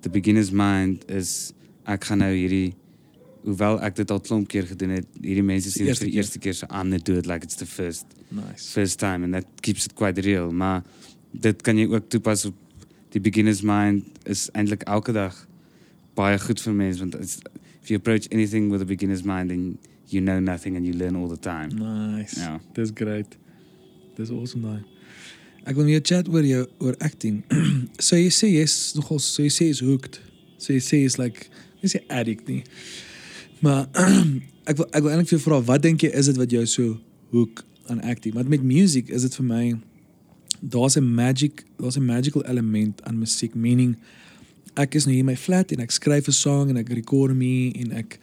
The 0.04 0.10
beginner's 0.12 0.50
mind 0.52 1.04
is 1.10 1.52
ek 1.88 2.08
gaan 2.08 2.22
nou 2.24 2.32
hierdie 2.34 2.74
hoewel 3.44 3.78
ek 3.84 3.96
dit 3.96 4.10
al 4.12 4.20
klomp 4.20 4.48
keer 4.52 4.66
gedoen 4.68 4.96
het, 4.98 5.06
hierdie 5.22 5.44
mense 5.46 5.70
sien 5.72 5.86
vir 5.88 6.00
die 6.02 6.10
keer. 6.10 6.22
eerste 6.22 6.40
keer 6.42 6.56
so 6.58 6.68
aan 6.68 6.90
net 6.92 7.04
do 7.08 7.16
it 7.16 7.28
like 7.28 7.44
it's 7.46 7.56
the 7.60 7.66
first 7.68 8.06
Nice. 8.28 8.66
first 8.74 8.98
time 9.00 9.24
and 9.24 9.32
that 9.32 9.46
keeps 9.64 9.86
it 9.86 9.94
quite 9.96 10.20
real. 10.24 10.50
Maar 10.52 10.82
dit 11.32 11.62
kan 11.62 11.78
jy 11.78 11.86
ook 11.88 12.08
toepas 12.12 12.44
op 12.50 12.56
die 13.14 13.20
beginner's 13.24 13.62
mind 13.64 14.04
is 14.28 14.48
eintlik 14.52 14.84
elke 14.84 15.12
dag 15.16 15.36
baie 16.18 16.36
goed 16.40 16.60
vir 16.60 16.74
mense 16.76 17.00
want 17.00 17.14
it's, 17.14 17.38
if 17.80 17.88
you 17.88 17.96
approach 17.96 18.28
anything 18.32 18.68
with 18.72 18.82
a 18.84 18.88
beginner's 18.88 19.24
mind 19.24 19.48
then 19.48 19.78
you 20.12 20.20
know 20.20 20.40
nothing 20.40 20.76
and 20.76 20.86
you 20.86 20.92
learn 20.92 21.16
all 21.16 21.28
the 21.28 21.40
time. 21.40 21.68
Nice. 21.74 22.40
Ja. 22.40 22.60
Dis 22.72 22.90
great. 22.94 23.36
Dis 24.16 24.30
awesome 24.30 24.62
daai. 24.62 24.82
Ek 25.68 25.76
wil 25.76 25.84
meer 25.84 26.02
chat 26.02 26.28
oor 26.32 26.44
jou 26.46 26.64
oor 26.78 26.94
acting. 27.04 27.42
so 28.06 28.16
jy 28.16 28.30
sê 28.32 28.50
jy's 28.52 28.76
nogal 28.96 29.20
so 29.22 29.44
jy 29.44 29.52
sê 29.52 29.68
is 29.74 29.82
hooked. 29.84 30.20
So 30.58 30.72
jy 30.72 30.82
sê 30.84 31.02
is 31.04 31.18
like 31.20 31.50
jy 31.82 31.92
sê 31.96 32.02
addict 32.08 32.48
nie. 32.48 32.62
Maar 33.64 33.86
ek 34.70 34.80
wil 34.80 34.88
ek 34.92 35.04
wil 35.04 35.12
eintlik 35.12 35.32
vir 35.32 35.38
jou 35.38 35.44
vra 35.48 35.60
wat 35.72 35.84
dink 35.84 36.06
jy 36.06 36.12
is 36.16 36.30
dit 36.30 36.40
wat 36.40 36.54
jou 36.54 36.64
so 36.68 36.96
hook 37.34 37.64
aan 37.92 38.00
acting? 38.04 38.34
Want 38.36 38.48
met 38.52 38.64
music 38.64 39.12
is 39.12 39.28
dit 39.28 39.36
vir 39.40 39.48
my 39.48 39.64
daar's 40.60 40.96
'n 40.96 41.14
magic 41.14 41.64
daar's 41.76 41.96
'n 41.96 42.04
magical 42.04 42.42
element 42.44 43.02
aan 43.02 43.18
musiek 43.18 43.54
meaning 43.54 43.96
ek 44.74 44.94
is 44.94 45.04
nou 45.04 45.12
hier 45.14 45.24
in 45.26 45.30
my 45.30 45.36
flat 45.36 45.72
en 45.72 45.80
ek 45.80 45.90
skryf 45.90 46.28
'n 46.28 46.32
song 46.32 46.70
en 46.70 46.76
ek 46.76 46.88
record 46.88 47.30
hom 47.30 47.42
en 47.42 47.92
ek 47.92 48.18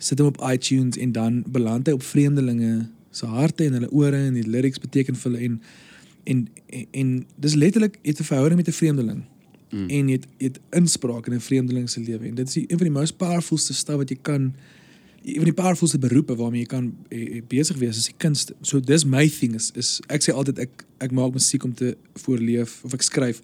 sit 0.00 0.20
hom 0.22 0.32
op 0.32 0.40
iTunes 0.48 0.96
en 0.96 1.12
dan 1.16 1.42
beland 1.46 1.88
hy 1.88 1.96
op 1.96 2.04
vreemdelinge 2.06 2.88
se 3.14 3.28
harte 3.28 3.66
en 3.66 3.76
hulle 3.78 3.90
ore 3.90 4.20
en 4.28 4.38
die 4.38 4.46
lyrics 4.46 4.80
beteken 4.82 5.18
vir 5.18 5.30
hulle 5.30 5.44
en 5.48 5.60
en 6.30 6.40
en, 6.68 6.86
en 7.02 7.12
dis 7.44 7.56
letterlik 7.58 7.98
jy 8.02 8.14
het 8.14 8.20
'n 8.20 8.30
verhouding 8.32 8.60
met 8.60 8.68
'n 8.68 8.80
vreemdeling 8.80 9.22
Mm. 9.70 9.88
en 9.88 10.08
jy 10.08 10.16
het, 10.16 10.26
jy 10.38 10.46
het 10.46 10.60
inspraak 10.74 11.26
in 11.26 11.34
'n 11.34 11.40
vreemdeling 11.40 11.90
se 11.90 12.00
lewe 12.00 12.26
en 12.26 12.34
dit 12.34 12.48
is 12.48 12.54
die, 12.54 12.64
een 12.66 12.78
van 12.78 12.86
die 12.86 12.98
most 12.98 13.16
powerfulste 13.16 13.74
stuff 13.74 13.98
wat 13.98 14.08
jy 14.08 14.18
kan 14.22 14.52
een 15.22 15.34
van 15.34 15.44
die 15.44 15.52
powerfulste 15.52 15.98
beroepe 15.98 16.36
waarmee 16.36 16.60
jy 16.60 16.66
kan 16.66 16.94
eh, 17.08 17.36
eh, 17.36 17.42
besig 17.48 17.76
wees 17.76 17.96
is 17.96 18.04
die 18.04 18.14
kunste. 18.16 18.54
So 18.60 18.80
dis 18.80 19.04
my 19.04 19.28
thing 19.28 19.54
is 19.54 19.70
is 19.74 20.00
ek 20.08 20.24
sê 20.24 20.32
altyd 20.32 20.58
ek 20.58 20.84
ek 20.98 21.10
maak 21.10 21.32
musiek 21.32 21.64
om 21.64 21.74
te 21.74 21.96
voorleef 22.14 22.80
of 22.84 22.94
ek 22.96 23.02
skryf 23.02 23.42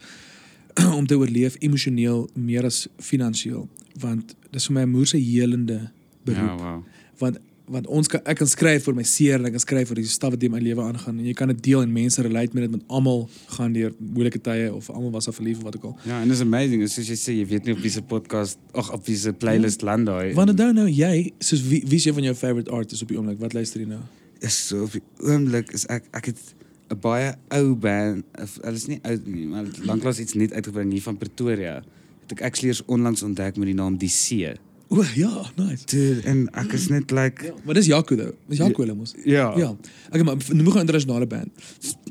om 0.98 1.06
te 1.06 1.18
oorleef 1.18 1.56
emosioneel 1.58 2.30
meer 2.34 2.64
as 2.64 2.86
finansiëel 2.98 3.68
want 4.00 4.34
dis 4.50 4.66
vir 4.66 4.74
my 4.74 4.82
'n 4.82 4.90
moerse 4.90 5.16
helende 5.16 5.90
beroep 6.26 6.58
Ja, 6.58 6.64
wow. 6.64 6.80
want 7.22 7.38
want 7.66 7.86
ons 7.90 8.06
kan 8.06 8.20
ek 8.30 8.38
kan 8.38 8.46
skryf 8.46 8.84
oor 8.86 8.94
my 8.94 9.02
seer 9.02 9.40
en 9.40 9.48
ek 9.48 9.56
kan 9.56 9.62
skryf 9.64 9.90
oor 9.90 9.98
die 9.98 10.06
staf 10.06 10.30
wat 10.36 10.44
in 10.46 10.52
my 10.54 10.60
lewe 10.62 10.84
aangaan 10.84 11.16
en 11.18 11.24
jy 11.26 11.32
kan 11.34 11.50
dit 11.50 11.62
deel 11.64 11.80
en 11.82 11.90
mense 11.92 12.22
relate 12.22 12.54
met 12.54 12.66
dit 12.66 12.76
met 12.76 12.84
almal 12.98 13.24
gaan 13.56 13.72
deur 13.74 13.90
moeilike 13.98 14.38
tye 14.38 14.68
of 14.70 14.86
almal 14.94 15.10
was 15.16 15.26
verlief 15.34 15.58
of 15.58 15.66
wat 15.66 15.78
ook 15.80 15.88
al. 15.90 15.96
Ja, 16.06 16.20
en 16.22 16.30
is 16.30 16.40
amazing, 16.44 16.84
is 16.86 16.94
soos 16.94 17.10
jy 17.10 17.16
sê, 17.18 17.34
jy 17.40 17.46
weet 17.50 17.66
nie 17.66 17.74
op 17.74 17.82
wiese 17.82 18.02
podcast, 18.02 18.60
ag 18.72 18.92
op 18.94 19.02
wiese 19.10 19.32
playlist 19.32 19.82
land 19.82 20.06
daai. 20.06 20.30
Want 20.38 20.54
dan 20.56 20.78
nou 20.78 20.86
jy, 20.86 21.32
soos 21.42 21.64
wie 21.66 21.82
wie 21.88 21.98
is 21.98 22.06
een 22.06 22.14
van 22.20 22.28
jou 22.30 22.34
favorite 22.38 22.70
artists 22.70 23.02
op 23.02 23.10
die 23.10 23.18
oomblik? 23.18 23.42
Wat 23.42 23.58
luister 23.58 23.82
jy 23.82 23.88
nou? 23.96 24.04
is 24.44 24.56
so 24.68 24.84
op 24.84 24.92
die 24.92 25.02
oomblik 25.24 25.72
is 25.74 25.86
ek 25.90 26.04
ek 26.14 26.30
het 26.30 26.40
'n 26.92 27.00
baie 27.02 27.34
ou 27.50 27.74
band, 27.74 28.24
hulle 28.62 28.76
is 28.76 28.86
nie 28.86 29.00
oud 29.02 29.26
nie, 29.26 29.46
maar 29.46 29.66
lanklaas 29.82 30.20
iets 30.22 30.34
net 30.34 30.52
uitgebring 30.52 30.92
hier 30.92 31.02
van 31.02 31.16
Pretoria. 31.18 31.82
Het 32.22 32.32
ek 32.38 32.42
actually 32.42 32.68
eers 32.70 32.84
onlangs 32.86 33.22
ontdek 33.22 33.56
met 33.56 33.66
die 33.66 33.74
naam 33.74 33.96
Die 33.98 34.08
See. 34.88 34.96
O 34.98 35.02
ja, 35.14 35.42
nice. 35.56 35.84
Dude, 35.84 36.20
en 36.30 36.48
ek 36.54 36.72
is 36.72 36.88
net 36.88 37.10
like 37.10 37.44
Ja, 37.44 37.52
maar 37.64 37.74
dis 37.74 37.86
Jaco 37.86 38.16
though. 38.16 38.32
Dis 38.48 38.58
Jaco 38.58 38.82
hulle 38.82 38.94
mos. 38.94 39.14
ja, 39.24 39.48
Ja. 39.58 39.76
Okay, 40.10 40.22
maar 40.22 40.36
noem 40.52 40.66
gou 40.66 40.76
'n 40.76 40.80
internasionale 40.86 41.26
band. 41.26 41.48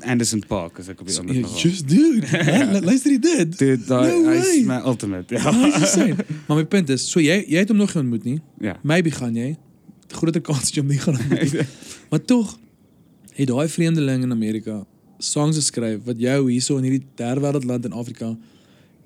Anderson 0.04 0.42
Park 0.46 0.78
as 0.78 0.88
ek 0.88 1.00
op 1.00 1.06
die 1.06 1.16
oomblik 1.18 1.36
Ja, 1.36 1.40
nog. 1.42 1.62
just 1.62 1.88
dude. 1.88 2.26
Man, 2.72 2.84
luister 2.84 3.10
jy 3.12 3.18
dit? 3.18 3.58
Dude, 3.58 3.84
daai 3.84 4.10
No 4.12 4.28
hy 4.28 4.38
way. 4.38 4.58
is 4.58 4.64
my 4.66 4.80
ultimate. 4.84 5.34
Ja. 5.34 5.40
Ah, 5.44 5.62
dis 5.64 5.74
insane. 5.80 6.16
Maar 6.46 6.56
my 6.56 6.64
punt 6.64 6.88
is, 6.90 7.10
so 7.10 7.20
jy 7.20 7.44
jy 7.48 7.58
het 7.58 7.68
hom 7.68 7.76
nog 7.78 7.94
nie 7.94 8.02
ontmoet 8.02 8.24
nie. 8.24 8.40
ja. 8.60 8.76
Maybe 8.82 9.10
gaan 9.10 9.34
jy. 9.34 9.56
Groter 10.08 10.40
kans 10.40 10.60
dat 10.68 10.74
jy 10.74 10.80
hom 10.80 10.90
nie 10.90 10.98
gaan 10.98 11.16
ontmoet 11.18 11.52
nie. 11.52 11.62
maar 12.10 12.24
tog 12.24 12.58
het 13.34 13.48
daai 13.48 13.68
vreemdeling 13.68 14.22
in 14.22 14.32
Amerika 14.32 14.84
songs 15.18 15.56
geskryf 15.56 16.04
wat 16.04 16.18
jou 16.20 16.50
hierso 16.50 16.76
in 16.76 16.84
hierdie 16.84 17.06
derde 17.16 17.40
wêreldland 17.40 17.84
in 17.84 17.92
Afrika 17.92 18.36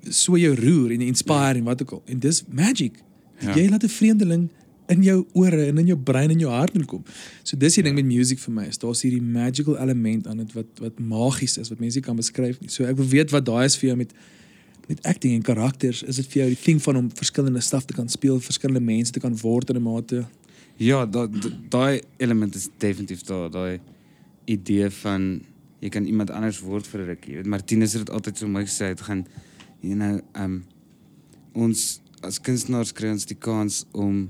so 0.09 0.35
jou 0.37 0.55
roer 0.55 0.91
en 0.91 1.01
inspire 1.01 1.55
en 1.57 1.63
wat 1.63 1.81
ook 1.81 1.91
al. 1.91 2.01
En 2.05 2.19
dis 2.19 2.43
magic. 2.51 2.99
Ja. 3.41 3.55
Jy 3.55 3.69
laat 3.69 3.83
'n 3.83 3.87
vreemdeling 3.89 4.49
in 4.87 5.03
jou 5.03 5.25
ore 5.33 5.65
en 5.67 5.77
in 5.77 5.85
jou 5.87 5.97
brein 5.97 6.29
en 6.29 6.39
jou 6.39 6.51
hart 6.51 6.73
inkom. 6.75 7.03
So 7.43 7.57
dis 7.57 7.75
die 7.75 7.83
ding 7.83 7.95
met 7.95 8.05
music 8.05 8.39
vir 8.39 8.53
my. 8.53 8.65
is 8.67 8.77
Daar's 8.77 9.01
hierdie 9.01 9.21
magical 9.21 9.77
element 9.77 10.27
aan 10.27 10.37
dit 10.37 10.53
wat 10.53 10.65
wat 10.79 10.99
magies 10.99 11.57
is 11.57 11.69
wat 11.69 11.79
mense 11.79 11.95
nie 11.97 12.03
kan 12.05 12.15
beskryf 12.15 12.59
nie. 12.61 12.69
So 12.69 12.83
ek 12.83 12.95
wil 12.97 13.07
weet 13.07 13.31
wat 13.31 13.45
daai 13.45 13.65
is 13.65 13.77
vir 13.77 13.87
jou 13.89 13.97
met 13.97 14.13
met 14.89 15.05
acting 15.05 15.33
en 15.33 15.41
karakters. 15.41 16.03
Is 16.03 16.15
dit 16.15 16.25
vir 16.27 16.41
jou 16.43 16.49
die 16.55 16.57
ding 16.65 16.81
van 16.81 16.95
om 16.97 17.09
verskillende 17.13 17.61
stuff 17.61 17.85
te 17.85 17.93
kan 17.93 18.09
speel, 18.09 18.39
verskillende 18.39 18.81
mense 18.81 19.11
te 19.11 19.19
kan 19.19 19.37
word 19.37 19.69
in 19.69 19.75
'n 19.77 19.81
mate? 19.83 20.25
Ja, 20.77 21.05
da- 21.05 21.27
da- 21.27 21.57
daai 21.69 22.01
element 22.17 22.55
is 22.55 22.67
definitief 22.77 23.21
daar, 23.23 23.49
daai 23.51 23.79
idee 24.45 24.89
van 24.89 25.41
jy 25.79 25.89
kan 25.89 26.05
iemand 26.05 26.29
anders 26.31 26.59
word 26.59 26.87
vir 26.87 27.01
'n 27.01 27.05
rukkie. 27.05 27.29
Jy 27.31 27.35
weet 27.37 27.45
Martinus 27.45 27.93
het 27.93 28.05
dit 28.05 28.09
altyd 28.15 28.37
so 28.37 28.47
mooi 28.47 28.65
gesê, 28.65 28.87
dit 28.87 29.01
gaan 29.01 29.25
you 29.81 29.95
know, 29.95 30.19
um 30.35 30.63
ons 31.53 32.01
as 32.21 32.39
kunstenaars 32.39 32.93
kry 32.93 33.11
ons 33.11 33.25
die 33.29 33.37
kans 33.37 33.85
om 33.91 34.29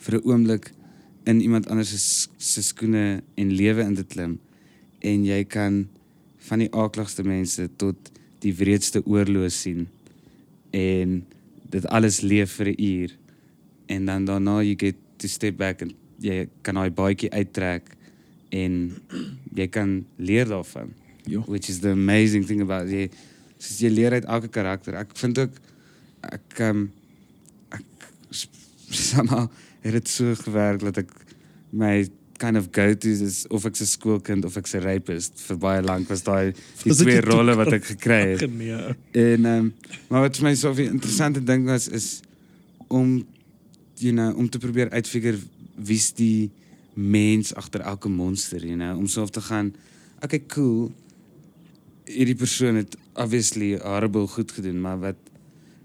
vir 0.00 0.16
'n 0.16 0.24
oomblik 0.24 0.72
in 1.26 1.40
iemand 1.40 1.68
anders 1.68 1.90
se 1.90 2.28
se 2.38 2.62
skoene 2.62 3.22
en 3.36 3.52
lewe 3.52 3.82
in 3.82 3.94
te 3.94 4.04
klim 4.04 4.38
en 5.00 5.24
jy 5.24 5.44
kan 5.44 5.88
van 6.48 6.58
die 6.58 6.72
aakligste 6.72 7.22
mense 7.22 7.68
tot 7.76 7.96
die 8.40 8.54
wreedste 8.56 9.02
oorloos 9.06 9.60
sien 9.60 9.88
en 10.72 11.20
dit 11.70 11.86
alles 11.86 12.20
leef 12.20 12.56
vir 12.58 12.68
'n 12.72 12.82
uur 12.82 13.10
en 13.86 14.06
dan 14.06 14.24
daarna 14.24 14.62
you 14.62 14.74
get 14.76 14.96
to 15.16 15.28
step 15.28 15.56
back 15.56 15.82
en 15.82 15.92
jy 16.18 16.48
kan 16.62 16.74
daai 16.74 16.90
baadjie 16.90 17.30
uittrek 17.30 17.96
en 18.50 18.96
jy 19.54 19.68
kan 19.68 20.04
leer 20.16 20.46
daarvan 20.46 20.92
Jo. 21.26 21.42
which 21.46 21.68
is 21.68 21.80
the 21.80 21.90
amazing 21.90 22.46
thing 22.46 22.62
about 22.62 22.88
jy 22.88 23.10
soos 23.58 23.80
jy 23.80 23.90
leer 23.90 24.12
uit 24.12 24.24
elke 24.24 24.48
karakter 24.48 24.94
ek 24.94 25.12
vind 25.14 25.38
ook 25.38 25.60
ek 26.20 26.62
um, 26.68 26.86
ek 27.72 28.08
somehow 29.10 29.46
het 29.80 29.92
dit 29.92 30.08
so 30.08 30.34
gewerk 30.34 30.84
dat 30.84 31.04
ek 31.04 31.12
my 31.70 32.08
kind 32.40 32.56
of 32.56 32.70
go-to's 32.72 33.20
is 33.20 33.44
of 33.48 33.64
ek's 33.68 33.82
'n 33.84 33.90
skoolkind 33.90 34.44
of 34.44 34.56
ek's 34.56 34.74
'n 34.74 34.84
rapist 34.84 35.40
vir 35.46 35.56
baie 35.56 35.82
lank 35.82 36.08
was 36.08 36.22
daai 36.22 36.52
die 36.84 36.94
twee 36.94 37.20
rolle 37.20 37.54
wat 37.56 37.72
ek 37.72 37.84
gekry 37.84 38.36
het 38.36 38.48
Nee. 38.62 38.96
En 39.12 39.44
ehm 39.44 39.46
um, 39.46 39.74
maar 40.08 40.28
wat 40.28 40.36
vir 40.36 40.48
my 40.48 40.54
so 40.54 40.72
'n 40.72 40.96
interessante 40.96 41.44
ding 41.44 41.66
was 41.66 41.88
is 41.88 42.20
om 42.88 43.24
you 43.96 44.12
know 44.12 44.36
om 44.36 44.48
te 44.48 44.58
probeer 44.58 44.90
uitfigure 44.90 45.38
wie's 45.76 46.12
die 46.12 46.50
mens 46.94 47.54
agter 47.54 47.80
elke 47.80 48.08
monster, 48.08 48.60
you 48.66 48.76
know, 48.76 48.98
om 48.98 49.06
so 49.06 49.26
te 49.26 49.40
gaan 49.40 49.74
okay 50.22 50.42
cool. 50.46 50.90
Hierdie 52.04 52.36
persoon 52.36 52.74
het 52.80 52.96
obviously 53.14 53.78
horrible 53.78 54.26
goed 54.26 54.52
gedoen, 54.52 54.80
maar 54.80 54.98
wat 55.00 55.29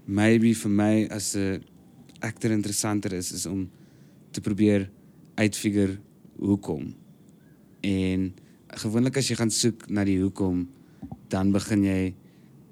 maybe 0.06 0.54
vir 0.54 0.70
my 0.70 1.06
as 1.10 1.34
'n 1.36 1.62
actor 2.20 2.50
interessanter 2.50 3.12
is 3.12 3.32
is 3.32 3.46
om 3.46 3.68
te 4.30 4.40
probeer 4.40 4.90
uitfigure 5.34 5.98
hoekom. 6.38 6.94
En 7.80 8.34
gewoonlik 8.68 9.16
as 9.16 9.28
jy 9.28 9.36
gaan 9.36 9.50
soek 9.50 9.88
na 9.88 10.04
die 10.04 10.20
hoekom, 10.20 10.68
dan 11.28 11.52
begin 11.52 11.84
jy 11.84 12.14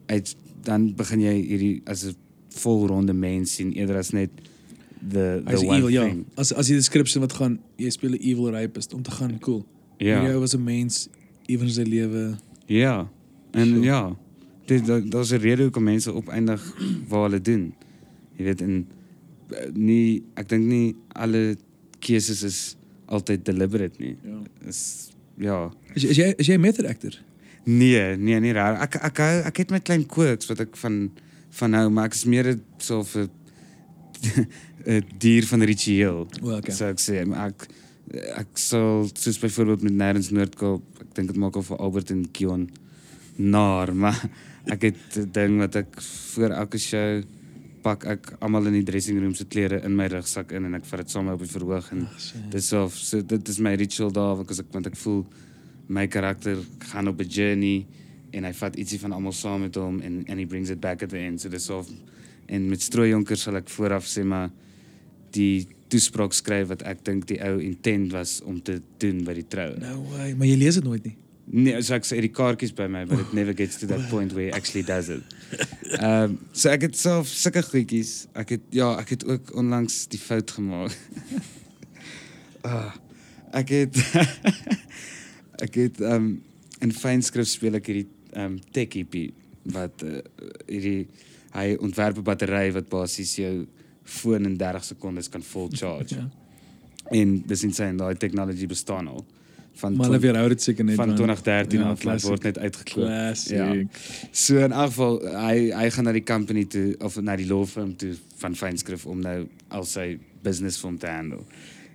uit 0.07 0.37
dan 0.64 0.95
begin 0.97 1.20
jy 1.20 1.35
hierdie 1.45 1.82
as 1.85 2.05
'n 2.05 2.16
volronde 2.49 3.12
mens 3.12 3.55
sien 3.55 3.72
eerder 3.72 3.97
as 3.97 4.12
net 4.12 4.30
the 5.11 5.43
the 5.45 5.51
Hy's 5.51 5.64
one 5.64 5.76
evil, 5.76 5.89
ja. 5.89 6.05
thing. 6.09 6.24
As 6.37 6.53
as 6.53 6.66
die 6.66 6.76
description 6.76 7.20
wat 7.20 7.32
gaan 7.32 7.59
jy 7.76 7.91
speel 7.91 8.16
'n 8.16 8.22
evil 8.22 8.51
rapist 8.51 8.95
om 8.95 9.03
te 9.03 9.11
gaan 9.11 9.39
cool. 9.41 9.64
Ja. 9.99 10.22
Jy 10.22 10.39
was 10.39 10.55
'n 10.55 10.64
mens 10.64 11.09
ewen 11.47 11.70
sy 11.70 11.82
lewe. 11.82 12.39
Ja. 12.66 13.11
En 13.53 13.82
ja, 13.82 14.16
dit 14.67 14.87
da- 14.87 15.01
daar's 15.01 15.33
'n 15.33 15.41
rede 15.41 15.62
hoekom 15.62 15.83
mense 15.85 16.12
opeindig 16.12 16.62
waar 17.09 17.23
hulle 17.29 17.41
doen. 17.41 17.75
Jy 18.37 18.45
weet 18.45 18.61
en 18.61 18.87
eh, 19.51 19.69
nie 19.73 20.23
ek 20.35 20.49
dink 20.49 20.65
nie 20.65 20.95
alle 21.12 21.57
keuses 21.99 22.43
is 22.43 22.77
altyd 23.07 23.45
deliberate 23.45 23.99
nie. 23.99 24.17
Ja. 24.25 24.41
Is 24.69 25.11
ja. 25.37 25.71
Is, 25.95 26.05
is 26.05 26.17
jy 26.17 26.35
is 26.39 26.47
jy 26.47 26.55
'n 26.55 26.61
method 26.61 26.87
actor? 26.87 27.12
Nee, 27.65 28.17
nee, 28.17 28.41
nie 28.41 28.53
raar. 28.53 28.81
Ek 28.83 28.95
ek 28.97 29.17
hou 29.19 29.41
ek 29.45 29.57
het 29.57 29.71
my 29.71 29.81
klein 29.81 30.07
quirks 30.07 30.47
wat 30.47 30.61
ek 30.61 30.77
van 30.77 31.11
van 31.51 31.73
hou, 31.73 31.89
maar 31.91 32.05
ek 32.07 32.15
is 32.15 32.25
meer 32.25 32.59
so 32.79 33.01
'n 33.15 33.29
'n 34.87 35.03
dier 35.19 35.47
van 35.47 35.62
ritueel. 35.62 36.27
O, 36.43 36.57
okay. 36.57 36.75
Sou 36.75 36.91
ek 36.91 37.01
sê, 37.01 37.25
maar 37.27 37.49
ek 37.53 37.69
ek 38.37 38.59
sal 38.61 39.09
soos 39.15 39.39
byvoorbeeld 39.39 39.83
met 39.83 39.93
Nêrens 39.97 40.31
Noordkaap, 40.31 40.83
ek 41.01 41.15
dink 41.17 41.29
dit 41.33 41.37
maak 41.41 41.57
al 41.57 41.62
vir 41.62 41.77
Albert 41.79 42.11
en 42.11 42.27
Kion 42.31 42.69
naar, 43.37 43.95
maar 44.03 44.19
ek 44.73 44.83
het 44.83 45.17
'n 45.19 45.31
ding 45.33 45.59
wat 45.59 45.77
ek 45.77 46.01
voor 46.01 46.51
elke 46.51 46.79
show 46.79 47.23
pak 47.83 48.05
ek 48.05 48.33
almal 48.41 48.67
in 48.67 48.73
die 48.73 48.85
dressing 48.85 49.21
room 49.21 49.35
se 49.35 49.45
klere 49.45 49.83
in 49.85 49.97
my 49.97 50.07
rugsak 50.07 50.53
in 50.53 50.65
en 50.65 50.75
ek 50.75 50.85
vat 50.85 51.01
dit 51.01 51.11
saam 51.11 51.29
op 51.29 51.39
die 51.39 51.49
verhoog 51.49 51.91
en 51.93 52.09
dis 52.51 52.69
so, 52.69 52.89
so 52.89 53.21
dit 53.23 53.49
is 53.49 53.59
my 53.59 53.75
ritual 53.75 54.12
daar 54.12 54.37
want 54.37 54.51
ek 54.51 54.73
want 54.73 54.87
ek 54.87 54.97
voel 54.97 55.25
my 55.87 56.07
karakter 56.07 56.57
gaan 56.91 57.09
op 57.09 57.21
'n 57.21 57.29
journey 57.29 57.87
en 58.33 58.45
hy 58.45 58.53
vat 58.53 58.77
ietsie 58.77 59.01
van 59.01 59.12
almal 59.12 59.33
saam 59.33 59.61
met 59.61 59.75
hom 59.75 60.01
en 60.01 60.25
and 60.29 60.39
he 60.39 60.47
brings 60.47 60.71
it 60.71 60.81
back 60.81 61.03
at 61.03 61.11
the 61.11 61.19
end 61.19 61.41
so 61.41 61.49
dis 61.49 61.65
so 61.65 61.85
en 62.47 62.69
met 62.69 62.83
strooijonker 62.83 63.37
sal 63.37 63.57
ek 63.57 63.69
vooraf 63.69 64.07
sê 64.07 64.25
maar 64.25 64.51
die 65.35 65.67
toespraak 65.93 66.35
skryf 66.35 66.71
wat 66.73 66.83
ek 66.89 67.05
dink 67.07 67.27
die 67.31 67.41
ou 67.45 67.59
intent 67.62 68.12
was 68.15 68.41
om 68.43 68.61
te 68.62 68.81
doen 69.03 69.23
by 69.27 69.37
die 69.39 69.47
troue. 69.47 69.77
No 69.83 70.01
way, 70.12 70.33
maar 70.35 70.49
jy 70.49 70.57
lees 70.59 70.81
dit 70.81 70.87
nooit 70.87 71.05
nie. 71.05 71.17
Nee, 71.45 71.82
so 71.84 71.92
ek 71.92 72.07
sê 72.09 72.18
die 72.24 72.32
kaartjies 72.32 72.72
by 72.76 72.86
my, 72.88 73.05
but 73.05 73.20
it 73.20 73.32
never 73.36 73.53
gets 73.53 73.76
to 73.82 73.86
that 73.90 74.01
point 74.09 74.32
where 74.32 74.47
he 74.47 74.53
actually 74.53 74.82
does 74.82 75.11
it. 75.12 75.22
Ehm 75.99 76.09
um, 76.09 76.38
so 76.53 76.70
ek 76.72 76.88
het 76.88 76.97
self 76.97 77.28
sulke 77.28 77.62
goedjies. 77.66 78.12
Ek 78.32 78.55
het 78.57 78.64
ja, 78.72 78.95
ek 79.01 79.12
het 79.16 79.26
ook 79.28 79.53
onlangs 79.61 80.07
die 80.09 80.20
fout 80.20 80.55
gemaak. 80.57 80.97
ah, 82.70 82.97
ek 83.61 83.74
het 83.76 84.01
ek 85.66 85.76
het 85.82 86.01
ehm 86.01 86.14
um, 86.16 86.32
in 86.84 86.97
fynskrif 86.97 87.49
speel 87.53 87.76
ek 87.80 87.92
hierdie 87.92 88.09
ehm 88.32 88.57
um, 88.57 88.59
tech 88.72 88.97
EP 89.03 89.20
wat 89.76 90.03
uh, 90.05 90.24
hierdie 90.66 91.07
hy 91.55 91.68
ontwerp 91.76 92.18
'n 92.18 92.26
battery 92.26 92.72
wat 92.72 92.88
basies 92.88 93.36
jou 93.36 93.66
foon 94.03 94.49
in 94.49 94.57
30 94.57 94.84
sekondes 94.84 95.28
kan 95.28 95.42
vol 95.42 95.68
charge. 95.72 96.16
Ja. 96.16 96.28
En 97.12 97.42
dis 97.47 97.62
insane, 97.68 98.01
daai 98.01 98.16
tegnologie 98.16 98.66
bestaan 98.66 99.09
al 99.09 99.24
van 99.81 99.97
Maar 99.97 100.07
hulle 100.07 100.18
weerhou 100.22 100.49
dit 100.49 100.62
seker 100.62 100.85
net 100.85 100.97
van 100.97 101.09
man. 101.09 101.16
2013 101.16 101.81
Ja, 101.81 101.91
af 101.91 102.01
classic. 102.01 102.29
word 102.29 102.43
net 102.43 102.59
uitgekoop. 102.59 103.05
Classic. 103.05 103.57
Ja. 103.57 103.75
So 104.31 104.57
in 104.62 104.72
elk 104.72 104.93
geval 104.93 105.20
hy 105.35 105.57
hy 105.75 105.91
gaan 105.91 106.05
na 106.05 106.12
die 106.12 106.22
company 106.25 106.64
toe 106.64 106.95
of 106.99 107.20
na 107.20 107.37
die 107.37 107.47
law 107.47 107.64
firm 107.66 107.97
toe 107.97 108.14
van 108.43 108.57
fynskrif 108.57 109.07
om 109.07 109.20
nou 109.20 109.47
al 109.68 109.85
sy 109.85 110.18
business 110.43 110.79
vir 110.81 110.91
hom 110.91 110.99
te 110.99 111.07
handle. 111.11 111.45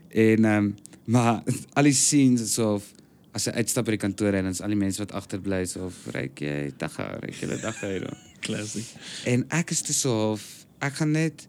En 0.09 0.45
ehm 0.45 0.55
um, 0.63 0.75
maar 1.09 1.43
al 1.79 1.83
die 1.89 1.93
scenes 1.97 2.41
is 2.41 2.57
of 2.59 2.91
as 3.33 3.45
hy 3.45 3.51
uitstap 3.61 3.85
by 3.85 3.95
die 3.95 4.01
kantoor 4.01 4.33
en 4.33 4.43
dan 4.49 4.51
is 4.57 4.61
al 4.61 4.73
die 4.73 4.77
mense 4.79 5.01
wat 5.01 5.13
agterbly 5.17 5.61
is 5.65 5.75
of 5.77 5.95
ryk 6.13 6.41
jy 6.41 6.71
dagga, 6.77 7.07
ryk 7.23 7.39
jy 7.41 7.47
hier 7.47 8.05
dan. 8.05 8.17
Classic. 8.45 8.85
En 9.29 9.45
ek 9.49 9.71
is 9.71 9.81
te 9.85 9.93
so 9.93 10.31
of 10.33 10.45
ek 10.85 10.99
gaan 11.01 11.11
net 11.11 11.47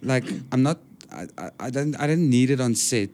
like 0.00 0.28
I'm 0.52 0.62
not 0.62 0.80
I, 1.12 1.26
I, 1.36 1.50
I 1.68 1.70
don't 1.70 1.94
I 2.00 2.06
don't 2.06 2.28
need 2.28 2.50
it 2.50 2.60
on 2.60 2.74
set. 2.74 3.10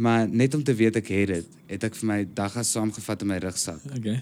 Maar 0.00 0.28
net 0.28 0.54
om 0.56 0.62
te 0.64 0.72
weet 0.74 0.96
ek 0.96 1.10
het 1.12 1.28
dit, 1.34 1.48
het 1.68 1.84
ek 1.90 1.96
vir 2.00 2.08
my 2.08 2.18
dagga 2.34 2.62
saamgevat 2.64 3.24
in 3.26 3.28
my 3.34 3.36
rugsak. 3.44 3.82
Okay. 3.98 4.20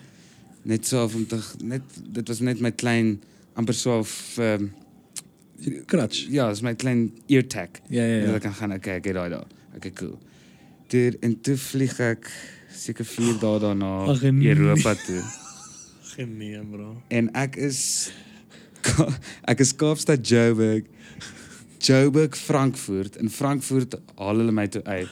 Net 0.66 0.86
so 0.88 1.04
om 1.06 1.26
te 1.30 1.38
net 1.62 1.82
dit 2.18 2.28
was 2.32 2.40
net 2.42 2.62
my 2.64 2.72
klein 2.74 3.12
amper 3.58 3.76
so 3.78 4.00
of 4.02 4.10
um, 4.42 4.72
Crutch. 5.90 6.26
ja, 6.30 6.48
is 6.50 6.62
my 6.62 6.74
klein 6.74 7.08
ear 7.26 7.46
tag. 7.46 7.78
Ja 7.88 8.02
ja 8.02 8.16
Ja, 8.18 8.26
ja. 8.26 8.34
ek 8.38 8.42
kan 8.42 8.54
gaan 8.54 8.74
okay, 8.74 8.98
ek 8.98 9.06
het 9.10 9.14
daai 9.18 9.28
daar. 9.30 9.46
Okay, 9.76 9.92
cool. 9.98 10.18
Dude, 10.90 11.18
en 11.22 11.36
toe 11.46 11.56
vlieg 11.56 11.94
ek 12.00 12.26
seker 12.74 13.04
4 13.06 13.38
dae 13.42 13.58
daarna 13.62 13.92
Ag, 14.10 14.22
nee. 14.22 14.50
Europa 14.54 14.94
toe. 15.04 15.22
Genee, 16.14 16.58
bro. 16.70 16.96
En 17.08 17.30
ek 17.38 17.56
is 17.56 18.10
ek 19.50 19.62
is 19.62 19.74
Kaapstad 19.78 20.26
Joburg. 20.26 20.86
Joburg 21.78 22.34
Frankfurt. 22.38 23.16
In 23.22 23.30
Frankfurt 23.30 23.94
haal 24.18 24.42
hulle 24.42 24.54
my 24.54 24.66
toe 24.66 24.82
uit. 24.90 25.10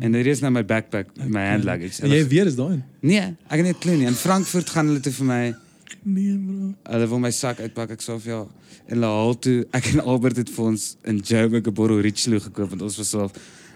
En 0.00 0.14
hier 0.14 0.26
is 0.26 0.40
nou 0.42 0.50
my 0.52 0.64
backpack, 0.66 1.12
my 1.28 1.44
hand 1.46 1.64
luggage. 1.64 2.02
En 2.02 2.10
jy 2.10 2.24
weet 2.26 2.50
is 2.50 2.56
daai. 2.58 2.82
Nee, 3.00 3.22
ek 3.46 3.60
het 3.60 3.66
net 3.70 3.78
klou 3.78 3.96
nie. 3.96 4.06
In 4.06 4.18
Frankfurt 4.18 4.70
gaan 4.70 4.90
hulle 4.90 5.00
toe 5.00 5.12
vir 5.12 5.30
my 5.30 5.42
Nee, 6.06 6.36
bro. 6.38 6.72
Hulle 6.86 7.06
wil 7.10 7.18
my 7.22 7.30
sak 7.34 7.60
uitpak. 7.62 7.96
Ek 7.96 8.02
sê 8.02 8.14
vir 8.22 8.32
ja, 8.32 8.40
en 8.86 8.94
hulle 8.94 9.10
haal 9.10 9.38
toe 9.42 9.54
ek 9.74 9.88
en 9.92 10.02
Albert 10.04 10.38
het 10.42 10.50
vir 10.54 10.68
ons 10.70 10.84
in 11.10 11.18
Joburg 11.18 11.66
'n 11.66 11.74
bottle 11.74 12.02
Richelieu 12.02 12.40
gekoop 12.40 12.70
want 12.70 12.82
ons 12.82 12.98
was 12.98 13.10
so 13.10 13.30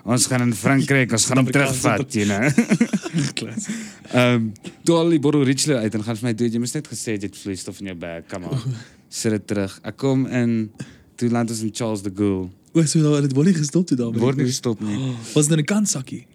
ons 0.05 0.27
gaan 0.27 0.43
in 0.43 0.55
Frankryk, 0.55 1.13
ons 1.13 1.27
gaan 1.27 1.43
hom 1.43 1.51
terugvat, 1.57 2.15
you 2.15 2.27
know. 2.27 2.47
Klas. 3.39 3.67
Ehm 4.15 4.53
toe 4.85 4.97
al 4.97 5.11
die 5.11 5.21
bottle 5.21 5.45
Richelieu 5.45 5.79
uit 5.83 5.95
en 5.95 6.07
gaan 6.07 6.17
vir 6.17 6.29
my 6.29 6.35
doen, 6.35 6.53
jy 6.55 6.63
moes 6.63 6.75
net 6.75 6.89
gesê 6.89 7.19
jy 7.19 7.27
het 7.27 7.37
vloeistof 7.37 7.81
in 7.81 7.93
jou 7.93 7.99
bag. 7.99 8.27
Come 8.31 8.47
on. 8.47 8.79
Sit 9.21 9.35
dit 9.35 9.47
terug. 9.47 9.79
Ek 9.83 9.97
kom 9.97 10.27
in 10.27 10.71
toe 11.17 11.29
land 11.31 11.51
ons 11.51 11.63
in 11.67 11.75
Charles 11.75 12.03
de 12.03 12.13
Gaulle. 12.15 12.49
O, 12.73 12.85
so 12.87 13.03
daar 13.03 13.23
het 13.23 13.33
word 13.35 13.51
nie 13.51 13.57
gestop 13.57 13.87
toe 13.87 13.97
daar. 13.99 14.13
Word 14.15 14.37
nie 14.39 14.47
gestop 14.47 14.81
nie. 14.81 14.97
Was 15.35 15.49
dit 15.49 15.57
in 15.59 15.63
'n 15.63 15.67
kansakkie? 15.67 16.27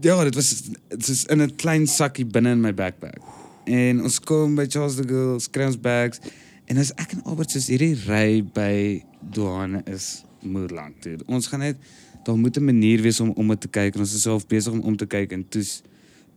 Ja, 0.00 0.24
dit 0.24 0.34
was 0.34 0.62
dit 0.88 1.08
is 1.08 1.24
in 1.24 1.42
'n 1.42 1.54
klein 1.56 1.86
sakkie 1.86 2.26
binne 2.26 2.50
in 2.50 2.60
my 2.60 2.74
backpack. 2.74 3.18
En 3.64 4.02
ons 4.02 4.20
kom 4.20 4.54
by 4.54 4.66
Charles 4.68 4.96
de 4.96 5.04
Gaulle, 5.06 5.40
kry 5.50 5.64
ons 5.64 5.80
bags 5.80 6.20
en 6.66 6.76
as 6.76 6.92
ek 6.94 7.12
en 7.12 7.22
Albert 7.24 7.50
soos 7.50 7.66
hierdie 7.66 7.96
ry 8.06 8.42
by 8.42 9.02
douane 9.20 9.82
is 9.86 10.22
moeilik 10.42 11.00
toe. 11.00 11.18
Ons 11.26 11.46
gaan 11.46 11.60
net 11.60 11.76
daar 12.24 12.38
moet 12.38 12.56
'n 12.56 12.64
manier 12.64 13.00
wees 13.02 13.20
om 13.20 13.30
om 13.30 13.48
dit 13.48 13.60
te 13.60 13.68
kyk 13.68 13.94
en 13.94 14.00
ons 14.00 14.14
is 14.14 14.22
self 14.22 14.46
besig 14.46 14.72
om 14.72 14.80
om 14.80 14.96
te 14.96 15.06
kyk 15.06 15.32
en 15.32 15.48
toe's 15.48 15.82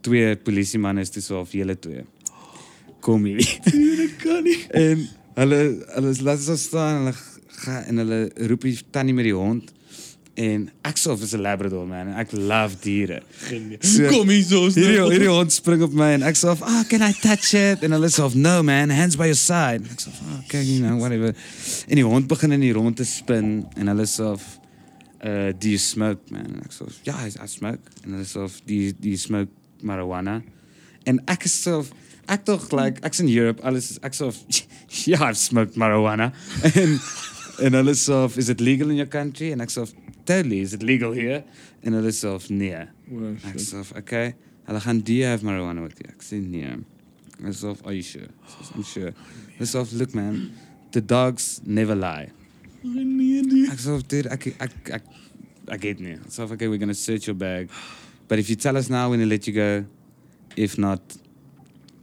twee 0.01 0.35
polisiemanne 0.35 1.01
is 1.01 1.09
toe 1.09 1.35
half 1.35 1.51
julle 1.51 1.79
twee. 1.79 2.05
Kom 2.99 3.25
hier. 3.25 3.59
Dit 3.63 4.15
kan 4.17 4.43
nie. 4.43 4.65
en 4.69 5.07
hulle 5.35 5.85
hulle 5.95 6.15
laat 6.21 6.49
ons 6.49 6.63
staan 6.63 6.95
en 6.95 7.05
hulle 7.05 7.32
gaan 7.65 7.83
en 7.89 7.97
hulle 8.03 8.19
roep 8.49 8.61
die 8.67 8.77
tannie 8.91 9.13
met 9.15 9.25
die 9.29 9.35
hond 9.35 9.71
en 10.39 10.63
ek 10.89 10.97
self 10.97 11.21
is 11.21 11.33
'n 11.37 11.41
labrador 11.45 11.85
man 11.85 12.07
en 12.09 12.15
ek 12.17 12.31
love 12.33 12.75
diere. 12.81 13.21
Genee. 13.47 13.77
So- 13.81 14.09
Kom 14.09 14.29
hier 14.29 14.43
so. 14.43 14.63
Hierdie 14.69 14.97
hierdie 15.11 15.29
hond 15.29 15.53
spring 15.53 15.81
op 15.85 15.93
my 15.93 16.13
en 16.13 16.23
ek 16.23 16.35
sê, 16.35 16.47
"Ah, 16.49 16.61
oh, 16.61 16.83
can 16.89 17.01
I 17.01 17.13
touch 17.13 17.53
it?" 17.53 17.83
En 17.83 17.91
hulle 17.91 18.09
sê, 18.09 18.33
"No 18.35 18.63
man, 18.63 18.89
hands 18.89 19.15
by 19.15 19.23
your 19.29 19.35
side." 19.35 19.83
En 19.85 19.89
ek 19.91 19.99
"Ah, 20.07 20.39
okay, 20.43 20.63
you 20.63 20.79
know, 20.79 20.97
whatever." 20.99 21.35
En 21.87 21.95
die 21.95 22.03
hond 22.03 22.27
begin 22.27 22.51
in 22.51 22.59
die 22.61 22.73
rond 22.73 22.95
te 22.95 23.03
spin 23.05 23.65
en 23.75 23.87
hulle 23.87 24.05
sê, 24.07 24.39
"Uh, 25.23 25.51
do 25.59 25.67
you 25.67 25.77
smoke, 25.77 26.19
man?" 26.31 26.45
En 26.45 26.61
ek 26.63 26.71
sê, 26.71 26.85
"Ja, 27.03 27.15
I, 27.25 27.27
I 27.27 27.47
smoke." 27.47 27.79
En 28.03 28.11
hulle 28.13 28.25
sê, 28.25 28.39
"Do 28.65 28.73
you, 28.73 28.91
do 28.91 29.07
you 29.07 29.17
smoke 29.17 29.51
marijuana?" 29.83 30.41
En 31.05 31.21
ek 31.27 31.45
is 31.45 31.61
so 31.61 31.85
ek 32.27 32.47
like 32.71 32.99
ek's 33.03 33.19
in 33.19 33.27
Europe, 33.27 33.61
alles 33.63 33.91
is 33.91 33.99
ek 34.01 34.13
sê, 34.13 34.33
"Yeah, 35.05 35.21
I've 35.29 35.37
smoked 35.37 35.75
marijuana." 35.75 36.31
En 36.75 36.99
en 37.59 37.73
hulle 37.73 37.93
sê, 37.93 38.37
"Is 38.37 38.49
it 38.49 38.59
legal 38.59 38.89
in 38.89 38.95
your 38.95 39.09
country?" 39.09 39.51
En 39.51 39.61
ek 39.61 39.69
sê, 39.69 39.85
"Totally, 40.25 40.61
is 40.61 40.73
it 40.73 40.81
legal 40.81 41.11
here?" 41.11 41.43
En 41.83 41.93
hulle 41.93 42.11
sê, 42.11 42.49
"Nee." 42.49 42.87
Ek 43.45 43.59
sê, 43.59 43.97
okay. 43.97 44.35
Hulle 44.65 44.79
gaan 44.79 44.99
do 44.99 45.13
you 45.13 45.25
have 45.25 45.43
marijuana 45.43 45.81
with 45.81 45.99
you? 45.99 46.09
Ek 46.09 46.23
sê 46.23 46.39
nee. 46.39 46.77
Ek 47.43 47.55
sê, 47.57 47.73
are 47.85 47.93
you 47.93 48.03
sure? 48.03 48.29
Ek 48.47 48.67
sê, 48.67 48.75
I'm 48.75 48.83
sure. 48.83 49.11
Ek 49.59 49.67
sê, 49.67 49.99
look 49.99 50.15
man, 50.15 50.51
the 50.91 51.01
dogs 51.01 51.59
never 51.65 51.95
lie. 51.95 52.31
Nee, 52.83 53.41
nee. 53.43 53.67
Ek 53.71 53.79
sê, 53.83 53.97
dude, 54.07 54.31
ek 54.31 54.53
ek 54.59 54.93
ek 54.99 55.11
ek 55.67 55.89
weet 55.89 55.99
nie. 55.99 56.15
So 56.29 56.47
okay, 56.47 56.67
we're 56.67 56.79
going 56.79 56.93
to 56.93 56.95
search 56.95 57.27
your 57.27 57.35
bag. 57.35 57.69
But 58.27 58.39
if 58.39 58.49
you 58.49 58.55
tell 58.55 58.77
us 58.77 58.89
now, 58.89 59.09
we're 59.09 59.17
going 59.17 59.27
to 59.27 59.33
let 59.35 59.47
you 59.47 59.53
go. 59.53 59.85
If 60.55 60.77
not, 60.77 61.01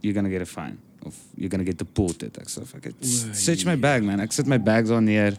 you're 0.01 0.13
going 0.13 0.25
to 0.25 0.31
get 0.31 0.41
a 0.41 0.45
fine. 0.45 0.77
Of 1.03 1.15
you're 1.35 1.49
going 1.49 1.63
to 1.63 1.69
get 1.69 1.77
deported. 1.77 2.37
Ek 2.37 2.49
sê, 2.49 2.61
okay, 2.61 2.93
Oei. 2.93 3.33
search 3.33 3.65
my 3.65 3.75
bag 3.75 4.03
man. 4.03 4.19
Ek 4.19 4.31
sit 4.31 4.47
my 4.47 4.59
bags 4.61 4.89
al 4.89 5.01
neer. 5.01 5.37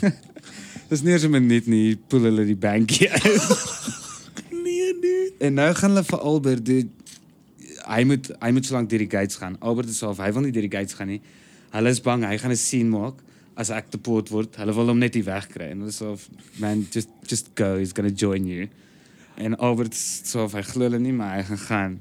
Dis 0.90 1.02
nie 1.02 1.12
eens 1.14 1.24
'n 1.24 1.30
minuut 1.30 1.66
nie, 1.66 1.96
pull 1.96 2.26
hulle 2.26 2.44
die 2.44 2.58
bankie 2.58 3.10
uit. 3.10 3.48
Nee, 4.64 4.94
nee. 4.96 5.32
En 5.44 5.54
nou 5.54 5.66
gaan 5.76 5.92
hulle 5.92 6.04
vir 6.08 6.20
Albert 6.24 6.64
doen 6.64 6.90
hy 7.84 8.04
moet 8.08 8.30
hy 8.40 8.50
moet 8.54 8.66
so 8.66 8.74
lank 8.76 8.88
deur 8.90 9.02
die 9.04 9.10
gates 9.10 9.36
gaan. 9.40 9.56
Albert 9.60 9.90
is 9.92 10.00
self, 10.00 10.20
hy 10.22 10.30
wil 10.32 10.46
nie 10.46 10.52
deur 10.54 10.66
die 10.66 10.72
gates 10.72 10.96
gaan 10.98 11.10
nie. 11.12 11.20
Hulle 11.74 11.92
is 11.92 12.00
bang 12.04 12.24
hy 12.24 12.36
gaan 12.40 12.52
'n 12.54 12.60
scene 12.60 12.88
maak 12.88 13.20
as 13.56 13.70
ek 13.70 13.90
deport 13.90 14.30
word. 14.30 14.56
Hulle 14.56 14.74
wil 14.74 14.88
hom 14.92 14.98
net 14.98 15.14
hier 15.14 15.24
wegkry 15.24 15.70
en 15.72 15.84
hulle 15.84 15.92
sê 15.92 16.08
man 16.60 16.86
just 16.90 17.10
just 17.28 17.50
go, 17.54 17.76
he's 17.78 17.92
going 17.92 18.08
to 18.08 18.14
join 18.14 18.46
you. 18.46 18.68
En 19.36 19.56
Albert 19.58 19.94
sê 19.94 20.40
hy 20.40 20.62
glo 20.62 20.88
hulle 20.88 20.98
nie, 20.98 21.12
maar 21.12 21.36
hy 21.38 21.42
gaan 21.42 21.64
gaan. 21.68 22.00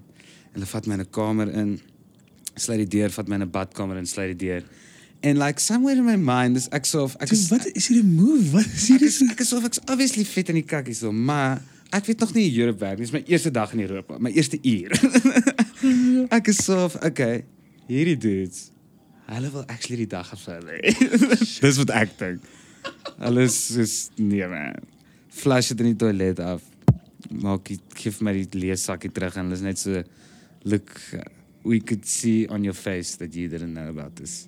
Hulle 0.53 0.65
vat 0.65 0.87
my 0.87 0.93
in 0.93 1.01
'n 1.01 1.11
kamer 1.11 1.49
in. 1.49 1.81
Sluit 2.55 2.83
die 2.83 2.99
deur, 2.99 3.09
vat 3.09 3.27
my 3.27 3.35
in 3.35 3.45
'n 3.47 3.51
badkamer 3.51 3.97
en 3.97 4.05
sluit 4.05 4.37
die 4.37 4.47
deur. 4.47 4.63
And 5.23 5.37
like 5.37 5.59
somewhere 5.59 5.95
in 5.95 6.03
my 6.03 6.17
mind 6.17 6.57
is 6.57 6.67
ek 6.75 6.85
so 6.85 7.05
ek 7.05 7.29
Dude, 7.29 7.37
is 7.37 7.49
wat 7.49 7.65
is 7.65 7.87
hierdie 7.87 8.03
move? 8.03 8.51
Wat 8.51 8.65
is 8.65 8.83
ek 8.83 8.89
hierdie 8.91 9.07
is 9.07 9.21
ek 9.31 9.39
is 9.39 9.49
so 9.53 9.61
ek's 9.63 9.79
obviously 9.87 10.25
fit 10.27 10.49
in 10.49 10.55
die 10.59 10.67
kakkie 10.67 10.95
so, 10.95 11.11
maar 11.11 11.61
ek 11.95 12.09
weet 12.09 12.19
nog 12.19 12.33
nie 12.35 12.49
Europe 12.57 12.81
werk 12.83 12.99
nie. 12.99 13.05
Dis 13.07 13.13
my 13.15 13.23
eerste 13.31 13.51
dag 13.51 13.71
in 13.73 13.79
Europa, 13.85 14.17
my 14.19 14.33
eerste 14.35 14.59
uur. 14.59 14.91
ek 16.37 16.51
is 16.51 16.59
so 16.65 16.83
of, 16.89 16.97
okay, 17.07 17.45
hierdie 17.87 18.17
dudes. 18.17 18.73
Hulle 19.29 19.51
wil 19.53 19.63
actually 19.71 20.01
die 20.03 20.11
dag 20.11 20.27
afsluit. 20.35 20.83
Dis 21.63 21.79
wat 21.79 21.93
ek 21.95 22.17
dink. 22.19 22.49
Hulle 23.21 23.45
is 23.47 23.95
nee 24.19 24.47
man. 24.51 24.75
Flush 25.33 25.71
dit 25.71 25.85
in 25.85 25.93
die 25.93 26.01
toilet 26.03 26.41
af. 26.43 26.65
Maak 27.31 27.71
die 27.71 27.79
gee 27.95 28.11
vir 28.11 28.27
my 28.27 28.35
die 28.41 28.65
leessakkie 28.65 29.13
terug 29.13 29.39
en 29.39 29.47
hulle 29.47 29.61
is 29.61 29.63
net 29.63 29.79
so 29.79 30.03
look 30.67 30.91
we 31.63 31.79
could 31.79 32.05
see 32.07 32.47
on 32.49 32.63
your 32.63 32.75
face 32.75 33.15
that 33.17 33.33
you 33.35 33.47
didn't 33.47 33.73
know 33.73 33.89
about 33.89 34.15
this. 34.15 34.47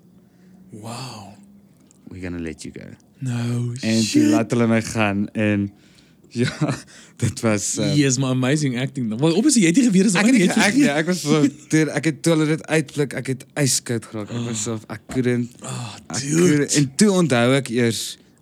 Wow. 0.71 1.33
We're 2.09 2.21
going 2.21 2.37
to 2.37 2.43
let 2.43 2.63
you 2.65 2.71
go. 2.71 2.87
No. 3.21 3.73
En 3.81 4.01
shit. 4.03 4.21
toe 4.21 4.29
laat 4.35 4.51
hulle 4.51 4.67
my 4.67 4.81
gaan 4.81 5.27
en 5.33 5.71
ja, 6.35 6.51
dit 7.21 7.39
was 7.45 7.77
uh, 7.79 7.95
is 7.97 8.17
my 8.19 8.27
amazing 8.33 8.75
acting. 8.77 9.07
Want 9.19 9.33
obviously 9.37 9.61
jy 9.63 9.69
het 9.71 9.77
nie 9.79 9.85
geweet 9.87 10.09
as 10.09 10.17
ek 10.19 10.27
nie 10.35 10.41
ek, 10.51 10.75
nee, 10.75 10.89
ek 10.91 11.07
was 11.07 11.21
so 11.23 11.39
dude, 11.71 11.87
ek 11.95 12.09
het 12.09 12.17
toe 12.25 12.33
hulle 12.35 12.47
dit 12.49 12.65
uitblik, 12.67 13.13
ek 13.21 13.29
het 13.31 13.45
yskoud 13.61 14.09
geraak. 14.11 14.33
Ek 14.35 14.43
was 14.49 14.63
so 14.67 14.75
ek 14.91 15.05
couldn't 15.13 15.55
Oh, 15.63 15.95
dude. 16.19 16.35
couldn't- 16.35 16.75
en 16.81 16.89
toe 16.99 17.09
onthou 17.21 17.45
ek 17.61 17.71
eers 17.71 18.01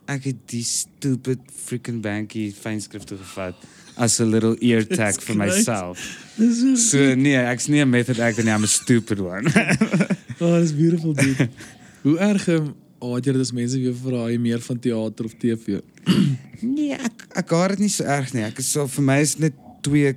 ek 0.10 0.26
het 0.32 0.42
die 0.52 0.64
stupid 0.66 1.46
freaking 1.54 2.02
bankie 2.04 2.50
fynskrifte 2.58 3.20
gevat 3.22 3.62
as 3.96 4.20
'n 4.20 4.30
little 4.30 4.56
ear 4.60 4.86
tag 4.88 5.22
for 5.22 5.36
myself. 5.36 6.00
Dis 6.38 6.90
so 6.90 7.14
nee, 7.16 7.36
ek's 7.38 7.68
nie 7.68 7.82
'n 7.82 7.90
method 7.90 8.20
actor 8.20 8.44
nie, 8.44 8.52
I'm 8.54 8.64
a 8.64 8.68
stupid 8.68 9.20
one. 9.20 9.46
Oh, 10.42 10.52
that's 10.60 10.74
beautiful 10.74 11.14
dude. 11.14 11.50
Hoe 12.04 12.18
erg 12.20 12.48
um, 12.48 12.74
oh, 13.00 13.14
het 13.16 13.26
jy 13.26 13.32
dit 13.32 13.42
as 13.42 13.52
mense 13.56 13.78
weer 13.80 13.94
vra 13.96 14.26
jy 14.32 14.38
meer 14.42 14.60
van 14.60 14.80
teater 14.80 15.26
of 15.26 15.34
TV? 15.40 15.80
Nee, 16.64 16.96
ek 16.96 17.28
ek 17.36 17.50
haat 17.52 17.70
dit 17.76 17.80
nie 17.84 17.90
so 17.92 18.04
erg 18.04 18.34
nie. 18.34 18.44
Ek 18.44 18.58
is 18.60 18.72
so 18.72 18.88
vir 18.88 19.04
my 19.04 19.20
is 19.22 19.36
net 19.38 19.54
twee 19.84 20.14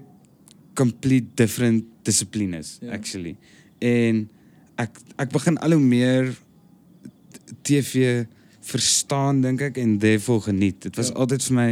complete 0.78 1.26
different 1.34 1.84
dissiplines 2.06 2.78
Ja. 2.80 2.86
yeah. 2.86 2.94
actually. 2.96 3.36
En 3.78 4.28
ek 4.78 4.98
ek 5.18 5.30
begin 5.34 5.58
al 5.58 5.72
hoe 5.76 5.80
meer 5.82 6.32
TV 7.62 8.24
verstaan 8.66 9.40
dink 9.42 9.60
ek 9.62 9.78
en 9.78 9.98
therefore 9.98 10.40
geniet. 10.48 10.82
Dit 10.82 10.96
was 10.96 11.08
Ja. 11.08 11.14
ja. 11.14 11.20
altyd 11.20 11.42
vir 11.44 11.54
my 11.54 11.68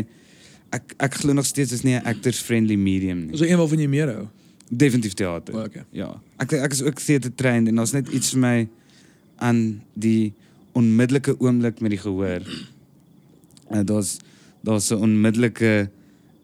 ek 0.74 0.94
ek 1.06 1.20
glo 1.22 1.32
nog 1.36 1.46
steeds 1.46 1.72
is 1.72 1.84
nie 1.86 1.94
'n 1.94 2.04
actors 2.04 2.40
friendly 2.42 2.76
medium 2.76 3.26
nie. 3.26 3.36
So 3.36 3.44
een 3.44 3.58
waarvan 3.58 3.80
jy 3.80 3.88
meer 3.88 4.12
hou. 4.12 4.28
Definitief 4.68 5.14
teater. 5.14 5.54
Oh, 5.54 5.64
okay. 5.64 5.84
Ja. 5.90 6.20
Ek 6.38 6.52
ek 6.52 6.72
is 6.72 6.82
ook 6.82 6.98
theater 6.98 7.34
trained 7.34 7.68
en 7.68 7.74
daar's 7.74 7.92
net 7.92 8.08
iets 8.08 8.30
vir 8.30 8.40
my 8.40 8.68
aan 9.36 9.82
die 9.94 10.32
onmiddellike 10.72 11.36
oomblik 11.40 11.80
met 11.80 11.90
die 11.90 12.00
gehoor. 12.00 12.42
En 13.70 13.86
daar's 13.86 14.18
daar's 14.62 14.90
'n 14.90 15.00
onmiddellike 15.00 15.90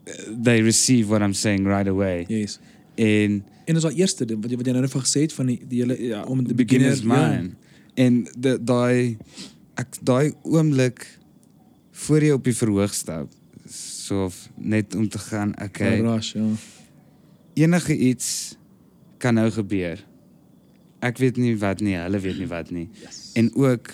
eh, 0.03 0.13
they 0.43 0.61
receive 0.61 1.07
what 1.07 1.21
I'm 1.21 1.33
saying 1.33 1.67
right 1.67 1.87
away. 1.87 2.25
Yes. 2.27 2.59
En 2.95 3.43
En 3.65 3.75
is 3.75 3.81
daai 3.81 3.95
eerste 3.95 4.25
ding 4.25 4.41
wat 4.41 4.51
jy 4.51 4.57
wat 4.57 4.65
jy 4.65 4.71
nou 4.71 4.81
net 4.81 4.91
van 4.91 5.01
gesê 5.01 5.21
het 5.21 5.33
van 5.33 5.45
die 5.45 5.59
die 5.67 5.79
hele 5.79 5.95
ja, 6.03 6.23
om 6.23 6.37
the 6.37 6.47
te 6.47 6.53
begin 6.53 6.81
beginner's 6.81 7.03
mine. 7.03 7.51
En 7.93 8.27
de 8.37 8.57
daai 8.63 9.17
ek 9.75 9.97
daai 10.01 10.33
oomblik 10.41 11.19
voor 11.91 12.23
jy 12.23 12.31
op 12.31 12.43
die 12.43 12.55
verhoog 12.55 12.93
stap 12.93 13.29
so 14.11 14.25
of 14.27 14.49
net 14.59 14.95
om 14.95 15.07
te 15.09 15.19
gaan 15.19 15.53
okay 15.61 15.97
Okay. 15.97 16.01
Rush, 16.03 16.33
ja. 16.35 16.49
enige 17.53 17.95
iets 17.97 18.55
kan 19.21 19.33
nou 19.37 19.47
gebeur. 19.51 19.99
Ek 21.01 21.17
weet 21.21 21.37
nie 21.37 21.55
wat 21.57 21.79
nie, 21.81 21.95
hulle 21.97 22.19
weet 22.21 22.37
nie 22.41 22.47
wat 22.49 22.69
nie. 22.71 22.87
Yes. 23.01 23.31
En 23.39 23.49
ook 23.55 23.89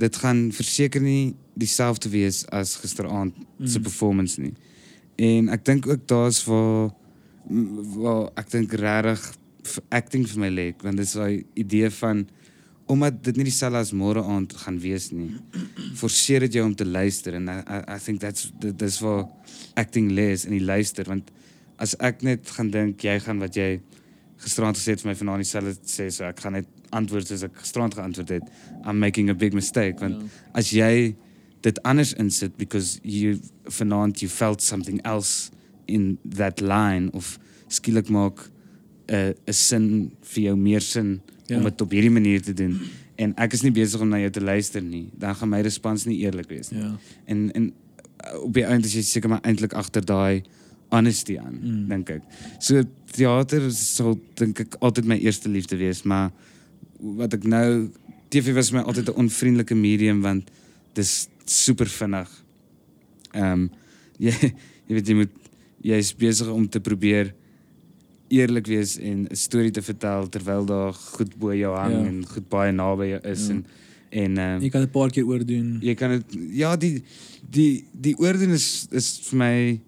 dit 0.00 0.16
gaan 0.22 0.48
verseker 0.56 1.02
nie 1.04 1.34
dieselfde 1.60 2.08
wees 2.10 2.42
as 2.48 2.76
gisteraand 2.80 3.34
se 3.64 3.78
Mm. 3.78 3.82
performance 3.84 4.40
nie. 4.40 4.54
En 5.20 5.48
ek 5.52 5.64
dink 5.64 5.86
ook 5.86 6.06
daar's 6.08 6.44
waar 6.48 6.90
waar 8.00 8.30
ek 8.38 8.50
dink 8.50 8.72
regtig 8.72 9.22
acting 9.90 10.24
vir 10.28 10.38
my 10.40 10.48
lê, 10.50 10.66
want 10.82 10.96
dit 10.96 11.06
is 11.06 11.12
daai 11.18 11.44
idee 11.54 11.90
van 11.90 12.24
omdat 12.90 13.20
dit 13.24 13.36
nie 13.38 13.44
dieselfde 13.46 13.78
as 13.78 13.92
môre 13.94 14.22
aand 14.26 14.52
gaan 14.64 14.78
wees 14.82 15.10
nie. 15.14 15.30
Forceer 15.98 16.40
dit 16.46 16.56
jou 16.58 16.64
om 16.66 16.74
te 16.74 16.84
luister 16.86 17.36
en 17.38 17.46
I, 17.48 17.58
I, 17.62 17.78
I 17.96 17.98
think 18.02 18.20
that's 18.20 18.50
dis 18.58 18.98
waar 19.04 19.28
acting 19.78 20.10
lê 20.16 20.30
is 20.34 20.44
in 20.48 20.56
die 20.56 20.64
luister 20.64 21.06
want 21.08 21.30
as 21.78 21.94
ek 22.00 22.22
net 22.26 22.50
gaan 22.56 22.70
dink 22.74 23.04
jy 23.06 23.14
gaan 23.24 23.38
wat 23.40 23.54
jy 23.56 23.80
gisterand 24.42 24.76
gesê 24.76 24.94
het 24.96 25.02
vir 25.04 25.10
my 25.12 25.16
vanaand 25.20 25.44
dieselfde 25.44 25.74
sê 25.88 26.08
so 26.12 26.24
ek 26.26 26.40
gaan 26.44 26.56
net 26.58 26.68
antwoord 26.96 27.28
soos 27.30 27.44
ek 27.46 27.58
gisterand 27.62 27.94
geantwoord 27.94 28.32
het 28.38 28.50
I'm 28.84 28.98
making 28.98 29.30
a 29.30 29.34
big 29.34 29.54
mistake 29.54 30.00
want 30.00 30.18
Ja. 30.20 30.28
as 30.60 30.72
jy 30.74 31.14
dit 31.62 31.78
anders 31.84 32.14
insit 32.18 32.56
because 32.58 32.98
you 33.04 33.38
vanaand 33.68 34.22
you 34.24 34.28
felt 34.32 34.62
something 34.62 35.00
else 35.04 35.50
in 35.86 36.18
that 36.24 36.60
line 36.60 37.10
of 37.12 37.38
skielik 37.68 38.08
maak 38.10 38.48
'n 39.08 39.34
'n 39.46 39.52
sin 39.52 40.10
vir 40.22 40.42
jou 40.50 40.56
meer 40.56 40.80
sin 40.80 41.20
Ja. 41.50 41.58
om 41.58 41.64
dit 41.66 41.80
op 41.84 41.90
hierdie 41.90 42.10
manier 42.14 42.42
te 42.42 42.52
doen 42.54 42.78
en 43.20 43.34
ek 43.36 43.52
is 43.58 43.62
nie 43.66 43.72
besig 43.74 44.00
om 44.00 44.08
na 44.08 44.18
jou 44.22 44.30
te 44.30 44.40
luister 44.40 44.82
nie 44.82 45.08
dan 45.18 45.34
gaan 45.34 45.50
my 45.52 45.60
respons 45.66 46.06
nie 46.06 46.20
eerlik 46.24 46.48
wees 46.48 46.70
nie 46.70 46.80
Ja. 46.84 46.92
en 47.26 47.50
en 47.58 47.72
uh, 48.24 48.42
op 48.44 48.54
die 48.54 48.64
einde 48.64 48.86
is 48.86 48.94
jy 48.94 49.02
seker 49.02 49.28
maar 49.28 49.42
eintlik 49.42 49.72
agter 49.74 50.04
daai 50.04 50.42
honesty 50.90 51.38
aan 51.38 51.58
Mm. 51.62 51.70
mm. 51.70 51.88
dink 51.88 52.10
ek. 52.10 52.22
So 52.58 52.82
teater 53.12 53.70
sal 53.70 54.16
dink 54.34 54.60
ek 54.60 54.74
altyd 54.80 55.04
my 55.06 55.16
eerste 55.18 55.48
liefde 55.48 55.76
wees, 55.78 56.02
maar 56.02 56.30
wat 57.00 57.34
ek 57.34 57.44
nou 57.44 57.90
TV 58.30 58.54
was 58.54 58.72
my 58.72 58.80
altyd 58.82 59.08
'n 59.08 59.14
onvriendelike 59.26 59.74
medium 59.74 60.20
want 60.22 60.50
dis 60.94 61.28
super 61.46 61.86
vinnig. 61.86 62.28
Ehm 63.34 63.52
um, 63.52 63.70
jy 64.26 64.32
jy 64.86 64.94
weet 64.94 65.08
jy 65.08 65.14
moet 65.14 65.30
jy's 65.82 66.12
besig 66.16 66.48
om 66.48 66.68
te 66.68 66.80
probeer 66.80 67.32
eerlik 68.30 68.66
wees 68.66 68.96
en 68.98 69.26
'n 69.30 69.34
storie 69.36 69.70
te 69.70 69.82
vertel 69.82 70.28
terwyl 70.28 70.64
daar 70.66 70.92
goed 70.94 71.34
bo 71.38 71.52
jou 71.54 71.74
hang 71.76 71.92
Ja. 71.92 72.06
en 72.08 72.26
goed 72.26 72.48
baie 72.48 72.72
naby 72.72 73.06
jou 73.14 73.20
is 73.32 73.46
Ja. 73.48 73.54
en 73.54 73.64
en 74.12 74.38
um, 74.38 74.60
Jy 74.62 74.68
kan 74.70 74.80
dit 74.80 74.88
'n 74.90 74.92
paar 74.92 75.10
keer 75.10 75.24
oordoen. 75.26 75.78
jy 75.82 75.94
kan 75.94 76.10
dit 76.10 76.24
ja 76.52 76.76
die 76.76 77.02
die 77.50 77.84
die 77.92 78.16
oordoen 78.18 78.50
is 78.50 78.86
is 78.90 79.20
vir 79.30 79.38
my 79.38 79.80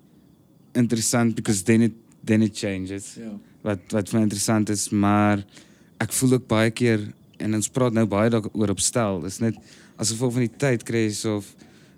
interessant 0.74 1.34
because 1.34 1.62
then 1.64 1.82
it 1.82 1.92
then 2.24 2.42
it 2.42 2.56
changes 2.56 3.16
Ja. 3.18 3.32
wat 3.62 3.80
wat 3.92 4.08
vir 4.08 4.18
my 4.18 4.22
interessant 4.24 4.68
is 4.70 4.88
maar 4.90 5.44
ek 6.00 6.12
voel 6.12 6.32
ook 6.38 6.46
baie 6.48 6.70
keer 6.70 7.12
en 7.38 7.54
ons 7.54 7.68
praat 7.68 7.92
nou 7.92 8.06
baie 8.06 8.30
daaroor 8.30 8.70
op 8.70 8.80
stel 8.80 9.20
dis 9.22 9.38
net 9.40 9.54
as 9.98 10.10
gevolg 10.10 10.32
van 10.32 10.46
die 10.46 10.56
tyd 10.58 10.82
kry 10.84 11.06
jy 11.08 11.12
so 11.14 11.36
of 11.36 11.54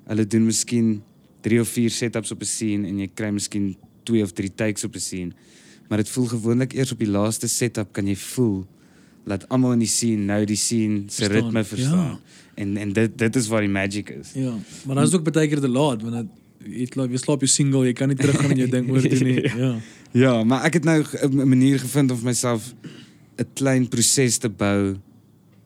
hulle 0.08 0.26
doen 0.26 0.44
miskien 0.46 1.02
3 1.42 1.60
of 1.60 1.68
4 1.68 1.90
setups 1.90 2.32
op 2.32 2.40
'n 2.40 2.44
scene 2.46 2.88
en 2.88 2.98
jy 2.98 3.08
kry 3.14 3.30
miskien 3.30 3.76
2 4.04 4.22
of 4.22 4.32
3 4.32 4.48
takes 4.54 4.84
op 4.84 4.94
'n 4.94 5.00
scene 5.00 5.32
maar 5.88 5.98
dit 5.98 6.08
voel 6.08 6.26
gewoonlik 6.26 6.72
eers 6.72 6.92
op 6.92 6.98
die 6.98 7.10
laaste 7.10 7.48
setup 7.48 7.92
kan 7.92 8.06
jy 8.06 8.16
voel 8.16 8.64
dat 9.24 9.48
almal 9.48 9.72
in 9.72 9.78
die 9.78 9.88
scene 9.88 10.24
nou 10.24 10.44
die 10.44 10.56
scene 10.56 11.04
se 11.08 11.26
ritme 11.26 11.64
verstaan 11.64 12.16
ja. 12.16 12.20
en 12.54 12.76
en 12.76 12.92
dit 12.92 13.18
dit 13.18 13.36
is 13.36 13.48
waar 13.48 13.60
die 13.60 13.72
magic 13.72 14.10
is 14.10 14.32
Ja, 14.34 14.56
maar 14.84 14.94
dan 14.94 15.04
is 15.04 15.10
dit 15.10 15.20
ook 15.20 15.32
baie 15.32 15.48
keer 15.48 15.60
te 15.60 15.68
laat 15.68 16.02
want 16.02 16.14
dit 16.14 16.32
jy 16.64 16.86
slaap 16.88 17.12
jy 17.12 17.20
slaap 17.20 17.44
jou 17.44 17.50
single, 17.50 17.84
jy 17.88 17.94
kan 17.96 18.10
nie 18.10 18.18
teruggaan 18.18 18.54
en 18.54 18.62
jou 18.64 18.68
ding 18.72 18.90
oor 18.92 19.04
doen 19.04 19.28
nie. 19.28 19.42
Ja. 19.64 19.72
Ja, 20.14 20.34
maar 20.46 20.62
ek 20.68 20.78
het 20.78 20.84
nou 20.86 21.02
'n 21.02 21.48
manier 21.48 21.78
gevind 21.78 22.10
om 22.10 22.20
myself 22.22 22.74
'n 23.38 23.46
klein 23.54 23.88
proses 23.88 24.38
te 24.38 24.48
bou 24.48 24.96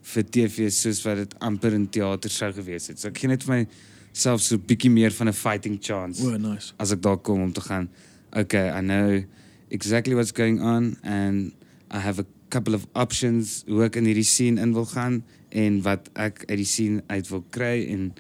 vir 0.03 0.25
TV 0.25 0.71
soos 0.73 1.03
wat 1.05 1.17
dit 1.17 1.35
amper 1.39 1.73
in 1.73 1.89
teater 1.89 2.31
sou 2.31 2.53
gewees 2.53 2.89
het. 2.89 2.99
So 2.99 3.09
ek 3.09 3.19
gee 3.19 3.29
net 3.29 3.45
vir 3.45 3.67
myself 3.67 4.41
so 4.41 4.57
'n 4.57 4.65
bietjie 4.67 4.91
meer 4.91 5.13
van 5.13 5.29
'n 5.29 5.33
fighting 5.33 5.79
chance 5.81 6.23
O, 6.25 6.37
nice. 6.37 6.73
as 6.79 6.93
ek 6.93 7.03
daar 7.03 7.19
kom 7.19 7.43
om 7.43 7.53
te 7.53 7.61
gaan. 7.61 7.89
Okay, 8.33 8.69
I 8.69 8.81
know 8.81 9.23
exactly 9.71 10.15
what's 10.15 10.33
going 10.33 10.61
on 10.63 10.97
and 11.03 11.53
I 11.91 11.99
have 11.99 12.19
a 12.19 12.27
couple 12.51 12.75
of 12.75 12.87
options 12.95 13.65
hoe 13.69 13.85
ek 13.85 13.97
in 13.97 14.05
hierdie 14.09 14.25
scene 14.27 14.61
in 14.61 14.73
wil 14.77 14.87
gaan 14.87 15.23
en 15.51 15.83
wat 15.83 16.09
ek 16.17 16.45
uit 16.49 16.59
die 16.61 16.69
scene 16.69 17.03
uit 17.09 17.29
wil 17.29 17.45
kry 17.51 17.87
en 17.93 18.13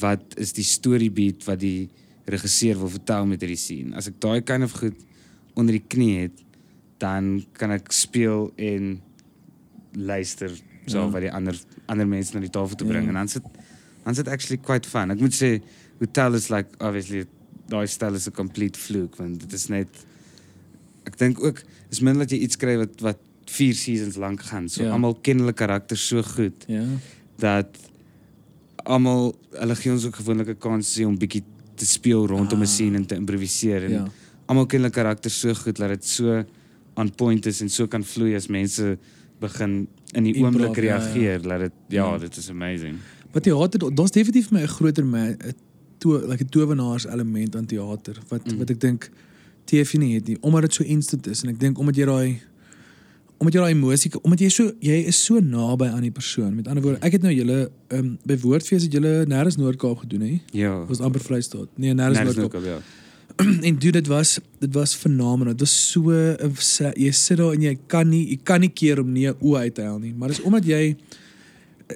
wat 0.00 0.34
is 0.36 0.52
die 0.52 0.64
story 0.66 1.08
beat 1.10 1.44
wat 1.48 1.60
die 1.60 1.88
regisseur 2.28 2.76
wil 2.78 2.90
vertel 2.92 3.26
met 3.26 3.40
hierdie 3.40 3.56
scene. 3.58 3.94
As 3.96 4.06
ek 4.10 4.18
daai 4.20 4.40
kind 4.44 4.64
of 4.66 4.72
goed 4.78 4.98
onder 5.56 5.72
die 5.78 5.84
knie 5.88 6.18
het, 6.26 6.42
dan 6.98 7.44
kan 7.58 7.70
ek 7.72 7.92
speel 7.94 8.50
en 8.56 9.00
luister 9.94 10.50
so 10.88 10.98
Ja. 10.98 11.04
ja. 11.04 11.10
wat 11.10 11.20
die 11.22 11.32
ander 11.32 11.56
ander 11.86 12.06
mense 12.08 12.34
na 12.34 12.40
die 12.40 12.50
tafel 12.52 12.76
te 12.76 12.84
bring 12.84 13.04
Ja. 13.04 13.08
en 13.08 13.14
dan 13.14 13.28
sit 13.28 13.44
dan 14.04 14.14
sit 14.14 14.28
actually 14.28 14.56
quite 14.62 14.88
fun. 14.88 15.10
Ek 15.10 15.20
moet 15.20 15.34
sê 15.34 15.60
Hotel 16.00 16.34
is 16.34 16.48
like 16.50 16.68
obviously 16.80 17.26
daai 17.68 17.86
stel 17.86 18.14
is 18.14 18.26
'n 18.28 18.32
complete 18.32 18.78
fluke 18.78 19.16
want 19.18 19.40
dit 19.40 19.52
is 19.52 19.68
net 19.68 19.88
ek 21.08 21.16
dink 21.18 21.40
ook 21.42 21.62
is 21.90 22.00
min 22.04 22.18
dat 22.20 22.30
jy 22.30 22.38
iets 22.44 22.56
kry 22.60 22.76
wat 22.80 23.00
wat 23.00 23.18
4 23.48 23.74
seasons 23.74 24.16
lank 24.20 24.42
gaan. 24.50 24.68
So 24.68 24.82
Ja. 24.82 24.88
ja. 24.88 24.94
almal 24.94 25.14
ken 25.24 25.38
hulle 25.40 25.52
karakters 25.56 26.06
so 26.08 26.22
goed 26.22 26.64
Ja. 26.68 26.84
dat 27.38 27.76
almal 28.84 29.34
hulle 29.58 29.74
gee 29.76 29.92
ons 29.92 30.04
ook 30.06 30.16
gewoonlik 30.20 30.48
'n 30.48 30.58
kans 30.58 30.98
om 31.04 31.18
bietjie 31.18 31.42
te 31.76 31.86
speel 31.86 32.26
rondom 32.26 32.58
'n 32.60 32.62
Ah. 32.62 32.68
scene 32.68 32.96
en 32.96 33.06
te 33.06 33.14
improviseer 33.14 33.84
en 33.84 33.90
Ja. 33.92 34.06
almal 34.46 34.66
ken 34.66 34.80
hulle 34.80 34.90
karakters 34.92 35.40
so 35.40 35.54
goed 35.54 35.76
dat 35.76 35.88
dit 35.88 36.04
so 36.04 36.44
on 36.96 37.10
point 37.14 37.46
is 37.46 37.60
en 37.60 37.68
so 37.68 37.86
kan 37.86 38.04
vloei 38.04 38.34
as 38.34 38.46
mense 38.48 38.98
begin 39.40 39.86
in 40.14 40.24
die 40.24 40.34
oomblik 40.42 40.76
ja, 40.76 40.82
ja. 40.82 40.96
reageer 40.98 41.42
dat 41.42 41.60
dit 41.60 41.72
ja, 41.88 42.12
Ja. 42.12 42.18
dit 42.18 42.36
is 42.36 42.50
amazing. 42.50 42.96
Wat 43.32 43.42
teater 43.42 43.94
daar's 43.94 44.10
definitief 44.10 44.50
my 44.50 44.60
'n 44.62 44.66
groter 44.68 45.04
ma- 45.06 45.26
'n 45.36 45.54
to 45.98 46.16
like 46.26 46.42
'n 46.44 46.48
towenaars 46.48 47.06
element 47.06 47.56
aan 47.56 47.66
teater 47.66 48.16
wat 48.28 48.44
Mm. 48.52 48.58
wat 48.58 48.70
ek 48.70 48.80
dink 48.80 49.10
TV 49.68 49.98
nie 50.00 50.14
het 50.16 50.28
nie 50.30 50.36
omdat 50.40 50.62
dit 50.68 50.74
so 50.80 50.84
instant 50.84 51.26
is 51.30 51.42
en 51.44 51.50
ek 51.52 51.58
dink 51.60 51.78
omdat 51.78 51.96
jy 52.00 52.06
daai 52.08 52.38
omdat 53.38 53.54
jy 53.54 53.60
daai 53.62 53.74
emosie 53.76 54.10
omdat 54.22 54.40
jy 54.42 54.48
so 54.50 54.70
jy 54.82 54.96
is 55.12 55.18
so 55.24 55.38
naby 55.40 55.86
aan 55.92 56.02
die 56.02 56.10
persoon. 56.14 56.54
Met 56.58 56.66
ander 56.68 56.82
woorde, 56.82 56.98
ek 57.06 57.12
het 57.18 57.22
nou 57.26 57.32
julle 57.34 57.58
ehm 57.88 57.98
um, 57.98 58.08
by 58.26 58.36
Woordfees 58.42 58.82
het 58.88 58.92
julle 58.96 59.12
nêrens 59.30 59.56
Noord-Kaap 59.60 59.98
gedoen 60.04 60.24
hè? 60.26 60.32
Ja. 60.58 60.72
Was 60.88 61.00
amper 61.00 61.22
Vrystaat. 61.22 61.68
Nee, 61.76 61.94
nêrens 61.94 62.18
Nee, 62.18 62.24
Noord-Kaap. 62.34 62.54
al, 62.54 62.66
ja. 62.66 62.80
en 63.68 63.76
dude, 63.78 63.92
dit 64.00 64.06
was 64.10 64.38
dit 64.58 64.74
was 64.74 64.94
fenomenaal. 64.98 65.54
Dit 65.54 65.60
was 65.68 65.76
so 65.92 66.10
sa- 66.58 66.92
jy 66.98 67.12
sit 67.14 67.38
daar 67.38 67.54
en 67.54 67.62
jy 67.62 67.76
kan 67.86 68.08
nie 68.10 68.24
jy 68.32 68.38
kan 68.42 68.60
nie 68.60 68.72
keer 68.74 68.98
om 69.04 69.12
nie 69.12 69.28
'n 69.30 69.36
oë 69.40 69.58
uit 69.68 69.74
te 69.74 69.82
haal 69.86 69.98
nie. 70.02 70.14
Maar 70.18 70.28
dis 70.34 70.42
omdat 70.42 70.64
jy 70.66 70.96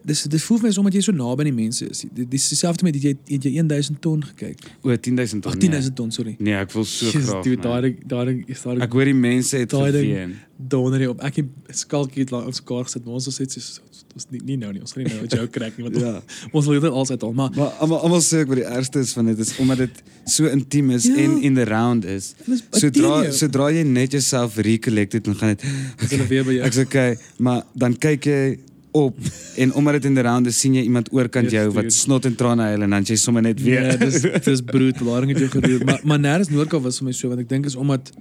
dis 0.04 0.22
dit 0.22 0.42
voel 0.42 0.58
vir 0.58 0.64
my 0.66 0.70
is 0.72 0.78
omdat 0.80 0.94
jy 0.96 1.00
so 1.04 1.12
naby 1.12 1.44
aan 1.44 1.50
die 1.50 1.56
mense 1.62 1.88
is. 1.90 2.04
Dis 2.16 2.48
dieselfde 2.48 2.84
met 2.86 2.96
jy 2.96 3.12
het 3.28 3.44
jy 3.44 3.52
1000 3.66 4.00
ton 4.00 4.22
gekyk. 4.24 4.62
O, 4.82 4.94
10000 4.96 5.42
ton. 5.42 5.52
Ag 5.52 5.58
10000 5.58 5.94
ton, 5.96 6.10
sorry. 6.10 6.36
Nee, 6.38 6.54
ek 6.54 6.72
wil 6.72 6.84
so 6.84 7.06
Jezus, 7.10 7.28
graag. 7.28 7.42
Dude, 7.44 7.56
man. 7.62 7.82
daar 7.82 7.92
daar 8.06 8.32
is 8.46 8.62
daar 8.62 8.80
Ek 8.86 8.92
hoor 8.92 9.04
die 9.04 9.14
mense 9.14 9.56
het 9.56 9.70
Daai 9.70 9.92
geveen. 9.92 10.34
donder 10.56 10.98
nie 10.98 11.08
op. 11.10 11.20
Ek 11.20 11.36
het 11.42 11.46
skalkie 11.76 12.22
het 12.22 12.30
langs 12.30 12.46
ons 12.46 12.62
kaart 12.64 12.86
gesit, 12.88 13.04
maar 13.04 13.14
ons 13.14 13.26
het 13.26 13.34
sê 13.34 13.44
dis 13.54 13.80
dis 14.14 14.26
nie 14.30 14.40
nie 14.44 14.56
nou 14.56 14.72
nie. 14.72 14.80
Ons 14.80 14.92
gaan 14.92 15.04
nie 15.04 15.12
nou 15.12 15.24
'n 15.24 15.36
joke 15.36 15.50
kry 15.58 15.72
nie 15.76 15.84
want 15.84 15.96
Ja. 16.04 16.22
ons 16.52 16.66
wil 16.66 16.80
dit 16.80 16.90
altyd 16.90 17.22
al, 17.22 17.32
maar 17.32 17.50
Maar 17.56 17.70
almal 17.80 17.98
almal 18.00 18.20
sê 18.20 18.40
ek 18.42 18.48
wat 18.48 18.56
die 18.56 18.64
ergste 18.68 19.00
is 19.00 19.12
van 19.12 19.26
dit 19.26 19.38
is 19.38 19.56
omdat 19.58 19.78
dit 19.78 20.02
so 20.26 20.46
intiem 20.46 20.90
is 20.90 21.04
Ja. 21.06 21.16
en 21.16 21.40
in 21.42 21.54
the 21.54 21.64
round 21.64 22.04
is. 22.04 22.34
dis 22.46 22.62
Sodra 22.70 23.30
sodra 23.32 23.70
jy 23.72 23.82
net 23.84 24.12
jouself 24.12 24.56
recollect 24.56 25.12
het 25.12 25.26
en 25.26 25.34
gaan 25.36 25.56
dit 25.56 25.62
is 26.02 26.10
hulle 26.10 26.26
weer 26.28 26.44
by 26.44 26.52
jou. 26.52 26.64
Ek's 26.68 26.78
okay, 26.78 27.16
maar 27.38 27.64
dan 27.74 27.96
kyk 27.98 28.24
jy 28.24 28.58
op 28.92 29.16
en 29.56 29.74
omdat 29.74 29.92
dit 30.00 30.04
in 30.10 30.14
die 30.14 30.22
round 30.22 30.46
is, 30.46 30.58
sien 30.60 30.74
jy 30.74 30.82
iemand 30.82 31.08
oorkant 31.12 31.50
Yes, 31.50 31.52
jou 31.52 31.64
dude. 31.68 31.82
wat 31.82 31.92
snot 31.92 32.24
en 32.28 32.34
trane 32.34 32.62
huil 32.62 32.82
en 32.86 32.90
dan 32.90 33.06
jy 33.08 33.16
sommer 33.16 33.42
net 33.42 33.62
weer. 33.62 33.86
Ja, 33.92 33.96
dis 33.96 34.20
dis 34.48 34.62
brutal. 34.68 35.06
Daar 35.06 35.26
het 35.28 35.38
jy 35.38 35.48
gedoen. 35.48 35.84
Maar 35.88 36.00
maar 36.04 36.20
nêrens 36.20 36.52
Noordkaap 36.52 36.82
was 36.82 37.00
vir 37.00 37.08
my 37.08 37.12
so 37.16 37.28
want 37.32 37.40
ek 37.40 37.48
dink 37.48 37.66
is 37.66 37.76
omdat 37.76 38.12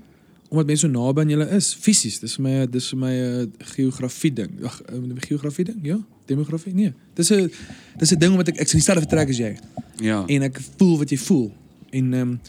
omdat 0.52 0.68
mense 0.68 0.84
so 0.86 0.92
naby 0.92 1.24
aan 1.24 1.30
julle 1.32 1.48
is 1.56 1.74
fisies. 1.80 2.20
Dis 2.20 2.36
vir 2.36 2.44
my 2.44 2.66
dis 2.68 2.90
vir 2.92 3.00
my 3.00 3.14
'n 3.16 3.52
geografie 3.76 4.34
ding. 4.34 4.52
Ag, 4.64 4.82
'n 4.92 5.20
geografie 5.28 5.66
ding? 5.66 5.80
Ja, 5.84 6.00
demografie? 6.26 6.74
Nee. 6.74 6.94
Dis 7.16 7.32
'n 7.32 7.52
dis 7.98 8.12
'n 8.12 8.20
ding 8.20 8.36
wat 8.36 8.48
ek 8.48 8.60
ek 8.60 8.68
sien 8.68 8.80
dieselfde 8.80 9.08
vertrek 9.08 9.30
as 9.30 9.38
jy 9.38 9.56
ja. 10.00 10.24
en 10.28 10.42
ek 10.44 10.60
voel 10.78 10.98
wat 10.98 11.10
jy 11.10 11.18
voel. 11.18 11.52
En 11.92 12.14
ehm 12.14 12.22
um, 12.22 12.40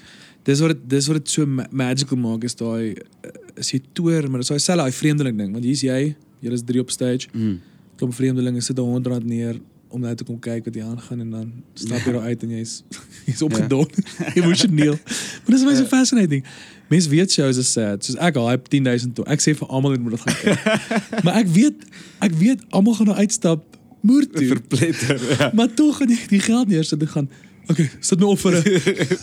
dis 0.43 0.61
wat 0.61 0.71
dit 0.75 0.91
dis 0.91 1.07
wat 1.07 1.17
dit 1.17 1.31
so 1.31 1.47
ma 1.47 1.67
magical 1.71 2.19
maak 2.19 2.45
is 2.45 2.55
daai 2.55 2.95
uh, 2.95 3.31
is 3.57 3.71
jy 3.71 3.81
toer, 3.93 4.29
maar 4.31 4.41
dis 4.43 4.49
daai 4.49 4.59
selfe 4.59 4.83
daai 4.83 4.93
vreemdeling 4.93 5.39
ding 5.39 5.53
want 5.53 5.65
hier's 5.65 5.83
jy, 5.87 6.15
julle 6.41 6.55
is 6.55 6.65
drie 6.67 6.81
op 6.81 6.91
stage. 6.91 7.29
Mm. 7.33 7.61
Klomp 8.03 8.15
vreemdelinge 8.19 8.61
sit 8.67 8.77
daar 8.77 8.85
100 8.91 9.07
rand 9.15 9.25
neer 9.31 9.61
om 9.93 10.01
net 10.01 10.17
te 10.19 10.25
kom 10.25 10.39
kyk 10.41 10.65
wat 10.67 10.75
hier 10.75 10.87
aangaan 10.89 11.21
en 11.21 11.31
dan 11.35 11.49
stap 11.77 12.01
jy 12.07 12.13
daar 12.15 12.25
uit 12.33 12.43
en 12.47 12.53
jy's 12.57 12.79
jy's 13.29 13.43
opgedon, 13.45 13.87
emosioneel. 14.41 14.97
Maar 15.45 15.53
dis 15.55 15.65
my 15.69 15.75
so 15.77 15.83
Ja. 15.85 15.89
fascinating. 15.91 16.45
Mense 16.89 17.09
weet 17.13 17.33
shows 17.33 17.59
is 17.61 17.69
sad. 17.73 18.05
Soos 18.05 18.17
ek 18.17 18.37
hype 18.41 18.69
10000 18.73 19.15
toe. 19.19 19.25
Ek 19.29 19.41
sê 19.45 19.53
vir 19.57 19.69
almal 19.69 19.93
dit 19.97 20.01
moet 20.05 20.17
dit 20.17 20.25
gaan 20.25 20.39
kyk. 20.41 20.65
maar 21.25 21.37
ek 21.43 21.49
weet 21.53 21.85
ek 22.25 22.33
weet 22.41 22.65
almal 22.73 22.97
gaan 22.99 23.07
nou 23.13 23.17
uitstap 23.21 23.65
moer 24.03 24.27
toe. 24.33 24.47
Verpletter. 24.57 25.21
Ja. 25.39 25.51
maar 25.55 25.69
tog 25.79 25.97
gaan 26.01 26.09
jy 26.17 26.19
die 26.33 26.41
geld 26.41 26.69
neersit 26.73 27.01
en 27.09 27.09
gaan 27.17 27.29
Okay, 27.71 27.85
sit 28.03 28.19
my 28.19 28.27
op 28.27 28.41
vir 28.43 28.57
'n 28.59 28.63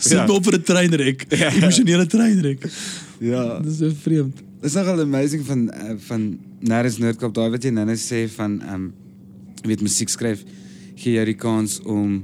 sit 0.00 0.14
Ja. 0.16 0.22
my 0.26 0.32
op 0.38 0.44
vir 0.48 0.54
'n 0.56 0.62
treinrek. 0.64 1.26
Ja. 1.36 1.50
Emosionele 1.52 2.06
treinrek. 2.06 2.62
ja. 3.20 3.58
Dis 3.60 3.78
so 3.82 3.90
vreemd. 4.02 4.38
Dis 4.62 4.72
nogal 4.78 5.00
amazing 5.02 5.44
van 5.46 5.66
uh, 5.68 5.98
van 6.06 6.22
Nêrens 6.60 6.98
Noordkaap 7.00 7.32
daai 7.32 7.50
wat 7.54 7.64
jy 7.64 7.72
nou 7.72 7.86
net 7.88 8.00
sê 8.00 8.26
van 8.36 8.58
ehm 8.60 8.74
um, 8.74 8.90
weet 9.64 9.82
musiek 9.84 10.08
skryf 10.08 10.40
gee 10.96 11.18
jou 11.18 11.24
die 11.28 11.36
kans 11.36 11.78
om 11.84 12.20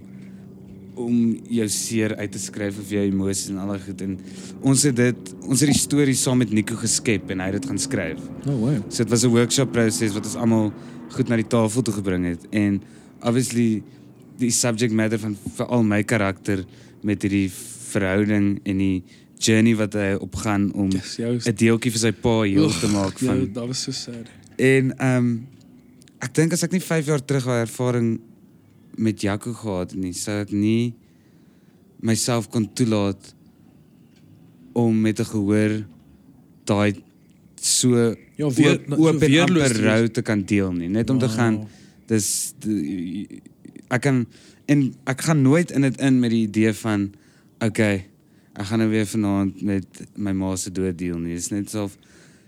om 0.97 1.17
jou 1.53 1.67
seer 1.69 2.15
uit 2.17 2.33
te 2.33 2.41
skryf 2.41 2.79
of 2.81 2.93
jou 2.93 3.03
emosies 3.05 3.51
en 3.53 3.59
al 3.61 3.75
daai 3.75 3.83
goed 3.85 4.05
en 4.07 4.15
ons 4.73 4.85
het 4.89 4.97
dit 4.97 5.33
ons 5.43 5.61
het 5.61 5.73
die 5.73 5.79
storie 5.79 6.17
saam 6.17 6.41
met 6.41 6.53
Nico 6.57 6.77
geskep 6.81 7.33
en 7.33 7.45
hy 7.45 7.51
het 7.51 7.59
dit 7.59 7.69
gaan 7.69 7.81
skryf. 7.81 8.23
No 8.49 8.57
way. 8.63 8.79
So 8.89 9.05
dit 9.05 9.13
was 9.13 9.25
'n 9.25 9.33
workshop 9.33 9.73
proses 9.73 10.15
wat 10.17 10.25
ons 10.25 10.37
almal 10.37 10.73
goed 11.13 11.29
na 11.29 11.37
die 11.37 11.49
tafel 11.57 11.83
toe 11.83 11.95
gebring 11.95 12.25
het 12.25 12.47
en 12.51 12.81
obviously 13.23 13.83
die 14.39 14.51
subject 14.51 14.93
matter 14.93 15.19
van 15.19 15.37
veral 15.57 15.83
my 15.83 16.03
karakter 16.03 16.65
met 17.03 17.23
hierdie 17.23 17.51
verhouding 17.93 18.61
en 18.65 18.79
die 18.79 19.05
journey 19.39 19.75
wat 19.77 19.93
hy 19.93 20.15
opgaan 20.21 20.73
om 20.73 20.91
Yes, 20.91 21.19
'n 21.49 21.55
deeltjie 21.55 21.91
vir 21.93 22.01
sy 22.01 22.13
pa 22.13 22.43
heel 22.43 22.71
te 22.81 22.89
maak 22.89 23.19
van 23.19 23.53
dat 23.53 23.67
was 23.67 23.83
so 23.83 23.93
sad. 23.93 24.27
En 24.57 24.93
ehm 24.99 25.17
um, 25.17 25.47
ek 26.19 26.35
dink 26.35 26.53
as 26.53 26.63
ek 26.63 26.73
nie 26.73 26.81
5 26.81 27.07
jaar 27.07 27.25
terug 27.25 27.45
daai 27.45 27.61
ervaring 27.67 28.21
met 28.97 29.21
Jaco 29.21 29.53
gehad 29.53 29.91
het 29.91 30.01
nie, 30.01 30.13
sou 30.13 30.41
ek 30.41 30.51
nie 30.53 30.95
myself 32.01 32.49
kon 32.51 32.73
toelaat 32.73 33.35
om 34.73 35.01
met 35.01 35.21
'n 35.21 35.25
gehoor 35.25 35.85
daai 36.65 36.95
so 37.61 38.15
Ja, 38.37 38.51
weer 38.51 38.81
oop, 38.89 38.99
oop 38.99 39.09
en 39.13 39.19
weerloos 39.19 39.63
amper 39.63 39.77
te 39.77 39.83
rou 39.83 40.09
te 40.09 40.23
kan 40.23 40.43
deel 40.45 40.73
nie, 40.73 40.89
net 40.89 41.11
om 41.11 41.19
te 41.19 41.27
Wow. 41.27 41.35
gaan 41.35 41.69
dis 42.07 42.55
ek 43.91 44.01
kan 44.03 44.27
en 44.67 44.95
ek 45.07 45.21
gaan 45.21 45.43
nooit 45.43 45.71
in 45.71 45.81
dit 45.83 46.01
in 46.01 46.21
met 46.21 46.31
die 46.31 46.43
idee 46.47 46.73
van 46.73 47.13
okay, 47.61 48.07
ek 48.57 48.67
gaan 48.71 48.79
nou 48.79 48.89
weer 48.91 49.07
vanaand 49.07 49.63
met 49.63 49.87
my 50.17 50.33
ma 50.33 50.55
se 50.57 50.71
dood 50.73 50.97
deel 50.99 51.19
nie. 51.19 51.35
Dit 51.35 51.43
is 51.45 51.51
net 51.53 51.71
so 51.71 51.91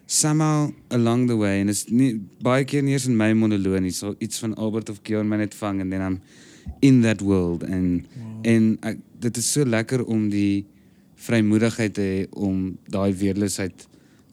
somehow 0.07 0.71
along 0.97 1.27
the 1.29 1.37
way 1.37 1.61
en 1.61 1.69
is 1.69 1.85
nie 1.91 2.15
baie 2.41 2.65
keer 2.65 2.83
nie 2.83 2.93
eens 2.97 3.07
in 3.07 3.17
my 3.17 3.33
monoloog 3.37 3.81
nie, 3.85 3.91
so 3.93 4.15
iets 4.19 4.39
van 4.39 4.55
Albert 4.57 4.89
of 4.89 5.03
Keon 5.03 5.29
my 5.29 5.37
net 5.37 5.55
vang 5.55 5.81
en 5.81 5.91
then 5.91 6.01
I'm 6.01 6.21
in 6.81 7.03
that 7.03 7.21
world 7.21 7.63
en 7.63 8.07
Wow. 8.17 8.41
en 8.47 8.79
ek, 8.83 8.99
dit 9.21 9.37
is 9.37 9.53
so 9.53 9.65
lekker 9.65 10.05
om 10.05 10.29
die 10.31 10.65
vrymoedigheid 11.17 11.95
te 11.95 12.01
hê 12.01 12.27
om 12.39 12.79
daai 12.89 13.13
weerloosheid 13.15 13.87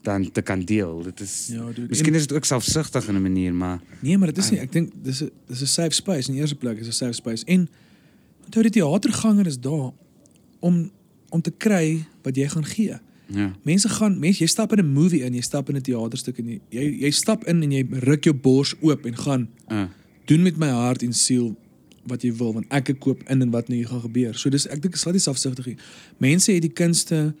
dan 0.06 0.30
te 0.30 0.42
kan 0.42 0.60
deel. 0.64 1.02
Dit 1.02 1.20
is 1.20 1.48
Ja, 1.50 1.64
dude. 1.66 1.88
Miskien 1.90 2.14
is 2.14 2.26
dit 2.26 2.36
ook 2.36 2.44
selfsugtig 2.44 3.08
in 3.08 3.16
'n 3.16 3.22
manier, 3.22 3.54
maar 3.54 3.80
Nee, 4.00 4.18
maar 4.18 4.28
dit 4.32 4.38
is 4.38 4.50
nie. 4.50 4.60
Ek 4.60 4.72
dink 4.72 4.92
dis 5.02 5.22
'n 5.22 5.30
dis 5.48 5.60
'n 5.62 5.66
safe 5.66 5.90
space 5.94 6.28
in 6.28 6.34
die 6.34 6.40
eerste 6.40 6.56
plek, 6.56 6.78
is 6.78 6.86
'n 6.86 6.92
safe 6.92 7.12
space. 7.12 7.44
En 7.44 7.68
onthou 8.44 8.62
die 8.62 8.70
teaterganger 8.80 9.46
is 9.46 9.58
daar 9.60 9.90
om 10.60 10.90
om 11.36 11.42
te 11.44 11.52
kry 11.54 12.00
wat 12.24 12.36
jy 12.36 12.48
gaan 12.52 12.64
gee. 12.64 12.96
ja. 13.28 13.46
Mense 13.66 13.88
gaan, 13.90 14.18
mense, 14.22 14.40
jy 14.44 14.46
stap 14.50 14.72
in 14.72 14.78
'n 14.84 14.92
movie 14.92 15.22
in, 15.26 15.34
jy 15.34 15.42
stap 15.42 15.68
in 15.70 15.76
'n 15.76 15.82
teaterstuk 15.82 16.38
en 16.38 16.46
jy 16.48 16.60
jy, 16.70 16.84
jy 17.04 17.10
stap 17.10 17.44
in 17.50 17.62
en 17.62 17.72
jy 17.72 17.82
ruk 18.06 18.24
jou 18.24 18.34
bors 18.34 18.74
oop 18.82 19.06
en 19.06 19.16
gaan 19.16 19.48
Uh, 19.70 19.84
doen 20.26 20.42
met 20.42 20.56
my 20.58 20.68
hart 20.70 21.02
en 21.02 21.12
siel 21.12 21.56
wat 22.06 22.22
jy 22.22 22.30
wil 22.38 22.52
want 22.54 22.66
ek 22.70 22.92
koop 23.00 23.22
in 23.28 23.42
en 23.42 23.50
wat 23.50 23.68
nou 23.68 23.76
hier 23.78 23.88
gaan 23.88 24.00
gebeur. 24.00 24.34
So 24.38 24.50
dis 24.50 24.66
ek 24.66 24.82
dink 24.82 24.94
is 24.94 25.02
glad 25.02 25.14
nie 25.14 25.20
selfsugtig 25.20 25.66
nie. 25.66 25.76
Mense 26.18 26.52
het 26.52 26.62
die 26.62 26.70
kunste 26.72 27.34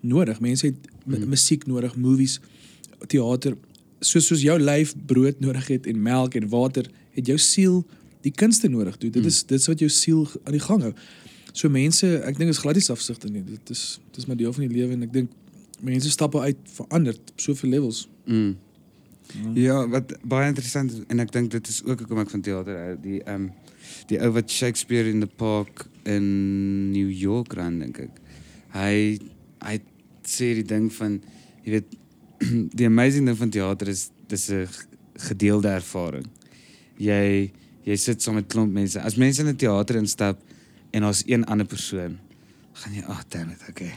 nodig. 0.00 0.40
Mense 0.40 0.66
het 0.66 0.76
mm. 1.06 1.14
Mm. 1.14 1.28
musiek 1.28 1.66
nodig, 1.66 1.96
movies, 1.96 2.40
teater. 3.08 3.56
Soos 4.00 4.26
soos 4.26 4.42
jou 4.42 4.58
lyf 4.58 4.94
brood 5.06 5.40
nodig 5.40 5.66
het 5.68 5.86
en 5.86 6.02
melk 6.02 6.34
en 6.34 6.48
water, 6.48 6.86
het 7.14 7.26
jou 7.26 7.38
siel 7.38 7.84
die 8.22 8.30
kunste 8.32 8.68
nodig. 8.68 8.98
Dude. 8.98 9.12
Dit 9.12 9.22
Mm. 9.22 9.28
is 9.28 9.42
dit 9.44 9.58
is 9.60 9.66
wat 9.66 9.78
jou 9.78 9.90
siel 9.90 10.28
aan 10.44 10.52
die 10.52 10.60
gang 10.60 10.82
hou. 10.82 10.92
So 11.52 11.68
mense, 11.68 12.06
ek 12.24 12.38
dink 12.40 12.50
is 12.50 12.58
glad 12.62 12.78
nie 12.78 12.84
selfsugtig 12.84 13.30
nie. 13.30 13.44
Dit 13.44 13.70
is 13.70 14.00
dit 14.10 14.22
is 14.22 14.26
maar 14.26 14.36
deel 14.40 14.52
van 14.52 14.66
die 14.66 14.76
lewe 14.76 14.96
en 14.96 15.02
ek 15.02 15.12
dink 15.12 15.30
mense 15.82 16.10
stap 16.10 16.36
uit 16.36 16.58
verander 16.76 17.16
op 17.18 17.40
soveel 17.40 17.70
levels. 17.76 18.08
mm. 19.32 19.56
Ja, 19.56 19.88
wat 19.88 20.12
baie 20.28 20.48
interessant 20.50 20.92
is, 20.92 21.04
en 21.08 21.22
ek 21.22 21.30
dink 21.32 21.50
dit 21.54 21.68
is 21.68 21.80
ook 21.86 22.02
hoekom 22.04 22.20
ek 22.20 22.32
van 22.34 22.42
teater 22.44 22.78
hou, 22.78 22.96
die 23.00 23.20
ehm 23.22 23.46
um, 23.46 23.50
die 24.10 24.18
ou 24.22 24.30
wat 24.34 24.50
Shakespeare 24.50 25.08
in 25.08 25.20
the 25.22 25.28
Park 25.40 25.86
in 26.08 26.26
New 26.92 27.10
York 27.10 27.54
ran 27.58 27.78
dink 27.82 28.00
ek. 28.02 28.20
Hy 28.74 28.94
hy 29.62 29.74
sê 30.28 30.52
die 30.58 30.66
ding 30.66 30.88
van 30.94 31.18
jy 31.64 31.78
weet 31.78 31.96
die 32.78 32.88
amazing 32.88 33.28
ding 33.28 33.38
van 33.38 33.52
teater 33.54 33.90
is 33.92 34.08
dis 34.28 34.48
'n 34.50 34.68
gedeelde 35.28 35.68
ervaring. 35.68 36.28
Jy 36.98 37.52
jy 37.84 37.96
sit 37.96 38.22
saam 38.22 38.38
met 38.38 38.48
klomp 38.48 38.72
mense. 38.72 39.00
As 39.00 39.16
mense 39.16 39.42
in 39.42 39.48
'n 39.48 39.56
teater 39.56 39.96
instap 39.96 40.38
en 40.92 41.06
daar's 41.06 41.22
een 41.26 41.44
ander 41.50 41.66
persoon, 41.66 42.18
gaan 42.72 42.94
jy, 42.94 43.02
"Ag, 43.02 43.18
oh, 43.18 43.22
damn 43.28 43.50
it, 43.50 43.62
okay." 43.68 43.92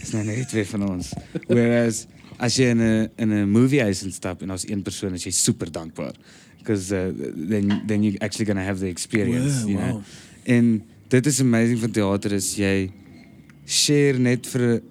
Dis 0.00 0.12
nou 0.12 0.24
net 0.24 0.48
twee 0.48 0.64
van 0.66 0.88
ons. 0.88 1.12
Whereas 1.48 2.06
as 2.38 2.56
jy 2.58 2.70
in 2.74 2.80
'n 2.82 3.10
in 3.16 3.30
'n 3.32 3.50
movie 3.50 3.80
huis 3.82 4.02
instap 4.02 4.42
en 4.42 4.48
daar's 4.48 4.66
een 4.68 4.82
persoon, 4.82 5.14
is 5.14 5.24
jy 5.24 5.30
super 5.30 5.70
dankbaar 5.70 6.14
because 6.58 6.92
uh, 6.92 7.10
then 7.48 7.82
then 7.86 8.02
you 8.02 8.16
actually 8.20 8.44
going 8.46 8.58
to 8.58 8.64
have 8.64 8.78
the 8.80 8.88
experience, 8.88 9.62
Wow, 9.62 9.68
you 9.70 9.78
know. 9.78 9.92
wow. 9.92 10.02
En 10.44 10.82
dit 11.08 11.26
is 11.26 11.40
amazing 11.40 11.78
van 11.78 11.90
teater 11.90 12.32
is 12.32 12.54
jy 12.56 12.90
share 13.66 14.18
net 14.18 14.46
vir 14.46 14.60
'n 14.76 14.82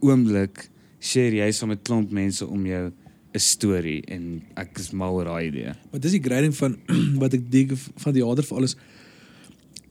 oomblik 0.00 0.68
share 1.00 1.34
jy 1.36 1.50
saam 1.52 1.68
met 1.68 1.82
klomp 1.82 2.10
mense 2.10 2.46
om 2.46 2.66
jou 2.66 2.92
'n 3.34 3.38
storie 3.40 4.02
en 4.08 4.42
ek 4.56 4.78
is 4.78 4.90
mal 4.92 5.14
oor 5.14 5.24
daai 5.24 5.46
idee. 5.48 5.72
Maar 5.90 6.00
dis 6.00 6.10
die 6.12 6.22
grading 6.22 6.54
van 6.56 6.76
wat 7.22 7.32
ek 7.34 7.50
dink 7.50 7.72
van 7.96 8.12
die 8.12 8.22
teater 8.22 8.44
vir 8.44 8.56
alles 8.56 8.76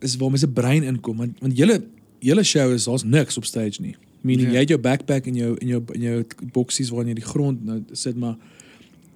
is 0.01 0.15
waar 0.17 0.29
mense 0.33 0.47
brein 0.49 0.83
inkom 0.83 1.17
want 1.17 1.39
want 1.43 1.57
julle 1.57 1.81
julle 2.21 2.43
show 2.43 2.71
is 2.73 2.85
daar's 2.89 3.03
niks 3.03 3.37
op 3.37 3.45
stage 3.45 3.81
nie. 3.81 3.95
Meaning 4.21 4.47
Ja. 4.47 4.53
jy 4.53 4.59
het 4.59 4.69
jou 4.69 4.79
backpack 4.79 5.27
en 5.27 5.35
jou 5.35 5.55
en 5.57 5.67
jou 5.67 5.81
en 5.93 6.01
jou 6.01 6.23
boksies 6.53 6.89
waarin 6.89 7.07
jy 7.15 7.15
die 7.21 7.29
grond 7.33 7.63
nou 7.65 7.81
sit 7.91 8.17
maar 8.17 8.35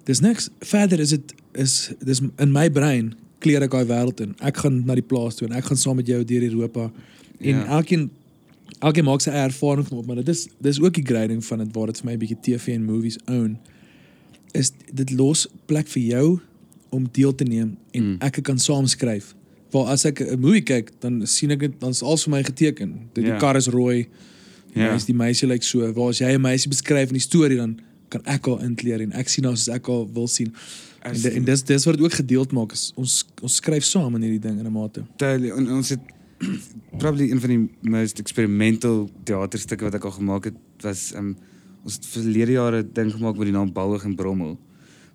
dis 0.04 0.20
niks. 0.20 0.48
Verder 0.60 1.00
is 1.00 1.10
dit 1.14 1.34
is 1.54 1.92
dis 2.04 2.20
in 2.38 2.52
my 2.52 2.68
brein 2.70 3.14
kleer 3.38 3.62
ek 3.62 3.70
daai 3.70 3.86
wêreld 3.86 4.20
in. 4.20 4.34
Ek 4.40 4.56
gaan 4.56 4.84
na 4.86 4.94
die 4.94 5.02
plaas 5.06 5.34
toe 5.38 5.48
en 5.48 5.54
ek 5.54 5.64
gaan 5.64 5.76
saam 5.76 5.96
met 5.96 6.06
jou 6.06 6.24
deur 6.24 6.42
Europa 6.50 6.90
en 7.40 7.54
Ja. 7.54 7.66
elkeen 7.78 8.10
elkeen 8.80 9.04
maak 9.04 9.20
sy 9.20 9.30
ervaring 9.30 9.86
van 9.86 9.98
op 9.98 10.06
maar 10.06 10.16
dit 10.16 10.28
is 10.28 10.48
dis 10.60 10.80
ook 10.80 10.94
die 10.94 11.04
grading 11.04 11.44
van 11.44 11.58
dit 11.58 11.68
waar 11.72 11.86
dit 11.86 12.00
vir 12.00 12.06
my 12.06 12.12
'n 12.12 12.18
bietjie 12.18 12.40
TV 12.42 12.74
en 12.74 12.84
movies 12.84 13.18
own 13.26 13.58
is 14.52 14.72
dit 14.92 15.10
los 15.10 15.46
plek 15.66 15.86
vir 15.88 16.02
jou 16.02 16.40
om 16.90 17.08
deel 17.12 17.34
te 17.34 17.44
neem 17.44 17.76
en 17.92 18.02
mm. 18.02 18.16
ek 18.20 18.42
kan 18.42 18.58
saam 18.58 18.86
skryf. 18.86 19.34
Waar 19.72 19.86
as 19.92 20.04
ek 20.04 20.20
'n 20.20 20.38
movie 20.40 20.62
kyk, 20.62 20.90
dan 21.00 21.26
sien 21.26 21.50
ek 21.50 21.58
dit 21.60 21.80
dan 21.80 21.90
is 21.90 22.02
alles 22.02 22.24
vir 22.24 22.30
my 22.30 22.42
geteken. 22.42 23.08
Die, 23.14 23.24
Ja. 23.24 23.30
die 23.30 23.38
kar 23.40 23.56
is 23.56 23.66
rooi. 23.68 24.06
Ja. 24.74 24.92
Ja. 24.92 24.98
Die 25.06 25.14
meisie 25.14 25.48
lyk 25.48 25.62
so. 25.62 25.92
Waar 25.92 26.08
as 26.08 26.18
jy 26.18 26.32
'n 26.34 26.40
meisie 26.40 26.68
beskryf 26.68 27.08
in 27.08 27.14
die 27.14 27.20
storie 27.20 27.56
dan 27.56 27.80
kan 28.08 28.20
ek 28.24 28.46
haar 28.46 28.62
inkleer 28.62 29.00
en 29.00 29.12
ek 29.12 29.28
sien 29.28 29.44
haar 29.44 29.56
soos 29.56 29.74
ek 29.74 29.86
haar 29.86 30.06
wil 30.12 30.28
sien. 30.28 30.52
En, 31.02 31.10
As 31.12 31.22
di- 31.22 31.28
en 31.30 31.44
dis 31.44 31.62
dis 31.62 31.84
wat 31.84 31.96
dit 31.96 32.04
ook 32.04 32.12
gedeeld 32.12 32.52
maak 32.52 32.72
is 32.72 32.92
ons 32.96 33.24
ons 33.42 33.54
skryf 33.54 33.84
saam 33.84 34.14
in 34.14 34.22
hierdie 34.22 34.40
ding 34.40 34.58
in 34.60 34.66
'n 34.66 34.72
mate. 34.72 35.02
Totally. 35.16 35.50
En 35.50 35.70
ons 35.72 35.88
het 35.88 36.00
probably 36.98 37.30
een 37.30 37.40
van 37.40 37.48
die 37.50 37.68
most 37.90 38.18
experimental 38.18 39.08
teaterstukke 39.24 39.84
wat 39.84 39.94
ek 39.94 40.04
al 40.04 40.10
gemaak 40.10 40.44
het 40.44 40.54
was 40.82 41.12
um 41.16 41.36
ons 41.84 41.94
het 41.94 42.06
verlede 42.06 42.52
jare 42.52 42.82
'n 42.82 42.90
ding 42.92 43.12
gemaak 43.12 43.36
met 43.36 43.46
die 43.46 43.52
naam 43.52 43.72
Balwig 43.72 44.04
en 44.04 44.14
Brommel 44.14 44.58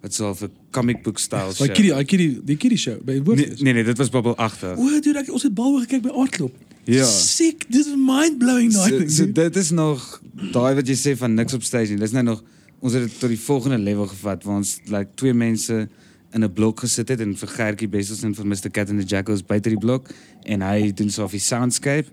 'n 0.02 0.49
comic 0.72 1.03
book 1.03 1.19
style 1.19 1.53
kiddie, 1.53 1.91
daai 1.91 2.06
kiddie, 2.06 2.41
die 2.44 2.57
kiddie 2.57 2.78
show 2.78 2.98
by 3.03 3.22
Nee, 3.23 3.53
nee 3.60 3.73
nee, 3.73 3.84
dit 3.84 3.98
was 3.98 4.10
Bubble 4.10 4.36
8. 4.36 4.64
O, 4.78 4.99
dude, 4.99 5.19
ek, 5.19 5.32
ons 5.32 5.44
het 5.44 5.53
bal 5.53 5.80
gekyk 5.80 6.02
by 6.02 6.10
Aardklop. 6.10 6.53
Ja. 6.84 7.06
Sick, 7.06 7.65
dit 7.69 7.86
is 7.86 7.94
mind 7.95 8.38
blowing 8.38 8.72
daai 8.73 8.90
So, 8.90 8.98
ding. 8.98 9.11
so 9.11 9.26
dude. 9.26 9.41
dit 9.49 9.56
is 9.56 9.69
nog 9.72 10.22
daai 10.52 10.76
wat 10.76 10.88
jy 10.88 10.95
sê 10.98 11.18
van 11.18 11.34
niks 11.34 11.53
op 11.53 11.64
stage 11.64 11.90
nie. 11.94 11.99
Dis 12.02 12.11
nou 12.11 12.23
nog 12.23 12.44
ons 12.82 12.94
het 12.94 13.19
tot 13.19 13.30
die 13.30 13.40
volgende 13.40 13.78
level 13.78 14.07
gevat 14.07 14.44
waar 14.44 14.56
ons 14.57 14.80
like 14.90 15.10
twee 15.15 15.34
mense 15.34 15.88
in 16.34 16.44
'n 16.44 16.53
blok 16.53 16.80
gesit 16.80 17.07
het 17.10 17.19
en 17.22 17.36
vir 17.38 17.48
Gertjie 17.48 17.88
Bessels 17.88 18.23
en 18.23 18.34
vir 18.36 18.45
Mr 18.45 18.72
Cat 18.72 18.90
and 18.90 18.99
the 18.99 19.06
Jackals 19.06 19.44
buite 19.45 19.69
die 19.69 19.78
blok 19.78 20.10
en 20.45 20.61
hy 20.61 20.91
doen 20.91 21.10
so 21.10 21.28
die 21.28 21.40
soundscape 21.40 22.07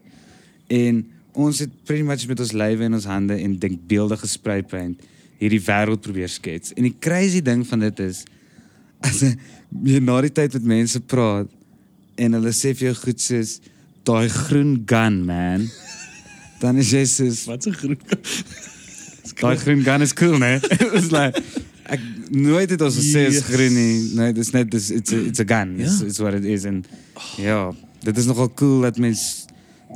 en 0.66 1.06
ons 1.32 1.59
het 1.59 1.70
pretty 1.85 2.02
much 2.02 2.27
met 2.28 2.40
ons 2.40 2.52
lywe 2.52 2.85
en 2.85 2.94
ons 2.94 3.05
hande 3.05 3.35
en 3.35 3.59
denkbeeldige 3.59 4.27
spray 4.27 4.62
paint 4.62 5.01
hierdie 5.39 5.60
wêreld 5.62 6.01
probeer 6.02 6.28
skets. 6.28 6.73
En 6.77 6.82
die 6.82 6.94
crazy 6.98 7.40
ding 7.43 7.66
van 7.66 7.78
dit 7.86 7.98
is 8.01 8.24
as 9.01 9.20
jy 9.85 10.01
na 10.02 10.20
die 10.24 10.32
tyd 10.35 10.52
met 10.59 10.65
mense 10.65 11.01
praat 11.01 11.48
en 12.19 12.32
hulle 12.35 12.51
sê 12.56 12.73
vir 12.74 12.89
jou 12.90 12.94
goed 13.05 13.20
soos 13.23 13.59
daai 14.09 14.28
groen 14.28 14.82
gun 14.89 15.20
man. 15.28 15.69
Dan 16.62 16.77
is 16.82 16.90
jy 16.90 17.05
soos 17.06 17.44
Wat 17.47 17.66
'n 17.70 17.74
groep. 17.78 18.02
daai 19.39 19.56
groen 19.60 19.82
gun 19.86 20.02
is 20.02 20.12
cool 20.19 20.39
né 20.43 20.56
it 20.59 20.90
was 20.93 21.10
like 21.15 21.39
ek 21.89 22.01
nooit 22.35 22.70
het 22.74 22.81
ons 22.82 22.97
gesê 22.98 23.27
is 23.31 23.44
groen 23.47 23.74
nie. 23.74 24.10
Nee 24.19 24.32
dis 24.32 24.51
net 24.52 24.70
dis 24.70 24.90
it's 24.90 25.12
a, 25.12 25.19
it's 25.31 25.40
a 25.40 25.44
gun. 25.47 25.78
It's, 25.81 26.01
Ja. 26.01 26.06
it's 26.06 26.19
what 26.19 26.35
it 26.35 26.44
is. 26.44 26.65
En 26.65 26.82
ja 27.39 27.70
dit 28.02 28.16
is 28.19 28.27
nogal 28.27 28.51
cool 28.55 28.81
dat 28.82 28.98
mens 28.98 29.47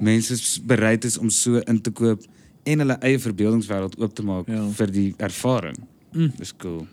mense 0.01 0.36
s- 0.36 0.60
bereid 0.64 1.05
is 1.05 1.19
om 1.19 1.31
so 1.31 1.59
in 1.66 1.81
te 1.81 1.90
koop 1.90 2.23
en 2.64 2.78
hulle 2.84 2.97
eie 3.02 3.18
verbeeldingswêreld 3.18 3.98
oop 3.98 4.14
te 4.14 4.22
maak 4.22 4.48
Ja. 4.48 4.68
vir 4.70 4.90
die 4.90 5.14
ervaring 5.18 5.78
Mm. 6.12 6.32
dis 6.39 6.52
cool 6.56 6.86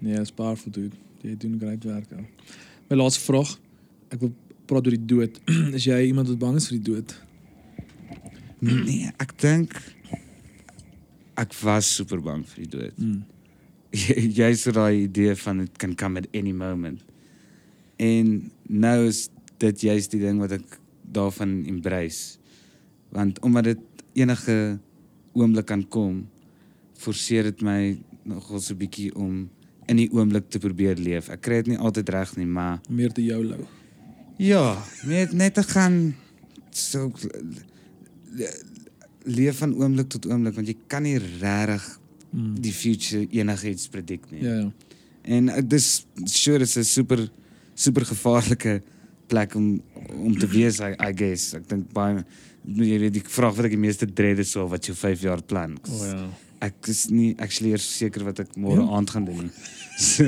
Nee, 0.00 0.14
is 0.20 0.30
powerful 0.30 0.70
dude. 0.70 0.94
Jy 1.22 1.32
doen 1.36 1.56
great 1.58 1.82
werk. 1.84 2.06
Ou. 2.12 2.20
My 2.88 2.96
laaste 2.96 3.18
vraag. 3.24 3.58
Ek 4.14 4.20
wil 4.20 4.30
praat 4.70 4.86
oor 4.86 4.94
die 4.94 5.06
dood. 5.10 5.40
is 5.74 5.84
jy 5.88 5.96
iemand 6.06 6.28
wat 6.28 6.38
bang 6.38 6.56
is 6.60 6.68
vir 6.68 6.78
die 6.78 6.92
dood? 6.92 7.14
nee 8.60 9.10
ek 9.22 9.32
dink 9.40 9.74
ek 11.38 11.52
was 11.62 11.86
super 11.96 12.20
bang 12.22 12.44
vir 12.46 12.64
die 12.64 12.70
dood 12.78 12.98
Mm. 12.98 13.22
jy 14.38 14.48
so 14.54 14.70
daai 14.76 15.04
idee 15.06 15.34
van 15.34 15.60
it 15.64 15.78
can 15.78 15.94
come 15.96 16.18
at 16.18 16.26
any 16.34 16.52
moment. 16.52 17.00
En 17.98 18.50
nou 18.68 19.06
is 19.08 19.30
dit 19.58 19.80
juist 19.80 20.10
die 20.12 20.20
ding 20.20 20.38
wat 20.38 20.52
ek 20.52 20.78
daarvan 21.10 21.64
embrace. 21.66 22.36
Want 23.10 23.40
omdat 23.40 23.64
dit 23.64 23.78
enige 24.14 24.78
oomblik 25.32 25.66
kan 25.66 25.88
kom, 25.88 26.26
forceer 26.98 27.42
dit 27.42 27.60
my 27.62 27.98
nogal 28.24 28.60
so 28.60 28.74
'n 28.74 28.78
bietjie 28.78 29.14
om 29.14 29.48
in 29.88 29.96
die 29.96 30.10
oomblik 30.12 30.48
te 30.50 30.58
probeer 30.58 30.96
leef. 30.96 31.28
Ek 31.30 31.40
kry 31.40 31.62
dit 31.62 31.66
nie 31.66 31.78
altyd 31.78 32.08
reg 32.08 32.36
nie, 32.36 32.46
maar 32.46 32.80
Meer 32.88 33.12
te 33.12 33.22
YOLO. 33.24 33.66
ja, 34.38 34.82
net 35.04 35.32
net 35.32 35.54
te 35.54 35.62
gaan 35.62 36.14
so 36.70 37.10
leef 39.24 39.58
van 39.58 39.74
oomblik 39.74 40.08
tot 40.08 40.26
oomblik 40.30 40.54
want 40.54 40.68
jy 40.70 40.76
kan 40.86 41.02
nie 41.02 41.18
regtig 41.40 41.96
Mm. 42.30 42.58
die 42.60 42.72
future 42.76 43.22
enigiets 43.32 43.86
predik 43.88 44.26
nie. 44.30 44.42
Ja 44.44 44.52
ja. 44.58 44.72
En 45.24 45.48
ek 45.48 45.70
dis 45.70 46.04
sure 46.26 46.58
dis 46.58 46.76
'n 46.76 46.84
super 46.84 47.30
super 47.74 48.04
gevaarlike 48.04 48.82
plek 49.28 49.54
om 49.54 49.80
om 50.12 50.36
te 50.38 50.46
wees 50.46 50.78
I, 50.80 50.92
I 51.00 51.12
guess. 51.16 51.54
Ek 51.54 51.66
dink 51.68 51.90
baie 51.92 52.24
jy 52.76 52.98
weet 53.00 53.12
die 53.14 53.22
vraag 53.24 53.54
wat 53.56 53.64
ek 53.64 53.70
die 53.76 53.80
meeste 53.80 54.06
dread 54.06 54.38
is 54.38 54.50
so 54.50 54.66
wat 54.68 54.84
jou 54.86 54.94
5 54.96 55.20
jaar 55.22 55.42
plan. 55.42 55.78
O 55.90 56.04
ja. 56.04 56.28
Ek 56.60 56.88
is 56.90 57.06
nie 57.10 57.34
actually 57.38 57.70
eers 57.70 57.86
seker 57.98 58.24
wat 58.24 58.40
ek 58.40 58.56
môre 58.56 58.80
Ja. 58.82 58.88
aand 58.96 59.10
gaan 59.10 59.24
doen 59.24 59.44
nie. 59.46 59.50
So 59.98 60.24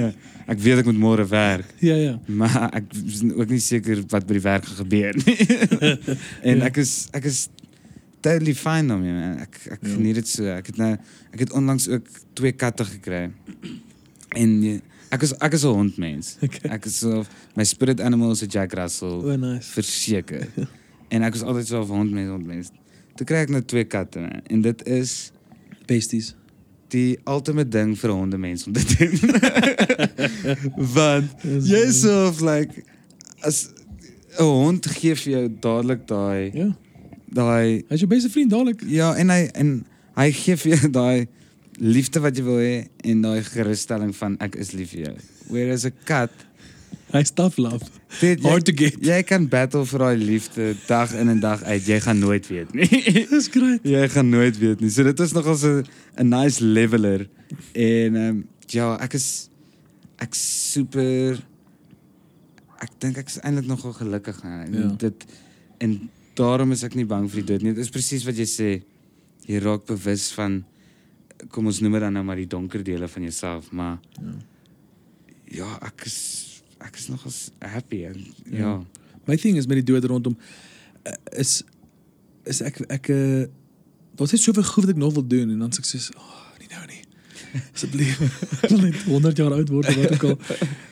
ek 0.50 0.58
weet 0.58 0.78
ek 0.78 0.86
moet 0.86 0.98
môre 0.98 1.24
werk, 1.28 1.66
Ja 1.80 1.94
ja. 1.94 2.18
maar 2.26 2.70
ek 2.74 2.84
is 3.06 3.22
ook 3.22 3.48
nie 3.50 3.60
seker 3.62 4.02
wat 4.10 4.26
by 4.26 4.34
die 4.34 4.42
werk 4.42 4.64
gaan 4.64 4.76
gebeur 4.82 5.14
nie. 5.14 5.36
en 6.48 6.58
Ja. 6.58 6.64
ek 6.66 6.76
is 6.82 7.08
ek 7.14 7.24
is 7.24 7.48
totally 8.20 8.54
fine 8.54 8.88
daarmee 8.88 9.12
man. 9.12 9.38
Ek 9.40 9.54
ek 9.70 9.78
Ja. 9.82 9.94
geniet 9.94 10.14
dit 10.14 10.28
so. 10.28 10.44
Ek 10.46 10.66
het 10.66 10.76
nou 10.76 10.92
ek 11.32 11.38
het 11.40 11.52
onlangs 11.52 11.88
ook 11.88 12.06
twee 12.34 12.52
katte 12.52 12.84
gekry. 12.84 13.30
En 14.34 14.50
eh, 14.64 14.80
ek 15.10 15.22
is 15.22 15.32
ek 15.40 15.52
is 15.54 15.64
'n 15.64 15.74
hondmens. 15.74 16.36
Okay. 16.42 16.70
Ek 16.70 16.84
is 16.86 16.98
so 16.98 17.24
my 17.56 17.64
spirit 17.64 18.00
animal 18.00 18.30
is 18.32 18.42
'n 18.42 18.48
Jack 18.50 18.72
Russell 18.74 19.22
O 19.22 19.36
nice. 19.36 19.70
verseker. 19.70 20.46
En 21.10 21.22
ek 21.26 21.32
was 21.36 21.42
altyd 21.42 21.66
so 21.66 21.80
'n 21.82 21.86
hondmens, 21.90 22.30
hondmens. 22.30 22.70
Toe 23.16 23.26
kry 23.26 23.36
ek 23.44 23.50
nou 23.50 23.62
twee 23.62 23.84
katte 23.84 24.20
man. 24.20 24.40
en 24.50 24.62
dit 24.62 24.86
is 24.86 25.32
Besties. 25.86 26.34
die 26.90 27.18
ultimate 27.26 27.68
ding 27.70 27.96
vir 27.98 28.10
'n 28.10 28.16
hondemens 28.16 28.66
om 28.66 28.72
te 28.72 28.84
doen. 28.94 29.14
Want 30.96 31.30
jy 31.42 31.82
is 31.88 32.00
so 32.02 32.26
of 32.28 32.40
like 32.40 32.84
as 33.46 33.68
'n 34.38 34.44
hond 34.44 34.86
gee 34.86 35.14
vir 35.14 35.32
jou 35.32 35.48
dadelik 35.60 36.06
daai 36.06 36.50
Ja. 36.54 36.70
daai 37.32 37.82
Hy's 37.88 38.00
jou 38.00 38.08
beste 38.08 38.30
vriend 38.30 38.50
dadelik. 38.50 38.80
ja 38.86 39.14
en 39.14 39.28
hy 39.30 39.50
en 39.54 39.84
hy 40.16 40.30
gee 40.32 40.56
vir 40.56 40.76
jou 40.76 40.90
daai 41.00 41.26
liefde 41.80 42.20
wat 42.20 42.36
jy 42.36 42.42
wil 42.44 42.58
hê 42.60 42.88
en 43.04 43.22
daai 43.22 43.42
gerusstelling 43.42 44.14
van 44.16 44.36
ek 44.40 44.54
is 44.56 44.72
lief 44.72 44.90
vir 44.90 45.00
jou. 45.04 45.16
Whereas 45.48 45.84
'n 45.86 45.92
kat 46.04 46.30
Hy's 47.10 47.30
tough 47.34 47.56
love. 47.58 47.82
dit 48.20 48.42
Hard 48.46 48.64
to 48.68 48.72
get. 48.76 48.96
Jy 49.02 49.22
kan 49.26 49.48
battle 49.50 49.82
vir 49.86 49.98
daai 50.04 50.16
liefde 50.20 50.76
dag 50.86 51.10
in 51.18 51.28
en 51.32 51.40
dag 51.42 51.62
uit. 51.66 51.86
Jy 51.86 51.98
gaan 52.04 52.18
nooit 52.22 52.46
weet 52.46 52.72
nie. 52.74 52.86
Dis 53.32 53.48
great. 53.50 53.82
jy 53.86 54.04
gaan 54.14 54.28
nooit 54.30 54.58
weet 54.62 54.80
nie. 54.80 54.90
So 54.94 55.02
dit 55.06 55.20
is 55.20 55.32
nogal 55.34 55.56
so 55.58 55.82
'n 56.16 56.28
nice 56.28 56.62
leveler. 56.64 57.26
En 57.74 58.14
ehm 58.16 58.28
um, 58.28 58.44
ja, 58.70 58.94
ek 59.02 59.14
is 59.18 59.48
ek 60.22 60.34
super 60.38 61.38
ek 62.80 62.90
dink 63.02 63.18
ek 63.18 63.26
is 63.28 63.40
eintlik 63.42 63.66
nogal 63.66 63.92
gelukkig 63.92 64.38
en 64.44 64.72
Ja. 64.72 64.88
dit 64.98 65.26
en 65.80 66.10
daarom 66.34 66.70
is 66.72 66.82
ek 66.84 66.94
nie 66.94 67.04
bang 67.06 67.26
vir 67.30 67.42
die 67.42 67.48
dood 67.52 67.62
nie. 67.62 67.72
Dit 67.74 67.84
is 67.84 67.90
presies 67.90 68.24
wat 68.24 68.36
jy 68.36 68.46
sê. 68.46 68.82
Jy 69.46 69.58
raak 69.58 69.84
bewus 69.86 70.30
van 70.32 70.64
kom 71.50 71.66
ons 71.66 71.80
noem 71.80 71.92
dit 71.92 72.00
dan 72.00 72.12
nou 72.12 72.22
maar 72.24 72.36
die 72.36 72.46
donker 72.46 72.82
dele 72.84 73.08
van 73.08 73.22
jouself, 73.22 73.72
maar 73.72 73.98
Ja. 74.20 74.32
ja, 75.50 75.78
ek 75.82 76.06
is 76.06 76.46
ek 76.80 76.96
is 76.96 77.08
nogal 77.08 77.30
s- 77.30 77.50
happy 77.58 78.04
en 78.04 78.16
ja. 78.18 78.58
Ja. 78.58 78.58
ja. 78.58 78.82
My 79.26 79.36
thing 79.36 79.56
is 79.56 79.66
met 79.66 79.76
die 79.84 79.86
dood 79.92 80.04
rondom 80.04 80.36
uh, 81.06 81.12
is 81.38 81.62
is 82.44 82.60
ek 82.64 82.80
ek 82.88 83.08
uh, 83.12 83.44
daar's 84.16 84.32
net 84.32 84.40
soveel 84.40 84.64
goed 84.64 84.84
wat 84.84 84.92
ek 84.94 85.00
nog 85.00 85.12
wil 85.14 85.26
doen 85.26 85.50
en 85.50 85.58
dan 85.58 85.70
sê 85.72 85.78
ek 85.78 85.84
soos, 85.90 86.10
"Ag, 86.16 86.22
oh, 86.24 86.58
nie 86.58 86.68
nou 86.72 86.86
nie." 86.86 87.02
Asseblief. 87.74 88.20
Ek 88.62 88.70
wil 88.70 88.80
net 88.80 88.96
100 89.02 89.36
jaar 89.36 89.52
oud 89.52 89.68
word 89.74 89.88
of 89.88 89.96
wat 89.98 90.12
ook 90.14 90.22
al. 90.28 90.36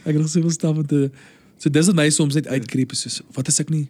Ek 0.03 0.11
het 0.11 0.19
nog 0.19 0.29
soveel 0.29 0.51
stappe 0.51 0.83
te 0.91 1.11
So 1.59 1.71
dis 1.71 1.87
wat 1.87 1.95
my 1.99 2.09
soms 2.11 2.35
net 2.35 2.47
uitkreep 2.47 2.93
is 2.93 3.01
soos 3.07 3.21
wat 3.35 3.49
as 3.49 3.61
ek 3.61 3.71
nie 3.71 3.89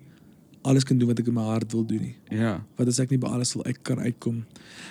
alles 0.68 0.84
kan 0.84 0.98
doen 0.98 1.08
wat 1.08 1.18
ek 1.22 1.26
in 1.28 1.34
my 1.36 1.44
hart 1.48 1.72
wil 1.72 1.84
doen 1.86 2.00
nie. 2.02 2.16
Ja. 2.28 2.64
Wat 2.76 2.88
as 2.88 2.98
ek 3.00 3.10
nie 3.10 3.18
by 3.18 3.28
alles 3.32 3.54
wil 3.56 3.64
uit 3.64 3.78
kan 3.82 3.98
uitkom. 4.00 4.44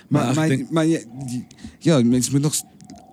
Maar 0.10 0.34
maar 0.36 0.50
dink- 0.50 0.72
maar 0.72 0.86
jy- 0.86 1.06
ja, 1.86 2.02
mens 2.02 2.30
moet 2.34 2.42
nog 2.42 2.56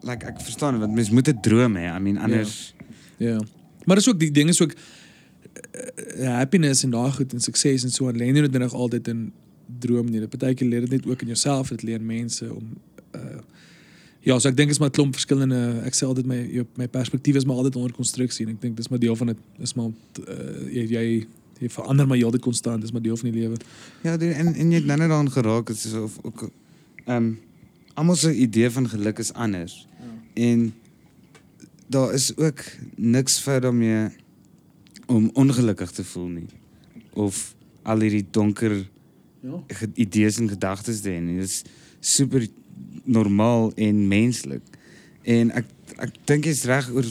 like 0.02 0.24
ek 0.26 0.40
verstaan 0.40 0.78
want 0.78 0.94
mens 0.94 1.10
moet 1.10 1.28
'n 1.28 1.40
droom 1.42 1.76
hê. 1.76 1.84
I 1.96 1.98
mean 2.00 2.16
anders 2.18 2.74
Ja. 3.18 3.38
Maar 3.84 3.96
dis 3.96 4.08
ook 4.08 4.18
die 4.20 4.30
ding 4.30 4.48
is 4.48 4.60
ook 4.62 4.74
uh, 6.18 6.28
happiness 6.36 6.82
en 6.84 6.90
daai 6.90 7.10
goed 7.12 7.32
en 7.32 7.40
sukses 7.40 7.82
en 7.84 7.90
so 7.90 8.08
aan 8.08 8.16
lê 8.16 8.30
nie 8.32 8.40
noodwendig 8.40 8.72
altyd 8.72 9.08
in 9.08 9.32
droom 9.80 10.10
nie. 10.10 10.20
Dit 10.20 10.30
partykeer 10.30 10.68
leer 10.68 10.80
dit 10.86 10.90
net 10.90 11.06
ook 11.06 11.20
in 11.22 11.26
jouself, 11.34 11.68
dit 11.68 11.82
leer 11.82 12.00
mense 12.02 12.54
om 12.54 12.72
uh 13.14 13.40
ja, 14.24 14.38
so 14.40 14.48
ek 14.48 14.56
dink 14.56 14.70
is 14.72 14.78
maar 14.80 14.88
klomp 14.90 15.12
verskillende 15.12 15.58
ek 15.84 15.92
sê 15.92 16.06
altyd 16.08 16.24
my 16.24 16.38
jou- 16.48 16.64
my 16.80 16.86
perspektief 16.88 17.36
is 17.36 17.44
maar 17.44 17.58
altyd 17.60 17.74
onder 17.76 17.92
konstruksie 17.92 18.46
en 18.46 18.54
ek 18.54 18.60
dink 18.62 18.76
dis 18.78 18.88
maar 18.88 18.98
deel 19.02 19.16
van 19.20 19.26
dit. 19.34 19.42
Dis 19.58 19.74
maar 19.76 19.90
uh, 20.22 20.62
jy 20.72 20.84
jy 20.88 21.02
jy 21.60 21.68
verander 21.68 22.08
maar 22.08 22.16
heeltyd 22.16 22.40
konstant, 22.40 22.80
dis 22.80 22.92
maar 22.92 23.02
deel 23.04 23.16
van 23.20 23.28
die 23.30 23.40
lewe. 23.40 23.58
Ja, 24.02 24.16
die, 24.16 24.30
en 24.32 24.54
en 24.54 24.70
jy 24.72 24.80
het 24.80 24.88
nou 24.88 24.96
net 24.98 25.08
daaraan 25.12 25.28
geraak 25.30 25.68
het 25.68 25.78
so 25.82 26.06
of 26.08 26.16
ook 26.22 26.46
ehm 27.04 27.16
um, 27.16 27.28
almal 27.94 28.16
se 28.16 28.32
idee 28.34 28.70
van 28.70 28.88
geluk 28.88 29.18
is 29.18 29.32
anders. 29.32 29.86
En 30.34 30.72
daar 31.86 32.14
is 32.14 32.36
ook 32.36 32.60
niks 32.96 33.38
fout 33.38 33.62
daarmee 33.62 34.08
om 35.06 35.30
ongelukkig 35.32 35.90
te 35.90 36.04
voel 36.04 36.28
nie 36.28 36.46
of 37.12 37.54
al 37.82 38.00
hierdie 38.00 38.26
donker 38.30 38.84
Ja. 39.44 39.60
idees 39.94 40.38
en 40.40 40.48
gedagtes 40.48 41.00
te 41.04 41.10
hê. 41.12 41.20
Dit 41.20 41.44
is 41.44 41.62
super 42.00 42.46
normaal 43.04 43.72
en 43.76 44.08
menslik. 44.08 44.62
En 45.22 45.50
ek 45.52 45.66
ek 46.00 46.14
dink 46.24 46.48
jy's 46.48 46.64
reg 46.64 46.88
oor 46.90 47.04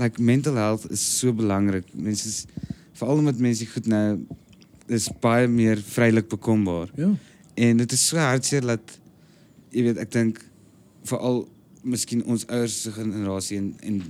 like 0.00 0.22
mental 0.22 0.56
health 0.56 0.86
is 0.90 1.02
so 1.18 1.32
belangrik. 1.36 1.84
Mense 1.92 2.28
is 2.28 2.46
veral 2.96 3.20
met 3.22 3.38
mense 3.38 3.66
goed 3.66 3.86
nou 3.86 4.24
is 4.88 5.10
baie 5.20 5.48
meer 5.48 5.76
vrylik 5.76 6.28
bekombaar. 6.32 6.88
Ja. 6.96 7.10
En 7.54 7.76
dit 7.76 7.92
is 7.92 8.06
so 8.08 8.16
hartseer 8.16 8.64
dat 8.64 8.96
jy 9.70 9.82
weet 9.90 10.00
ek 10.00 10.12
dink 10.16 10.40
veral 11.04 11.44
miskien 11.86 12.24
ons 12.26 12.44
ouers 12.50 12.74
se 12.82 12.92
generasie 12.92 13.58
en 13.60 13.74
en 13.86 14.02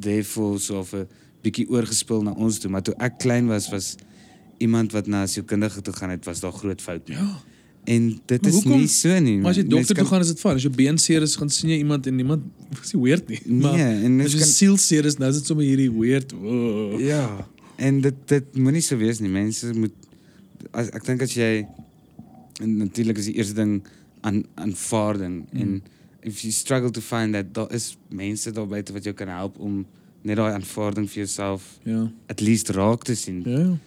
therefore 0.00 0.58
so 0.58 0.78
of 0.80 0.92
'n 0.94 1.06
bietjie 1.42 1.68
oorgespil 1.70 2.22
na 2.22 2.32
ons 2.32 2.58
toe, 2.58 2.70
maar 2.70 2.82
toe 2.82 2.94
ek 2.98 3.18
klein 3.18 3.46
was 3.46 3.68
was 3.70 3.94
iemand 4.58 4.92
wat 4.92 5.06
na 5.06 5.26
sielkundige 5.26 5.80
toe 5.82 5.92
gaan 5.94 6.10
het 6.10 6.24
was 6.24 6.40
daar 6.40 6.52
groot 6.52 6.82
fout. 6.82 7.08
mee. 7.08 7.16
Ja. 7.18 7.40
En 7.84 8.20
dit 8.26 8.46
is 8.46 8.52
hoekom- 8.52 8.78
nie 8.78 8.86
so 8.88 9.18
nie. 9.20 9.38
Maar 9.38 9.50
as 9.50 9.56
jy 9.56 9.64
dokter 9.68 9.94
toe 9.96 10.04
gaan 10.04 10.20
is 10.20 10.26
dit 10.26 10.40
fyn. 10.40 10.54
As 10.54 10.62
jou 10.62 10.74
been 10.74 10.98
seer 10.98 11.22
is, 11.22 11.36
gaan 11.36 11.48
sien 11.50 11.70
jy 11.70 11.76
iemand 11.78 12.06
en 12.06 12.18
iemand 12.18 12.42
is 12.84 12.92
nie 12.92 13.02
weird 13.02 13.28
nie. 13.28 13.40
Nee, 13.44 13.60
Maar 13.60 13.78
en 13.78 14.20
as 14.20 14.32
jy 14.32 14.38
kan 14.38 14.48
siel 14.48 14.76
seer 14.76 15.04
is, 15.04 15.16
nou 15.16 15.30
is 15.30 15.36
dit 15.38 15.46
sommer 15.46 15.64
hierdie 15.64 15.90
weird. 15.90 16.32
Oh. 16.32 17.00
Ja. 17.00 17.46
En 17.76 18.00
dit 18.00 18.14
dit 18.26 18.56
moenie 18.56 18.80
so 18.82 18.96
wees 18.96 19.20
nie. 19.20 19.30
Mense 19.30 19.72
moet 19.74 19.92
as 20.72 20.90
ek 20.90 21.04
dink 21.06 21.22
as 21.22 21.32
jy 21.34 21.66
en 22.60 22.76
natuurlik 22.76 23.18
is 23.18 23.24
die 23.24 23.34
eerste 23.34 23.54
ding 23.54 23.82
aan 24.20 24.44
aanvaarding 24.54 25.46
Mm. 25.52 25.60
en 25.60 25.82
if 26.28 26.42
you 26.44 26.52
struggle 26.52 26.90
to 26.90 27.00
find 27.00 27.34
that 27.34 27.52
daar 27.56 27.72
is 27.74 27.96
mense 28.08 28.50
daar 28.52 28.66
buite 28.70 28.92
wat 28.92 29.04
jou 29.08 29.14
kan 29.16 29.28
help 29.32 29.58
om 29.58 29.84
net 30.22 30.36
daai 30.40 30.52
aanvaarding 30.54 31.06
vir 31.10 31.22
jouself 31.24 31.78
Ja. 31.88 32.10
at 32.26 32.40
least 32.40 32.68
raak 32.76 33.04
te 33.04 33.14
sien. 33.14 33.42
Ja. 33.46 33.78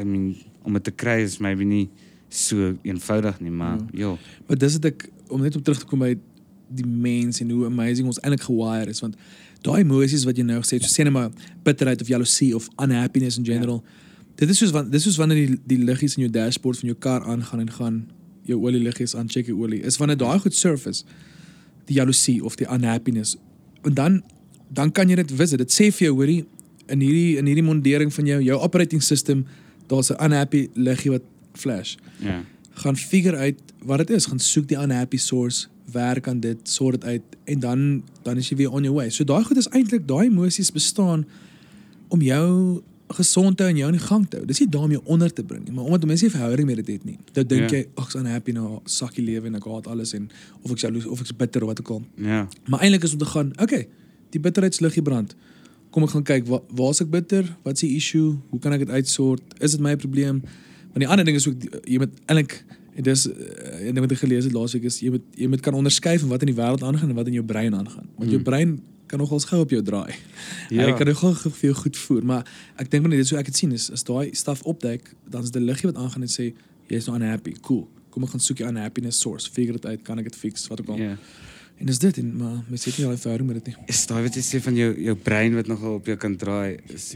I 0.00 0.04
mean 0.04 0.36
om 0.62 0.72
dit 0.72 0.84
te 0.84 0.90
kry 0.90 1.20
is 1.22 1.38
maybe 1.38 1.64
nie 1.64 1.88
so 2.28 2.74
eenvoudig 2.82 3.40
nie, 3.40 3.50
maar 3.50 3.78
ja. 3.92 4.16
Maar 4.46 4.58
dis 4.58 4.72
dit 4.78 4.84
ek 4.92 5.08
om 5.28 5.40
net 5.42 5.56
op 5.56 5.64
terug 5.64 5.78
te 5.80 5.86
kom 5.88 5.98
by 6.04 6.14
die 6.68 6.86
mens 6.86 7.40
en 7.40 7.50
hoe 7.50 7.66
amazing 7.66 8.06
ons 8.06 8.18
eintlik 8.20 8.42
gewire 8.44 8.90
is 8.92 9.00
want 9.00 9.16
daai 9.64 9.80
emosies 9.80 10.24
wat 10.28 10.36
jy 10.38 10.44
nou 10.46 10.60
gesê 10.62 10.76
het, 10.78 10.84
so 10.86 10.92
sê 10.92 11.04
net 11.08 11.12
maar 11.12 11.30
bitterheid 11.64 12.00
of 12.04 12.08
jaloesie 12.12 12.52
of 12.56 12.68
unhappiness 12.84 13.38
in 13.40 13.44
general. 13.48 13.80
Dit 14.38 14.52
is 14.52 14.58
soos 14.60 14.70
want 14.76 14.92
dis 14.92 15.02
soos 15.02 15.16
wanneer 15.18 15.40
die 15.48 15.56
die 15.66 15.80
liggies 15.84 16.14
in 16.16 16.26
jou 16.26 16.30
dashboard 16.36 16.78
van 16.78 16.92
jou 16.92 16.98
kar 17.08 17.24
aangaan 17.26 17.64
en 17.64 17.70
gaan 17.80 17.96
jou 18.48 18.60
olie 18.64 18.80
liggies 18.84 19.16
aan 19.18 19.28
check 19.28 19.46
jou 19.50 19.56
olie. 19.64 19.80
Is 19.82 19.96
wanneer 19.98 20.16
daai 20.20 20.38
goed 20.44 20.54
surface 20.54 21.02
die 21.88 21.96
jaloesie 21.96 22.38
of 22.44 22.56
die 22.60 22.68
unhappiness. 22.68 23.36
En 23.82 23.94
dan 23.94 24.22
dan 24.68 24.92
kan 24.92 25.08
jy 25.08 25.16
dit 25.16 25.30
visit. 25.32 25.58
Dit 25.58 25.72
sê 25.72 25.88
vir 25.88 26.10
jou 26.10 26.14
hoorie 26.18 26.42
in 26.92 27.00
hierdie 27.00 27.38
in 27.40 27.46
hierdie 27.48 27.64
mondering 27.64 28.12
van 28.12 28.26
jou 28.28 28.42
jou 28.44 28.58
operating 28.60 29.02
system 29.02 29.46
daar's 29.88 30.10
'n 30.12 30.20
unhappy 30.24 30.68
liggie 30.74 31.10
wat 31.10 31.22
flash 31.54 31.96
Ja. 32.20 32.42
gaan 32.74 32.96
figure 32.96 33.36
uit 33.36 33.58
wat 33.82 33.98
dit 33.98 34.10
is, 34.10 34.26
gaan 34.26 34.38
soek 34.38 34.68
die 34.68 34.76
unhappy 34.76 35.16
source, 35.16 35.68
werk 35.92 36.28
aan 36.28 36.40
dit, 36.40 36.58
sort 36.68 37.00
dit 37.00 37.04
uit 37.04 37.22
en 37.44 37.60
dan 37.60 38.02
dan 38.22 38.36
is 38.36 38.48
jy 38.48 38.56
weer 38.56 38.70
on 38.70 38.82
your 38.82 38.96
way. 38.96 39.10
So 39.10 39.24
daai 39.24 39.44
goed 39.44 39.56
is 39.56 39.68
eintlik 39.68 40.06
daai 40.08 40.26
emosies 40.26 40.72
bestaan 40.72 41.26
om 42.08 42.20
jou 42.22 42.82
gesond 43.08 43.58
hou 43.58 43.68
en 43.70 43.76
jou 43.76 43.88
in 43.88 43.96
die 43.98 44.06
gang 44.06 44.24
te 44.28 44.36
hou. 44.36 44.46
Dis 44.46 44.58
nie 44.60 44.68
daarom 44.68 44.90
jou 44.90 45.02
onder 45.04 45.32
te 45.32 45.42
bring 45.44 45.64
nie, 45.64 45.72
maar 45.72 45.84
omdat 45.84 46.04
mense 46.06 46.24
nie 46.24 46.32
verhouding 46.32 46.66
met 46.68 46.76
dit 46.76 46.86
het 46.86 47.04
nie. 47.04 47.18
Dan 47.32 47.46
dink 47.46 47.70
Ja. 47.70 47.76
jy, 47.76 47.86
ag, 47.96 48.04
ek's 48.06 48.14
unhappy 48.14 48.52
nou, 48.52 48.80
sakkie 48.84 49.24
lewe 49.24 49.46
en 49.46 49.54
ek 49.54 49.64
haat 49.64 49.86
alles 49.86 50.12
en 50.14 50.30
of 50.62 50.70
ek 50.70 50.78
jaloes 50.78 51.06
of 51.06 51.20
ek's 51.20 51.32
bitter 51.36 51.62
of 51.62 51.68
wat 51.68 51.80
ook 51.80 51.90
al. 51.90 52.02
Ja. 52.16 52.48
Maar 52.66 52.80
eintlik 52.80 53.02
is 53.02 53.12
om 53.12 53.18
te 53.18 53.24
gaan, 53.24 53.52
okay, 53.62 53.88
die 54.30 54.40
bitterheidsliggie 54.40 55.02
brand. 55.02 55.34
Kom 55.90 56.02
ek 56.04 56.10
gaan 56.10 56.22
kyk 56.22 56.46
waar 56.46 56.60
waar's 56.68 57.00
ek 57.00 57.10
bitter? 57.10 57.56
Wat's 57.64 57.80
die 57.80 57.94
issue? 57.96 58.36
Hoe 58.50 58.60
kan 58.60 58.72
ek 58.72 58.78
dit 58.84 58.90
uitsort? 58.90 59.42
Is 59.58 59.70
dit 59.70 59.80
my 59.80 59.96
probleem? 59.96 60.42
Want 60.92 60.98
die 61.00 61.08
ander 61.08 61.24
ding 61.24 61.36
is 61.36 61.48
ook 61.48 61.56
jy 61.88 61.98
moet 61.98 62.12
eintlik 62.26 62.64
en 62.94 63.02
dis 63.02 63.26
uh, 63.28 63.88
en 63.88 63.94
wat 64.02 64.10
ek 64.12 64.18
gelees 64.18 64.44
het 64.44 64.52
laasweek 64.52 64.84
is 64.84 65.00
jy 65.00 65.10
moet 65.10 65.22
jy 65.36 65.46
moet 65.48 65.60
kan 65.62 65.74
onderskei 65.74 66.18
van 66.18 66.28
wat 66.28 66.42
in 66.42 66.50
die 66.52 66.56
wêreld 66.62 66.82
aangaan 66.82 67.08
en 67.08 67.14
wat 67.14 67.26
in 67.26 67.32
jou 67.38 67.44
brein 67.44 67.74
aangaan. 67.74 68.08
Want 68.18 68.30
jou 68.30 68.38
Mm. 68.40 68.44
brein 68.44 68.80
kan 69.08 69.18
nogals 69.18 69.48
gou 69.48 69.60
op 69.64 69.70
jou 69.74 69.82
draai. 69.82 70.14
Ja. 70.68 70.84
Hy 70.84 70.92
kan 71.00 71.08
nogal 71.08 71.32
gou 71.34 71.50
vir 71.52 71.70
jou 71.70 71.76
goed 71.78 71.96
voer, 71.96 72.24
maar 72.28 72.48
ek 72.76 72.90
dink 72.92 73.04
wanneer 73.04 73.22
dit 73.22 73.28
so 73.30 73.38
ek 73.40 73.48
het 73.48 73.56
sien 73.56 73.72
is 73.72 73.88
as 73.94 74.04
daai 74.04 74.34
staf 74.36 74.62
opduik, 74.68 75.14
dan 75.24 75.42
is 75.42 75.50
dit 75.50 75.62
'n 75.62 75.64
liggie 75.64 75.88
wat 75.88 75.96
aangaan 75.96 76.26
en 76.26 76.32
sê 76.32 76.52
jy's 76.92 77.06
nou 77.08 77.16
unhappy. 77.16 77.54
Cool. 77.60 77.88
kom 78.10 78.24
ek 78.24 78.30
gaan 78.34 78.40
soek 78.40 78.56
die 78.56 78.66
unhappiness 78.66 79.20
source, 79.20 79.50
figure 79.52 79.78
dit 79.78 79.86
uit, 79.86 80.02
kan 80.02 80.18
ek 80.18 80.24
dit 80.24 80.36
fix, 80.36 80.66
wat 80.66 80.80
ook 80.80 80.88
al. 80.88 80.96
Ja. 80.96 81.16
En 81.78 81.86
dis 81.86 81.98
dit 81.98 82.16
en 82.18 82.30
maar 82.36 82.56
mens 82.68 82.84
het 82.84 82.96
nie 82.98 83.06
al 83.06 83.12
ervaring 83.14 83.46
met 83.46 83.60
dit 83.64 83.66
nie. 83.70 83.76
Is 83.86 84.06
daai 84.10 84.22
wat 84.24 84.34
jy 84.34 84.42
sê 84.42 84.58
van 84.62 84.74
jou 84.74 84.88
jou 85.04 85.14
brein 85.16 85.54
wat 85.54 85.66
nogal 85.70 85.94
op 86.00 86.06
jou 86.10 86.16
kan 86.16 86.36
draai? 86.36 86.78
Is 86.94 87.14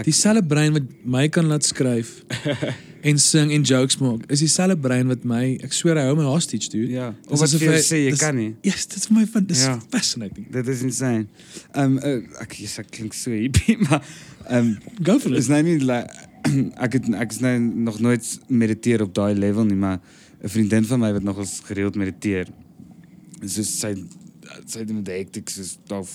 Dieselfde 0.00 0.40
brein 0.46 0.72
wat 0.72 0.82
my 1.04 1.26
kan 1.28 1.44
laat 1.50 1.64
skryf 1.66 2.22
en 3.08 3.18
sing 3.20 3.50
en 3.52 3.62
jokes 3.66 3.98
maak, 4.00 4.22
is 4.32 4.40
dieselfde 4.40 4.76
brein 4.80 5.10
wat 5.10 5.24
my, 5.28 5.58
ek 5.66 5.72
sweer 5.76 5.98
hy 6.00 6.04
hou 6.08 6.14
my 6.16 6.24
hostage 6.24 6.70
dude. 6.72 6.88
ja, 6.94 7.10
Dis 7.28 7.32
of 7.42 7.42
wat 7.42 7.64
jy 7.66 7.80
sê 7.84 7.98
jy 8.06 8.10
dis- 8.14 8.22
kan 8.22 8.36
nie. 8.38 8.54
Yes, 8.64 8.86
dit 8.86 8.96
is 9.02 9.06
vir 9.10 9.16
my 9.18 9.26
van 9.34 9.44
dis 9.50 9.64
Ja. 9.66 9.74
fascinating. 9.92 10.46
Dit 10.54 10.68
is 10.72 10.82
insane. 10.86 11.26
Ehm 11.74 11.98
um, 11.98 11.98
uh, 11.98 12.40
ek 12.40 12.56
yes, 12.62 12.78
ek 12.80 12.88
klink 12.96 13.12
so 13.18 13.30
hippie, 13.34 13.76
maar 13.84 14.00
ehm 14.48 14.70
um, 14.70 15.04
Go 15.04 15.18
for 15.18 15.34
is 15.36 15.50
it. 15.50 15.52
nou 15.52 15.62
nie 15.68 15.76
like, 15.84 16.08
ek 16.86 16.96
het 16.96 17.10
ek 17.26 17.32
is 17.36 17.40
nou 17.44 17.58
nog 17.60 18.00
nooit 18.00 18.24
mediteer 18.48 19.02
op 19.04 19.12
daai 19.14 19.34
level 19.36 19.64
nie, 19.68 19.76
maar 19.76 20.00
'n 20.40 20.48
vriendin 20.48 20.84
van 20.88 21.00
my 21.00 21.12
wat 21.12 21.22
nog 21.22 21.36
eens 21.44 21.60
gereeld 21.68 21.94
mediteer. 22.00 22.48
So 23.46 23.62
sy 23.62 23.94
sy 24.66 24.84
doen 24.84 25.02
dit 25.04 25.14
hektiek 25.14 25.48
soos 25.48 25.78
of 25.90 26.10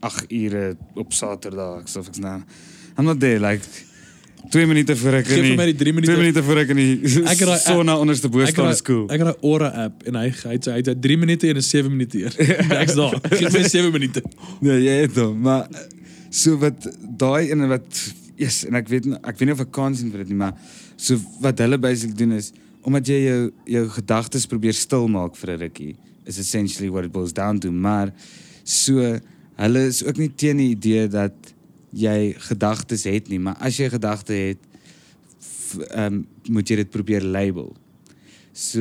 8 0.00 0.30
ure 0.32 0.76
op 0.96 1.12
Saterdag, 1.12 1.88
so 1.88 2.00
ek's 2.00 2.18
nou 2.18 2.40
I'm 2.98 3.04
not 3.04 3.20
there 3.20 3.38
like 3.40 3.62
2 4.50 4.66
minute 4.66 4.96
voor 4.96 5.12
ek 5.18 5.26
Geef 5.26 5.38
in 5.42 5.44
vir 5.50 5.56
my 5.58 5.64
die 5.66 5.74
3 5.76 5.92
minute. 5.92 6.12
2 6.12 6.18
minute 6.22 6.42
voor 6.42 6.56
ek 6.62 6.68
in 6.70 6.76
die 6.76 7.22
Ek 7.26 7.38
het 7.38 7.48
daai- 7.50 7.60
sonna 7.64 7.96
onderste 7.98 8.28
bo 8.30 8.40
Ek 8.40 8.48
staan 8.54 8.66
het 8.70 8.78
is 8.78 8.82
cool. 8.86 9.06
daai- 9.06 9.18
Ek 9.18 9.26
het 9.26 9.36
'n 9.36 9.46
Aura 9.46 9.68
app 9.84 10.02
en 10.06 10.14
hy 10.14 10.28
hy 10.30 10.52
het 10.56 10.64
hy 10.70 10.76
het 10.82 11.02
3 11.02 11.16
minute 11.18 11.48
en 11.48 11.56
'n 11.56 11.62
7 11.62 11.90
minute 11.90 12.18
eer. 12.18 12.34
Ek's 12.80 12.94
daar. 12.94 13.18
Geef 13.30 13.52
my 13.52 13.62
7 13.68 13.92
minute. 13.92 14.22
Nee, 14.60 14.78
jy 14.82 14.96
het 15.02 15.16
hom, 15.16 15.40
maar 15.40 15.66
eh, 15.70 15.86
so 16.30 16.56
wat 16.58 16.88
daai 17.18 17.50
en 17.50 17.68
wat 17.68 18.12
yes, 18.36 18.64
en 18.64 18.74
ek 18.74 18.88
weet 18.88 19.04
nie- 19.04 19.18
ek 19.22 19.36
weet 19.38 19.46
nie 19.46 19.52
of 19.52 19.60
ek 19.60 19.72
kan 19.72 19.94
sien 19.94 20.10
vir 20.10 20.18
dit 20.24 20.28
nie, 20.28 20.36
maar 20.38 20.54
so 20.96 21.18
wat 21.40 21.58
hulle 21.58 21.78
basically 21.78 22.14
doen 22.16 22.32
is 22.32 22.52
omdat 22.82 23.06
jy 23.06 23.20
jou 23.26 23.52
jou 23.66 23.88
gedagtes 23.88 24.46
probeer 24.46 24.72
stil 24.72 25.08
maak 25.08 25.34
vir 25.36 25.50
'n 25.56 25.60
rukkie 25.60 25.96
is 26.28 26.38
essentially 26.38 26.90
what 26.92 27.08
it 27.08 27.12
boils 27.12 27.32
down 27.32 27.60
to, 27.64 27.72
maar 27.72 28.12
so 28.62 29.16
hulle 29.58 29.84
is 29.88 30.04
ook 30.04 30.20
nie 30.20 30.30
teen 30.30 30.60
die 30.60 30.72
idee 30.76 31.08
dat 31.10 31.54
jy 31.96 32.34
gedagtes 32.50 33.06
het 33.08 33.30
nie, 33.32 33.40
maar 33.40 33.56
as 33.64 33.80
jy 33.80 33.88
gedagte 33.92 34.36
het 34.36 34.64
ehm 35.90 36.20
um, 36.20 36.26
moet 36.48 36.70
jy 36.70 36.78
dit 36.80 36.90
probeer 36.90 37.24
label. 37.24 37.74
So 38.56 38.80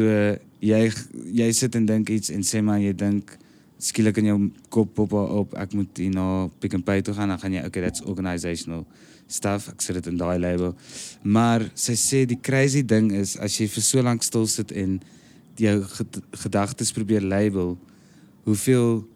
jy 0.63 0.87
jy 1.35 1.49
sit 1.53 1.75
en 1.75 1.85
dink 1.85 2.09
iets 2.09 2.31
en 2.33 2.45
sê 2.47 2.61
maar 2.63 2.79
jy 2.81 2.93
dink 2.97 3.33
skielik 3.77 4.17
in 4.21 4.29
jou 4.31 4.37
kop 4.73 4.93
pop 4.97 5.13
op 5.13 5.53
ek 5.59 5.75
moet 5.77 5.99
hier 6.01 6.13
na 6.13 6.47
Pick 6.61 6.73
n 6.73 6.83
Pay 6.83 7.03
toe 7.05 7.13
gaan 7.13 7.29
dan 7.29 7.41
gaan 7.41 7.53
jy 7.53 7.65
okay 7.65 7.83
that's 7.83 8.01
organizational 8.01 8.85
stuff 9.27 9.67
ek 9.69 9.83
sit 9.85 9.99
dit 9.99 10.09
in 10.09 10.17
daai 10.17 10.39
label 10.41 10.73
maar 11.21 11.67
sy 11.77 11.93
sê 11.99 12.23
die 12.25 12.39
crazy 12.41 12.81
ding 12.81 13.11
is 13.13 13.35
as 13.37 13.59
jy 13.59 13.67
vir 13.69 13.85
so 13.85 14.01
lank 14.01 14.25
stil 14.25 14.47
sit 14.49 14.73
en 14.73 14.97
jou 15.59 15.83
ged 15.83 16.19
gedagtes 16.43 16.91
probeer 16.91 17.21
label 17.21 17.77
hoeveel 18.47 19.07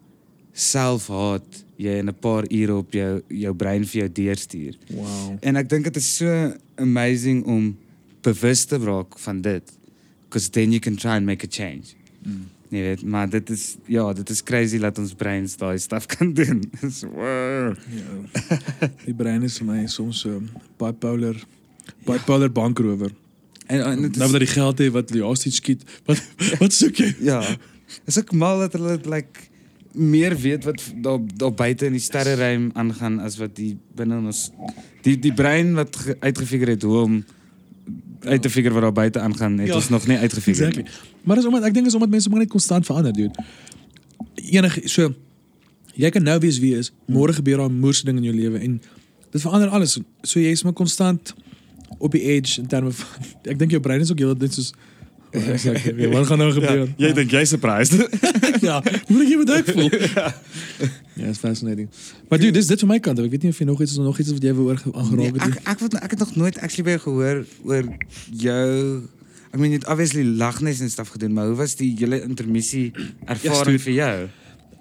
selfhaat 0.52 1.64
jy 1.80 1.98
in 1.98 2.08
'n 2.08 2.18
paar 2.20 2.44
ure 2.50 2.74
op 2.76 2.92
jou 2.92 3.22
jou 3.28 3.54
brein 3.54 3.84
vir 3.84 4.00
jou 4.02 4.08
deurstuur 4.12 4.76
Wow. 4.90 5.36
En 5.40 5.56
ek 5.56 5.68
dink 5.68 5.84
dit 5.84 5.96
is 5.96 6.16
so 6.16 6.52
amazing 6.76 7.44
om 7.46 7.76
bewus 8.22 8.64
te 8.64 8.76
raak 8.78 9.18
van 9.18 9.40
dit 9.40 9.72
because 10.28 10.50
then 10.50 10.70
you 10.72 10.80
can 10.80 10.96
try 10.96 11.16
and 11.16 11.26
make 11.26 11.44
a 11.44 11.48
change. 11.50 11.94
Mm. 12.24 12.48
Nee, 12.72 12.82
weet, 12.82 13.02
maar 13.04 13.28
dit 13.28 13.50
is 13.50 13.76
ja, 13.84 14.12
dit 14.12 14.30
is 14.30 14.42
crazy 14.42 14.78
dat 14.78 14.98
ons 14.98 15.12
breins 15.14 15.56
daai 15.56 15.78
stuff 15.78 16.06
kan 16.06 16.32
doen. 16.40 16.62
Dis 16.80 17.02
wow. 17.02 17.74
Ja. 17.92 18.88
Die 19.04 19.14
brein 19.14 19.42
is 19.42 19.58
vir 19.60 19.66
my 19.68 19.82
soms 19.86 20.22
so 20.24 20.40
bipolar 20.80 21.36
bipolar 22.06 22.52
bankrower. 22.52 23.12
En, 23.72 23.80
en 23.88 24.02
dit 24.04 24.16
Nou 24.20 24.26
is 24.28 24.32
dat 24.36 24.42
die 24.44 24.50
geld 24.52 24.78
het 24.82 24.92
wat 24.94 25.08
die 25.14 25.22
hostage 25.24 25.56
skiet. 25.56 25.82
Wat 26.08 26.20
wat 26.60 26.72
soek 26.76 26.96
jy? 27.00 27.10
ja. 27.24 27.40
Is 28.08 28.18
ook 28.20 28.32
mal 28.36 28.58
dat 28.64 28.72
hulle 28.76 28.98
like 29.08 29.48
meer 29.92 30.36
weet 30.40 30.64
wat 30.64 30.80
daar 31.04 31.18
daar 31.36 31.52
buite 31.52 31.86
in 31.88 31.92
die 31.96 32.00
sterreruim 32.00 32.70
aangaan 32.72 33.18
as 33.20 33.36
wat 33.40 33.56
die 33.56 33.74
binne 33.96 34.16
in 34.22 34.28
ons 34.30 34.46
die 35.04 35.18
die 35.20 35.32
brein 35.36 35.74
wat 35.76 35.96
ge, 35.96 36.16
uitgefigure 36.20 36.70
het 36.76 36.82
hoe 36.88 37.00
om 37.02 37.18
uit 38.22 38.42
te 38.42 38.50
figure 38.50 38.74
wat 38.74 38.82
daar 38.86 38.92
buite 38.92 39.20
aangaan, 39.20 39.58
het 39.58 39.68
Ja. 39.68 39.74
ons 39.74 39.88
nog 39.88 40.06
nie 40.06 40.16
uitgefigure. 40.16 40.68
Exactly. 40.68 40.92
Maar 41.26 41.36
dis 41.36 41.44
omdat 41.46 41.64
ek 41.68 41.74
dink 41.74 41.86
is 41.86 41.94
omdat 41.94 42.10
mense 42.10 42.28
maar 42.30 42.38
net 42.38 42.48
konstant 42.48 42.86
verander, 42.86 43.12
dude. 43.12 43.44
Enige 44.34 44.88
so 44.88 45.12
jy 45.94 46.08
kan 46.10 46.22
nou 46.24 46.38
wees 46.40 46.58
wie 46.62 46.76
is, 46.78 46.92
môre 47.06 47.32
gebeur 47.36 47.56
daar 47.60 47.68
'n 47.70 47.78
moerse 47.80 48.04
ding 48.04 48.16
in 48.18 48.24
jou 48.24 48.34
lewe 48.36 48.58
en 48.58 48.80
dit 49.30 49.40
verander 49.40 49.68
alles. 49.68 49.98
So 50.22 50.40
jy 50.40 50.50
is 50.50 50.62
maar 50.62 50.72
konstant 50.72 51.34
op 51.98 52.12
die 52.12 52.22
edge 52.22 52.60
in 52.60 52.66
terme 52.66 52.90
van 52.92 53.28
ek 53.44 53.58
dink 53.58 53.70
jou 53.70 53.80
brein 53.82 54.00
is 54.00 54.10
ook 54.10 54.18
heeltyd 54.18 54.40
net 54.48 54.54
soos 54.54 54.72
Ek 55.32 55.56
sê, 55.56 55.72
"Wie, 55.96 56.08
wat 56.12 56.26
gaan 56.28 56.38
nou 56.38 56.50
gebeur? 56.52 56.82
Ja, 57.00 57.06
jy 57.08 57.12
dink 57.16 57.30
jy 57.32 57.44
surprised. 57.48 57.94
ja, 58.60 58.82
hoe 59.08 59.16
moet 59.16 59.30
ek 59.32 59.38
met 59.38 59.50
ek 59.50 59.70
voel? 59.72 59.88
ja, 61.16 61.28
it's 61.28 61.38
fascinating. 61.40 61.88
Maar 62.28 62.38
dude, 62.38 62.52
dis 62.52 62.66
dit 62.66 62.78
van 62.84 62.88
my 62.88 62.98
kant. 63.00 63.18
af. 63.18 63.24
Ek 63.24 63.30
weet 63.30 63.42
nie 63.42 63.50
of 63.54 63.58
jy 63.58 63.64
nog 63.64 63.80
iets 63.80 63.96
nog 63.96 64.18
iets 64.18 64.28
is 64.28 64.34
wat 64.36 64.42
jy 64.44 64.52
wil 64.54 64.64
oor 64.74 64.82
aangeraak 64.92 65.16
Nee, 65.16 65.32
het. 65.32 65.40
ek 65.40 65.54
nie. 65.54 65.64
ek 65.72 65.78
het 65.86 65.94
ek 66.02 66.10
het 66.10 66.18
nog 66.18 66.36
nooit 66.36 66.58
actually 66.60 66.84
by 66.84 66.90
jou 66.98 67.02
gehoor 67.06 67.46
oor 67.64 67.88
jou 68.28 69.00
I 69.54 69.56
mean 69.60 69.72
it 69.72 69.86
obviously 69.88 70.24
lagnes 70.24 70.80
en 70.84 70.90
stuff 70.90 71.08
gedoen, 71.16 71.32
maar 71.32 71.46
hoe 71.48 71.56
was 71.56 71.74
die 71.80 71.94
hele 71.98 72.20
intermissie 72.24 72.92
ervaring 73.24 73.78
Ja, 73.80 73.84
vir 73.88 73.92
jou? 73.92 74.28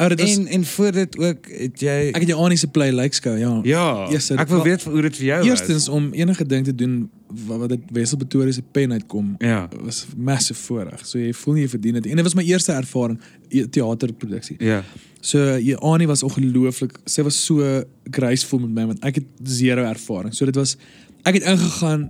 Ou, 0.02 0.08
dit 0.10 0.22
was 0.22 0.36
En 0.38 0.48
en 0.48 0.64
voor 0.66 0.92
dit 0.92 1.18
ook 1.18 1.48
het 1.48 1.82
jy 1.84 1.96
ek 2.10 2.24
het 2.24 2.30
jou 2.32 2.40
Annie 2.42 2.58
se 2.58 2.68
play 2.74 2.90
like 2.92 3.16
skou, 3.16 3.36
ja. 3.38 3.60
Ja, 3.64 4.10
Yes, 4.12 4.32
ek 4.34 4.48
wil 4.50 4.64
weet 4.66 4.84
hoe 4.90 5.02
dit 5.06 5.18
vir 5.22 5.26
jou 5.28 5.42
Eerstens 5.50 5.90
om 5.90 6.08
enige 6.18 6.46
ding 6.46 6.66
te 6.66 6.74
doen 6.76 6.96
wat 7.46 7.60
wat 7.64 7.70
dit 7.70 7.80
Wessel 7.96 8.18
Pretoria 8.18 8.52
se 8.52 8.64
pen 8.76 8.92
uitkom 8.92 9.36
was. 9.38 9.48
Ja. 9.50 9.70
was 9.84 10.06
massive 10.18 10.60
voorreg. 10.60 11.06
So 11.08 11.20
jy 11.22 11.34
voel 11.34 11.54
nie 11.60 11.64
jy 11.68 11.70
verdien 11.76 12.00
dit. 12.00 12.10
En 12.10 12.16
dit 12.20 12.26
was 12.26 12.34
my 12.36 12.44
eerste 12.44 12.74
ervaring 12.74 13.20
e- 13.50 13.68
teaterproduksie. 13.70 14.56
Ja. 14.60 14.82
So 15.22 15.38
jy 15.62 15.76
Annie 15.76 16.08
was 16.10 16.24
ongelooflik. 16.24 16.98
Sy 17.06 17.22
was 17.24 17.38
so 17.46 17.84
graceful 18.12 18.60
met 18.66 18.74
my 18.74 18.86
want 18.86 19.06
ek 19.06 19.22
het 19.22 19.30
zero 19.44 19.86
ervaring. 19.86 20.34
So 20.36 20.46
dit 20.50 20.56
was 20.56 20.78
ek 21.24 21.38
het 21.38 21.44
ingegaan 21.44 22.10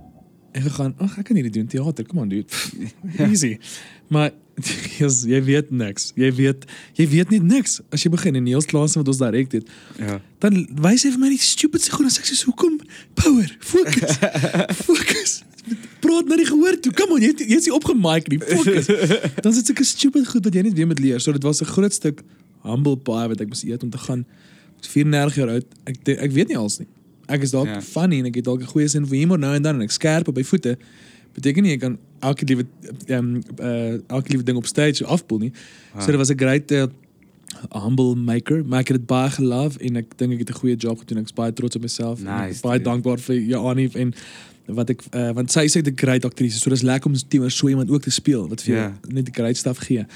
en 0.52 0.62
gegaan, 0.62 0.94
ag 0.98 1.18
ek 1.18 1.24
kan 1.28 1.36
hierdie 1.36 1.52
doen 1.52 1.66
teater. 1.66 2.04
Come 2.06 2.20
on 2.22 2.28
dude. 2.28 2.46
Easy. 3.30 3.58
Maar 4.08 4.30
yes, 5.00 5.22
jy 5.24 5.40
weet 5.44 5.70
niks. 5.70 6.10
Jy 6.14 6.28
weet 6.36 6.66
jy 6.98 7.06
weet 7.08 7.30
net 7.30 7.42
niks 7.42 7.78
as 7.90 8.02
jy 8.04 8.10
begin 8.12 8.36
en 8.36 8.44
Niels 8.44 8.66
Klaasen 8.68 9.00
wat 9.00 9.08
ons 9.08 9.18
direk 9.22 9.52
het. 9.56 9.70
Ja. 9.98 10.18
Dan 10.44 10.66
wys 10.84 11.06
hy 11.06 11.10
vir 11.14 11.22
my 11.22 11.30
die 11.32 11.40
stupid 11.40 11.80
se 11.82 11.90
goed 11.94 12.04
en 12.04 12.12
sê 12.12 12.20
ek 12.20 12.28
sê 12.28 12.44
hoekom 12.44 12.76
power 13.14 13.48
fokus 13.64 14.18
fokus 14.86 15.32
praat 16.02 16.26
na 16.28 16.36
die 16.36 16.46
gehoor 16.48 16.76
toe 16.82 16.92
kom 16.98 17.12
on 17.16 17.22
jy 17.22 17.28
het- 17.32 17.44
jy 17.46 17.56
is 17.62 17.68
nie 17.68 17.74
opgemaak 17.76 18.26
nie 18.28 18.40
fokus 18.42 18.88
dan 19.44 19.52
sit 19.54 19.68
sulke 19.70 19.84
stupid 19.86 20.26
goed 20.28 20.44
wat 20.48 20.54
jy 20.58 20.64
net 20.66 20.74
weer 20.74 20.88
moet 20.90 20.98
leer 21.00 21.20
so 21.22 21.32
dit 21.32 21.44
was 21.46 21.62
'n 21.62 21.70
groot 21.70 21.94
stuk 21.94 22.22
humble 22.66 22.96
pie 22.98 23.28
wat 23.30 23.40
ek 23.40 23.48
moes 23.48 23.62
eet 23.64 23.82
om 23.86 23.90
te 23.94 23.98
gaan 24.04 24.24
ek 24.26 24.82
is 24.84 24.90
34 24.90 25.36
jaar 25.38 25.52
oud 25.54 25.66
ek 25.86 25.96
ek 26.18 26.32
weet 26.34 26.48
nie 26.50 26.58
als 26.58 26.80
nie 26.82 26.88
ek 27.28 27.42
is 27.42 27.50
dalk 27.50 27.66
Ja. 27.68 27.80
funny 27.80 28.18
en 28.18 28.26
ek 28.26 28.34
het 28.34 28.44
dalk 28.44 28.60
'n 28.62 28.66
goeie 28.66 28.88
sin 28.88 29.06
vir 29.06 29.16
humor 29.18 29.38
nou 29.38 29.54
en 29.54 29.62
dan 29.62 29.74
en 29.76 29.82
ek 29.82 29.90
skerp 29.90 30.28
op 30.28 30.36
my 30.36 30.44
voete 30.44 30.76
beteken 31.34 31.62
nie 31.62 31.72
ek 31.72 31.80
kan 31.80 31.98
elke 32.20 32.44
liewe 32.44 32.66
ehm 33.08 33.40
uh, 33.60 33.98
elke 34.08 34.28
liewe 34.28 34.44
ding 34.44 34.56
op 34.56 34.66
stage 34.66 35.04
afpoel 35.04 35.38
nie 35.38 35.52
so 35.98 36.06
dit 36.06 36.16
was 36.16 36.30
'n 36.30 36.36
great 36.38 36.70
uh, 36.72 36.86
humble 37.70 38.14
maker, 38.16 38.64
maar 38.64 38.80
ek 38.80 38.88
het 38.88 38.96
dit 38.96 39.06
baie 39.06 39.30
gelove 39.30 39.78
en 39.78 39.96
ek 39.96 40.16
dink 40.18 40.32
ek 40.32 40.38
het 40.38 40.50
'n 40.50 40.58
goeie 40.60 40.76
job 40.76 40.98
gedoen. 40.98 41.18
Ek's 41.22 41.32
baie 41.34 41.52
trots 41.52 41.76
op 41.76 41.82
myself. 41.82 42.20
en 42.20 42.26
ek 42.26 42.40
is 42.42 42.46
Nice, 42.48 42.60
baie 42.62 42.78
dude. 42.78 42.90
dankbaar 42.90 43.18
vir 43.18 43.36
Janie 43.40 43.90
en 43.94 44.14
wat 44.66 44.90
ek 44.90 45.02
uh, 45.14 45.32
want 45.32 45.52
sy 45.52 45.68
net 45.74 45.86
'n 45.88 45.96
great 45.96 46.24
aktrise. 46.24 46.58
So 46.58 46.70
dis 46.70 46.82
lekker 46.82 47.10
om 47.10 47.16
teenoor 47.28 47.50
so 47.50 47.68
iemand 47.68 47.90
ook 47.90 48.02
te 48.02 48.10
speel 48.10 48.48
wat 48.48 48.62
vir 48.62 48.74
Ja. 48.74 48.80
jou 49.02 49.12
net 49.14 49.24
die 49.26 49.34
great 49.34 49.56
stuff 49.56 49.78
gee. 49.78 50.06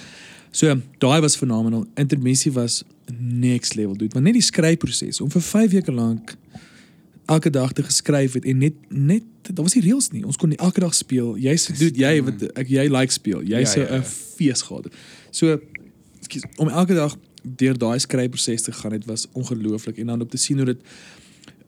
So 0.51 0.75
daai 0.99 1.21
was 1.21 1.37
fenomenal. 1.37 1.87
Intermissie 1.97 2.53
was 2.53 2.83
next 3.21 3.75
level 3.75 3.95
dude. 3.97 4.15
Maar 4.15 4.23
net 4.23 4.33
die 4.33 4.43
skryfproses 4.43 5.21
om 5.21 5.31
vir 5.31 5.41
5 5.43 5.71
weke 5.71 5.93
lank 5.93 6.37
elke 7.27 7.51
dag 7.51 7.73
te 7.73 7.83
geskryf 7.83 8.33
het 8.39 8.45
en 8.45 8.59
net 8.59 8.75
net 8.89 9.23
daar 9.47 9.65
was 9.65 9.75
nie 9.75 9.83
reëls 9.85 10.11
nie. 10.11 10.25
Ons 10.27 10.37
kon 10.37 10.49
nie 10.49 10.59
elke 10.59 10.81
dag 10.81 10.95
speel. 10.95 11.37
Jy 11.39 11.55
sê 11.57 11.75
dude 11.79 11.99
jy 11.99 12.23
wat 12.23 12.43
ek 12.59 12.69
jy 12.69 12.87
like 12.91 13.13
speel. 13.13 13.43
Jy 13.43 13.59
Ja, 13.63 13.65
sou 13.67 13.83
'n 13.85 13.89
ja, 13.89 13.95
ja. 13.95 14.03
fees 14.37 14.63
gehad 14.63 14.85
het. 14.85 14.95
So 15.31 15.59
ekskuus 16.21 16.43
om 16.57 16.69
elke 16.69 16.95
dag 16.95 17.17
deur 17.43 17.79
daai 17.79 17.99
skryfproses 17.99 18.63
te 18.63 18.73
gaan, 18.73 18.91
dit 18.91 19.05
was 19.05 19.27
ongelooflik 19.33 19.99
en 19.99 20.07
dan 20.07 20.21
op 20.21 20.31
te 20.31 20.37
sien 20.37 20.57
hoe 20.57 20.67
dit 20.67 20.79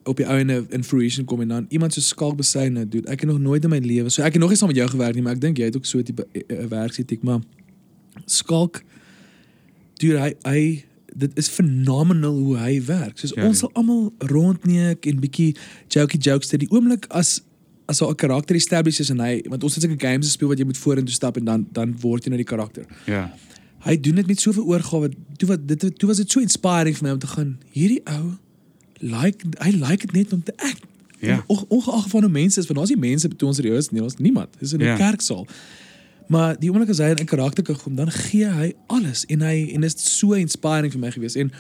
op 0.05 0.17
die 0.17 0.27
ouene 0.27 0.67
in 0.71 0.85
fruition 0.85 1.25
kom 1.25 1.41
en 1.41 1.49
dan 1.49 1.67
iemand 1.69 1.93
so 1.95 2.01
skalk 2.01 2.37
besyne 2.37 2.89
doen. 2.89 3.05
Ek 3.07 3.21
het 3.21 3.29
nog 3.31 3.39
nooit 3.39 3.65
in 3.65 3.71
my 3.71 3.79
lewe, 3.79 4.09
so 4.11 4.23
ek 4.23 4.33
het 4.33 4.41
nog 4.41 4.49
nie 4.51 4.57
saam 4.59 4.69
met 4.69 4.77
jou 4.77 4.89
gewerk 4.89 5.15
nie, 5.15 5.23
maar 5.23 5.35
ek 5.35 5.41
dink 5.41 5.59
jy 5.59 5.65
het 5.65 5.77
ook 5.77 5.85
so 5.87 5.99
'n 5.99 6.03
tipe 6.05 6.27
eh, 6.33 6.43
eh, 6.49 6.67
werksetiek, 6.69 7.23
maar 7.23 7.41
skalk 8.27 8.83
duur 9.99 10.19
hy 10.21 10.35
hy 10.45 10.85
dit 11.19 11.33
is 11.41 11.49
phenomenal 11.49 12.37
hoe 12.39 12.57
hy 12.61 12.79
werk. 12.87 13.19
Soos 13.19 13.33
Ja, 13.35 13.43
ja, 13.43 13.49
ons 13.49 13.61
ja. 13.61 13.67
sal 13.67 13.71
almal 13.75 14.13
rondneek 14.31 15.07
en 15.07 15.21
bietjie 15.21 15.57
jokey 15.89 16.19
jokes 16.21 16.49
ter 16.53 16.59
die 16.63 16.71
oomblik 16.71 17.07
as 17.11 17.41
as 17.89 18.01
'n 18.03 18.15
karakter 18.15 18.55
established 18.57 19.01
is 19.01 19.11
en 19.11 19.21
hy 19.21 19.43
want 19.49 19.63
ons 19.65 19.75
het 19.75 19.83
sulke 19.85 19.99
games 20.07 20.27
gespeel 20.27 20.49
wat 20.49 20.59
jy 20.59 20.65
moet 20.65 20.79
vorentoe 20.79 21.15
stap 21.15 21.37
en 21.37 21.45
dan 21.45 21.67
dan 21.73 21.95
word 22.01 22.25
jy 22.25 22.31
nou 22.31 22.37
die 22.45 22.45
karakter. 22.57 22.85
Ja. 23.07 23.33
Hy 23.87 23.97
doen 24.01 24.15
dit 24.15 24.27
met 24.27 24.41
soveel 24.41 24.65
oorgawe. 24.65 25.09
Toe 25.37 25.49
wat 25.49 25.69
dit 25.69 25.99
toe 25.99 26.09
was 26.09 26.17
dit 26.17 26.31
so 26.31 26.41
inspiring 26.41 26.97
vir 26.97 27.07
my 27.09 27.13
om 27.13 27.19
te 27.19 27.27
gaan. 27.27 27.59
Hierdie 27.73 28.01
ou 28.05 28.37
like 29.01 29.45
hy 29.63 29.71
like 29.71 30.07
dit 30.07 30.13
net 30.13 30.33
om 30.33 30.43
te 30.43 30.53
act. 30.57 30.83
Ja. 31.21 31.45
On, 31.47 31.65
ongeag 31.69 32.09
van 32.09 32.23
hoe 32.23 32.31
mense 32.31 32.61
is, 32.61 32.67
want 32.67 32.79
daar's 32.79 32.91
nie 32.91 33.09
mense 33.11 33.29
toe 33.29 33.49
ons 33.49 33.57
serieus 33.57 33.91
nie, 33.91 34.01
daar's 34.01 34.17
niemand. 34.19 34.49
Dis 34.61 34.73
in 34.73 34.81
'n 34.81 34.85
Ja. 34.85 34.97
kerksaal. 34.97 35.47
Maar 36.29 36.59
die 36.61 36.71
oomblik 36.71 36.91
as 36.93 36.99
hy 36.99 37.11
in 37.15 37.17
'n 37.21 37.27
karakter 37.27 37.65
kan 37.65 37.77
kom, 37.77 37.95
dan 37.97 38.11
gee 38.11 38.45
hy 38.47 38.73
alles 38.87 39.25
en 39.29 39.41
hy 39.41 39.71
en 39.75 39.81
dit 39.81 39.95
is 39.95 40.19
so 40.19 40.33
inspiring 40.33 40.93
vir 40.93 41.01
my 41.01 41.11
gewees 41.11 41.37
en 41.37 41.51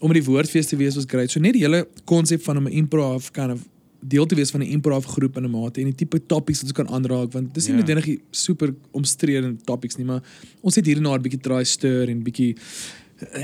om 0.00 0.10
in 0.10 0.20
die 0.22 0.30
woordfees 0.30 0.66
te 0.66 0.76
wees 0.76 0.94
was 0.94 1.04
great. 1.08 1.30
So 1.30 1.40
net 1.40 1.52
die 1.52 1.62
hele 1.62 1.86
konsep 2.04 2.42
van 2.42 2.56
om 2.56 2.66
'n 2.66 2.72
improv 2.72 3.30
kind 3.32 3.52
of 3.52 3.60
deel 4.00 4.26
te 4.26 4.34
wees 4.34 4.50
van 4.50 4.60
'n 4.60 4.66
improv 4.70 5.04
groep 5.04 5.36
in 5.36 5.44
'n 5.44 5.50
mate 5.50 5.80
en 5.80 5.86
die 5.86 5.94
tipe 5.94 6.20
topics 6.26 6.60
wat 6.62 6.70
ons 6.70 6.72
kan 6.72 6.88
aanraak 6.88 7.32
want 7.32 7.54
dis 7.54 7.66
nie 7.66 7.76
Ja. 7.76 7.80
noodwendig 7.80 8.04
die 8.04 8.20
super 8.30 8.74
omstrede 8.92 9.56
topics 9.64 9.96
nie, 9.96 10.04
maar 10.06 10.22
ons 10.60 10.74
het 10.74 10.86
hier 10.86 10.96
en 10.96 11.02
daar 11.02 11.18
'n 11.18 11.22
bietjie 11.22 11.40
try 11.40 11.64
stir 11.64 12.08
en 12.08 12.22
bietjie 12.22 12.54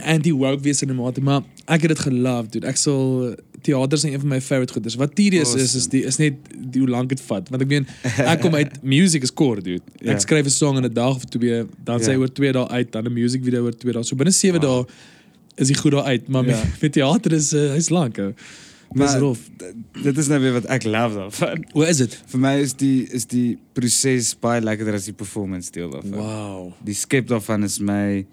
anti-woke 0.05 0.63
wees 0.63 0.83
in 0.83 0.91
'n 0.91 0.97
mate, 0.97 1.21
maar 1.21 1.43
ek 1.67 1.81
het 1.83 1.89
dit 1.89 1.99
gelove, 1.99 2.49
dude. 2.51 2.67
Ek 2.67 2.77
sal 2.77 3.35
teater 3.63 3.99
is 3.99 4.03
een 4.05 4.19
van 4.21 4.29
my 4.29 4.41
favorite 4.41 4.73
goeders. 4.73 4.95
Wat 5.01 5.15
tedious 5.15 5.55
is 5.55 5.63
is 5.63 5.75
Awesome. 5.75 5.91
die 5.91 6.03
is 6.05 6.17
net 6.19 6.35
die 6.73 6.81
hoe 6.81 6.89
lank 6.91 7.09
dit 7.09 7.21
vat. 7.21 7.49
Want 7.49 7.63
ek 7.63 7.69
meen 7.69 7.87
ek 8.19 8.41
kom 8.41 8.55
uit 8.55 8.83
music 8.97 9.23
is 9.23 9.33
kort, 9.33 9.65
dude. 9.65 9.83
Ek 10.01 10.07
Ja. 10.17 10.19
skryf 10.19 10.47
'n 10.47 10.51
song 10.51 10.77
in 10.77 10.85
'n 10.85 10.93
dag 10.93 11.15
of 11.17 11.25
twee, 11.25 11.65
dan 11.85 12.01
sê 12.01 12.11
Ja. 12.13 12.17
hy 12.17 12.17
oor 12.25 12.33
2 12.33 12.53
dae 12.53 12.69
uit, 12.69 12.93
dan 12.93 13.05
'n 13.07 13.13
music 13.13 13.45
video 13.45 13.63
oor 13.65 13.77
2 13.77 13.93
dae. 13.93 14.03
So 14.05 14.17
binne 14.17 14.33
7 14.33 14.61
Wow. 14.61 14.87
dae 14.87 14.95
is 15.57 15.69
hy 15.69 15.75
goed 15.75 15.93
daar 15.93 16.05
uit, 16.05 16.29
maar 16.29 16.45
Ja. 16.47 16.57
met, 16.65 16.81
met 16.81 16.93
teater 16.93 17.33
is 17.33 17.53
uh, 17.53 17.73
hy's 17.73 17.89
lank. 17.91 18.19
ou. 18.19 18.33
Dis 18.95 19.15
rof. 19.15 19.39
dit 20.03 20.19
is 20.19 20.27
nou 20.29 20.41
weer 20.41 20.53
wat 20.53 20.67
ek 20.69 20.85
love 20.85 21.15
daarvan. 21.17 21.65
Hoe 21.73 21.87
is 21.89 21.97
dit? 21.97 22.23
Vir 22.27 22.41
my 22.41 22.59
is 22.61 22.75
die 22.75 23.07
is 23.11 23.25
die 23.27 23.57
proses 23.73 24.35
baie 24.39 24.61
lekkerder 24.61 24.95
as 24.95 25.05
die 25.05 25.15
performance 25.17 25.71
deel 25.71 25.89
daarvan. 25.91 26.19
Wow. 26.19 26.73
Die 26.85 26.95
skep 26.95 27.27
daarvan 27.27 27.65
is 27.65 27.79
my 27.81 28.27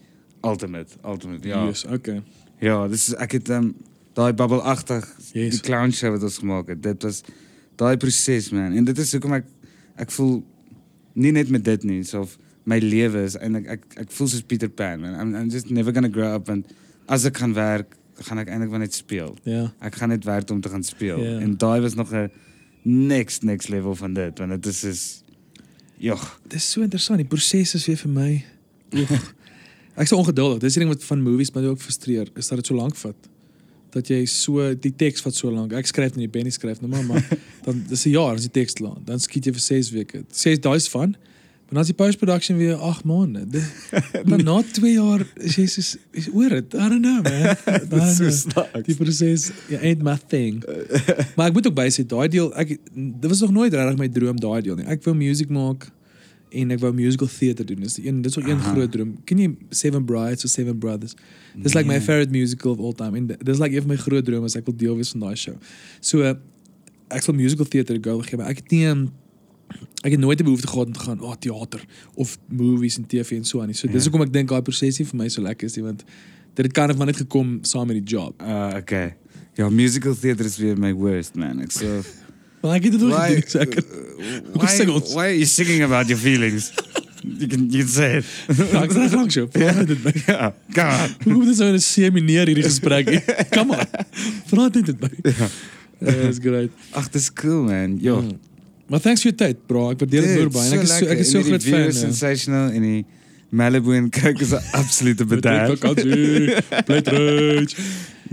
ultimate, 0.44 0.88
ultimate. 1.06 1.48
Ja. 1.48 1.66
Yes, 1.66 1.86
okay. 1.86 2.22
Ja, 2.60 2.88
dis 2.88 3.08
is 3.08 3.16
ek 3.16 3.32
het 3.32 3.50
um, 3.50 3.74
daai 4.20 4.34
bubbelagtig 4.36 5.06
Yes. 5.34 5.60
die 5.60 5.64
clown 5.64 5.92
show 5.96 6.12
wat 6.16 6.24
ons 6.26 6.40
gemaak 6.42 6.72
het. 6.74 6.82
Dit 6.84 7.04
was 7.06 7.22
daai 7.80 7.96
proses 8.02 8.50
man. 8.56 8.74
En 8.76 8.84
dit 8.88 8.98
is 8.98 9.12
hoekom 9.16 9.38
ek 9.40 9.46
ek 10.00 10.12
voel 10.16 10.40
nie 11.20 11.32
net 11.36 11.50
met 11.52 11.64
dit 11.66 11.84
nie, 11.88 12.04
so 12.08 12.24
of 12.26 12.38
my 12.70 12.78
lewe 12.84 13.24
is 13.28 13.38
eintlik 13.40 13.68
ek 13.76 13.86
ek 14.06 14.12
voel 14.16 14.28
soos 14.32 14.44
Peter 14.48 14.70
Pan 14.70 15.02
man. 15.04 15.16
I'm, 15.20 15.36
I'm 15.36 15.50
just 15.54 15.70
never 15.70 15.92
going 15.96 16.08
to 16.08 16.12
grow 16.14 16.34
up 16.36 16.50
and 16.50 16.68
as 17.08 17.26
ek 17.26 17.40
gaan 17.42 17.54
werk, 17.58 17.96
gaan 18.28 18.42
ek 18.42 18.50
eintlik 18.52 18.76
net 18.82 18.94
speel. 18.94 19.34
Ja. 19.48 19.70
Ek 19.82 19.96
gaan 20.02 20.12
net 20.14 20.26
werk 20.28 20.52
om 20.52 20.62
te 20.62 20.70
gaan 20.70 20.84
speel. 20.84 21.20
Ja. 21.24 21.40
En 21.40 21.56
daai 21.58 21.80
was 21.82 21.96
nog 21.96 22.12
'n 22.14 22.30
next 22.84 23.44
next 23.44 23.70
level 23.70 23.96
van 23.96 24.14
dit 24.14 24.40
want 24.40 24.52
dit 24.52 24.66
is 24.66 24.84
is 24.84 25.24
Jogg. 26.00 26.40
Dis 26.48 26.72
so 26.72 26.82
interessant. 26.82 27.20
Die 27.20 27.28
proses 27.28 27.74
is 27.76 27.86
weer 27.86 27.98
vir 27.98 28.12
my. 28.12 28.46
Oeg. 28.96 29.12
Ek 30.00 30.06
is 30.08 30.10
so 30.14 30.16
ongeduldig. 30.16 30.60
Dis 30.64 30.74
die 30.78 30.84
ding 30.86 30.94
wat 30.94 31.04
van 31.04 31.22
movies 31.22 31.52
my 31.52 31.64
ook 31.68 31.82
frustreer, 31.84 32.30
is 32.40 32.48
dat 32.48 32.62
dit 32.62 32.70
so 32.72 32.76
lank 32.76 32.96
vat. 32.96 33.28
Dat 33.94 34.08
jy 34.12 34.26
so 34.30 34.74
die 34.76 34.92
teks 34.96 35.22
vat 35.26 35.34
so 35.36 35.50
lank. 35.52 35.74
Ek 35.74 35.88
skryf 35.90 36.16
nie, 36.16 36.28
Benny 36.30 36.52
skryf 36.54 36.82
nou 36.82 36.90
maar, 36.92 37.04
maar 37.10 37.26
dan 37.66 37.84
dis 37.90 38.06
'n 38.06 38.12
jaar 38.14 38.36
as 38.36 38.46
die 38.46 38.52
teks 38.62 38.80
lank. 38.80 39.06
Dan 39.08 39.20
skiet 39.20 39.46
jy 39.50 39.54
vir 39.56 39.62
6 39.66 39.90
weke. 39.96 40.24
6 40.32 40.60
daai's 40.62 40.88
van. 40.90 41.16
Maar 41.70 41.78
dan 41.78 41.82
is 41.86 41.92
die 41.94 41.98
post-production 42.02 42.58
weer 42.58 42.76
8 42.82 43.04
maande. 43.06 43.44
Dis- 43.50 43.70
Dan 44.30 44.42
na 44.44 44.62
2 44.62 44.94
jaar 44.94 45.22
is 45.38 45.56
jy 45.56 45.66
soos 45.70 45.98
is 46.18 46.28
oor 46.34 46.50
dit. 46.50 46.74
I 46.74 46.90
don't 46.90 47.02
know 47.06 47.22
man. 47.22 47.54
I 47.68 47.80
Dit 47.86 47.90
don't 47.90 48.02
is 48.10 48.18
so 48.18 48.30
snaaks. 48.30 48.86
Die 48.88 48.96
proses 48.96 49.52
ja, 49.70 49.78
ain't 49.80 50.02
my 50.02 50.18
thing. 50.28 50.64
maar 51.36 51.48
ek 51.48 51.54
moet 51.54 51.68
ook 51.70 51.76
bysê 51.78 52.06
daai 52.06 52.28
deel 52.28 52.50
ek 52.58 52.78
dit 53.22 53.30
was 53.30 53.40
nog 53.46 53.52
nooit 53.54 53.74
regtig 53.74 53.98
my 54.02 54.10
droom 54.10 54.40
daai 54.42 54.62
deel 54.66 54.76
nie. 54.82 54.86
Ek 54.90 55.04
wou 55.06 55.14
music 55.16 55.50
maak 55.50 55.92
en 56.52 56.72
ek 56.72 56.80
wou 56.80 56.94
musical 56.94 57.28
theater 57.28 57.66
doen. 57.66 57.80
Dis 57.86 57.98
een 58.02 58.22
dis 58.22 58.38
ook 58.38 58.48
een 58.48 58.58
Aha. 58.58 58.72
groot 58.74 58.92
droom. 58.92 59.16
Ken 59.26 59.38
jy 59.38 59.56
Seven 59.70 60.06
Brides 60.06 60.44
of 60.46 60.50
Seven 60.50 60.78
Brothers? 60.80 61.14
Dis 61.56 61.74
like 61.74 61.86
my 61.88 61.94
Nee. 61.98 62.02
favorite 62.02 62.32
musical 62.32 62.72
of 62.72 62.80
all 62.80 62.94
time 62.94 63.18
en 63.18 63.28
dis 63.44 63.58
like 63.60 63.76
een 63.76 63.82
van 63.82 63.90
my 63.90 63.98
groot 63.98 64.26
drome 64.26 64.46
as 64.46 64.56
ek 64.56 64.66
wil 64.66 64.76
deel 64.76 64.96
wees 64.96 65.10
van 65.10 65.20
daai 65.20 65.36
show. 65.36 65.56
So 66.00 66.22
uh, 66.22 66.34
ek 67.10 67.22
sal 67.22 67.34
musical 67.34 67.66
theater 67.66 67.98
go 68.02 68.20
gee, 68.22 68.38
maar 68.38 68.48
ek 68.50 68.58
het 68.64 68.72
nie 68.72 68.86
um, 68.88 69.10
ek 70.04 70.12
het 70.12 70.20
nooit 70.20 70.40
'n 70.40 70.44
behoefte 70.44 70.68
gehad 70.68 70.88
om 70.88 70.94
te 70.94 71.00
gaan, 71.00 71.20
"Ag, 71.20 71.26
oh, 71.26 71.36
teater 71.40 71.86
of 72.16 72.38
movies 72.48 72.98
en 72.98 73.06
TV 73.06 73.32
en 73.38 73.46
so 73.46 73.60
aan 73.62 73.68
nie." 73.68 73.76
So 73.76 73.88
dis 73.88 74.04
Ja. 74.06 74.10
hoekom 74.10 74.26
ek 74.28 74.34
dink 74.34 74.50
daai 74.50 74.62
proses 74.62 74.98
nie 75.00 75.06
vir 75.08 75.18
my 75.18 75.28
so 75.30 75.42
lekker 75.42 75.66
is 75.68 75.76
nie, 75.76 75.84
want 75.86 76.04
dit 76.56 76.66
het 76.66 76.74
kan 76.74 76.90
of 76.90 76.98
maar 76.98 77.06
net 77.06 77.18
gekom 77.18 77.60
saam 77.62 77.88
met 77.88 77.96
die 78.06 78.16
job. 78.16 78.42
Uh 78.42 78.74
okay. 78.78 79.16
Ja, 79.56 79.70
musical 79.70 80.16
theater 80.16 80.46
is 80.46 80.58
weer 80.58 80.78
my 80.78 80.94
worst 80.94 81.36
man. 81.36 81.60
Ek 81.60 81.72
so 81.72 82.02
Maar 82.62 82.76
ek 82.76 82.84
het 82.90 82.92
dit 82.98 83.04
ook 83.04 83.14
why, 83.16 83.28
gedoen, 83.34 83.50
so 83.50 83.60
ek 83.64 83.70
kan- 83.76 84.54
why, 84.54 84.68
sing 84.76 84.90
ons. 84.92 85.14
why 85.14 85.26
are 85.30 85.36
you 85.38 85.46
singing 85.48 85.84
about 85.84 86.08
your 86.12 86.20
feelings? 86.22 86.72
you 87.24 87.48
can 87.48 87.70
you 87.72 87.84
can 87.84 87.88
say 87.92 88.18
it. 88.20 88.26
Ja, 88.72 88.82
ek 88.84 88.92
sê 88.96 89.06
lank 89.14 89.32
so. 89.32 89.48
Praat 89.54 89.88
dit 89.88 90.02
by. 90.04 90.14
ja, 90.26 90.54
come 90.76 90.92
on. 91.06 91.16
Hoe 91.24 91.34
kom 91.34 91.46
dit 91.46 91.56
so 91.60 91.68
'n 91.72 91.80
semineer 91.80 92.48
hierdie 92.52 92.64
gesprek? 92.68 93.12
Come 93.56 93.76
on. 93.78 93.86
Praat 94.52 94.74
net 94.80 94.86
dit 94.92 95.00
by. 95.00 95.10
Ja. 95.24 95.48
That's 96.00 96.40
great. 96.40 96.72
Ag, 96.96 97.10
dis 97.12 97.28
cool 97.34 97.64
man. 97.68 97.98
Jo. 98.00 98.22
Mm. 98.22 98.38
Maar 98.90 99.00
thanks 99.04 99.22
vir 99.22 99.32
jou 99.32 99.38
tyd, 99.44 99.58
bro. 99.68 99.90
Ek 99.92 100.00
waardeer 100.00 100.24
dit 100.26 100.36
Dude, 100.40 100.50
baie 100.56 100.70
baie. 100.70 100.72
en 100.72 100.80
Ek 100.80 100.84
is 100.88 100.96
so 100.98 101.06
ek 101.06 101.20
is 101.24 101.32
so 101.32 101.38
lekker. 101.38 101.54
En 101.54 101.60
groot 101.60 101.64
die 101.64 101.72
view 101.72 101.82
fan. 101.84 101.90
is 101.92 102.00
ja. 102.02 102.08
sensational 102.08 102.72
en 102.72 102.82
die 102.88 103.06
Malibu 103.50 103.96
en 103.96 104.10
Coke 104.10 104.42
is 104.42 104.52
'n 104.52 104.62
absolute 104.72 105.26
Met 105.26 105.42
bedryf. 105.42 105.80
vakansie. 105.80 106.56
Bly 106.86 107.00
rich. 107.04 107.76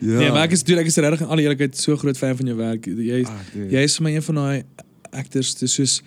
Ja. 0.01 0.19
Nee, 0.19 0.29
maar 0.31 0.43
ek 0.45 0.51
is 0.53 0.63
duur, 0.63 0.77
ek 0.79 0.87
is 0.87 0.97
regtig 0.97 1.21
in 1.21 1.27
alle 1.27 1.41
eerlikheid 1.43 1.77
so 1.77 1.97
groot 1.97 2.19
fan 2.19 2.37
van 2.37 2.47
jou 2.47 2.57
werk. 2.57 2.85
Jy 2.85 3.23
Ah, 3.25 3.33
dude. 3.55 3.71
jy 3.73 3.83
is 3.83 3.95
vir 3.97 4.03
my 4.05 4.11
een 4.15 4.23
van 4.23 4.35
daai 4.35 4.63
actors 5.11 5.55
dis 5.57 5.73
soos 5.75 6.03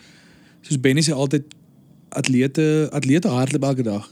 soos 0.61 0.77
Benny 0.79 1.01
sê 1.01 1.09
altyd 1.11 1.43
atlete 2.09 2.89
atlete 2.93 3.27
hardloop 3.27 3.63
elke 3.63 3.83
dag. 3.83 4.05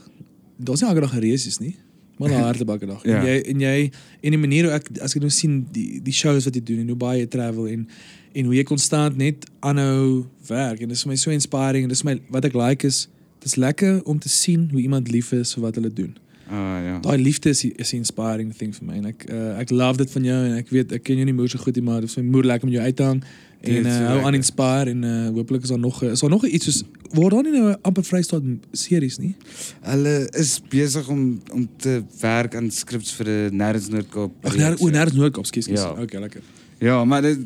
Daar's 0.58 0.80
nie 0.80 0.88
elke 0.90 1.00
dag 1.00 1.14
'n 1.14 1.20
race 1.22 1.60
nie. 1.60 1.76
Maar 2.18 2.28
hulle 2.28 2.42
hardloop 2.50 2.68
elke 2.68 2.86
dag. 2.86 3.04
Ja. 3.04 3.20
En 3.20 3.26
jy 3.26 3.36
en 3.52 3.60
jy 3.60 3.92
en 4.20 4.30
die 4.30 4.38
manier 4.38 4.64
hoe 4.64 4.72
ek 4.72 4.88
as 5.00 5.14
ek 5.14 5.20
nou 5.22 5.30
sien 5.30 5.66
die 5.72 6.00
die 6.02 6.12
shows 6.12 6.44
wat 6.44 6.54
jy 6.54 6.62
doen 6.64 6.78
en 6.82 6.88
hoe 6.88 6.96
baie 6.96 7.20
jy 7.20 7.26
travel 7.26 7.68
en 7.68 7.88
en 8.34 8.44
hoe 8.44 8.54
jy 8.54 8.62
konstant 8.64 9.16
net 9.16 9.46
aanhou 9.60 10.26
werk 10.48 10.80
en 10.80 10.88
dis 10.88 11.02
vir 11.02 11.10
my 11.10 11.16
so 11.16 11.30
inspiring 11.30 11.82
en 11.84 11.88
dis 11.88 12.02
my 12.02 12.18
wat 12.30 12.44
ek 12.44 12.54
like 12.54 12.84
is 12.86 13.06
dis 13.38 13.54
lekker 13.54 14.00
om 14.04 14.18
te 14.18 14.28
sien 14.28 14.68
hoe 14.70 14.80
iemand 14.80 15.10
lief 15.10 15.32
is 15.32 15.54
vir 15.54 15.62
wat 15.62 15.74
hulle 15.74 15.92
doen. 15.92 16.16
Ah 16.48 16.78
ja. 16.84 16.98
Daai 17.04 17.18
liefde 17.18 17.48
is 17.48 17.64
is 17.64 17.92
'n 17.92 17.96
inspiring 17.96 18.54
thing 18.56 18.74
vir 18.74 18.86
my 18.86 18.96
en 18.96 19.04
ek 19.04 19.26
uh, 19.30 19.58
ek 19.58 19.70
love 19.70 19.96
dit 19.96 20.10
van 20.10 20.24
jou 20.24 20.44
en 20.46 20.56
ek 20.56 20.68
weet 20.68 20.92
ek 20.92 21.02
ken 21.02 21.16
jou 21.16 21.24
nie 21.24 21.34
moer 21.34 21.48
so 21.48 21.58
goed 21.58 21.76
nie 21.76 21.84
maar 21.84 22.00
dit 22.00 22.08
is 22.08 22.16
my 22.16 22.22
moer 22.22 22.44
lekker 22.44 22.68
om 22.68 22.72
jou 22.72 22.84
uit 22.84 22.96
te 22.96 23.02
hang 23.02 23.20
en 23.60 23.72
Dit 23.74 23.86
is 23.86 23.98
uh, 23.98 24.06
hou 24.06 24.22
aan 24.24 24.34
inspire 24.34 24.90
en 24.90 25.02
uh, 25.02 25.28
hopelik 25.34 25.62
is 25.62 25.68
daar 25.68 25.78
nog 25.78 26.02
is 26.02 26.20
daar 26.20 26.30
nog 26.30 26.46
iets 26.46 26.64
soos 26.64 26.84
word 27.12 27.34
daar 27.34 27.42
nie 27.42 27.52
nou 27.52 27.70
'n 27.70 27.78
amper 27.82 28.04
vrystaat 28.04 28.42
series 28.72 29.18
nie? 29.18 29.34
Hulle 29.80 30.28
is 30.32 30.60
besig 30.68 31.08
om 31.08 31.40
om 31.52 31.68
te 31.76 32.02
werk 32.20 32.54
aan 32.54 32.70
scripts 32.70 33.12
vir 33.12 33.26
'n 33.28 33.56
Nerdens 33.56 33.88
Noordkaap. 33.88 34.32
Ag 34.42 34.56
nee, 34.56 34.74
o, 34.78 34.88
nêrens 34.88 35.14
Noordkaap, 35.14 35.46
skus. 35.46 35.64
skus. 35.64 35.80
Ja. 35.80 35.90
Okay, 35.90 36.20
lekker. 36.20 36.42
Ja, 36.78 37.04
maar 37.04 37.22
dit 37.22 37.38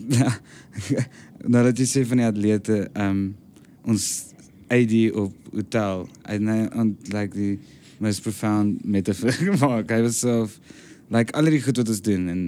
nou 1.53 1.65
dat 1.65 1.79
jy 1.79 1.87
sê 1.87 2.07
van 2.07 2.17
die 2.17 2.27
atlete, 2.27 2.89
ehm 2.93 3.11
um, 3.11 3.37
ons 3.85 4.32
AD 4.73 4.95
op 5.13 5.53
hotel, 5.53 6.07
hy 6.27 6.37
nou 6.41 6.59
on 6.81 6.97
like 7.13 7.37
die 7.37 7.59
most 8.03 8.23
profound 8.25 8.81
gemaak. 8.83 9.91
Hy 9.95 10.01
was 10.03 10.21
so 10.21 10.49
like 11.13 11.33
al 11.37 11.45
die 11.45 11.61
goed 11.63 11.77
wat 11.77 11.89
ons 11.93 12.03
doen 12.03 12.29
en 12.33 12.43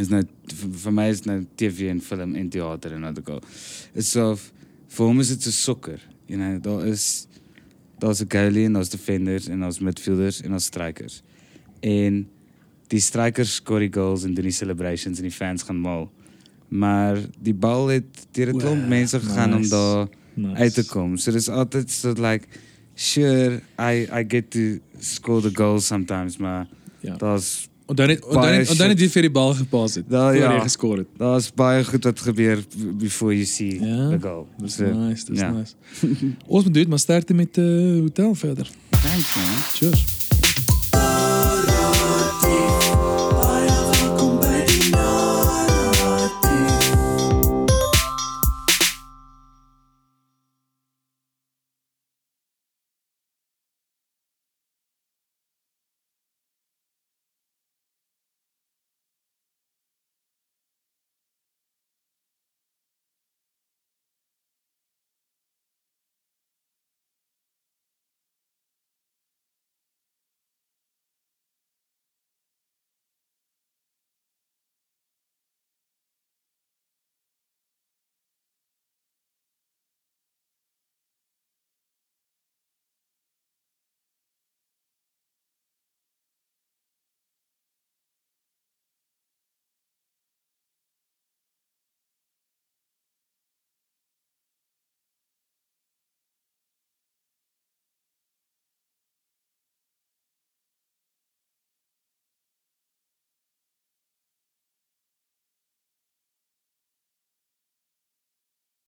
is 0.00 0.08
nou 0.08 0.22
vir, 0.22 0.70
vir 0.84 0.94
my 0.96 1.08
is 1.12 1.24
nou 1.28 1.42
TV 1.60 1.90
en 1.92 2.00
film 2.00 2.36
en 2.38 2.48
teater 2.48 2.94
en 2.96 3.02
wat 3.08 3.18
ook 3.18 3.34
al. 3.36 3.42
Is 3.98 4.12
so 4.14 4.36
vir 4.92 5.08
hom 5.08 5.20
is 5.20 5.34
dit 5.34 5.48
so 5.48 5.50
sokker. 5.50 6.00
You 6.30 6.38
know, 6.40 6.56
daar 6.62 6.86
is 6.86 7.26
daar's 7.98 8.22
'n 8.22 8.30
goalie 8.30 8.64
en 8.66 8.72
daar's 8.72 8.90
defenders 8.90 9.48
en 9.48 9.60
daar's 9.60 9.80
midfielders 9.80 10.40
en 10.42 10.50
daar's 10.50 10.64
strikers. 10.64 11.22
En 11.80 12.26
die 12.88 13.00
strikers 13.00 13.54
score 13.54 13.80
die 13.80 13.92
goals 13.92 14.24
en 14.24 14.34
doen 14.34 14.44
die 14.44 14.52
celebrations 14.52 15.18
en 15.18 15.28
die 15.28 15.38
fans 15.38 15.62
gaan 15.62 15.80
mal. 15.80 16.10
Maar 16.68 17.18
die 17.38 17.54
bal 17.54 17.88
het 17.88 18.26
deur 18.32 18.48
'n 18.54 18.58
klomp 18.58 18.80
Wow, 18.80 18.88
mense 18.88 19.20
gegaan 19.20 19.54
om 19.54 19.68
daar 19.68 20.08
Nice. 20.34 20.60
uit 20.60 20.74
te 20.74 20.84
kom. 20.86 21.16
So 21.16 21.30
dis 21.32 21.48
altyd 21.48 21.90
so 21.90 22.12
like 22.16 22.46
sure 22.94 23.60
I 23.78 24.06
I 24.20 24.24
get 24.28 24.50
to 24.50 24.78
score 24.98 25.40
the 25.40 25.50
goals 25.54 25.86
sometimes, 25.86 26.36
maar 26.36 26.66
Ja. 27.00 27.16
daar's 27.16 27.68
Onthou 27.86 28.06
net 28.08 28.24
onthou 28.24 28.40
Baie 28.40 28.58
net 28.58 28.68
onthou 28.70 28.88
net 28.88 28.98
shit. 28.98 28.98
wie 28.98 29.08
vir 29.10 29.22
die 29.22 29.30
bal 29.30 29.54
gepas 29.54 29.94
het. 29.94 30.04
Daar, 30.08 30.32
voor 30.32 30.42
ja. 30.42 30.52
jy 30.54 30.60
geskor 30.60 30.96
het. 30.96 31.06
daar's 31.18 31.50
baie 31.54 31.84
goed 31.84 32.04
wat 32.04 32.20
gebeur 32.20 32.56
b- 32.62 32.98
before 32.98 33.32
you 33.34 33.44
see 33.44 33.74
Ja, 33.80 34.08
the 34.08 34.18
goal. 34.20 34.46
Dis 34.58 34.74
So, 34.74 34.84
nice, 34.92 35.24
dis 35.24 35.38
ja. 35.40 35.50
nice. 35.50 35.74
Ons 36.46 36.64
moet 36.64 36.74
dit 36.74 36.88
maar 36.88 36.98
sterkte 36.98 37.34
met 37.34 37.56
uh, 37.56 38.00
hotel 38.00 38.34
verder. 38.34 38.70
Thanks 38.90 39.34
man. 39.36 39.62
Cheers. 39.74 40.21